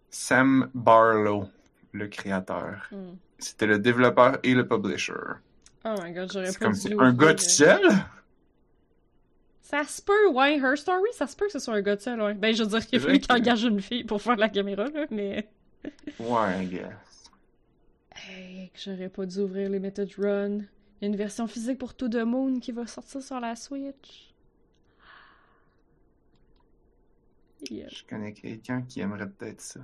Sam 0.09 0.69
Barlow, 0.73 1.49
le 1.93 2.07
créateur. 2.07 2.87
Hmm. 2.91 3.15
C'était 3.37 3.67
le 3.67 3.79
développeur 3.79 4.37
et 4.43 4.53
le 4.53 4.67
publisher. 4.67 5.13
Oh 5.85 5.95
my 6.03 6.11
god, 6.11 6.31
j'aurais 6.31 6.51
pas 6.51 6.59
comme 6.65 6.73
dû 6.73 6.93
un 6.99 7.13
gars 7.13 7.27
euh, 7.27 7.33
tout 7.35 7.43
seul? 7.43 7.81
Ça 9.69 9.83
se 9.83 10.01
peut, 10.01 10.29
ouais, 10.29 10.57
Her 10.57 10.75
Story, 10.75 11.09
ça 11.13 11.27
se 11.27 11.35
peut 11.35 11.45
que 11.45 11.51
ce 11.51 11.59
soit 11.59 11.75
un 11.75 11.81
gars 11.83 11.95
de 11.95 12.01
seul, 12.01 12.19
ouais. 12.19 12.33
Ben, 12.33 12.55
je 12.55 12.63
veux 12.63 12.69
dire 12.69 12.87
qu'il 12.87 12.97
a 12.97 13.01
fallu 13.03 13.19
qu'il 13.19 13.31
engage 13.31 13.63
une 13.63 13.79
fille 13.79 14.03
pour 14.03 14.19
faire 14.19 14.35
la 14.35 14.49
caméra, 14.49 14.85
là, 14.89 15.05
mais... 15.11 15.47
Ouais, 16.19 16.63
I 16.63 16.67
guess. 16.67 17.29
Hey, 18.15 18.71
que 18.71 18.79
j'aurais 18.83 19.09
pas 19.09 19.27
dû 19.27 19.37
ouvrir 19.37 19.69
les 19.69 19.77
Method 19.77 20.09
Run. 20.17 20.57
Il 20.57 21.03
y 21.03 21.05
a 21.05 21.07
une 21.07 21.15
version 21.15 21.45
physique 21.45 21.77
pour 21.77 21.93
To 21.95 22.09
The 22.09 22.25
Moon 22.25 22.59
qui 22.59 22.71
va 22.71 22.87
sortir 22.87 23.21
sur 23.21 23.39
la 23.39 23.55
Switch. 23.55 24.33
Yeah. 27.69 27.89
Je 27.89 28.03
connais 28.09 28.33
quelqu'un 28.33 28.81
qui 28.81 29.01
aimerait 29.01 29.29
peut-être 29.29 29.61
ça. 29.61 29.81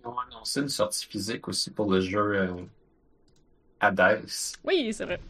Ils 0.00 0.08
ont 0.08 0.18
annoncé 0.18 0.60
une 0.60 0.70
sortie 0.70 1.04
physique 1.04 1.46
aussi 1.46 1.70
pour 1.70 1.92
le 1.92 2.00
jeu 2.00 2.38
euh, 2.38 2.54
Hades. 3.80 4.24
Oui, 4.64 4.94
c'est 4.94 5.04
vrai. 5.04 5.20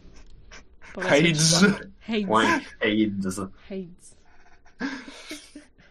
Switch. 1.01 1.63
Hades! 1.63 1.89
Hades. 2.07 2.27
Ouais, 2.29 2.45
Hades. 2.81 3.49
Hades. 3.69 3.87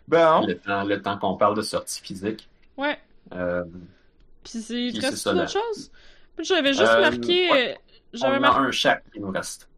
Bon. 0.08 0.46
Le 0.46 0.54
temps, 0.58 0.84
le 0.84 1.02
temps 1.02 1.18
qu'on 1.18 1.36
parle 1.36 1.56
de 1.56 1.62
sortie 1.62 2.00
physique. 2.00 2.48
Ouais. 2.76 2.98
Euh, 3.34 3.64
Puis 4.44 4.60
c'est... 4.60 4.74
Puis 4.74 4.92
Tu 4.94 5.00
c'est 5.00 5.06
restes 5.08 5.22
ça, 5.22 5.32
d'autres 5.34 5.50
choses? 5.50 5.90
J'avais 6.38 6.72
juste 6.72 6.82
Euh, 6.88 7.00
marqué... 7.00 7.50
ouais. 7.50 7.72
euh, 7.72 7.74
on 8.14 8.18
J'avais 8.18 8.38
marqué... 8.38 8.58
a 8.58 8.62
un 8.62 8.70
chaque 8.70 9.10
qui 9.12 9.20
nous 9.20 9.30
reste. 9.30 9.68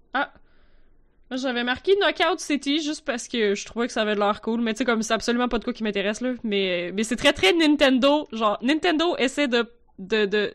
Moi, 1.31 1.37
j'avais 1.37 1.63
marqué 1.63 1.95
Knockout 1.97 2.41
City 2.41 2.81
juste 2.83 3.05
parce 3.05 3.29
que 3.29 3.55
je 3.55 3.67
trouvais 3.67 3.87
que 3.87 3.93
ça 3.93 4.01
avait 4.01 4.15
de 4.15 4.19
l'air 4.21 4.41
cool, 4.41 4.63
mais 4.63 4.73
tu 4.73 4.79
sais, 4.79 4.85
comme 4.87 5.03
c'est 5.03 5.13
absolument 5.13 5.47
pas 5.49 5.59
de 5.59 5.65
quoi 5.65 5.75
qui 5.75 5.83
m'intéresse, 5.85 6.23
là. 6.23 6.33
Mais, 6.43 6.91
mais 6.95 7.05
c'est 7.05 7.17
très 7.17 7.35
très 7.35 7.53
Nintendo. 7.53 8.27
Genre, 8.33 8.59
Nintendo 8.63 9.15
essaie 9.19 9.47
de, 9.47 9.71
de, 9.99 10.25
de, 10.25 10.55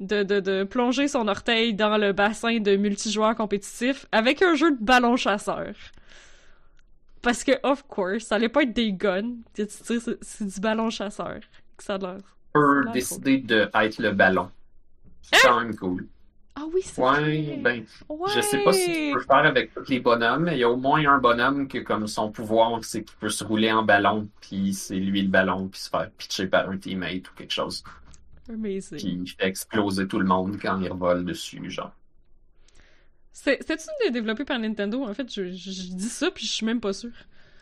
de, 0.00 0.22
de, 0.22 0.40
de 0.40 0.64
plonger 0.64 1.08
son 1.08 1.28
orteil 1.28 1.74
dans 1.74 1.96
le 1.96 2.12
bassin 2.12 2.58
de 2.58 2.76
multijoueurs 2.76 3.34
compétitifs 3.36 4.06
avec 4.12 4.42
un 4.42 4.54
jeu 4.54 4.72
de 4.72 4.82
ballon 4.82 5.16
chasseur. 5.16 5.72
Parce 7.22 7.42
que, 7.42 7.52
of 7.62 7.84
course, 7.86 8.24
ça 8.24 8.34
allait 8.34 8.48
pas 8.50 8.62
être 8.64 8.72
des 8.74 8.92
guns. 8.92 9.36
C'est 9.54 10.44
du 10.46 10.60
ballon 10.60 10.90
chasseur. 10.90 11.38
Que 11.76 11.84
ça 11.84 11.98
peut 12.52 12.84
décider 12.92 13.38
de 13.38 13.70
être 13.74 13.98
le 13.98 14.12
ballon. 14.12 14.50
C'est 15.22 15.40
quand 15.42 15.60
même 15.60 15.74
cool. 15.74 16.06
Ah 16.56 16.62
oui, 16.72 16.82
c'est 16.84 17.00
Ouais, 17.02 17.58
ben, 17.60 17.84
Ouais. 18.08 18.30
je 18.32 18.40
sais 18.40 18.62
pas 18.62 18.72
si 18.72 18.84
tu 18.84 19.12
peux 19.14 19.20
faire 19.22 19.38
avec 19.38 19.74
tous 19.74 19.88
les 19.88 19.98
bonhommes, 19.98 20.44
mais 20.44 20.52
il 20.56 20.60
y 20.60 20.64
a 20.64 20.70
au 20.70 20.76
moins 20.76 21.04
un 21.04 21.18
bonhomme 21.18 21.66
que 21.66 21.78
comme 21.78 22.06
son 22.06 22.30
pouvoir, 22.30 22.78
c'est 22.84 23.02
qu'il 23.02 23.16
peut 23.16 23.28
se 23.28 23.42
rouler 23.42 23.72
en 23.72 23.82
ballon, 23.82 24.28
puis 24.40 24.72
c'est 24.72 24.94
lui 24.94 25.22
le 25.22 25.28
ballon, 25.28 25.66
puis 25.66 25.80
se 25.80 25.88
faire 25.90 26.08
pitcher 26.16 26.46
par 26.46 26.68
un 26.70 26.76
teammate 26.76 27.28
ou 27.28 27.34
quelque 27.34 27.52
chose, 27.52 27.82
Amazing. 28.48 28.98
puis 28.98 29.20
il 29.24 29.28
fait 29.28 29.46
exploser 29.46 30.06
tout 30.06 30.18
le 30.18 30.26
monde 30.26 30.58
quand 30.60 30.80
il 30.80 30.90
revole 30.92 31.24
dessus, 31.24 31.70
genre. 31.70 31.92
C'est- 33.32 33.58
C'était-tu 33.60 34.12
développé 34.12 34.44
par 34.44 34.58
Nintendo? 34.58 35.04
En 35.04 35.14
fait, 35.14 35.32
je, 35.32 35.50
je, 35.52 35.70
je 35.70 35.82
dis 35.94 36.08
ça, 36.08 36.30
puis 36.30 36.46
je 36.46 36.52
suis 36.52 36.66
même 36.66 36.80
pas 36.80 36.92
sûre. 36.92 37.10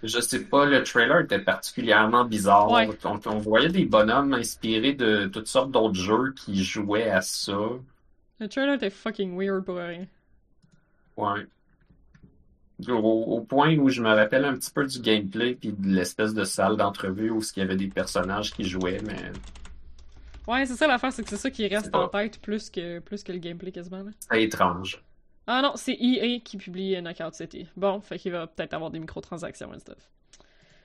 Je 0.03 0.21
sais 0.21 0.41
pas, 0.45 0.67
le 0.67 0.83
trailer 0.83 1.21
était 1.21 1.39
particulièrement 1.39 2.25
bizarre. 2.25 2.71
Ouais. 2.71 2.89
On, 3.05 3.21
on 3.25 3.39
voyait 3.39 3.69
des 3.69 3.85
bonhommes 3.85 4.35
inspirés 4.35 4.95
de 4.95 5.27
toutes 5.27 5.47
sortes 5.47 5.71
d'autres 5.71 5.95
jeux 5.95 6.33
qui 6.35 6.63
jouaient 6.65 7.09
à 7.09 7.21
ça. 7.23 7.57
Le 8.41 8.49
trailer 8.49 8.75
était 8.75 8.91
fucking 8.91 9.39
weird 9.39 9.65
pour 9.65 9.77
rien. 9.77 10.07
Ouais. 11.17 11.47
Au, 12.89 12.95
au 12.95 13.41
point 13.43 13.77
où 13.79 13.89
je 13.91 14.03
me 14.03 14.09
rappelle 14.09 14.45
un 14.45 14.55
petit 14.57 14.73
peu 14.73 14.85
du 14.85 14.99
gameplay 14.99 15.55
puis 15.55 15.73
de 15.73 15.87
l'espèce 15.95 16.35
de 16.35 16.43
salle 16.43 16.77
d'entrevue 16.77 17.31
où 17.31 17.41
il 17.57 17.61
y 17.61 17.63
avait 17.63 17.77
des 17.77 17.87
personnages 17.87 18.51
qui 18.53 18.65
jouaient, 18.65 19.01
mais 19.07 19.31
Ouais, 20.49 20.67
c'est 20.67 20.75
ça 20.75 20.87
l'affaire, 20.87 21.13
c'est 21.13 21.23
que 21.23 21.29
c'est 21.29 21.37
ça 21.37 21.51
qui 21.51 21.67
reste 21.69 21.87
C'est 21.87 21.95
en 21.95 22.09
tête 22.09 22.41
plus 22.41 22.69
que, 22.71 22.99
plus 22.99 23.23
que 23.23 23.33
le 23.33 23.39
gameplay 23.39 23.71
quasiment. 23.71 24.05
C'était 24.21 24.43
étrange. 24.43 25.03
Ah 25.47 25.61
non, 25.63 25.73
c'est 25.77 25.97
EA 26.01 26.41
qui 26.41 26.57
publie 26.57 27.01
Knockout 27.01 27.35
City. 27.35 27.67
Bon, 27.77 28.01
fait 28.01 28.19
qu'il 28.19 28.33
va 28.33 28.47
peut-être 28.47 28.75
avoir 28.75 28.91
des 28.91 28.99
microtransactions 28.99 29.73
et 29.75 29.79
stuff. 29.79 30.11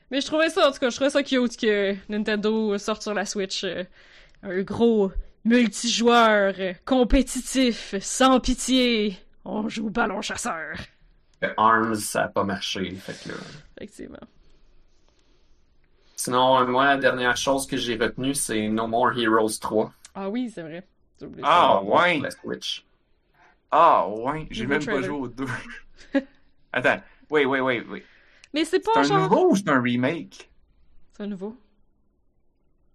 Mais 0.09 0.21
je 0.21 0.25
trouvais 0.25 0.49
ça, 0.49 0.67
en 0.67 0.71
tout 0.71 0.79
cas, 0.79 0.89
je 0.89 0.95
trouvais 0.95 1.09
ça 1.09 1.21
cute 1.21 1.57
que 1.57 1.95
Nintendo 2.09 2.77
sorte 2.77 3.01
sur 3.01 3.13
la 3.13 3.25
Switch 3.25 3.63
euh, 3.63 3.83
un 4.43 4.61
gros 4.61 5.11
multijoueur 5.43 6.53
euh, 6.59 6.73
compétitif, 6.85 7.95
sans 7.99 8.39
pitié. 8.39 9.17
On 9.43 9.67
joue 9.69 9.89
ballon 9.89 10.21
chasseur. 10.21 10.77
Le 11.41 11.49
Arms, 11.57 11.95
ça 11.95 12.23
a 12.23 12.27
pas 12.29 12.43
marché. 12.43 12.89
Fait 12.95 13.13
que 13.23 13.29
là. 13.29 13.35
Effectivement. 13.77 14.17
Sinon, 16.27 16.59
euh, 16.59 16.65
moi, 16.65 16.83
la 16.83 16.97
dernière 16.97 17.37
chose 17.37 17.65
que 17.65 17.77
j'ai 17.77 17.95
retenue, 17.95 18.35
c'est 18.35 18.67
No 18.67 18.85
More 18.85 19.17
Heroes 19.17 19.59
3. 19.61 19.93
Ah 20.13 20.29
oui, 20.29 20.51
c'est 20.53 20.61
vrai. 20.61 20.85
Ah, 21.41 21.81
ouais. 21.81 22.19
la 22.19 22.31
Switch. 22.31 22.85
Ah, 23.71 24.05
ouais. 24.09 24.45
J'ai 24.51 24.67
même 24.67 24.79
pas 24.79 24.91
trailer. 24.91 25.03
joué 25.03 25.17
aux 25.17 25.27
deux. 25.29 25.47
Attends. 26.73 27.01
Wait, 27.29 27.45
wait, 27.45 27.61
wait, 27.61 27.85
wait. 27.87 28.03
Mais 28.53 28.65
c'est 28.65 28.81
pas 28.81 28.91
un 28.97 29.03
genre. 29.03 29.19
nouveau 29.19 29.51
ou 29.51 29.55
c'est 29.55 29.69
un 29.69 29.81
remake? 29.81 30.49
C'est 31.13 31.23
un 31.23 31.27
nouveau. 31.27 31.55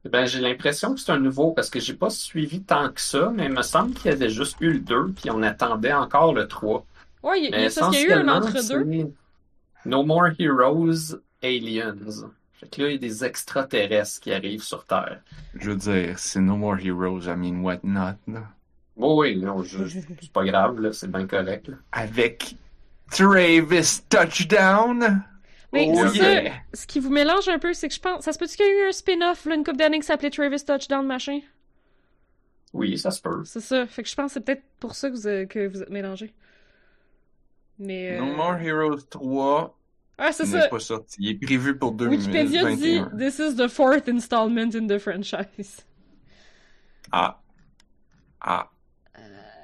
Ben, 0.04 0.26
j'ai 0.26 0.40
l'impression 0.40 0.92
que 0.92 1.00
c'est 1.00 1.12
un 1.12 1.18
nouveau 1.18 1.52
parce 1.52 1.70
que 1.70 1.80
j'ai 1.80 1.94
pas 1.94 2.10
suivi 2.10 2.60
tant 2.60 2.90
que 2.92 3.00
ça, 3.00 3.32
mais 3.34 3.46
il 3.46 3.52
me 3.52 3.62
semble 3.62 3.94
qu'il 3.94 4.10
y 4.10 4.14
avait 4.14 4.28
juste 4.28 4.58
eu 4.60 4.74
le 4.74 4.80
2 4.80 5.12
puis 5.12 5.30
on 5.30 5.42
attendait 5.42 5.94
encore 5.94 6.34
le 6.34 6.46
3. 6.46 6.84
Ouais, 7.22 7.40
il 7.40 7.44
y 7.44 7.46
a, 7.46 7.50
Mais 7.56 7.70
parce 7.74 7.96
qu'il 7.96 8.10
y 8.10 8.12
a 8.12 8.16
eu 8.18 8.20
un 8.20 8.28
entre-deux. 8.28 9.10
No 9.86 10.02
More 10.02 10.32
Heroes 10.38 11.16
Aliens. 11.42 11.96
Fait 12.62 12.68
que 12.70 12.82
là, 12.82 12.88
il 12.88 12.92
y 12.92 12.94
a 12.94 12.98
des 12.98 13.24
extraterrestres 13.24 14.20
qui 14.20 14.32
arrivent 14.32 14.62
sur 14.62 14.84
Terre. 14.84 15.20
Je 15.56 15.70
veux 15.72 15.76
dire, 15.76 16.16
c'est 16.18 16.40
No 16.40 16.56
More 16.56 16.78
Heroes, 16.78 17.22
I 17.26 17.34
mean, 17.36 17.60
what 17.62 17.80
not, 17.82 18.14
là. 18.28 18.44
Bon, 18.96 19.18
oui, 19.20 19.36
non, 19.36 19.62
je- 19.64 19.84
c'est 19.88 20.32
pas 20.32 20.44
grave, 20.44 20.80
là, 20.80 20.92
c'est 20.92 21.10
bien 21.10 21.26
correct. 21.26 21.66
là. 21.68 21.76
Avec 21.90 22.54
Travis 23.10 24.02
Touchdown? 24.08 25.24
Mais 25.72 25.88
Oh, 25.90 26.06
c'est 26.12 26.18
yeah. 26.18 26.44
ça, 26.52 26.56
ce 26.74 26.86
qui 26.86 27.00
vous 27.00 27.10
mélange 27.10 27.48
un 27.48 27.58
peu, 27.58 27.72
c'est 27.72 27.88
que 27.88 27.94
je 27.94 28.00
pense. 28.00 28.22
Ça 28.24 28.32
se 28.32 28.38
peut-tu 28.38 28.56
qu'il 28.56 28.66
y 28.66 28.68
a 28.68 28.84
eu 28.84 28.88
un 28.88 28.92
spin-off, 28.92 29.44
là, 29.46 29.54
une 29.56 29.64
couple 29.64 29.78
d'années 29.78 29.98
qui 30.00 30.06
s'appelait 30.06 30.30
Travis 30.30 30.62
Touchdown, 30.64 31.06
machin? 31.06 31.40
Oui, 32.74 32.96
ça 32.98 33.10
se 33.10 33.20
peut. 33.20 33.42
C'est 33.44 33.60
ça. 33.60 33.86
Fait 33.86 34.02
que 34.02 34.08
je 34.08 34.14
pense 34.14 34.28
que 34.28 34.34
c'est 34.34 34.40
peut-être 34.44 34.62
pour 34.78 34.94
ça 34.94 35.08
que 35.10 35.14
vous, 35.14 35.26
êtes- 35.28 35.48
que 35.50 35.66
vous 35.66 35.82
êtes 35.82 35.90
mélangés. 35.90 36.32
Mais. 37.78 38.18
No 38.18 38.26
euh, 38.26 38.36
More 38.36 38.56
Heroes 38.60 39.00
3 39.10 39.76
Ah, 40.18 40.30
c'est 40.32 40.46
ça. 40.46 40.68
pas 40.68 40.78
sorti. 40.78 41.16
Il 41.20 41.28
est 41.30 41.34
prévu 41.34 41.76
pour 41.76 41.92
Wikipédia 42.00 42.64
dit 42.74 43.00
2021. 43.08 43.16
This 43.18 43.38
is 43.38 43.56
the 43.56 43.68
fourth 43.68 44.08
installment 44.08 44.74
in 44.74 44.86
the 44.86 44.98
franchise. 44.98 45.84
Ah. 47.10 47.38
Ah. 48.40 48.68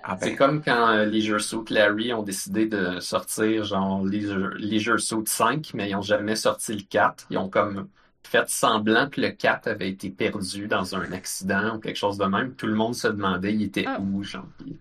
Ah 0.04 0.16
C'est 0.20 0.30
ben, 0.30 0.36
comme 0.36 0.62
quand 0.62 0.88
euh, 0.90 1.04
Leisure 1.04 1.40
Suit 1.40 1.70
Larry 1.70 2.12
ont 2.14 2.22
décidé 2.22 2.66
de 2.66 2.98
sortir 3.00 3.64
genre 3.64 4.04
Leisure, 4.06 4.50
Leisure 4.56 5.00
Suit 5.00 5.26
5, 5.26 5.72
mais 5.74 5.90
ils 5.90 5.96
ont 5.96 6.02
jamais 6.02 6.36
sorti 6.36 6.74
le 6.74 6.82
4. 6.88 7.26
Ils 7.30 7.36
ont 7.38 7.50
comme 7.50 7.88
fait 8.22 8.48
semblant 8.48 9.08
que 9.10 9.20
le 9.20 9.30
4 9.30 9.68
avait 9.68 9.88
été 9.90 10.08
perdu 10.10 10.66
dans 10.66 10.94
un 10.94 11.12
accident 11.12 11.76
ou 11.76 11.78
quelque 11.78 11.96
chose 11.96 12.16
de 12.16 12.24
même. 12.24 12.54
Tout 12.54 12.66
le 12.66 12.74
monde 12.74 12.94
se 12.94 13.08
demandait 13.08 13.52
il 13.54 13.62
était 13.64 13.84
Ah. 13.86 13.98
où, 14.00 14.22
genre. 14.22 14.46
Ils, 14.66 14.78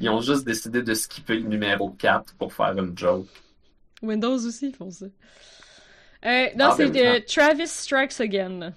ils 0.00 0.08
ont 0.10 0.20
juste 0.20 0.44
décidé 0.44 0.82
de 0.82 0.94
skipper 0.94 1.38
le 1.38 1.48
numéro 1.48 1.90
4 1.90 2.34
pour 2.34 2.52
faire 2.52 2.76
une 2.76 2.96
joke. 2.98 3.28
Windows 4.02 4.36
aussi 4.46 4.72
font 4.72 4.90
ça. 4.90 5.06
Euh, 6.24 6.46
non, 6.56 6.66
Ah, 6.66 6.74
c'est 6.76 6.90
ben 6.90 7.16
euh, 7.16 7.20
Travis 7.26 7.68
Strikes 7.68 8.20
Again 8.20 8.74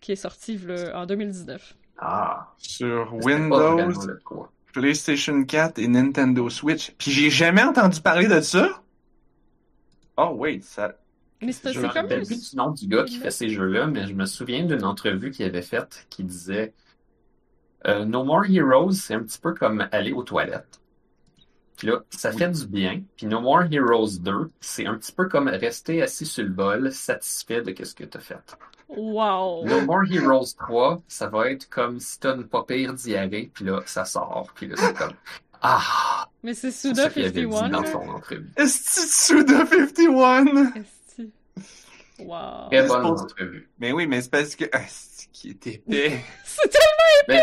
qui 0.00 0.12
est 0.12 0.16
sorti 0.16 0.56
là, 0.58 0.98
en 1.00 1.06
2019. 1.06 1.76
Ah, 1.98 2.54
sur 2.58 3.14
Windows. 3.14 3.92
PlayStation 4.72 5.44
4 5.44 5.78
et 5.78 5.88
Nintendo 5.88 6.48
Switch. 6.48 6.92
Puis 6.92 7.10
j'ai 7.10 7.30
jamais 7.30 7.62
entendu 7.62 8.00
parler 8.00 8.28
de 8.28 8.40
ça? 8.40 8.82
Oh 10.16 10.34
wait, 10.36 10.62
ça. 10.62 10.94
Mais 11.42 11.52
c'est 11.52 11.72
Je 11.72 11.80
me 11.80 11.88
comme 11.88 11.92
rappelle 12.02 12.22
plus 12.26 12.50
du 12.50 12.56
nom 12.56 12.70
du 12.70 12.86
gars 12.86 13.04
qui 13.04 13.16
fait 13.16 13.30
ces 13.30 13.48
jeux-là, 13.48 13.86
mais 13.86 14.06
je 14.06 14.14
me 14.14 14.26
souviens 14.26 14.64
d'une 14.64 14.84
entrevue 14.84 15.30
qu'il 15.30 15.46
avait 15.46 15.62
faite 15.62 16.06
qui 16.10 16.22
disait 16.24 16.74
euh, 17.86 18.04
No 18.04 18.24
More 18.24 18.44
Heroes, 18.46 18.92
c'est 18.92 19.14
un 19.14 19.22
petit 19.22 19.38
peu 19.38 19.54
comme 19.54 19.86
aller 19.92 20.12
aux 20.12 20.22
toilettes. 20.22 20.79
Puis 21.80 21.88
là, 21.88 22.00
ça 22.10 22.30
fait 22.30 22.50
du 22.50 22.66
bien. 22.66 23.00
Puis 23.16 23.24
No 23.24 23.40
More 23.40 23.62
Heroes 23.72 24.18
2, 24.20 24.50
c'est 24.60 24.84
un 24.84 24.96
petit 24.98 25.12
peu 25.12 25.28
comme 25.28 25.48
rester 25.48 26.02
assis 26.02 26.26
sur 26.26 26.44
le 26.44 26.50
bol, 26.50 26.92
satisfait 26.92 27.62
de 27.62 27.74
ce 27.82 27.94
que 27.94 28.04
tu 28.04 28.18
as 28.18 28.20
fait. 28.20 28.54
Wow! 28.90 29.64
No 29.66 29.80
More 29.86 30.02
Heroes 30.12 30.52
3, 30.58 31.00
ça 31.08 31.28
va 31.28 31.50
être 31.50 31.70
comme 31.70 31.98
si 31.98 32.20
t'as 32.20 32.34
une 32.36 32.44
pas 32.46 32.64
pire 32.64 32.92
diarrhée, 32.92 33.50
puis 33.54 33.64
là, 33.64 33.80
ça 33.86 34.04
sort. 34.04 34.48
Puis 34.54 34.66
là, 34.66 34.74
c'est 34.76 34.92
comme 34.92 35.14
Ah! 35.62 36.28
Mais 36.42 36.52
c'est 36.52 36.70
C'est 36.70 36.88
Suda 36.88 37.04
ça 37.04 37.08
qu'il 37.08 37.22
avait 37.24 37.32
dit 37.46 37.50
51 37.50 37.68
dans 37.70 37.84
son 37.86 38.08
entrevue. 38.10 38.50
Est-ce 38.58 39.26
Suda 39.26 39.64
51? 39.64 40.72
Esti. 40.74 41.32
Wow. 42.18 42.68
Très 42.70 42.86
bonne 42.86 43.00
pour- 43.00 43.22
entrevue. 43.22 43.70
Mais 43.78 43.92
oui, 43.92 44.06
mais 44.06 44.20
c'est 44.20 44.30
parce 44.30 44.54
que. 44.54 44.66
Ah, 44.72 44.80
c'est 44.86 45.30
qui 45.32 45.48
est 45.48 45.66
épais. 45.66 46.20
C'était 46.44 46.78
Mais 47.26 47.42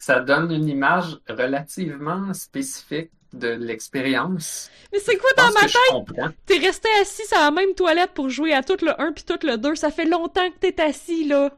ça 0.00 0.18
donne 0.18 0.50
une 0.50 0.68
image 0.68 1.16
relativement 1.28 2.32
spécifique 2.34 3.10
de 3.38 3.48
l'expérience. 3.48 4.70
Mais 4.92 4.98
c'est 4.98 5.16
quoi 5.16 5.30
dans 5.36 5.52
ma 5.52 5.60
tête? 5.62 6.34
T'es 6.46 6.58
resté 6.58 6.88
assis 7.00 7.22
à 7.34 7.44
la 7.44 7.50
même 7.50 7.74
toilette 7.74 8.12
pour 8.14 8.28
jouer 8.28 8.52
à 8.52 8.62
tout 8.62 8.76
le 8.82 9.00
1 9.00 9.12
puis 9.12 9.24
tout 9.24 9.38
le 9.46 9.56
2. 9.58 9.74
Ça 9.74 9.90
fait 9.90 10.04
longtemps 10.06 10.48
que 10.50 10.58
t'es 10.58 10.80
assis, 10.82 11.24
là. 11.24 11.50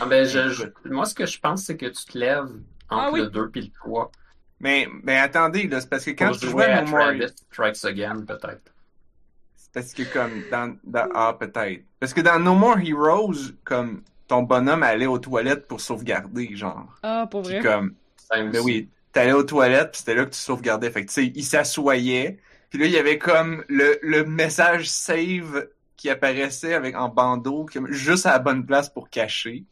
Ah, 0.00 0.06
ben, 0.06 0.24
je- 0.26 0.48
je- 0.50 0.88
moi, 0.88 1.04
ce 1.04 1.14
que 1.14 1.26
je 1.26 1.38
pense, 1.38 1.64
c'est 1.64 1.76
que 1.76 1.86
tu 1.86 2.04
te 2.04 2.18
lèves 2.18 2.50
entre 2.90 3.04
Ah 3.06 3.10
oui. 3.12 3.20
le 3.20 3.26
2 3.28 3.50
et 3.54 3.60
le 3.60 3.70
3 3.70 4.10
mais, 4.60 4.88
mais 5.02 5.18
attendez, 5.18 5.68
là, 5.68 5.80
c'est 5.80 5.90
parce 5.90 6.04
que 6.04 6.12
quand 6.12 6.28
pour 6.28 6.38
tu 6.38 6.46
jouais 6.48 6.64
à 6.66 6.82
Travis 6.82 7.26
Strikes 7.50 7.84
Again, 7.84 8.22
peut-être. 8.24 8.72
C'est 9.56 9.72
parce 9.72 9.92
que 9.92 10.02
comme 10.04 10.42
dans, 10.50 10.76
dans- 10.84 11.08
ah 11.14 11.36
peut-être 11.38 11.84
parce 12.00 12.14
que 12.14 12.20
dans 12.20 12.38
No 12.38 12.54
More 12.54 12.78
Heroes 12.78 13.52
comme 13.64 14.02
ton 14.28 14.42
bonhomme 14.42 14.82
allait 14.82 15.06
aux 15.06 15.18
toilettes 15.18 15.66
pour 15.68 15.80
sauvegarder 15.80 16.56
genre 16.56 16.86
Ah, 17.02 17.26
pour 17.30 17.42
puis 17.42 17.54
vrai? 17.54 17.62
comme 17.62 17.94
Même 18.32 18.50
ben 18.52 18.60
oui 18.62 18.88
t'allais 19.14 19.32
aux 19.32 19.44
toilettes 19.44 19.92
puis 19.92 20.00
c'était 20.00 20.14
là 20.14 20.26
que 20.26 20.30
tu 20.30 20.38
sauvegardais. 20.38 20.90
Fait 20.90 21.02
que 21.02 21.08
tu 21.08 21.14
sais 21.14 21.32
il 21.34 21.44
s'assoyait. 21.44 22.38
Puis 22.70 22.78
là 22.78 22.86
il 22.86 22.92
y 22.92 22.98
avait 22.98 23.18
comme 23.18 23.64
le, 23.68 23.98
le 24.02 24.24
message 24.24 24.90
save 24.90 25.68
qui 25.96 26.10
apparaissait 26.10 26.74
avec 26.74 26.96
en 26.96 27.08
bandeau 27.08 27.66
comme 27.72 27.90
juste 27.90 28.26
à 28.26 28.32
la 28.32 28.38
bonne 28.40 28.66
place 28.66 28.90
pour 28.90 29.08
cacher. 29.08 29.64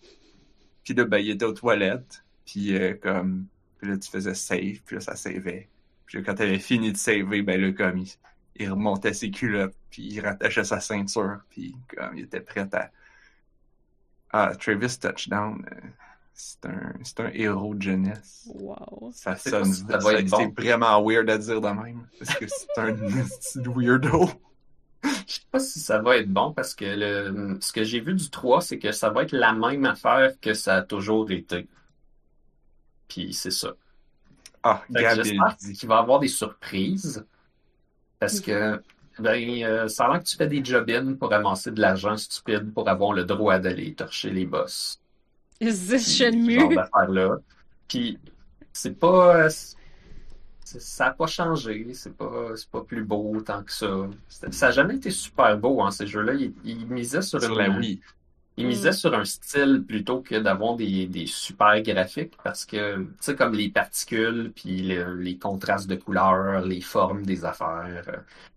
Puis 0.84 0.95
là 0.95 1.05
ben 1.05 1.18
il 1.18 1.30
était 1.30 1.45
aux 1.45 1.53
toilettes. 1.53 2.24
Puis 2.47 2.74
euh, 2.74 2.95
comme 2.95 3.47
puis 3.78 3.90
là 3.90 3.99
tu 3.99 4.09
faisais 4.09 4.34
save 4.34 4.80
puis 4.86 4.97
là 4.97 5.01
ça 5.01 5.16
savait. 5.16 5.68
Puis 6.07 6.18
là, 6.18 6.24
quand 6.24 6.34
t'avais 6.34 6.59
fini 6.59 6.93
de 6.93 6.97
saver 6.97 7.43
ben 7.43 7.61
là 7.61 7.72
comme 7.72 7.99
il, 7.99 8.09
il 8.57 8.70
remontait 8.70 9.12
ses 9.12 9.30
culottes 9.30 9.74
puis 9.90 10.03
il 10.03 10.20
rattachait 10.20 10.64
sa 10.64 10.80
ceinture 10.80 11.40
puis 11.51 11.74
comme 11.95 12.16
il 12.16 12.24
était 12.24 12.40
prêt 12.40 12.68
à 12.72 12.90
ah 14.32 14.53
Travis 14.59 14.99
Touchdown 14.99 15.64
euh, 15.70 15.88
c'est 16.35 16.64
un 16.66 16.93
c'est 17.05 17.20
un 17.20 17.30
héros 17.33 17.74
de 17.74 17.83
jeunesse 17.83 18.49
Wow. 18.55 19.11
ça 19.14 19.37
sonne 19.37 19.72
ça 19.72 19.85
va 19.99 20.01
ça- 20.01 20.12
être 20.18 20.28
c'est 20.28 20.47
bon. 20.47 20.55
vraiment 20.57 21.03
weird 21.07 21.28
à 21.30 21.39
dire 21.39 21.61
de 21.61 21.68
même 21.68 22.07
parce 22.18 22.35
que 22.37 22.47
c'est 22.49 22.78
un 22.80 22.95
petit 22.95 23.59
weirdo 23.66 24.30
Je 25.26 25.35
sais 25.35 25.41
pas 25.51 25.59
si 25.59 25.80
ça 25.80 26.01
va 26.01 26.16
être 26.16 26.30
bon 26.33 26.53
parce 26.53 26.74
que 26.74 26.85
le, 26.85 27.59
ce 27.61 27.72
que 27.72 27.83
j'ai 27.85 28.01
vu 28.01 28.14
du 28.14 28.30
3, 28.30 28.61
c'est 28.62 28.78
que 28.78 28.93
ça 28.93 29.11
va 29.11 29.24
être 29.24 29.33
la 29.33 29.53
même 29.53 29.85
affaire 29.85 30.33
que 30.41 30.55
ça 30.55 30.76
a 30.76 30.83
toujours 30.83 31.30
été. 31.33 31.66
Puis 33.09 33.35
c'est 33.35 33.51
ça. 33.51 33.72
ah 34.62 34.83
Fait 34.93 35.03
que 35.03 35.14
J'espère 35.16 35.57
qu'il 35.57 35.89
va 35.89 35.97
y 35.97 35.99
avoir 35.99 36.20
des 36.20 36.28
surprises. 36.28 37.24
Parce 38.20 38.41
que 38.41 38.80
ben, 39.18 39.64
euh, 39.64 39.89
ça 39.89 40.07
a 40.07 40.12
l'air 40.12 40.22
que 40.22 40.28
tu 40.28 40.37
fais 40.37 40.47
des 40.47 40.64
job-ins 40.64 41.14
pour 41.14 41.33
amasser 41.35 41.72
de 41.72 41.80
l'argent 41.80 42.16
stupide 42.16 42.72
pour 42.72 42.89
avoir 42.89 43.12
le 43.12 43.24
droit 43.24 43.59
d'aller 43.59 43.95
torcher 43.95 44.30
les 44.30 44.47
boss. 44.47 45.01
Is 45.63 45.87
this 45.89 46.05
Ce 46.07 46.25
genre 46.25 46.33
Shenmue? 46.33 46.75
d'affaires-là. 46.75 47.37
Puis 47.89 48.19
c'est 48.73 48.99
pas. 48.99 49.49
Ça 50.65 51.05
n'a 51.07 51.11
pas 51.11 51.27
changé, 51.27 51.87
c'est 51.93 52.17
pas, 52.17 52.53
c'est 52.57 52.69
pas 52.71 52.81
plus 52.83 53.05
beau 53.05 53.41
tant 53.43 53.63
que 53.63 53.73
ça. 53.73 54.09
Ça 54.29 54.49
n'a 54.67 54.71
jamais 54.73 54.97
été 54.97 55.11
super 55.11 55.59
beau, 55.59 55.83
hein, 55.83 55.91
ces 55.91 56.07
jeux-là. 56.07 56.33
Ils, 56.35 56.55
ils 56.65 56.87
misaient 56.87 57.21
sur, 57.21 57.41
sur 57.43 57.53
une- 57.53 57.59
la 57.73 57.79
Wii 57.79 58.01
ils 58.59 58.69
Mm. 58.87 58.93
sur 58.93 59.15
un 59.15 59.25
style 59.25 59.83
plutôt 59.87 60.21
que 60.21 60.35
d'avoir 60.39 60.77
des, 60.77 61.07
des 61.07 61.27
super 61.27 61.81
graphiques 61.83 62.35
parce 62.45 62.67
que, 62.67 62.97
tu 62.99 63.09
sais, 63.21 63.35
comme 63.35 63.55
les 63.55 63.71
particules, 63.71 64.53
puis 64.55 64.83
le- 64.83 65.15
les 65.17 65.39
contrastes 65.39 65.89
de 65.89 65.97
couleurs, 65.97 66.61
les 66.61 66.83
formes 66.83 67.25
des 67.25 67.45
affaires. 67.47 68.03
euh, 68.09 68.17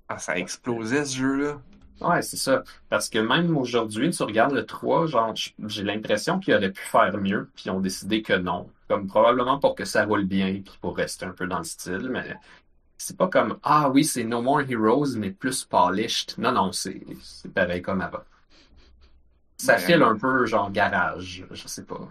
ah 0.10 0.18
ça 0.20 0.38
explosait 0.38 1.06
ce 1.06 1.18
jeu 1.18 1.36
là 1.36 1.62
Ouais, 2.02 2.22
c'est 2.22 2.38
ça. 2.38 2.64
Parce 2.90 3.10
que 3.10 3.20
même 3.20 3.56
aujourd'hui, 3.58 4.10
tu 4.10 4.24
regardes 4.24 4.54
le 4.54 4.66
3, 4.66 5.08
genre, 5.08 5.34
j'ai 5.66 5.84
l'impression 5.84 6.40
qu'ils 6.40 6.54
auraient 6.56 6.72
pu 6.72 6.82
faire 6.82 7.18
mieux, 7.18 7.50
puis 7.56 7.66
ils 7.68 7.72
ont 7.72 7.80
décidé 7.80 8.22
que 8.22 8.34
non. 8.34 8.70
Comme 8.90 9.08
probablement 9.08 9.60
pour 9.60 9.76
que 9.76 9.86
ça 9.86 10.06
roule 10.06 10.26
bien, 10.26 10.62
puis 10.64 10.78
pour 10.82 10.96
rester 10.98 11.26
un 11.26 11.32
peu 11.32 11.48
dans 11.48 11.60
le 11.60 11.64
style, 11.64 12.10
mais 12.12 12.36
c'est 12.98 13.18
pas 13.18 13.28
comme, 13.28 13.58
ah 13.64 13.90
oui, 13.90 14.04
c'est 14.04 14.24
No 14.24 14.42
More 14.42 14.62
Heroes, 14.62 15.16
mais 15.18 15.32
plus 15.32 15.64
polished. 15.64 16.36
Non, 16.38 16.52
non, 16.52 16.72
c'est 16.72 17.02
c'est 17.22 17.54
pareil 17.54 17.82
comme 17.82 18.02
avant. 18.02 18.24
Ça 19.58 19.76
Ben, 19.76 19.80
file 19.80 20.04
un 20.04 20.18
peu 20.18 20.46
genre 20.46 20.72
garage, 20.72 21.46
je 21.52 21.68
sais 21.68 21.86
pas. 21.86 22.10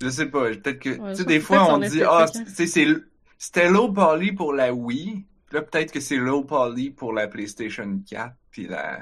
Je 0.00 0.08
sais 0.08 0.26
pas, 0.26 0.50
peut-être 0.50 0.78
que, 0.78 0.96
Ouais, 0.96 1.12
tu 1.12 1.18
sais, 1.18 1.24
des 1.24 1.40
fois, 1.40 1.74
on 1.74 1.78
dit, 1.78 2.02
ah, 2.04 2.26
c'est, 3.38 3.68
low 3.68 3.92
poly 3.92 4.32
pour 4.32 4.52
la 4.52 4.72
Wii, 4.72 5.24
là, 5.52 5.62
peut-être 5.62 5.92
que 5.92 6.00
c'est 6.00 6.16
low 6.16 6.44
poly 6.44 6.90
pour 6.90 7.12
la 7.12 7.28
PlayStation 7.28 8.00
4, 8.08 8.34
puis 8.50 8.66
la, 8.66 9.00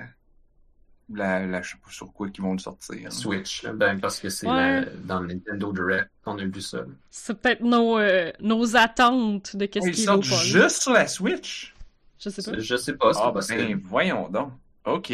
la, 1.12 1.47
la, 1.47 1.62
je 1.62 1.70
sais 1.72 1.76
pas 1.82 1.90
sur 1.90 2.12
quoi 2.12 2.28
qu'ils 2.31 2.43
vont 2.43 2.52
le 2.52 2.59
sortir. 2.59 3.12
Switch, 3.12 3.64
ben, 3.66 4.01
parce 4.01 4.18
que 4.20 4.28
c'est 4.28 4.48
Ouais. 4.48 4.86
dans 5.05 5.20
le 5.20 5.28
Nintendo 5.35 5.73
Direct 5.73 6.10
qu'on 6.24 6.39
a 6.39 6.44
vu 6.44 6.60
ça. 6.60 6.85
C'est 7.10 7.40
peut-être 7.40 7.60
nos, 7.62 7.98
euh, 7.98 8.32
nos 8.40 8.77
attentes 8.77 9.56
de 9.56 9.66
qu'est-ce 9.66 9.89
Ils 9.89 9.94
qui 9.94 10.02
est 10.02 10.05
sortent 10.06 10.24
low 10.28 10.36
poly. 10.36 10.48
juste 10.48 10.82
sur 10.82 10.93
la 10.93 11.06
Switch? 11.06 11.74
Je 12.18 12.31
sais 12.31 12.51
pas. 12.51 12.59
Je 12.59 12.77
sais 12.77 12.94
pas, 12.97 13.12
c'est 13.12 13.20
Ah, 13.20 13.24
pas 13.32 13.40
ben, 13.40 13.56
possible. 13.56 13.81
voyons 13.85 14.28
donc. 14.28 14.52
Ok, 14.85 15.12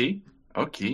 ok. 0.57 0.85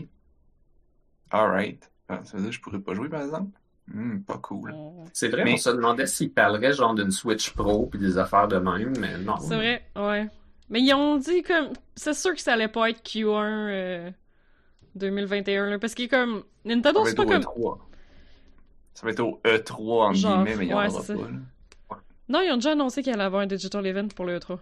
Alright. 1.31 1.91
Ah, 2.09 2.21
ça 2.25 2.37
veut 2.39 2.43
dire 2.45 2.51
que 2.51 2.57
je 2.57 2.61
pourrais 2.61 2.81
pas 2.81 2.95
jouer, 2.95 3.09
par 3.09 3.23
exemple? 3.23 3.51
Hmm, 3.93 4.19
pas 4.21 4.39
cool. 4.39 4.71
On- 4.75 5.05
C'est 5.13 5.29
vrai, 5.29 5.45
Mais- 5.45 5.55
on 5.55 5.57
se 5.57 5.71
demandait 5.71 6.07
s'ils 6.07 6.31
parleraient 6.33 6.73
genre 6.75 6.95
d'une 6.95 7.11
Switch 7.11 7.51
Pro 7.53 7.87
puis 7.87 7.99
des 7.99 8.19
affaires 8.19 8.47
de 8.49 8.59
même, 8.59 8.93
mais 8.99 9.17
non. 9.19 9.37
C'est 9.39 9.57
vrai, 9.57 9.83
ouais. 9.97 10.29
Mais 10.69 10.81
ils 10.83 10.93
ont 10.95 11.17
dit 11.17 11.43
comme. 11.43 11.69
C'est 11.97 12.13
sûr 12.15 12.35
que 12.35 12.41
ça 12.41 12.53
allait 12.53 12.69
pas 12.69 12.91
être 12.91 13.03
Q1 13.03 13.69
euh, 13.71 14.11
2021, 14.95 15.71
là, 15.71 15.79
parce 15.79 15.95
qu'il 15.95 16.05
est 16.07 16.09
comme. 16.09 16.41
Ça 16.41 16.75
Nintendo, 16.75 17.01
va 17.01 17.05
c'est 17.07 17.11
être 17.13 17.17
pas 17.17 17.23
au 17.23 17.27
comme. 17.27 17.43
E3. 17.43 17.79
Ça 18.95 19.07
va 19.07 19.13
être 19.13 19.21
au 19.21 19.41
E3, 19.45 20.03
entre 20.09 20.15
Genre, 20.17 20.45
guillemets, 20.45 20.57
mais 20.57 20.65
il 20.67 20.71
y 20.71 20.75
en 20.75 20.79
ouais, 20.81 20.89
aura 20.93 21.03
pas, 21.03 21.15
là. 21.15 21.97
Non, 22.29 22.41
ils 22.43 22.51
ont 22.53 22.57
déjà 22.57 22.73
annoncé 22.73 23.03
qu'il 23.03 23.13
allait 23.15 23.23
avoir 23.23 23.41
un 23.43 23.47
Digital 23.47 23.87
Event 23.87 24.09
pour 24.09 24.27
le 24.27 24.39
E3. 24.39 24.59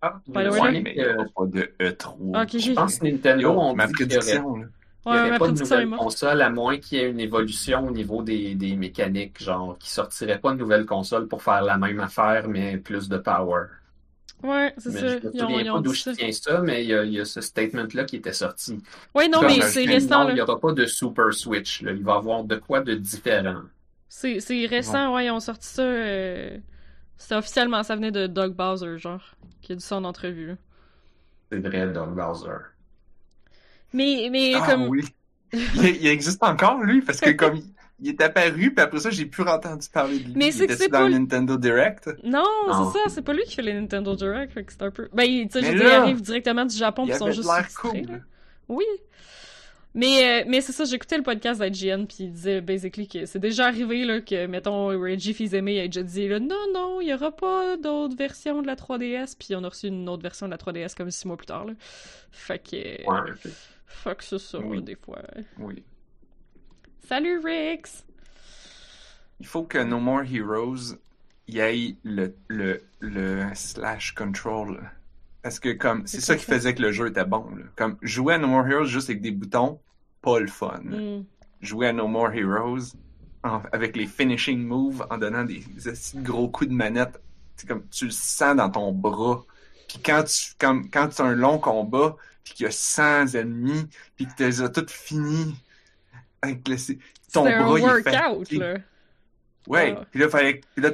Ah, 0.00 0.20
By 0.26 0.32
the 0.32 0.38
je 0.44 0.48
way, 0.48 0.52
sais 0.52 0.60
Ouais, 0.62 0.80
mais 0.80 0.94
il 0.96 1.00
y 1.00 1.04
que- 1.04 1.14
aura 1.14 1.24
pas 1.36 1.46
de 1.46 1.74
E3. 1.80 2.42
Ok, 2.42 2.58
je 2.58 2.72
pense 2.72 2.98
que 2.98 3.04
Nintendo 3.04 3.42
Yo, 3.42 3.50
ont 3.50 3.74
ma 3.74 3.88
prédiction, 3.88 4.56
là. 4.56 4.66
Il 5.08 5.14
y 5.14 5.18
aurait 5.18 5.28
Ouais, 5.28 5.38
ma 5.38 5.38
pas 5.38 5.48
de 5.48 5.54
nouvelle 5.58 5.90
console 5.90 6.42
à 6.42 6.50
moins 6.50 6.78
qu'il 6.78 6.98
y 6.98 7.00
ait 7.02 7.10
une 7.10 7.20
évolution 7.20 7.86
au 7.86 7.90
niveau 7.90 8.22
des, 8.22 8.54
des 8.54 8.76
mécaniques, 8.76 9.42
genre 9.42 9.78
qui 9.78 9.90
sortirait 9.90 10.40
pas 10.40 10.52
de 10.52 10.58
nouvelle 10.58 10.86
console 10.86 11.28
pour 11.28 11.42
faire 11.42 11.62
la 11.62 11.78
même 11.78 12.00
affaire 12.00 12.48
mais 12.48 12.78
plus 12.78 13.08
de 13.08 13.18
power. 13.18 13.66
Ouais, 14.42 14.74
c'est 14.78 14.92
ça. 14.92 15.08
je 15.08 15.42
ont, 15.42 15.60
souviens 15.62 15.64
pas 15.70 15.80
d'où 15.80 15.94
je 15.94 16.04
ça. 16.04 16.12
tiens 16.12 16.32
ça, 16.32 16.60
mais 16.62 16.84
il 16.84 16.88
y 16.90 16.94
a, 16.94 17.04
il 17.04 17.12
y 17.12 17.20
a 17.20 17.24
ce 17.24 17.40
statement-là 17.40 18.04
qui 18.04 18.16
était 18.16 18.32
sorti. 18.32 18.82
Ouais, 19.14 19.28
non, 19.28 19.42
Comme 19.42 19.48
mais 19.48 19.62
c'est 19.62 19.84
récent, 19.86 20.28
il 20.28 20.34
n'y 20.34 20.40
aura 20.40 20.60
pas 20.60 20.72
de 20.72 20.86
Super 20.86 21.32
Switch. 21.32 21.82
Là. 21.82 21.92
Il 21.92 22.02
va 22.04 22.14
y 22.14 22.16
avoir 22.16 22.44
de 22.44 22.56
quoi 22.56 22.80
de 22.80 22.94
différent. 22.94 23.62
C'est 24.08 24.40
c'est 24.40 24.66
récent, 24.66 25.14
ouais, 25.14 25.26
ils 25.26 25.30
ont 25.30 25.40
sorti 25.40 25.66
ça. 25.68 25.82
euh, 25.82 26.58
C'était 27.18 27.36
officiellement, 27.36 27.82
ça 27.82 27.96
venait 27.96 28.12
de 28.12 28.26
Doug 28.26 28.54
Bowser, 28.54 28.98
genre, 28.98 29.36
qui 29.62 29.72
a 29.72 29.76
dit 29.76 29.84
ça 29.84 29.96
en 29.96 30.04
entrevue. 30.04 30.56
C'est 31.50 31.60
vrai, 31.60 31.90
Doug 31.90 32.14
Bowser. 32.14 32.73
Mais, 33.94 34.28
mais 34.30 34.52
Ah 34.54 34.66
comme. 34.68 34.88
oui. 34.88 35.02
Il, 35.52 35.84
il 36.02 36.06
existe 36.08 36.42
encore, 36.42 36.80
lui, 36.82 37.00
parce 37.00 37.20
que 37.20 37.30
comme 37.30 37.56
il, 37.56 37.64
il 38.00 38.08
est 38.08 38.20
apparu, 38.20 38.74
puis 38.74 38.82
après 38.84 38.98
ça, 38.98 39.10
j'ai 39.10 39.24
plus 39.24 39.44
entendu 39.44 39.86
parler 39.88 40.18
de 40.18 40.24
lui. 40.24 40.32
Mais 40.34 40.48
Il 40.48 40.52
c'est 40.52 40.66
que 40.66 40.74
c'est 40.74 40.88
dans 40.88 40.98
pas 40.98 41.08
Nintendo 41.08 41.56
Direct. 41.56 42.10
Non, 42.24 42.42
Non. 42.66 42.90
c'est 42.92 42.98
ça, 42.98 43.04
c'est 43.08 43.22
pas 43.22 43.32
lui 43.32 43.44
qui 43.44 43.54
fait 43.54 43.62
les 43.62 43.72
Nintendo 43.74 44.16
Direct, 44.16 44.52
fait 44.52 44.64
que 44.64 44.72
c'est 44.72 44.82
un 44.82 44.90
peu. 44.90 45.08
Ben, 45.12 45.24
tu 45.24 45.48
sais, 45.52 45.60
je 45.60 45.66
Mais 45.66 45.72
veux 45.74 45.78
dire, 45.78 45.84
ils 45.86 45.90
là, 45.92 46.02
arrivent 46.02 46.22
directement 46.22 46.64
du 46.66 46.76
Japon, 46.76 47.04
Il 47.04 47.10
puis 47.10 47.14
ils 47.14 47.18
sont 47.18 47.30
juste. 47.30 47.44
l'air 47.48 47.70
sous-titrés, 47.70 48.00
là. 48.02 48.06
cool. 48.18 48.24
Oui. 48.68 48.84
Mais, 49.96 50.42
euh, 50.42 50.44
mais 50.48 50.60
c'est 50.60 50.72
ça, 50.72 50.84
j'écoutais 50.86 51.16
le 51.18 51.22
podcast 51.22 51.62
d'IGN, 51.62 52.06
puis 52.06 52.16
il 52.24 52.32
disait 52.32 52.60
basically 52.60 53.06
que 53.06 53.26
c'est 53.26 53.38
déjà 53.38 53.66
arrivé 53.66 54.04
là, 54.04 54.20
que, 54.20 54.46
mettons, 54.46 54.86
Reggie 54.88 55.34
Fils-Aimé 55.34 55.80
a 55.80 55.84
déjà 55.86 56.02
dit 56.02 56.26
là, 56.26 56.40
non, 56.40 56.56
non, 56.74 57.00
il 57.00 57.06
y 57.10 57.14
aura 57.14 57.30
pas 57.30 57.76
d'autres 57.76 58.16
versions 58.16 58.60
de 58.60 58.66
la 58.66 58.74
3DS, 58.74 59.36
puis 59.38 59.54
on 59.54 59.62
a 59.62 59.68
reçu 59.68 59.86
une 59.86 60.08
autre 60.08 60.24
version 60.24 60.46
de 60.46 60.50
la 60.50 60.56
3DS 60.58 60.96
comme 60.96 61.12
six 61.12 61.28
mois 61.28 61.36
plus 61.36 61.46
tard. 61.46 61.64
Là. 61.66 61.74
Fait 62.32 62.58
que. 62.58 62.76
Ouais. 63.08 63.30
Que 64.04 64.24
c'est 64.24 64.38
ça, 64.38 64.58
Oui. 64.58 64.82
des 64.82 64.96
fois. 64.96 65.22
Oui. 65.58 65.82
Salut, 67.08 67.38
Rix! 67.38 68.04
Il 69.40 69.46
faut 69.46 69.64
que 69.64 69.78
No 69.78 69.98
More 69.98 70.22
Heroes 70.22 70.96
y 71.48 71.58
ait 71.58 71.96
le, 72.04 72.34
le, 72.48 72.82
le 73.00 73.46
slash 73.54 74.12
control. 74.14 74.80
Parce 75.42 75.58
que 75.58 75.72
comme 75.72 76.06
c'est 76.06 76.20
ça 76.20 76.36
qui 76.36 76.44
faisait 76.44 76.74
que 76.74 76.82
le 76.82 76.92
jeu 76.92 77.08
était 77.08 77.24
bon. 77.24 77.46
Là. 77.54 77.64
Comme 77.76 77.98
jouer 78.02 78.34
à 78.34 78.38
No 78.38 78.46
More 78.46 78.66
Heroes 78.66 78.84
juste 78.86 79.10
avec 79.10 79.20
des 79.20 79.30
boutons, 79.30 79.80
pas 80.22 80.38
le 80.40 80.46
fun. 80.46 80.80
Hmm. 80.84 81.24
Jouer 81.60 81.88
à 81.88 81.92
No 81.92 82.06
More 82.08 82.32
Heroes 82.32 82.94
en- 83.42 83.62
avec 83.72 83.96
les 83.96 84.06
finishing 84.06 84.62
moves 84.64 85.06
en 85.10 85.18
donnant 85.18 85.44
des, 85.44 85.62
gros 86.16 86.48
coups 86.48 86.70
de 86.70 86.74
manette. 86.74 87.20
C'est 87.56 87.68
comme 87.68 87.86
tu 87.88 88.06
le 88.06 88.10
sens 88.10 88.56
dans 88.56 88.70
ton 88.70 88.92
bras. 88.92 89.44
Puis 89.88 89.98
quand 90.02 90.24
tu 90.24 90.54
comme 90.58 90.88
quand 90.90 91.08
tu 91.08 91.20
as 91.20 91.26
un 91.26 91.34
long 91.34 91.58
combat, 91.58 92.16
puis 92.44 92.54
qu'il 92.54 92.64
y 92.64 92.68
a 92.68 92.72
100 92.72 93.34
ennemis, 93.34 93.88
puis 94.16 94.26
que 94.26 94.32
tu 94.36 94.44
les 94.44 94.62
as 94.62 94.68
toutes 94.68 94.90
finis 94.90 95.56
avec 96.42 96.68
le, 96.68 96.76
ton 97.32 97.46
un 97.46 97.64
bras 97.64 97.78
il 97.78 97.84
est 97.84 97.88
workout, 97.88 98.52
là. 98.52 98.74
Ouais, 99.66 99.94
Ah. 99.98 100.04
puis 100.10 100.20
là, 100.20 100.28
fallait, 100.28 100.60
puis 100.74 100.84
là 100.84 100.90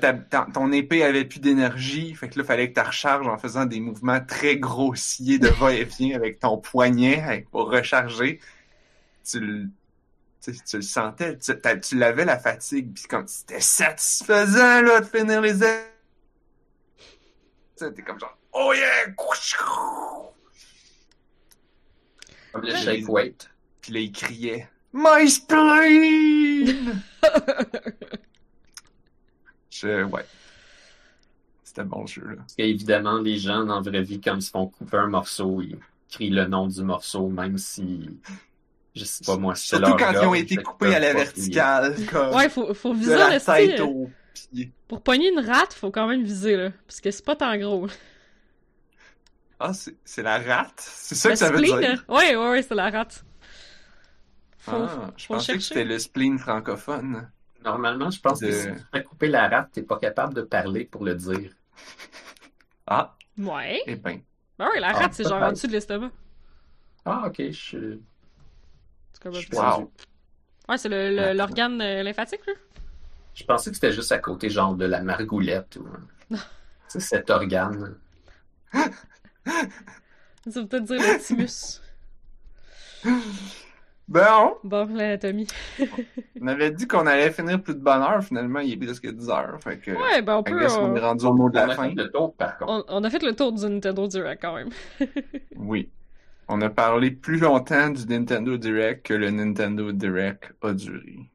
ton 0.55 0.71
épée 0.71 1.03
avait 1.03 1.25
plus 1.25 1.41
d'énergie, 1.41 2.15
fait 2.15 2.29
que 2.29 2.39
là, 2.39 2.45
fallait 2.45 2.71
que 2.73 2.81
tu 2.81 2.87
recharges 2.87 3.27
en 3.27 3.37
faisant 3.37 3.67
des 3.67 3.81
mouvements 3.81 4.21
très 4.21 4.59
grossiers 4.59 5.41
de 5.41 5.49
va-et-vient 5.49 6.15
avec 6.15 6.39
ton 6.39 6.57
poignet 6.57 7.21
avec, 7.21 7.51
pour 7.51 7.69
recharger. 7.69 8.39
Tu 9.29 9.41
le, 9.41 9.67
tu, 10.41 10.53
le 10.75 10.83
sentais, 10.83 11.37
tu, 11.37 11.53
tu 11.83 11.99
l'avais 11.99 12.25
la 12.25 12.39
fatigue, 12.39 12.95
puis 12.95 13.05
comme 13.09 13.27
c'était 13.27 13.61
satisfaisant 13.61 14.83
là 14.83 15.01
de 15.01 15.07
finir 15.07 15.41
les 15.41 15.65
ailes. 15.65 15.87
T'es 17.77 18.03
comme 18.03 18.21
genre, 18.21 18.39
oh 18.53 18.73
yeah! 18.73 19.09
Comme 22.53 22.63
le 22.63 22.75
shake 22.75 23.09
weight. 23.09 23.51
Puis 23.81 23.93
là, 23.93 24.01
il 24.01 24.13
criait, 24.13 24.69
My 24.93 25.29
spleen! 25.31 27.01
Je, 29.71 30.05
ouais. 30.05 30.27
C'était 31.63 31.85
bon 31.85 32.07
ce 32.07 32.21
jeu-là. 32.21 32.37
Parce 32.39 32.55
qu'évidemment, 32.55 33.19
les 33.19 33.39
gens 33.39 33.65
dans 33.65 33.77
la 33.77 33.81
vraie 33.81 34.03
vie, 34.03 34.21
quand 34.21 34.35
ils 34.35 34.43
se 34.43 34.51
font 34.51 34.67
couper 34.67 34.97
un 34.97 35.07
morceau, 35.07 35.63
ils 35.63 35.79
crient 36.11 36.31
le 36.31 36.47
nom 36.47 36.67
du 36.67 36.83
morceau, 36.83 37.29
même 37.29 37.57
si. 37.57 38.11
Je 38.97 39.05
sais 39.05 39.25
pas 39.25 39.37
moi, 39.37 39.55
c'est 39.55 39.77
Surtout 39.77 39.95
quand 39.97 40.11
ils 40.13 40.27
ont 40.27 40.35
été 40.35 40.57
coupés 40.57 40.93
à 40.95 40.99
la 40.99 41.15
verticale, 41.15 41.95
comme 42.11 42.35
Ouais, 42.35 42.49
faut, 42.49 42.75
faut 42.75 42.93
de 42.93 42.99
viser 42.99 43.15
la 43.15 43.35
le 43.35 43.41
tête. 43.41 43.81
Pour 44.89 45.01
pogner 45.03 45.31
une 45.31 45.39
rate, 45.39 45.73
faut 45.73 45.93
quand 45.93 46.09
même 46.09 46.25
viser, 46.25 46.57
là. 46.57 46.71
Parce 46.89 47.01
que 47.01 47.13
c'est 47.13 47.25
pas 47.25 47.37
tant 47.37 47.57
gros. 47.57 47.87
Ah, 49.61 49.73
c'est 49.75 49.97
c'est 50.05 50.23
la 50.25 50.39
rate? 50.41 50.81
C'est 50.81 51.15
ça 51.15 51.31
Le 51.31 51.33
que 51.33 51.39
ça 51.39 51.51
veut 51.51 51.63
dire? 51.63 51.79
là. 51.81 51.97
Ouais, 52.09 52.37
ouais, 52.37 52.51
ouais, 52.51 52.63
c'est 52.63 52.75
la 52.75 52.91
rate. 52.91 53.25
Faut, 54.59 54.89
Ah, 54.89 55.13
je 55.19 55.29
faut 55.29 55.37
pensais 55.37 55.59
que 55.59 55.63
c'était 55.63 55.85
le 55.85 55.99
spleen 55.99 56.39
francophone. 56.39 57.31
Normalement, 57.63 58.11
je 58.11 58.21
pense 58.23 58.41
De- 58.41 58.43
que 58.43 58.51
si 58.51 58.73
tu 58.75 58.83
fais 58.93 59.05
couper 59.05 59.29
la 59.29 59.49
rate, 59.49 59.73
t'es 59.73 59.83
pas 59.83 59.99
capable 59.99 60.33
de 60.35 60.41
parler 60.43 60.87
pour 60.87 61.05
le 61.05 61.15
dire. 61.15 61.55
Ah, 62.87 63.17
Ouais. 63.39 63.81
eh 63.87 63.97
ben. 63.97 64.27
Ben 64.59 64.69
ouais, 64.71 64.81
la 64.81 64.93
Ah, 64.93 64.95
rate, 64.95 65.15
c'est 65.15 65.25
genre 65.27 65.43
en 65.43 65.53
dessous 65.53 65.67
de 65.69 65.73
l'estomac. 65.73 66.13
Ah, 67.05 67.27
ok, 67.27 67.37
je 67.51 67.53
suis. 67.53 68.07
C'est 69.13 69.23
comme 69.23 69.45
Je 69.51 69.55
suis. 69.55 69.57
Wow. 69.57 69.93
Ouais, 70.69 70.79
c'est 70.79 70.89
le- 70.89 71.11
le- 71.15 71.33
l'organe 71.37 71.81
euh, 71.83 72.03
lymphatique, 72.03 72.47
là. 72.47 72.55
Je 73.35 73.43
pensais 73.45 73.71
que 73.71 73.75
c'était 73.77 73.93
juste 73.93 74.13
à 74.13 74.19
côté, 74.19 74.51
genre, 74.51 74.77
de 74.77 74.85
la 74.85 75.03
margoulette 75.03 75.77
ou. 75.77 75.89
tu 76.89 77.01
sais, 77.01 77.01
cet 77.01 77.31
organe. 77.31 78.01
Ça 80.49 80.61
veut 80.61 80.67
peut-être 80.67 80.85
dire 80.85 80.97
le 81.01 81.19
thymus. 81.19 81.81
Bon, 84.09 84.57
Bon, 84.65 84.89
l'anatomie. 84.97 85.47
on 86.41 86.47
avait 86.49 86.73
dit 86.73 86.89
qu'on 86.89 87.07
allait 87.07 87.31
finir 87.31 87.63
plus 87.63 87.75
de 87.75 87.81
bonne 87.81 88.03
heure, 88.03 88.25
finalement, 88.25 88.59
il 88.59 88.73
est 88.73 88.77
presque 88.77 89.07
10 89.09 89.31
heures. 89.31 89.59
Fait 89.63 89.79
que, 89.79 89.93
Ouais, 89.93 90.21
ben 90.21 90.37
on 90.39 90.43
peut. 90.43 90.67
on 90.69 90.97
est 90.97 91.01
rendu 91.01 91.25
au 91.27 91.33
mot 91.33 91.49
de 91.49 91.59
On 91.59 91.67
la 91.67 91.73
a 91.73 91.77
fin. 91.77 91.89
fait 91.91 91.95
le 91.95 92.11
tour, 92.11 92.35
par 92.35 92.59
contre. 92.59 92.87
on, 92.89 92.97
on 93.01 93.05
a 93.05 93.11
fait 93.11 93.23
le 93.23 93.37
tour 93.37 93.53
du 93.53 93.65
Nintendo 93.65 94.09
Direct 94.09 94.43
quand 94.43 94.55
même. 94.57 94.71
Oui. 95.57 95.89
On 96.49 96.61
a 96.63 96.69
parlé 96.71 97.13
plus 97.13 97.39
longtemps 97.39 97.91
du 97.91 98.05
Nintendo 98.07 98.57
Direct 98.57 99.07
que 99.07 99.15
le 99.15 99.31
Nintendo 99.31 99.93
Direct 99.93 100.53
a 100.63 100.73
duré. 100.73 101.31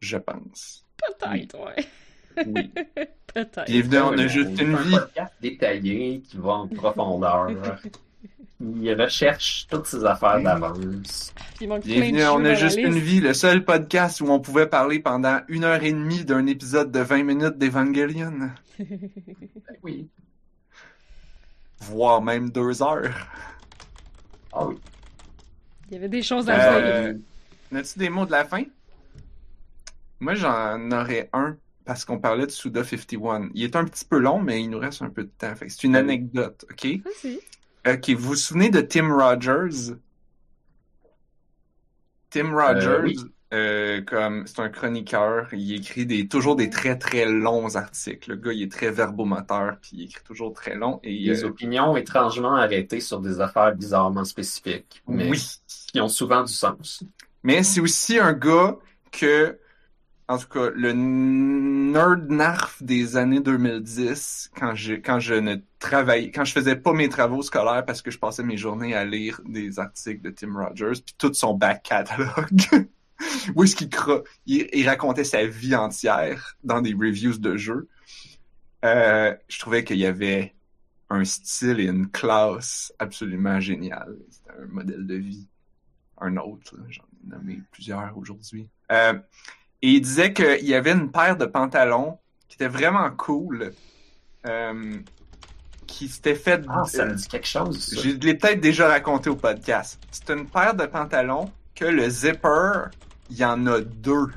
Je 0.00 0.16
pense. 0.16 0.86
Peut-être, 0.96 1.58
ouais. 1.66 1.84
Oui. 2.46 2.72
Peut-être. 3.34 3.64
Bienvenue, 3.66 3.98
on 4.00 4.18
a 4.18 4.26
juste 4.28 4.60
une 4.60 4.74
un 4.74 4.82
vie. 4.82 4.90
podcast 4.92 5.32
détaillé 5.40 6.20
qui 6.20 6.36
va 6.36 6.52
en 6.52 6.68
profondeur. 6.68 7.50
Il 8.60 8.94
recherche 8.94 9.66
toutes 9.68 9.86
ses 9.86 10.04
affaires 10.04 10.40
d'avance. 10.40 11.34
Bienvenue, 11.58 12.24
on 12.26 12.44
a 12.44 12.54
juste 12.54 12.78
une 12.78 12.98
vie, 12.98 13.20
le 13.20 13.34
seul 13.34 13.64
podcast 13.64 14.20
où 14.20 14.28
on 14.28 14.38
pouvait 14.40 14.68
parler 14.68 15.00
pendant 15.00 15.40
une 15.48 15.64
heure 15.64 15.82
et 15.82 15.92
demie 15.92 16.24
d'un 16.24 16.46
épisode 16.46 16.92
de 16.92 17.00
20 17.00 17.24
minutes 17.24 17.58
d'Evangelion. 17.58 18.50
Ben 18.78 18.88
oui. 19.82 20.08
Voire 21.80 22.22
même 22.22 22.50
deux 22.50 22.82
heures. 22.82 23.12
Ah 24.52 24.66
oui. 24.66 24.76
Il 25.90 25.94
y 25.94 25.96
avait 25.98 26.08
des 26.08 26.22
choses 26.22 26.48
à 26.48 26.54
Euh, 26.72 27.12
dire. 27.12 27.22
N'as-tu 27.72 27.98
des 27.98 28.08
mots 28.08 28.24
de 28.26 28.30
la 28.30 28.44
fin? 28.44 28.62
Moi, 30.20 30.34
j'en 30.34 30.90
aurais 30.92 31.28
un 31.32 31.56
parce 31.84 32.04
qu'on 32.04 32.18
parlait 32.18 32.46
de 32.46 32.50
Suda 32.50 32.84
51. 32.84 33.50
Il 33.54 33.64
est 33.64 33.76
un 33.76 33.84
petit 33.84 34.04
peu 34.04 34.18
long, 34.18 34.40
mais 34.40 34.62
il 34.62 34.70
nous 34.70 34.78
reste 34.78 35.02
un 35.02 35.10
peu 35.10 35.24
de 35.24 35.30
temps. 35.38 35.54
C'est 35.68 35.84
une 35.84 35.96
anecdote, 35.96 36.64
OK? 36.70 36.86
Vas-y. 37.04 37.40
Ok, 37.86 38.10
vous 38.10 38.28
vous 38.28 38.36
souvenez 38.36 38.70
de 38.70 38.80
Tim 38.82 39.10
Rogers? 39.14 39.94
Tim 42.30 42.52
Rogers, 42.54 43.00
oui. 43.02 43.16
euh, 43.52 44.02
comme 44.02 44.46
c'est 44.46 44.60
un 44.60 44.68
chroniqueur, 44.68 45.48
il 45.54 45.74
écrit 45.74 46.06
des 46.06 46.28
toujours 46.28 46.56
des 46.56 46.70
très 46.70 46.98
très 46.98 47.26
longs 47.26 47.76
articles. 47.76 48.30
Le 48.30 48.36
gars, 48.36 48.52
il 48.52 48.62
est 48.62 48.72
très 48.72 48.90
verbomoteur, 48.90 49.78
puis 49.80 49.90
il 49.94 50.02
écrit 50.04 50.24
toujours 50.24 50.52
très 50.52 50.74
long. 50.74 51.00
Et 51.02 51.12
Les 51.24 51.44
euh, 51.44 51.44
opinions 51.44 51.96
étrangement 51.96 52.54
arrêtées 52.56 53.00
sur 53.00 53.20
des 53.20 53.40
affaires 53.40 53.74
bizarrement 53.76 54.24
spécifiques, 54.24 55.02
mais 55.06 55.24
oui, 55.30 55.40
qui 55.92 56.00
ont 56.00 56.08
souvent 56.08 56.42
du 56.42 56.52
sens. 56.52 57.04
mais 57.42 57.62
c'est 57.62 57.80
aussi 57.80 58.18
un 58.18 58.32
gars 58.32 58.76
que, 59.12 59.58
en 60.26 60.38
tout 60.38 60.48
cas, 60.48 60.70
le 60.74 60.92
nerd 60.92 62.30
narf 62.30 62.82
des 62.82 63.16
années 63.16 63.40
2010, 63.40 64.52
quand 64.56 64.74
je 64.74 64.94
quand 64.94 65.20
je 65.20 65.34
ne 65.34 65.56
travaillais, 65.78 66.30
quand 66.30 66.44
je 66.44 66.52
faisais 66.52 66.76
pas 66.76 66.92
mes 66.92 67.08
travaux 67.08 67.42
scolaires 67.42 67.84
parce 67.84 68.00
que 68.00 68.10
je 68.10 68.18
passais 68.18 68.42
mes 68.42 68.56
journées 68.56 68.94
à 68.94 69.04
lire 69.04 69.40
des 69.44 69.78
articles 69.78 70.22
de 70.22 70.30
Tim 70.30 70.54
Rogers, 70.54 71.02
puis 71.04 71.14
tout 71.18 71.32
son 71.34 71.54
back 71.54 71.82
catalogue. 71.82 72.62
Où 73.54 73.64
est-ce 73.64 73.76
qu'il 73.76 73.90
il, 74.46 74.68
il 74.72 74.88
racontait 74.88 75.24
sa 75.24 75.46
vie 75.46 75.76
entière 75.76 76.56
dans 76.64 76.80
des 76.80 76.94
reviews 76.94 77.38
de 77.38 77.56
jeux. 77.56 77.88
Euh, 78.84 79.34
je 79.48 79.58
trouvais 79.58 79.84
qu'il 79.84 79.98
y 79.98 80.06
avait 80.06 80.54
un 81.10 81.24
style 81.24 81.80
et 81.80 81.86
une 81.86 82.10
classe 82.10 82.92
absolument 82.98 83.60
génial. 83.60 84.16
C'était 84.30 84.58
un 84.58 84.66
modèle 84.66 85.06
de 85.06 85.14
vie. 85.14 85.46
Un 86.20 86.36
autre, 86.36 86.76
j'en 86.88 87.02
ai 87.02 87.30
nommé 87.30 87.60
plusieurs 87.72 88.16
aujourd'hui. 88.16 88.68
Euh, 88.90 89.14
et 89.84 89.88
il 89.90 90.00
disait 90.00 90.32
qu'il 90.32 90.64
y 90.66 90.74
avait 90.74 90.92
une 90.92 91.10
paire 91.10 91.36
de 91.36 91.44
pantalons 91.44 92.18
qui 92.48 92.54
était 92.56 92.68
vraiment 92.68 93.10
cool, 93.10 93.72
euh, 94.46 94.96
qui 95.86 96.08
s'était 96.08 96.34
fait... 96.34 96.62
Ah, 96.68 96.84
ça 96.86 97.04
me 97.04 97.14
dit 97.14 97.28
quelque 97.28 97.46
chose, 97.46 97.78
ça. 97.80 98.00
Je 98.00 98.10
l'ai 98.10 98.34
peut-être 98.34 98.60
déjà 98.60 98.88
raconté 98.88 99.28
au 99.28 99.36
podcast. 99.36 100.00
C'est 100.10 100.30
une 100.30 100.46
paire 100.46 100.74
de 100.74 100.86
pantalons 100.86 101.50
que 101.74 101.84
le 101.84 102.08
zipper, 102.08 102.84
il 103.28 103.36
y 103.36 103.44
en 103.44 103.66
a 103.66 103.80
deux. 103.82 104.28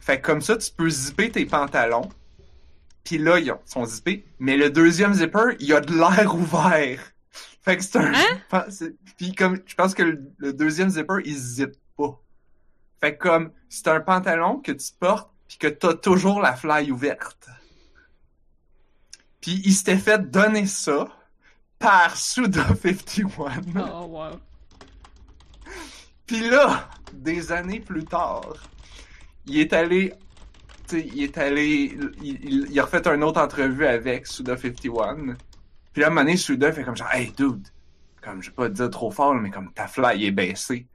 Fait 0.00 0.20
que 0.20 0.26
comme 0.26 0.40
ça, 0.42 0.56
tu 0.56 0.70
peux 0.72 0.88
zipper 0.90 1.30
tes 1.30 1.46
pantalons. 1.46 2.08
Puis 3.04 3.18
là, 3.18 3.38
ils 3.38 3.52
ont- 3.52 3.60
sont 3.64 3.84
zippés. 3.84 4.24
Mais 4.40 4.56
le 4.56 4.70
deuxième 4.70 5.14
zipper, 5.14 5.54
il 5.60 5.66
y 5.68 5.72
a 5.74 5.80
de 5.80 5.94
l'air 5.94 6.34
ouvert. 6.34 7.00
Fait 7.62 7.76
que 7.76 7.84
c'est 7.84 7.98
un... 7.98 8.12
Hein? 8.12 8.14
je 8.14 8.34
pense- 8.48 8.70
c'est- 8.70 8.94
Puis 9.16 9.32
comme, 9.34 9.58
je 9.64 9.74
pense 9.76 9.94
que 9.94 10.02
le, 10.02 10.22
le 10.38 10.52
deuxième 10.52 10.90
zipper, 10.90 11.18
il 11.24 11.36
zippe. 11.36 11.74
Fait 13.00 13.16
que 13.16 13.22
comme, 13.22 13.52
c'est 13.68 13.88
un 13.88 14.00
pantalon 14.00 14.58
que 14.58 14.72
tu 14.72 14.90
portes, 14.98 15.30
puis 15.48 15.58
que 15.58 15.66
t'as 15.68 15.94
toujours 15.94 16.40
la 16.40 16.54
fly 16.54 16.90
ouverte. 16.90 17.48
Puis 19.40 19.62
il 19.64 19.72
s'était 19.72 19.96
fait 19.96 20.30
donner 20.30 20.66
ça 20.66 21.08
par 21.78 22.14
Suda51. 22.16 23.88
Oh, 23.92 24.04
wow. 24.06 24.38
Puis 26.26 26.48
là, 26.48 26.88
des 27.12 27.50
années 27.52 27.80
plus 27.80 28.04
tard, 28.04 28.54
il 29.46 29.58
est 29.58 29.72
allé, 29.72 30.12
il 30.92 31.22
est 31.22 31.38
allé, 31.38 31.96
il, 32.22 32.38
il- 32.44 32.66
il 32.70 32.78
a 32.78 32.84
refait 32.84 33.02
une 33.08 33.24
autre 33.24 33.40
entrevue 33.40 33.86
avec 33.86 34.26
Suda51. 34.26 35.36
Puis 35.92 36.02
là, 36.02 36.06
à 36.06 36.10
un 36.10 36.10
moment 36.10 36.20
donné, 36.20 36.36
Suda 36.36 36.70
fait 36.72 36.84
comme 36.84 36.96
genre, 36.96 37.12
hey 37.12 37.32
dude, 37.32 37.66
comme 38.22 38.42
je 38.42 38.50
vais 38.50 38.54
pas 38.54 38.68
te 38.68 38.74
dire 38.74 38.90
trop 38.90 39.10
fort, 39.10 39.34
mais 39.34 39.50
comme 39.50 39.72
ta 39.72 39.88
fly 39.88 40.24
est 40.26 40.30
baissée. 40.30 40.86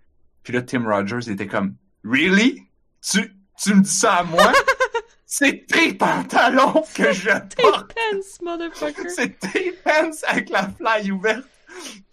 Puis 0.43 0.53
là, 0.53 0.61
Tim 0.61 0.85
Rogers 0.85 1.29
était 1.29 1.47
comme, 1.47 1.75
really? 2.05 2.61
Tu, 3.01 3.33
tu 3.61 3.73
me 3.73 3.81
dis 3.81 3.89
ça 3.89 4.15
à 4.17 4.23
moi? 4.23 4.51
C'est 5.25 5.65
tes 5.65 5.93
pantalons 5.93 6.83
que 6.93 7.11
je 7.11 7.29
Tes 7.29 7.63
porte! 7.63 7.93
pants, 7.93 8.43
motherfucker! 8.43 9.09
C'est 9.15 9.39
tes 9.39 9.71
pants 9.83 10.11
avec 10.27 10.49
la 10.49 10.69
fly 10.69 11.11
ouverte. 11.11 11.45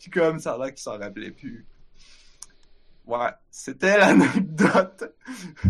Puis 0.00 0.10
comme 0.10 0.40
ça 0.40 0.56
l'air 0.58 0.68
qu'il 0.68 0.78
s'en 0.78 0.98
rappelait 0.98 1.30
plus. 1.30 1.66
Ouais, 3.06 3.30
c'était 3.50 3.98
l'anecdote. 3.98 5.14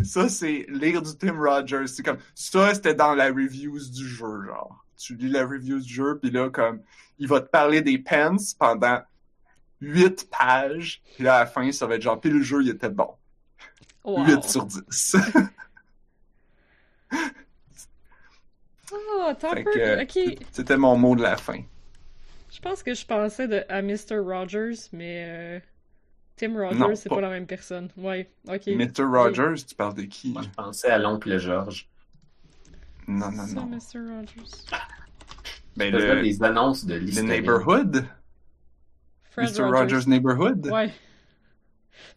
Ça, 0.04 0.28
c'est 0.28 0.66
lire 0.68 1.02
du 1.02 1.16
Tim 1.16 1.36
Rogers. 1.38 1.86
C'est 1.86 2.02
comme, 2.02 2.18
ça, 2.34 2.74
c'était 2.74 2.94
dans 2.94 3.14
la 3.14 3.26
reviews 3.26 3.90
du 3.90 4.06
jeu, 4.06 4.44
genre. 4.46 4.84
Tu 4.96 5.16
lis 5.16 5.30
la 5.30 5.44
reviews 5.44 5.80
du 5.80 5.92
jeu, 5.92 6.18
puis 6.20 6.30
là, 6.30 6.50
comme, 6.50 6.82
il 7.18 7.28
va 7.28 7.40
te 7.40 7.48
parler 7.48 7.80
des 7.80 7.98
pants 7.98 8.36
pendant 8.58 9.00
huit 9.80 10.28
pages, 10.30 11.02
puis 11.14 11.24
là, 11.24 11.36
à 11.36 11.40
la 11.40 11.46
fin, 11.46 11.72
ça 11.72 11.86
va 11.86 11.96
être 11.96 12.02
genre, 12.02 12.20
puis 12.20 12.30
le 12.30 12.42
jeu, 12.42 12.62
il 12.62 12.68
était 12.68 12.90
bon. 12.90 13.10
Wow. 14.04 14.24
8 14.26 14.44
sur 14.44 14.64
10. 14.66 15.16
Oh, 18.92 19.22
attends 19.28 19.52
un 19.52 19.62
peu. 19.62 19.70
que, 19.72 20.02
Ok. 20.02 20.38
C'était 20.50 20.76
mon 20.76 20.96
mot 20.96 21.16
de 21.16 21.22
la 21.22 21.36
fin. 21.36 21.60
Je 22.50 22.60
pense 22.60 22.82
que 22.82 22.92
je 22.94 23.06
pensais 23.06 23.48
de, 23.48 23.64
à 23.68 23.80
Mr. 23.80 24.18
Rogers, 24.18 24.74
mais 24.92 25.24
euh, 25.26 25.60
Tim 26.36 26.54
Rogers, 26.54 26.96
c'est 26.96 27.08
pas- 27.08 27.14
pas 27.16 27.20
la 27.22 27.30
même 27.30 27.46
personne. 27.46 27.88
Ouais, 27.96 28.30
ok. 28.48 28.66
Mr. 28.66 29.04
Rogers, 29.04 29.64
tu 29.66 29.74
parles 29.74 29.94
de 29.94 30.02
qui? 30.02 30.32
Moi, 30.32 30.42
je 30.42 30.48
pensais 30.50 30.90
à 30.90 30.98
l'oncle 30.98 31.38
Georges. 31.38 31.88
Non, 33.08 33.30
non, 33.32 33.46
non. 33.46 33.66
Mr. 33.66 33.98
Rogers. 34.00 34.66
Ben, 35.76 35.90
le, 35.92 36.22
des 36.22 36.42
annonces 36.42 36.84
de 36.84 36.94
le 36.94 37.00
l'histoire. 37.00 37.26
Neighborhood? 37.28 38.06
Fred 39.30 39.48
Mr. 39.58 39.62
Rogers 39.70 40.06
Neighborhood? 40.06 40.66
Ouais. 40.70 40.92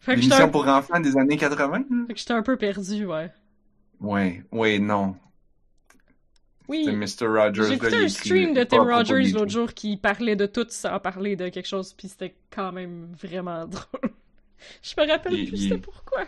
Fait 0.00 0.16
que 0.16 0.42
un... 0.42 0.48
pour 0.48 0.66
enfants 0.68 1.00
des 1.00 1.16
années 1.16 1.36
80? 1.36 1.78
là? 1.78 1.84
fait 2.06 2.14
que 2.14 2.18
j'étais 2.18 2.32
un 2.32 2.42
peu 2.42 2.56
perdu, 2.56 3.06
ouais. 3.06 3.30
Ouais, 4.00 4.42
ouais, 4.52 4.78
non. 4.78 5.16
Oui. 6.68 6.86
Mr. 6.88 7.26
Rogers. 7.28 7.62
J'ai 7.68 7.74
écouté 7.74 7.96
un 7.96 8.08
stream 8.08 8.52
de 8.52 8.64
Tim 8.64 8.82
Rogers 8.82 9.30
l'autre 9.32 9.50
jour 9.52 9.72
qui 9.72 9.96
parlait 9.96 10.34
de 10.36 10.46
tout 10.46 10.66
sans 10.68 10.98
parler 10.98 11.36
de 11.36 11.48
quelque 11.48 11.68
chose, 11.68 11.92
puis 11.92 12.08
c'était 12.08 12.34
quand 12.50 12.72
même 12.72 13.12
vraiment 13.20 13.66
drôle. 13.66 14.10
Je 14.82 14.94
me 15.00 15.06
rappelle 15.08 15.34
Il- 15.34 15.48
plus 15.48 15.56
il- 15.58 15.68
c'était 15.68 15.80
pourquoi. 15.80 16.24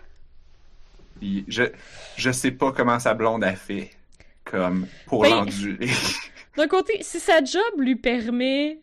Il- 1.20 1.44
Je, 1.48 1.64
je 2.16 2.30
sais 2.30 2.52
pas 2.52 2.70
comment 2.72 3.01
sa 3.01 3.14
blonde 3.14 3.43
a 3.43 3.56
fait, 3.56 3.90
comme, 4.44 4.86
pour 5.06 5.22
Ben- 5.22 5.30
l'endurer. 5.30 5.89
D'un 6.56 6.68
côté, 6.68 6.98
si 7.02 7.18
sa 7.20 7.43
job 7.44 7.62
lui 7.78 7.97
permet 7.97 8.78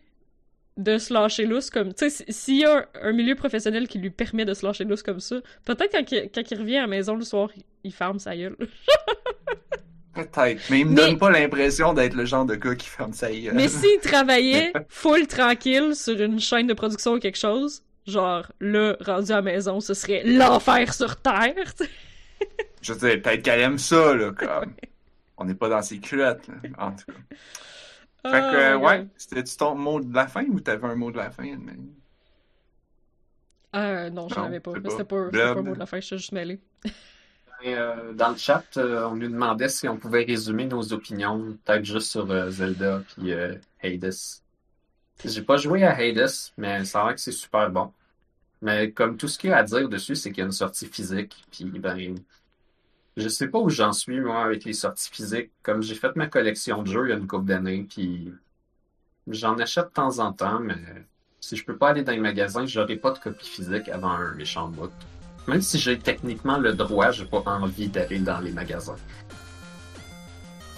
de 0.77 0.97
se 0.97 1.13
lâcher 1.13 1.45
lousse 1.45 1.69
comme... 1.69 1.93
Tu 1.93 2.09
sais, 2.09 2.25
si- 2.25 2.33
s'il 2.33 2.57
y 2.59 2.65
a 2.65 2.79
un, 2.79 2.85
un 3.09 3.11
milieu 3.13 3.35
professionnel 3.35 3.87
qui 3.87 3.97
lui 3.97 4.09
permet 4.09 4.43
de 4.45 4.53
se 4.53 4.65
lâcher 4.65 4.83
lousse 4.83 5.03
comme 5.03 5.19
ça, 5.21 5.37
peut-être 5.65 5.91
quand, 5.91 6.11
il- 6.11 6.29
quand 6.33 6.51
il 6.51 6.57
revient 6.59 6.77
à 6.77 6.81
la 6.81 6.87
maison 6.87 7.15
le 7.15 7.23
soir, 7.23 7.49
il, 7.55 7.63
il 7.85 7.93
ferme 7.93 8.19
sa 8.19 8.35
gueule. 8.35 8.57
Peut-être, 10.13 10.61
mais 10.69 10.79
il 10.79 10.85
me 10.85 10.91
Mais- 10.91 10.95
donne 10.95 11.17
pas 11.17 11.29
l'impression 11.29 11.93
d'être 11.93 12.13
le 12.13 12.23
genre 12.23 12.45
de 12.45 12.55
gars 12.55 12.75
qui 12.75 12.87
ferme 12.87 13.11
sa 13.11 13.29
gueule. 13.29 13.53
Mais 13.53 13.67
s'il 13.67 13.99
travaillait 14.01 14.71
full 14.87 15.27
tranquille 15.27 15.93
sur 15.93 16.17
une 16.19 16.39
chaîne 16.39 16.67
de 16.67 16.73
production 16.73 17.13
ou 17.15 17.19
quelque 17.19 17.37
chose, 17.37 17.83
genre, 18.07 18.49
là, 18.61 18.95
rendu 19.01 19.31
à 19.33 19.35
la 19.35 19.41
maison, 19.41 19.81
ce 19.81 19.93
serait 19.93 20.23
l'enfer 20.23 20.93
sur 20.93 21.17
Terre, 21.17 21.53
sais. 21.77 21.89
Je 22.81 22.93
veux 22.93 22.99
dire, 23.09 23.21
peut-être 23.21 23.41
qu'elle 23.41 23.59
aime 23.59 23.77
ça, 23.77 24.13
là, 24.15 24.31
comme. 24.31 24.73
On 25.37 25.43
n'est 25.43 25.55
pas 25.55 25.67
dans 25.67 25.81
ses 25.81 25.97
culottes, 25.99 26.47
là, 26.47 26.53
en 26.77 26.91
tout 26.91 27.05
cas. 27.07 27.35
Fait 28.25 28.45
que, 28.45 28.55
euh, 28.55 28.77
ouais, 28.77 29.07
c'était-tu 29.17 29.55
ton 29.57 29.75
mot 29.75 29.99
de 30.01 30.13
la 30.13 30.27
fin 30.27 30.45
ou 30.45 30.59
t'avais 30.59 30.87
un 30.87 30.95
mot 30.95 31.11
de 31.11 31.17
la 31.17 31.31
fin, 31.31 31.43
Anne-Marie? 31.53 31.95
Euh, 33.75 34.09
non, 34.09 34.29
je 34.29 34.35
Non, 34.35 34.41
savais 34.41 34.59
pas. 34.59 34.79
C'était 34.87 35.03
pas. 35.03 35.31
un 35.41 35.63
mot 35.63 35.73
de 35.73 35.79
la 35.79 35.85
fin, 35.85 35.99
je 35.99 36.05
suis 36.05 36.17
juste 36.17 36.31
mêlé. 36.31 36.59
Et, 37.63 37.73
euh, 37.75 38.13
dans 38.13 38.29
le 38.31 38.37
chat, 38.37 38.65
euh, 38.77 39.07
on 39.09 39.15
nous 39.15 39.27
demandait 39.29 39.69
si 39.69 39.87
on 39.87 39.97
pouvait 39.97 40.23
résumer 40.23 40.65
nos 40.65 40.93
opinions, 40.93 41.57
peut-être 41.65 41.85
juste 41.85 42.11
sur 42.11 42.29
euh, 42.31 42.49
Zelda 42.49 43.01
puis 43.07 43.33
euh, 43.33 43.55
Hades. 43.83 44.11
J'ai 45.25 45.41
pas 45.43 45.57
joué 45.57 45.83
à 45.83 45.95
Hades, 45.97 46.29
mais 46.57 46.85
ça 46.85 47.01
a 47.01 47.05
l'air 47.07 47.15
que 47.15 47.21
c'est 47.21 47.31
super 47.31 47.69
bon. 47.69 47.93
Mais 48.61 48.91
comme 48.91 49.17
tout 49.17 49.27
ce 49.27 49.39
qu'il 49.39 49.51
y 49.51 49.53
a 49.53 49.57
à 49.59 49.63
dire 49.63 49.89
dessus, 49.89 50.15
c'est 50.15 50.31
qu'il 50.31 50.39
y 50.39 50.43
a 50.43 50.45
une 50.47 50.51
sortie 50.53 50.87
physique, 50.87 51.45
puis 51.51 51.65
ben, 51.65 52.15
je 53.17 53.29
sais 53.29 53.47
pas 53.47 53.59
où 53.59 53.69
j'en 53.69 53.93
suis 53.93 54.19
moi 54.19 54.43
avec 54.43 54.65
les 54.65 54.73
sorties 54.73 55.09
physiques. 55.09 55.51
Comme 55.63 55.81
j'ai 55.81 55.95
fait 55.95 56.15
ma 56.15 56.27
collection 56.27 56.83
de 56.83 56.87
jeux 56.87 57.07
il 57.07 57.09
y 57.11 57.13
a 57.13 57.17
une 57.17 57.27
couple 57.27 57.45
d'années, 57.45 57.85
puis 57.89 58.33
j'en 59.27 59.57
achète 59.57 59.85
de 59.85 59.91
temps 59.91 60.19
en 60.19 60.33
temps, 60.33 60.59
mais 60.59 60.75
si 61.39 61.55
je 61.55 61.63
peux 61.63 61.77
pas 61.77 61.89
aller 61.89 62.03
dans 62.03 62.11
les 62.11 62.19
magasins, 62.19 62.65
j'aurai 62.65 62.95
pas 62.97 63.11
de 63.11 63.19
copie 63.19 63.47
physique 63.47 63.87
avant 63.89 64.11
un 64.11 64.33
méchant 64.33 64.67
bout. 64.67 64.91
Même 65.47 65.61
si 65.61 65.77
j'ai 65.77 65.99
techniquement 65.99 66.57
le 66.57 66.73
droit, 66.73 67.11
j'ai 67.11 67.25
pas 67.25 67.43
envie 67.45 67.87
d'aller 67.87 68.19
dans 68.19 68.39
les 68.39 68.51
magasins. 68.51 68.95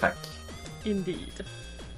Que, 0.00 0.06
Indeed. 0.86 1.44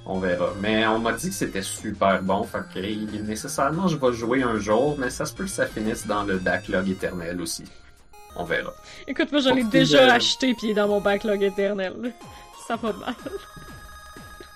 on 0.05 0.19
verra. 0.19 0.53
Mais 0.59 0.87
on 0.87 0.99
m'a 0.99 1.11
dit 1.13 1.29
que 1.29 1.35
c'était 1.35 1.61
super 1.61 2.23
bon, 2.23 2.43
fait 2.43 2.63
que 2.73 3.21
nécessairement 3.21 3.87
je 3.87 3.97
vais 3.97 4.13
jouer 4.13 4.41
un 4.41 4.57
jour, 4.57 4.97
mais 4.97 5.09
ça 5.09 5.25
se 5.25 5.33
peut 5.33 5.43
que 5.43 5.49
ça 5.49 5.67
finisse 5.67 6.07
dans 6.07 6.23
le 6.23 6.37
backlog 6.37 6.89
éternel 6.89 7.41
aussi. 7.41 7.65
On 8.35 8.43
verra. 8.43 8.73
Écoute, 9.07 9.31
moi, 9.31 9.41
je 9.41 9.49
l'ai 9.49 9.61
Pour 9.61 9.69
déjà 9.71 10.13
acheté, 10.13 10.53
puis 10.53 10.67
il 10.67 10.71
est 10.71 10.75
dans 10.75 10.87
mon 10.87 11.01
backlog 11.01 11.41
éternel. 11.43 12.13
Ça 12.67 12.75
va 12.77 12.93
mal. 12.93 13.15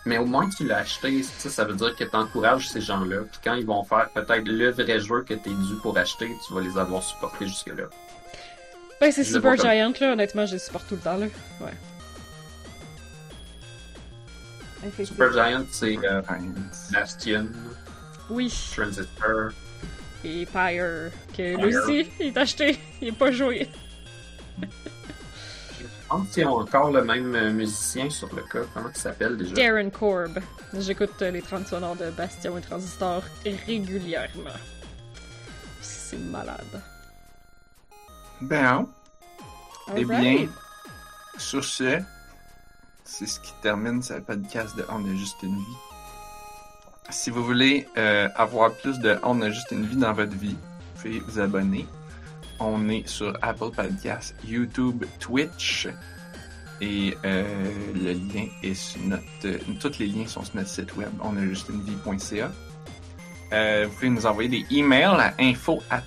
Mais 0.06 0.18
au 0.20 0.26
moins 0.26 0.48
que 0.50 0.56
tu 0.56 0.66
l'as 0.68 0.78
acheté, 0.78 1.24
ça, 1.24 1.50
ça 1.50 1.64
veut 1.66 1.74
dire 1.74 1.96
que 1.96 2.04
tu 2.04 2.16
encourages 2.16 2.70
ces 2.70 2.80
gens-là. 2.80 3.22
Puis 3.24 3.40
quand 3.44 3.56
ils 3.56 3.66
vont 3.66 3.84
faire 3.84 4.08
peut-être 4.14 4.46
le 4.48 4.70
vrai 4.70 5.00
jeu 5.00 5.24
que 5.24 5.34
tu 5.34 5.50
es 5.50 5.54
dû 5.54 5.76
pour 5.82 5.98
acheter, 5.98 6.30
tu 6.48 6.54
vas 6.54 6.62
les 6.62 6.78
avoir 6.78 7.02
supportés 7.02 7.48
jusque-là. 7.48 7.86
Ben, 9.02 9.12
c'est 9.12 9.24
Super 9.24 9.56
comme- 9.58 9.66
Giant, 9.72 9.92
là. 10.00 10.14
Honnêtement, 10.14 10.46
je 10.46 10.54
les 10.54 10.60
supporte 10.60 10.88
tout 10.88 10.94
le 10.96 11.02
temps, 11.02 11.18
là. 11.18 11.26
Ouais. 11.60 11.74
Super 15.04 15.32
Giant, 15.34 15.66
c'est 15.72 15.98
euh. 16.04 16.22
Bastion, 16.92 17.48
Oui. 18.30 18.54
Transistor. 18.76 19.50
Et 20.28 20.46
Pyre, 20.48 21.12
que 21.38 21.56
Pyre. 21.56 21.66
lui 21.66 21.78
aussi, 21.78 22.10
il 22.20 22.26
est 22.28 22.38
acheté. 22.38 22.80
Il 23.02 23.10
est 23.10 23.12
pas 23.12 23.32
joué. 23.32 23.70
Je 24.60 25.86
pense 26.10 26.30
qu'ils 26.30 26.46
ont 26.48 26.60
encore 26.62 26.92
le 26.92 27.04
même 27.04 27.36
euh, 27.36 27.52
musicien 27.52 28.10
sur 28.10 28.34
le 28.36 28.42
cas. 28.44 28.62
Comment 28.74 28.90
il 28.90 28.98
s'appelle 28.98 29.38
déjà? 29.38 29.54
Darren 29.54 29.90
Korb. 29.90 30.40
J'écoute 30.80 31.22
euh, 31.22 31.32
les 31.32 31.42
30 31.42 31.68
sonores 31.68 31.96
de 31.96 32.10
Bastion 32.12 32.58
et 32.58 32.62
Transistor 32.62 33.24
régulièrement. 33.68 34.50
C'est 35.82 36.18
malade. 36.18 36.82
Ben, 38.42 38.88
Eh 39.96 40.02
Alright. 40.04 40.22
bien, 40.22 40.48
sur 41.38 41.64
ce, 41.64 42.00
c'est 43.04 43.26
ce 43.28 43.40
qui 43.40 43.54
termine 43.62 44.02
ce 44.02 44.14
podcast 44.14 44.76
de 44.78 44.86
On 44.90 45.04
a 45.06 45.16
juste 45.16 45.42
une 45.44 45.56
vie. 45.58 45.78
Si 47.10 47.30
vous 47.30 47.44
voulez 47.44 47.88
euh, 47.98 48.28
avoir 48.36 48.72
plus 48.74 49.00
de 49.00 49.18
On 49.24 49.42
a 49.42 49.50
juste 49.50 49.72
une 49.72 49.86
vie 49.86 49.96
dans 49.96 50.14
votre 50.14 50.36
vie, 50.36 50.56
vous 50.96 51.02
pouvez 51.02 51.20
vous 51.20 51.40
abonner. 51.40 51.86
On 52.60 52.90
est 52.90 53.08
sur 53.08 53.38
Apple 53.42 53.72
Podcasts, 53.76 54.36
YouTube, 54.46 55.06
Twitch. 55.20 55.88
Et 56.82 57.16
euh, 57.24 57.72
le 57.94 58.14
lien 58.14 58.48
est 58.64 58.74
sur 58.74 59.02
notre. 59.04 59.24
euh, 59.46 59.58
tous 59.80 59.98
les 60.00 60.08
liens 60.08 60.28
sont 60.28 60.44
sur 60.44 60.56
notre 60.56 60.70
site 60.70 60.96
web, 60.98 61.10
onajustunevie.ca. 61.22 62.52
Euh, 63.54 63.86
vous 63.88 63.94
pouvez 63.96 64.10
nous 64.10 64.26
envoyer 64.26 64.50
des 64.50 64.66
emails 64.76 65.04
à 65.06 65.34
info 65.40 65.82
at. 65.90 66.04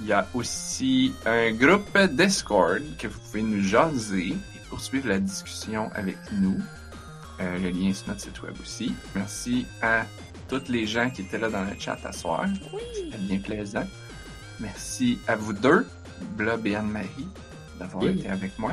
Il 0.00 0.08
y 0.08 0.12
a 0.12 0.26
aussi 0.34 1.14
un 1.26 1.52
groupe 1.52 1.96
Discord 2.10 2.82
que 2.98 3.06
vous 3.06 3.20
pouvez 3.20 3.42
nous 3.42 3.62
jaser 3.62 4.28
et 4.30 4.68
poursuivre 4.68 5.08
la 5.08 5.20
discussion 5.20 5.90
avec 5.94 6.16
nous. 6.32 6.58
Euh, 7.42 7.58
le 7.58 7.70
lien 7.70 7.92
sur 7.92 8.08
notre 8.08 8.20
site 8.20 8.40
web 8.42 8.54
aussi. 8.62 8.94
Merci 9.16 9.66
à 9.82 10.04
tous 10.48 10.68
les 10.68 10.86
gens 10.86 11.10
qui 11.10 11.22
étaient 11.22 11.38
là 11.38 11.48
dans 11.48 11.62
le 11.64 11.72
chat 11.78 11.98
à 12.04 12.12
soir. 12.12 12.44
C'était 12.94 13.18
bien 13.18 13.38
plaisant. 13.38 13.86
Merci 14.60 15.18
à 15.26 15.34
vous 15.34 15.52
deux, 15.52 15.86
Blob 16.36 16.64
et 16.66 16.76
Anne-Marie, 16.76 17.26
d'avoir 17.80 18.04
Oui. 18.04 18.10
été 18.18 18.28
avec 18.28 18.56
moi. 18.58 18.72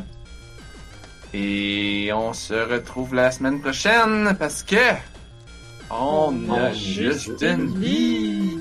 Et 1.34 2.12
on 2.14 2.34
se 2.34 2.54
retrouve 2.54 3.16
la 3.16 3.32
semaine 3.32 3.60
prochaine 3.62 4.36
parce 4.38 4.62
que 4.62 4.76
on, 5.90 6.34
On 6.48 6.54
a 6.54 6.72
juste 6.74 7.41
une 7.41 7.80
vie. 7.80 8.60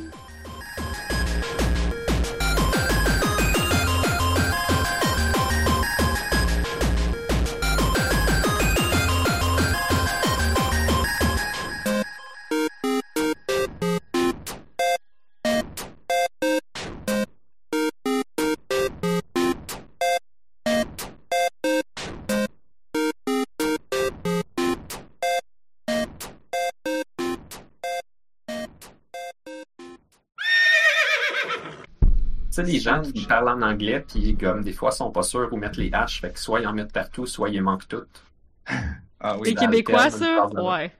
Les 32.78 32.84
gens 32.84 33.02
qui 33.02 33.26
parlent 33.26 33.48
en 33.48 33.62
anglais, 33.62 34.04
puis 34.06 34.36
comme 34.36 34.62
des 34.62 34.72
fois, 34.72 34.90
sont 34.90 35.10
pas 35.10 35.22
sûrs 35.22 35.48
où 35.52 35.56
mettre 35.56 35.78
les 35.78 35.90
haches, 35.92 36.20
fait 36.20 36.32
que 36.32 36.38
soit 36.38 36.60
ils 36.60 36.66
en 36.66 36.72
mettent 36.72 36.92
partout, 36.92 37.26
soit 37.26 37.50
ils 37.50 37.62
manquent 37.62 37.88
toutes. 37.88 38.24
Ah 39.20 39.34
Les 39.34 39.40
oui. 39.40 39.54
ça? 39.54 39.60
Québécois, 39.66 40.10
ça, 40.10 40.46
ouais. 40.46 40.92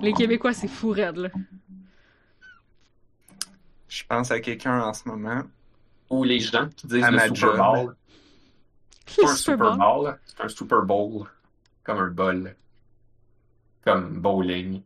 Les 0.00 0.12
Québécois, 0.12 0.52
c'est 0.52 0.66
fou 0.66 0.90
raide, 0.90 1.18
là. 1.18 1.28
Je 3.88 4.02
pense 4.08 4.30
à 4.32 4.40
quelqu'un 4.40 4.82
en 4.82 4.92
ce 4.92 5.08
moment. 5.08 5.42
Ou 6.10 6.24
les 6.24 6.40
gens 6.40 6.68
qui 6.74 6.88
disent 6.88 7.04
À 7.04 7.12
le 7.12 7.18
Super 7.20 7.34
job. 7.36 7.56
Bowl. 7.58 7.96
C'est 9.06 9.22
Les 9.22 9.28
un 9.28 9.34
Super 9.36 9.56
Super 9.56 9.76
Bowl. 9.76 9.78
Bowl, 9.78 10.18
c'est 10.24 10.40
un 10.44 10.48
Super 10.48 10.82
Bowl. 10.82 11.26
Comme 11.84 11.98
un 11.98 12.10
bol. 12.10 12.56
Comme 13.84 14.20
bowling. 14.20 14.82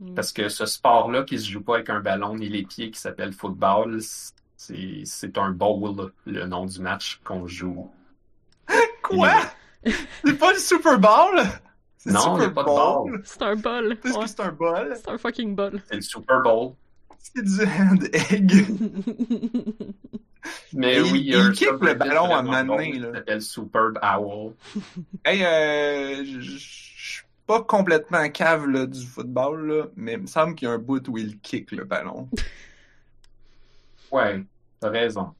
Mm. 0.00 0.14
Parce 0.14 0.32
que 0.32 0.48
ce 0.48 0.66
sport-là 0.66 1.22
qui 1.22 1.38
se 1.38 1.48
joue 1.48 1.62
pas 1.62 1.76
avec 1.76 1.90
un 1.90 2.00
ballon 2.00 2.34
ni 2.34 2.48
les 2.48 2.64
pieds 2.64 2.90
qui 2.90 2.98
s'appelle 3.00 3.32
football, 3.32 4.00
c'est 4.56 5.38
un 5.38 5.50
bowl, 5.50 6.12
le 6.26 6.46
nom 6.46 6.66
du 6.66 6.80
match 6.80 7.20
qu'on 7.24 7.46
joue. 7.46 7.90
Quoi? 9.02 9.30
C'est 10.24 10.38
pas 10.38 10.52
le 10.52 10.58
Super 10.58 10.98
Bowl? 10.98 11.40
Non, 12.06 12.20
Super 12.20 12.46
a 12.46 12.50
pas 12.50 12.62
de 12.62 12.66
Bowl? 12.66 13.10
ball. 13.12 13.22
C'est 13.24 13.42
un 13.42 13.56
bol. 13.56 13.98
Ouais. 14.04 14.26
c'est 14.26 14.40
un 14.40 14.52
bol? 14.52 14.94
C'est 14.96 15.08
un 15.10 15.18
fucking 15.18 15.54
bol. 15.56 15.80
C'est 15.88 15.94
le 15.96 16.00
Super 16.02 16.42
Bowl. 16.42 16.72
C'est 17.18 17.42
du 17.42 17.62
hand 17.64 18.08
egg. 18.12 18.52
Mais 20.72 20.94
Et 20.96 21.00
oui, 21.02 21.10
il- 21.10 21.16
il 21.16 21.26
y 21.30 21.34
a 21.34 21.40
un 21.40 21.50
il 21.50 21.52
kick 21.56 21.68
le 21.80 21.94
ballon 21.94 22.32
à 22.34 22.42
qui 22.78 22.98
là. 22.98 23.12
s'appelle 23.14 23.42
Superb 23.42 23.98
Owl. 24.02 24.52
Hey, 25.24 25.42
euh, 25.44 26.24
je 26.24 26.56
suis 26.58 27.24
pas 27.46 27.62
complètement 27.62 28.28
cave 28.30 28.68
là, 28.68 28.86
du 28.86 29.04
football, 29.04 29.66
là, 29.68 29.84
mais 29.96 30.12
il 30.14 30.20
me 30.20 30.26
semble 30.26 30.54
qu'il 30.54 30.68
y 30.68 30.70
a 30.70 30.74
un 30.74 30.78
bout 30.78 31.06
où 31.08 31.18
il 31.18 31.38
kick 31.40 31.72
le 31.72 31.84
ballon. 31.84 32.28
Ouais, 34.10 34.44
t'as 34.80 34.90
raison. 34.90 35.35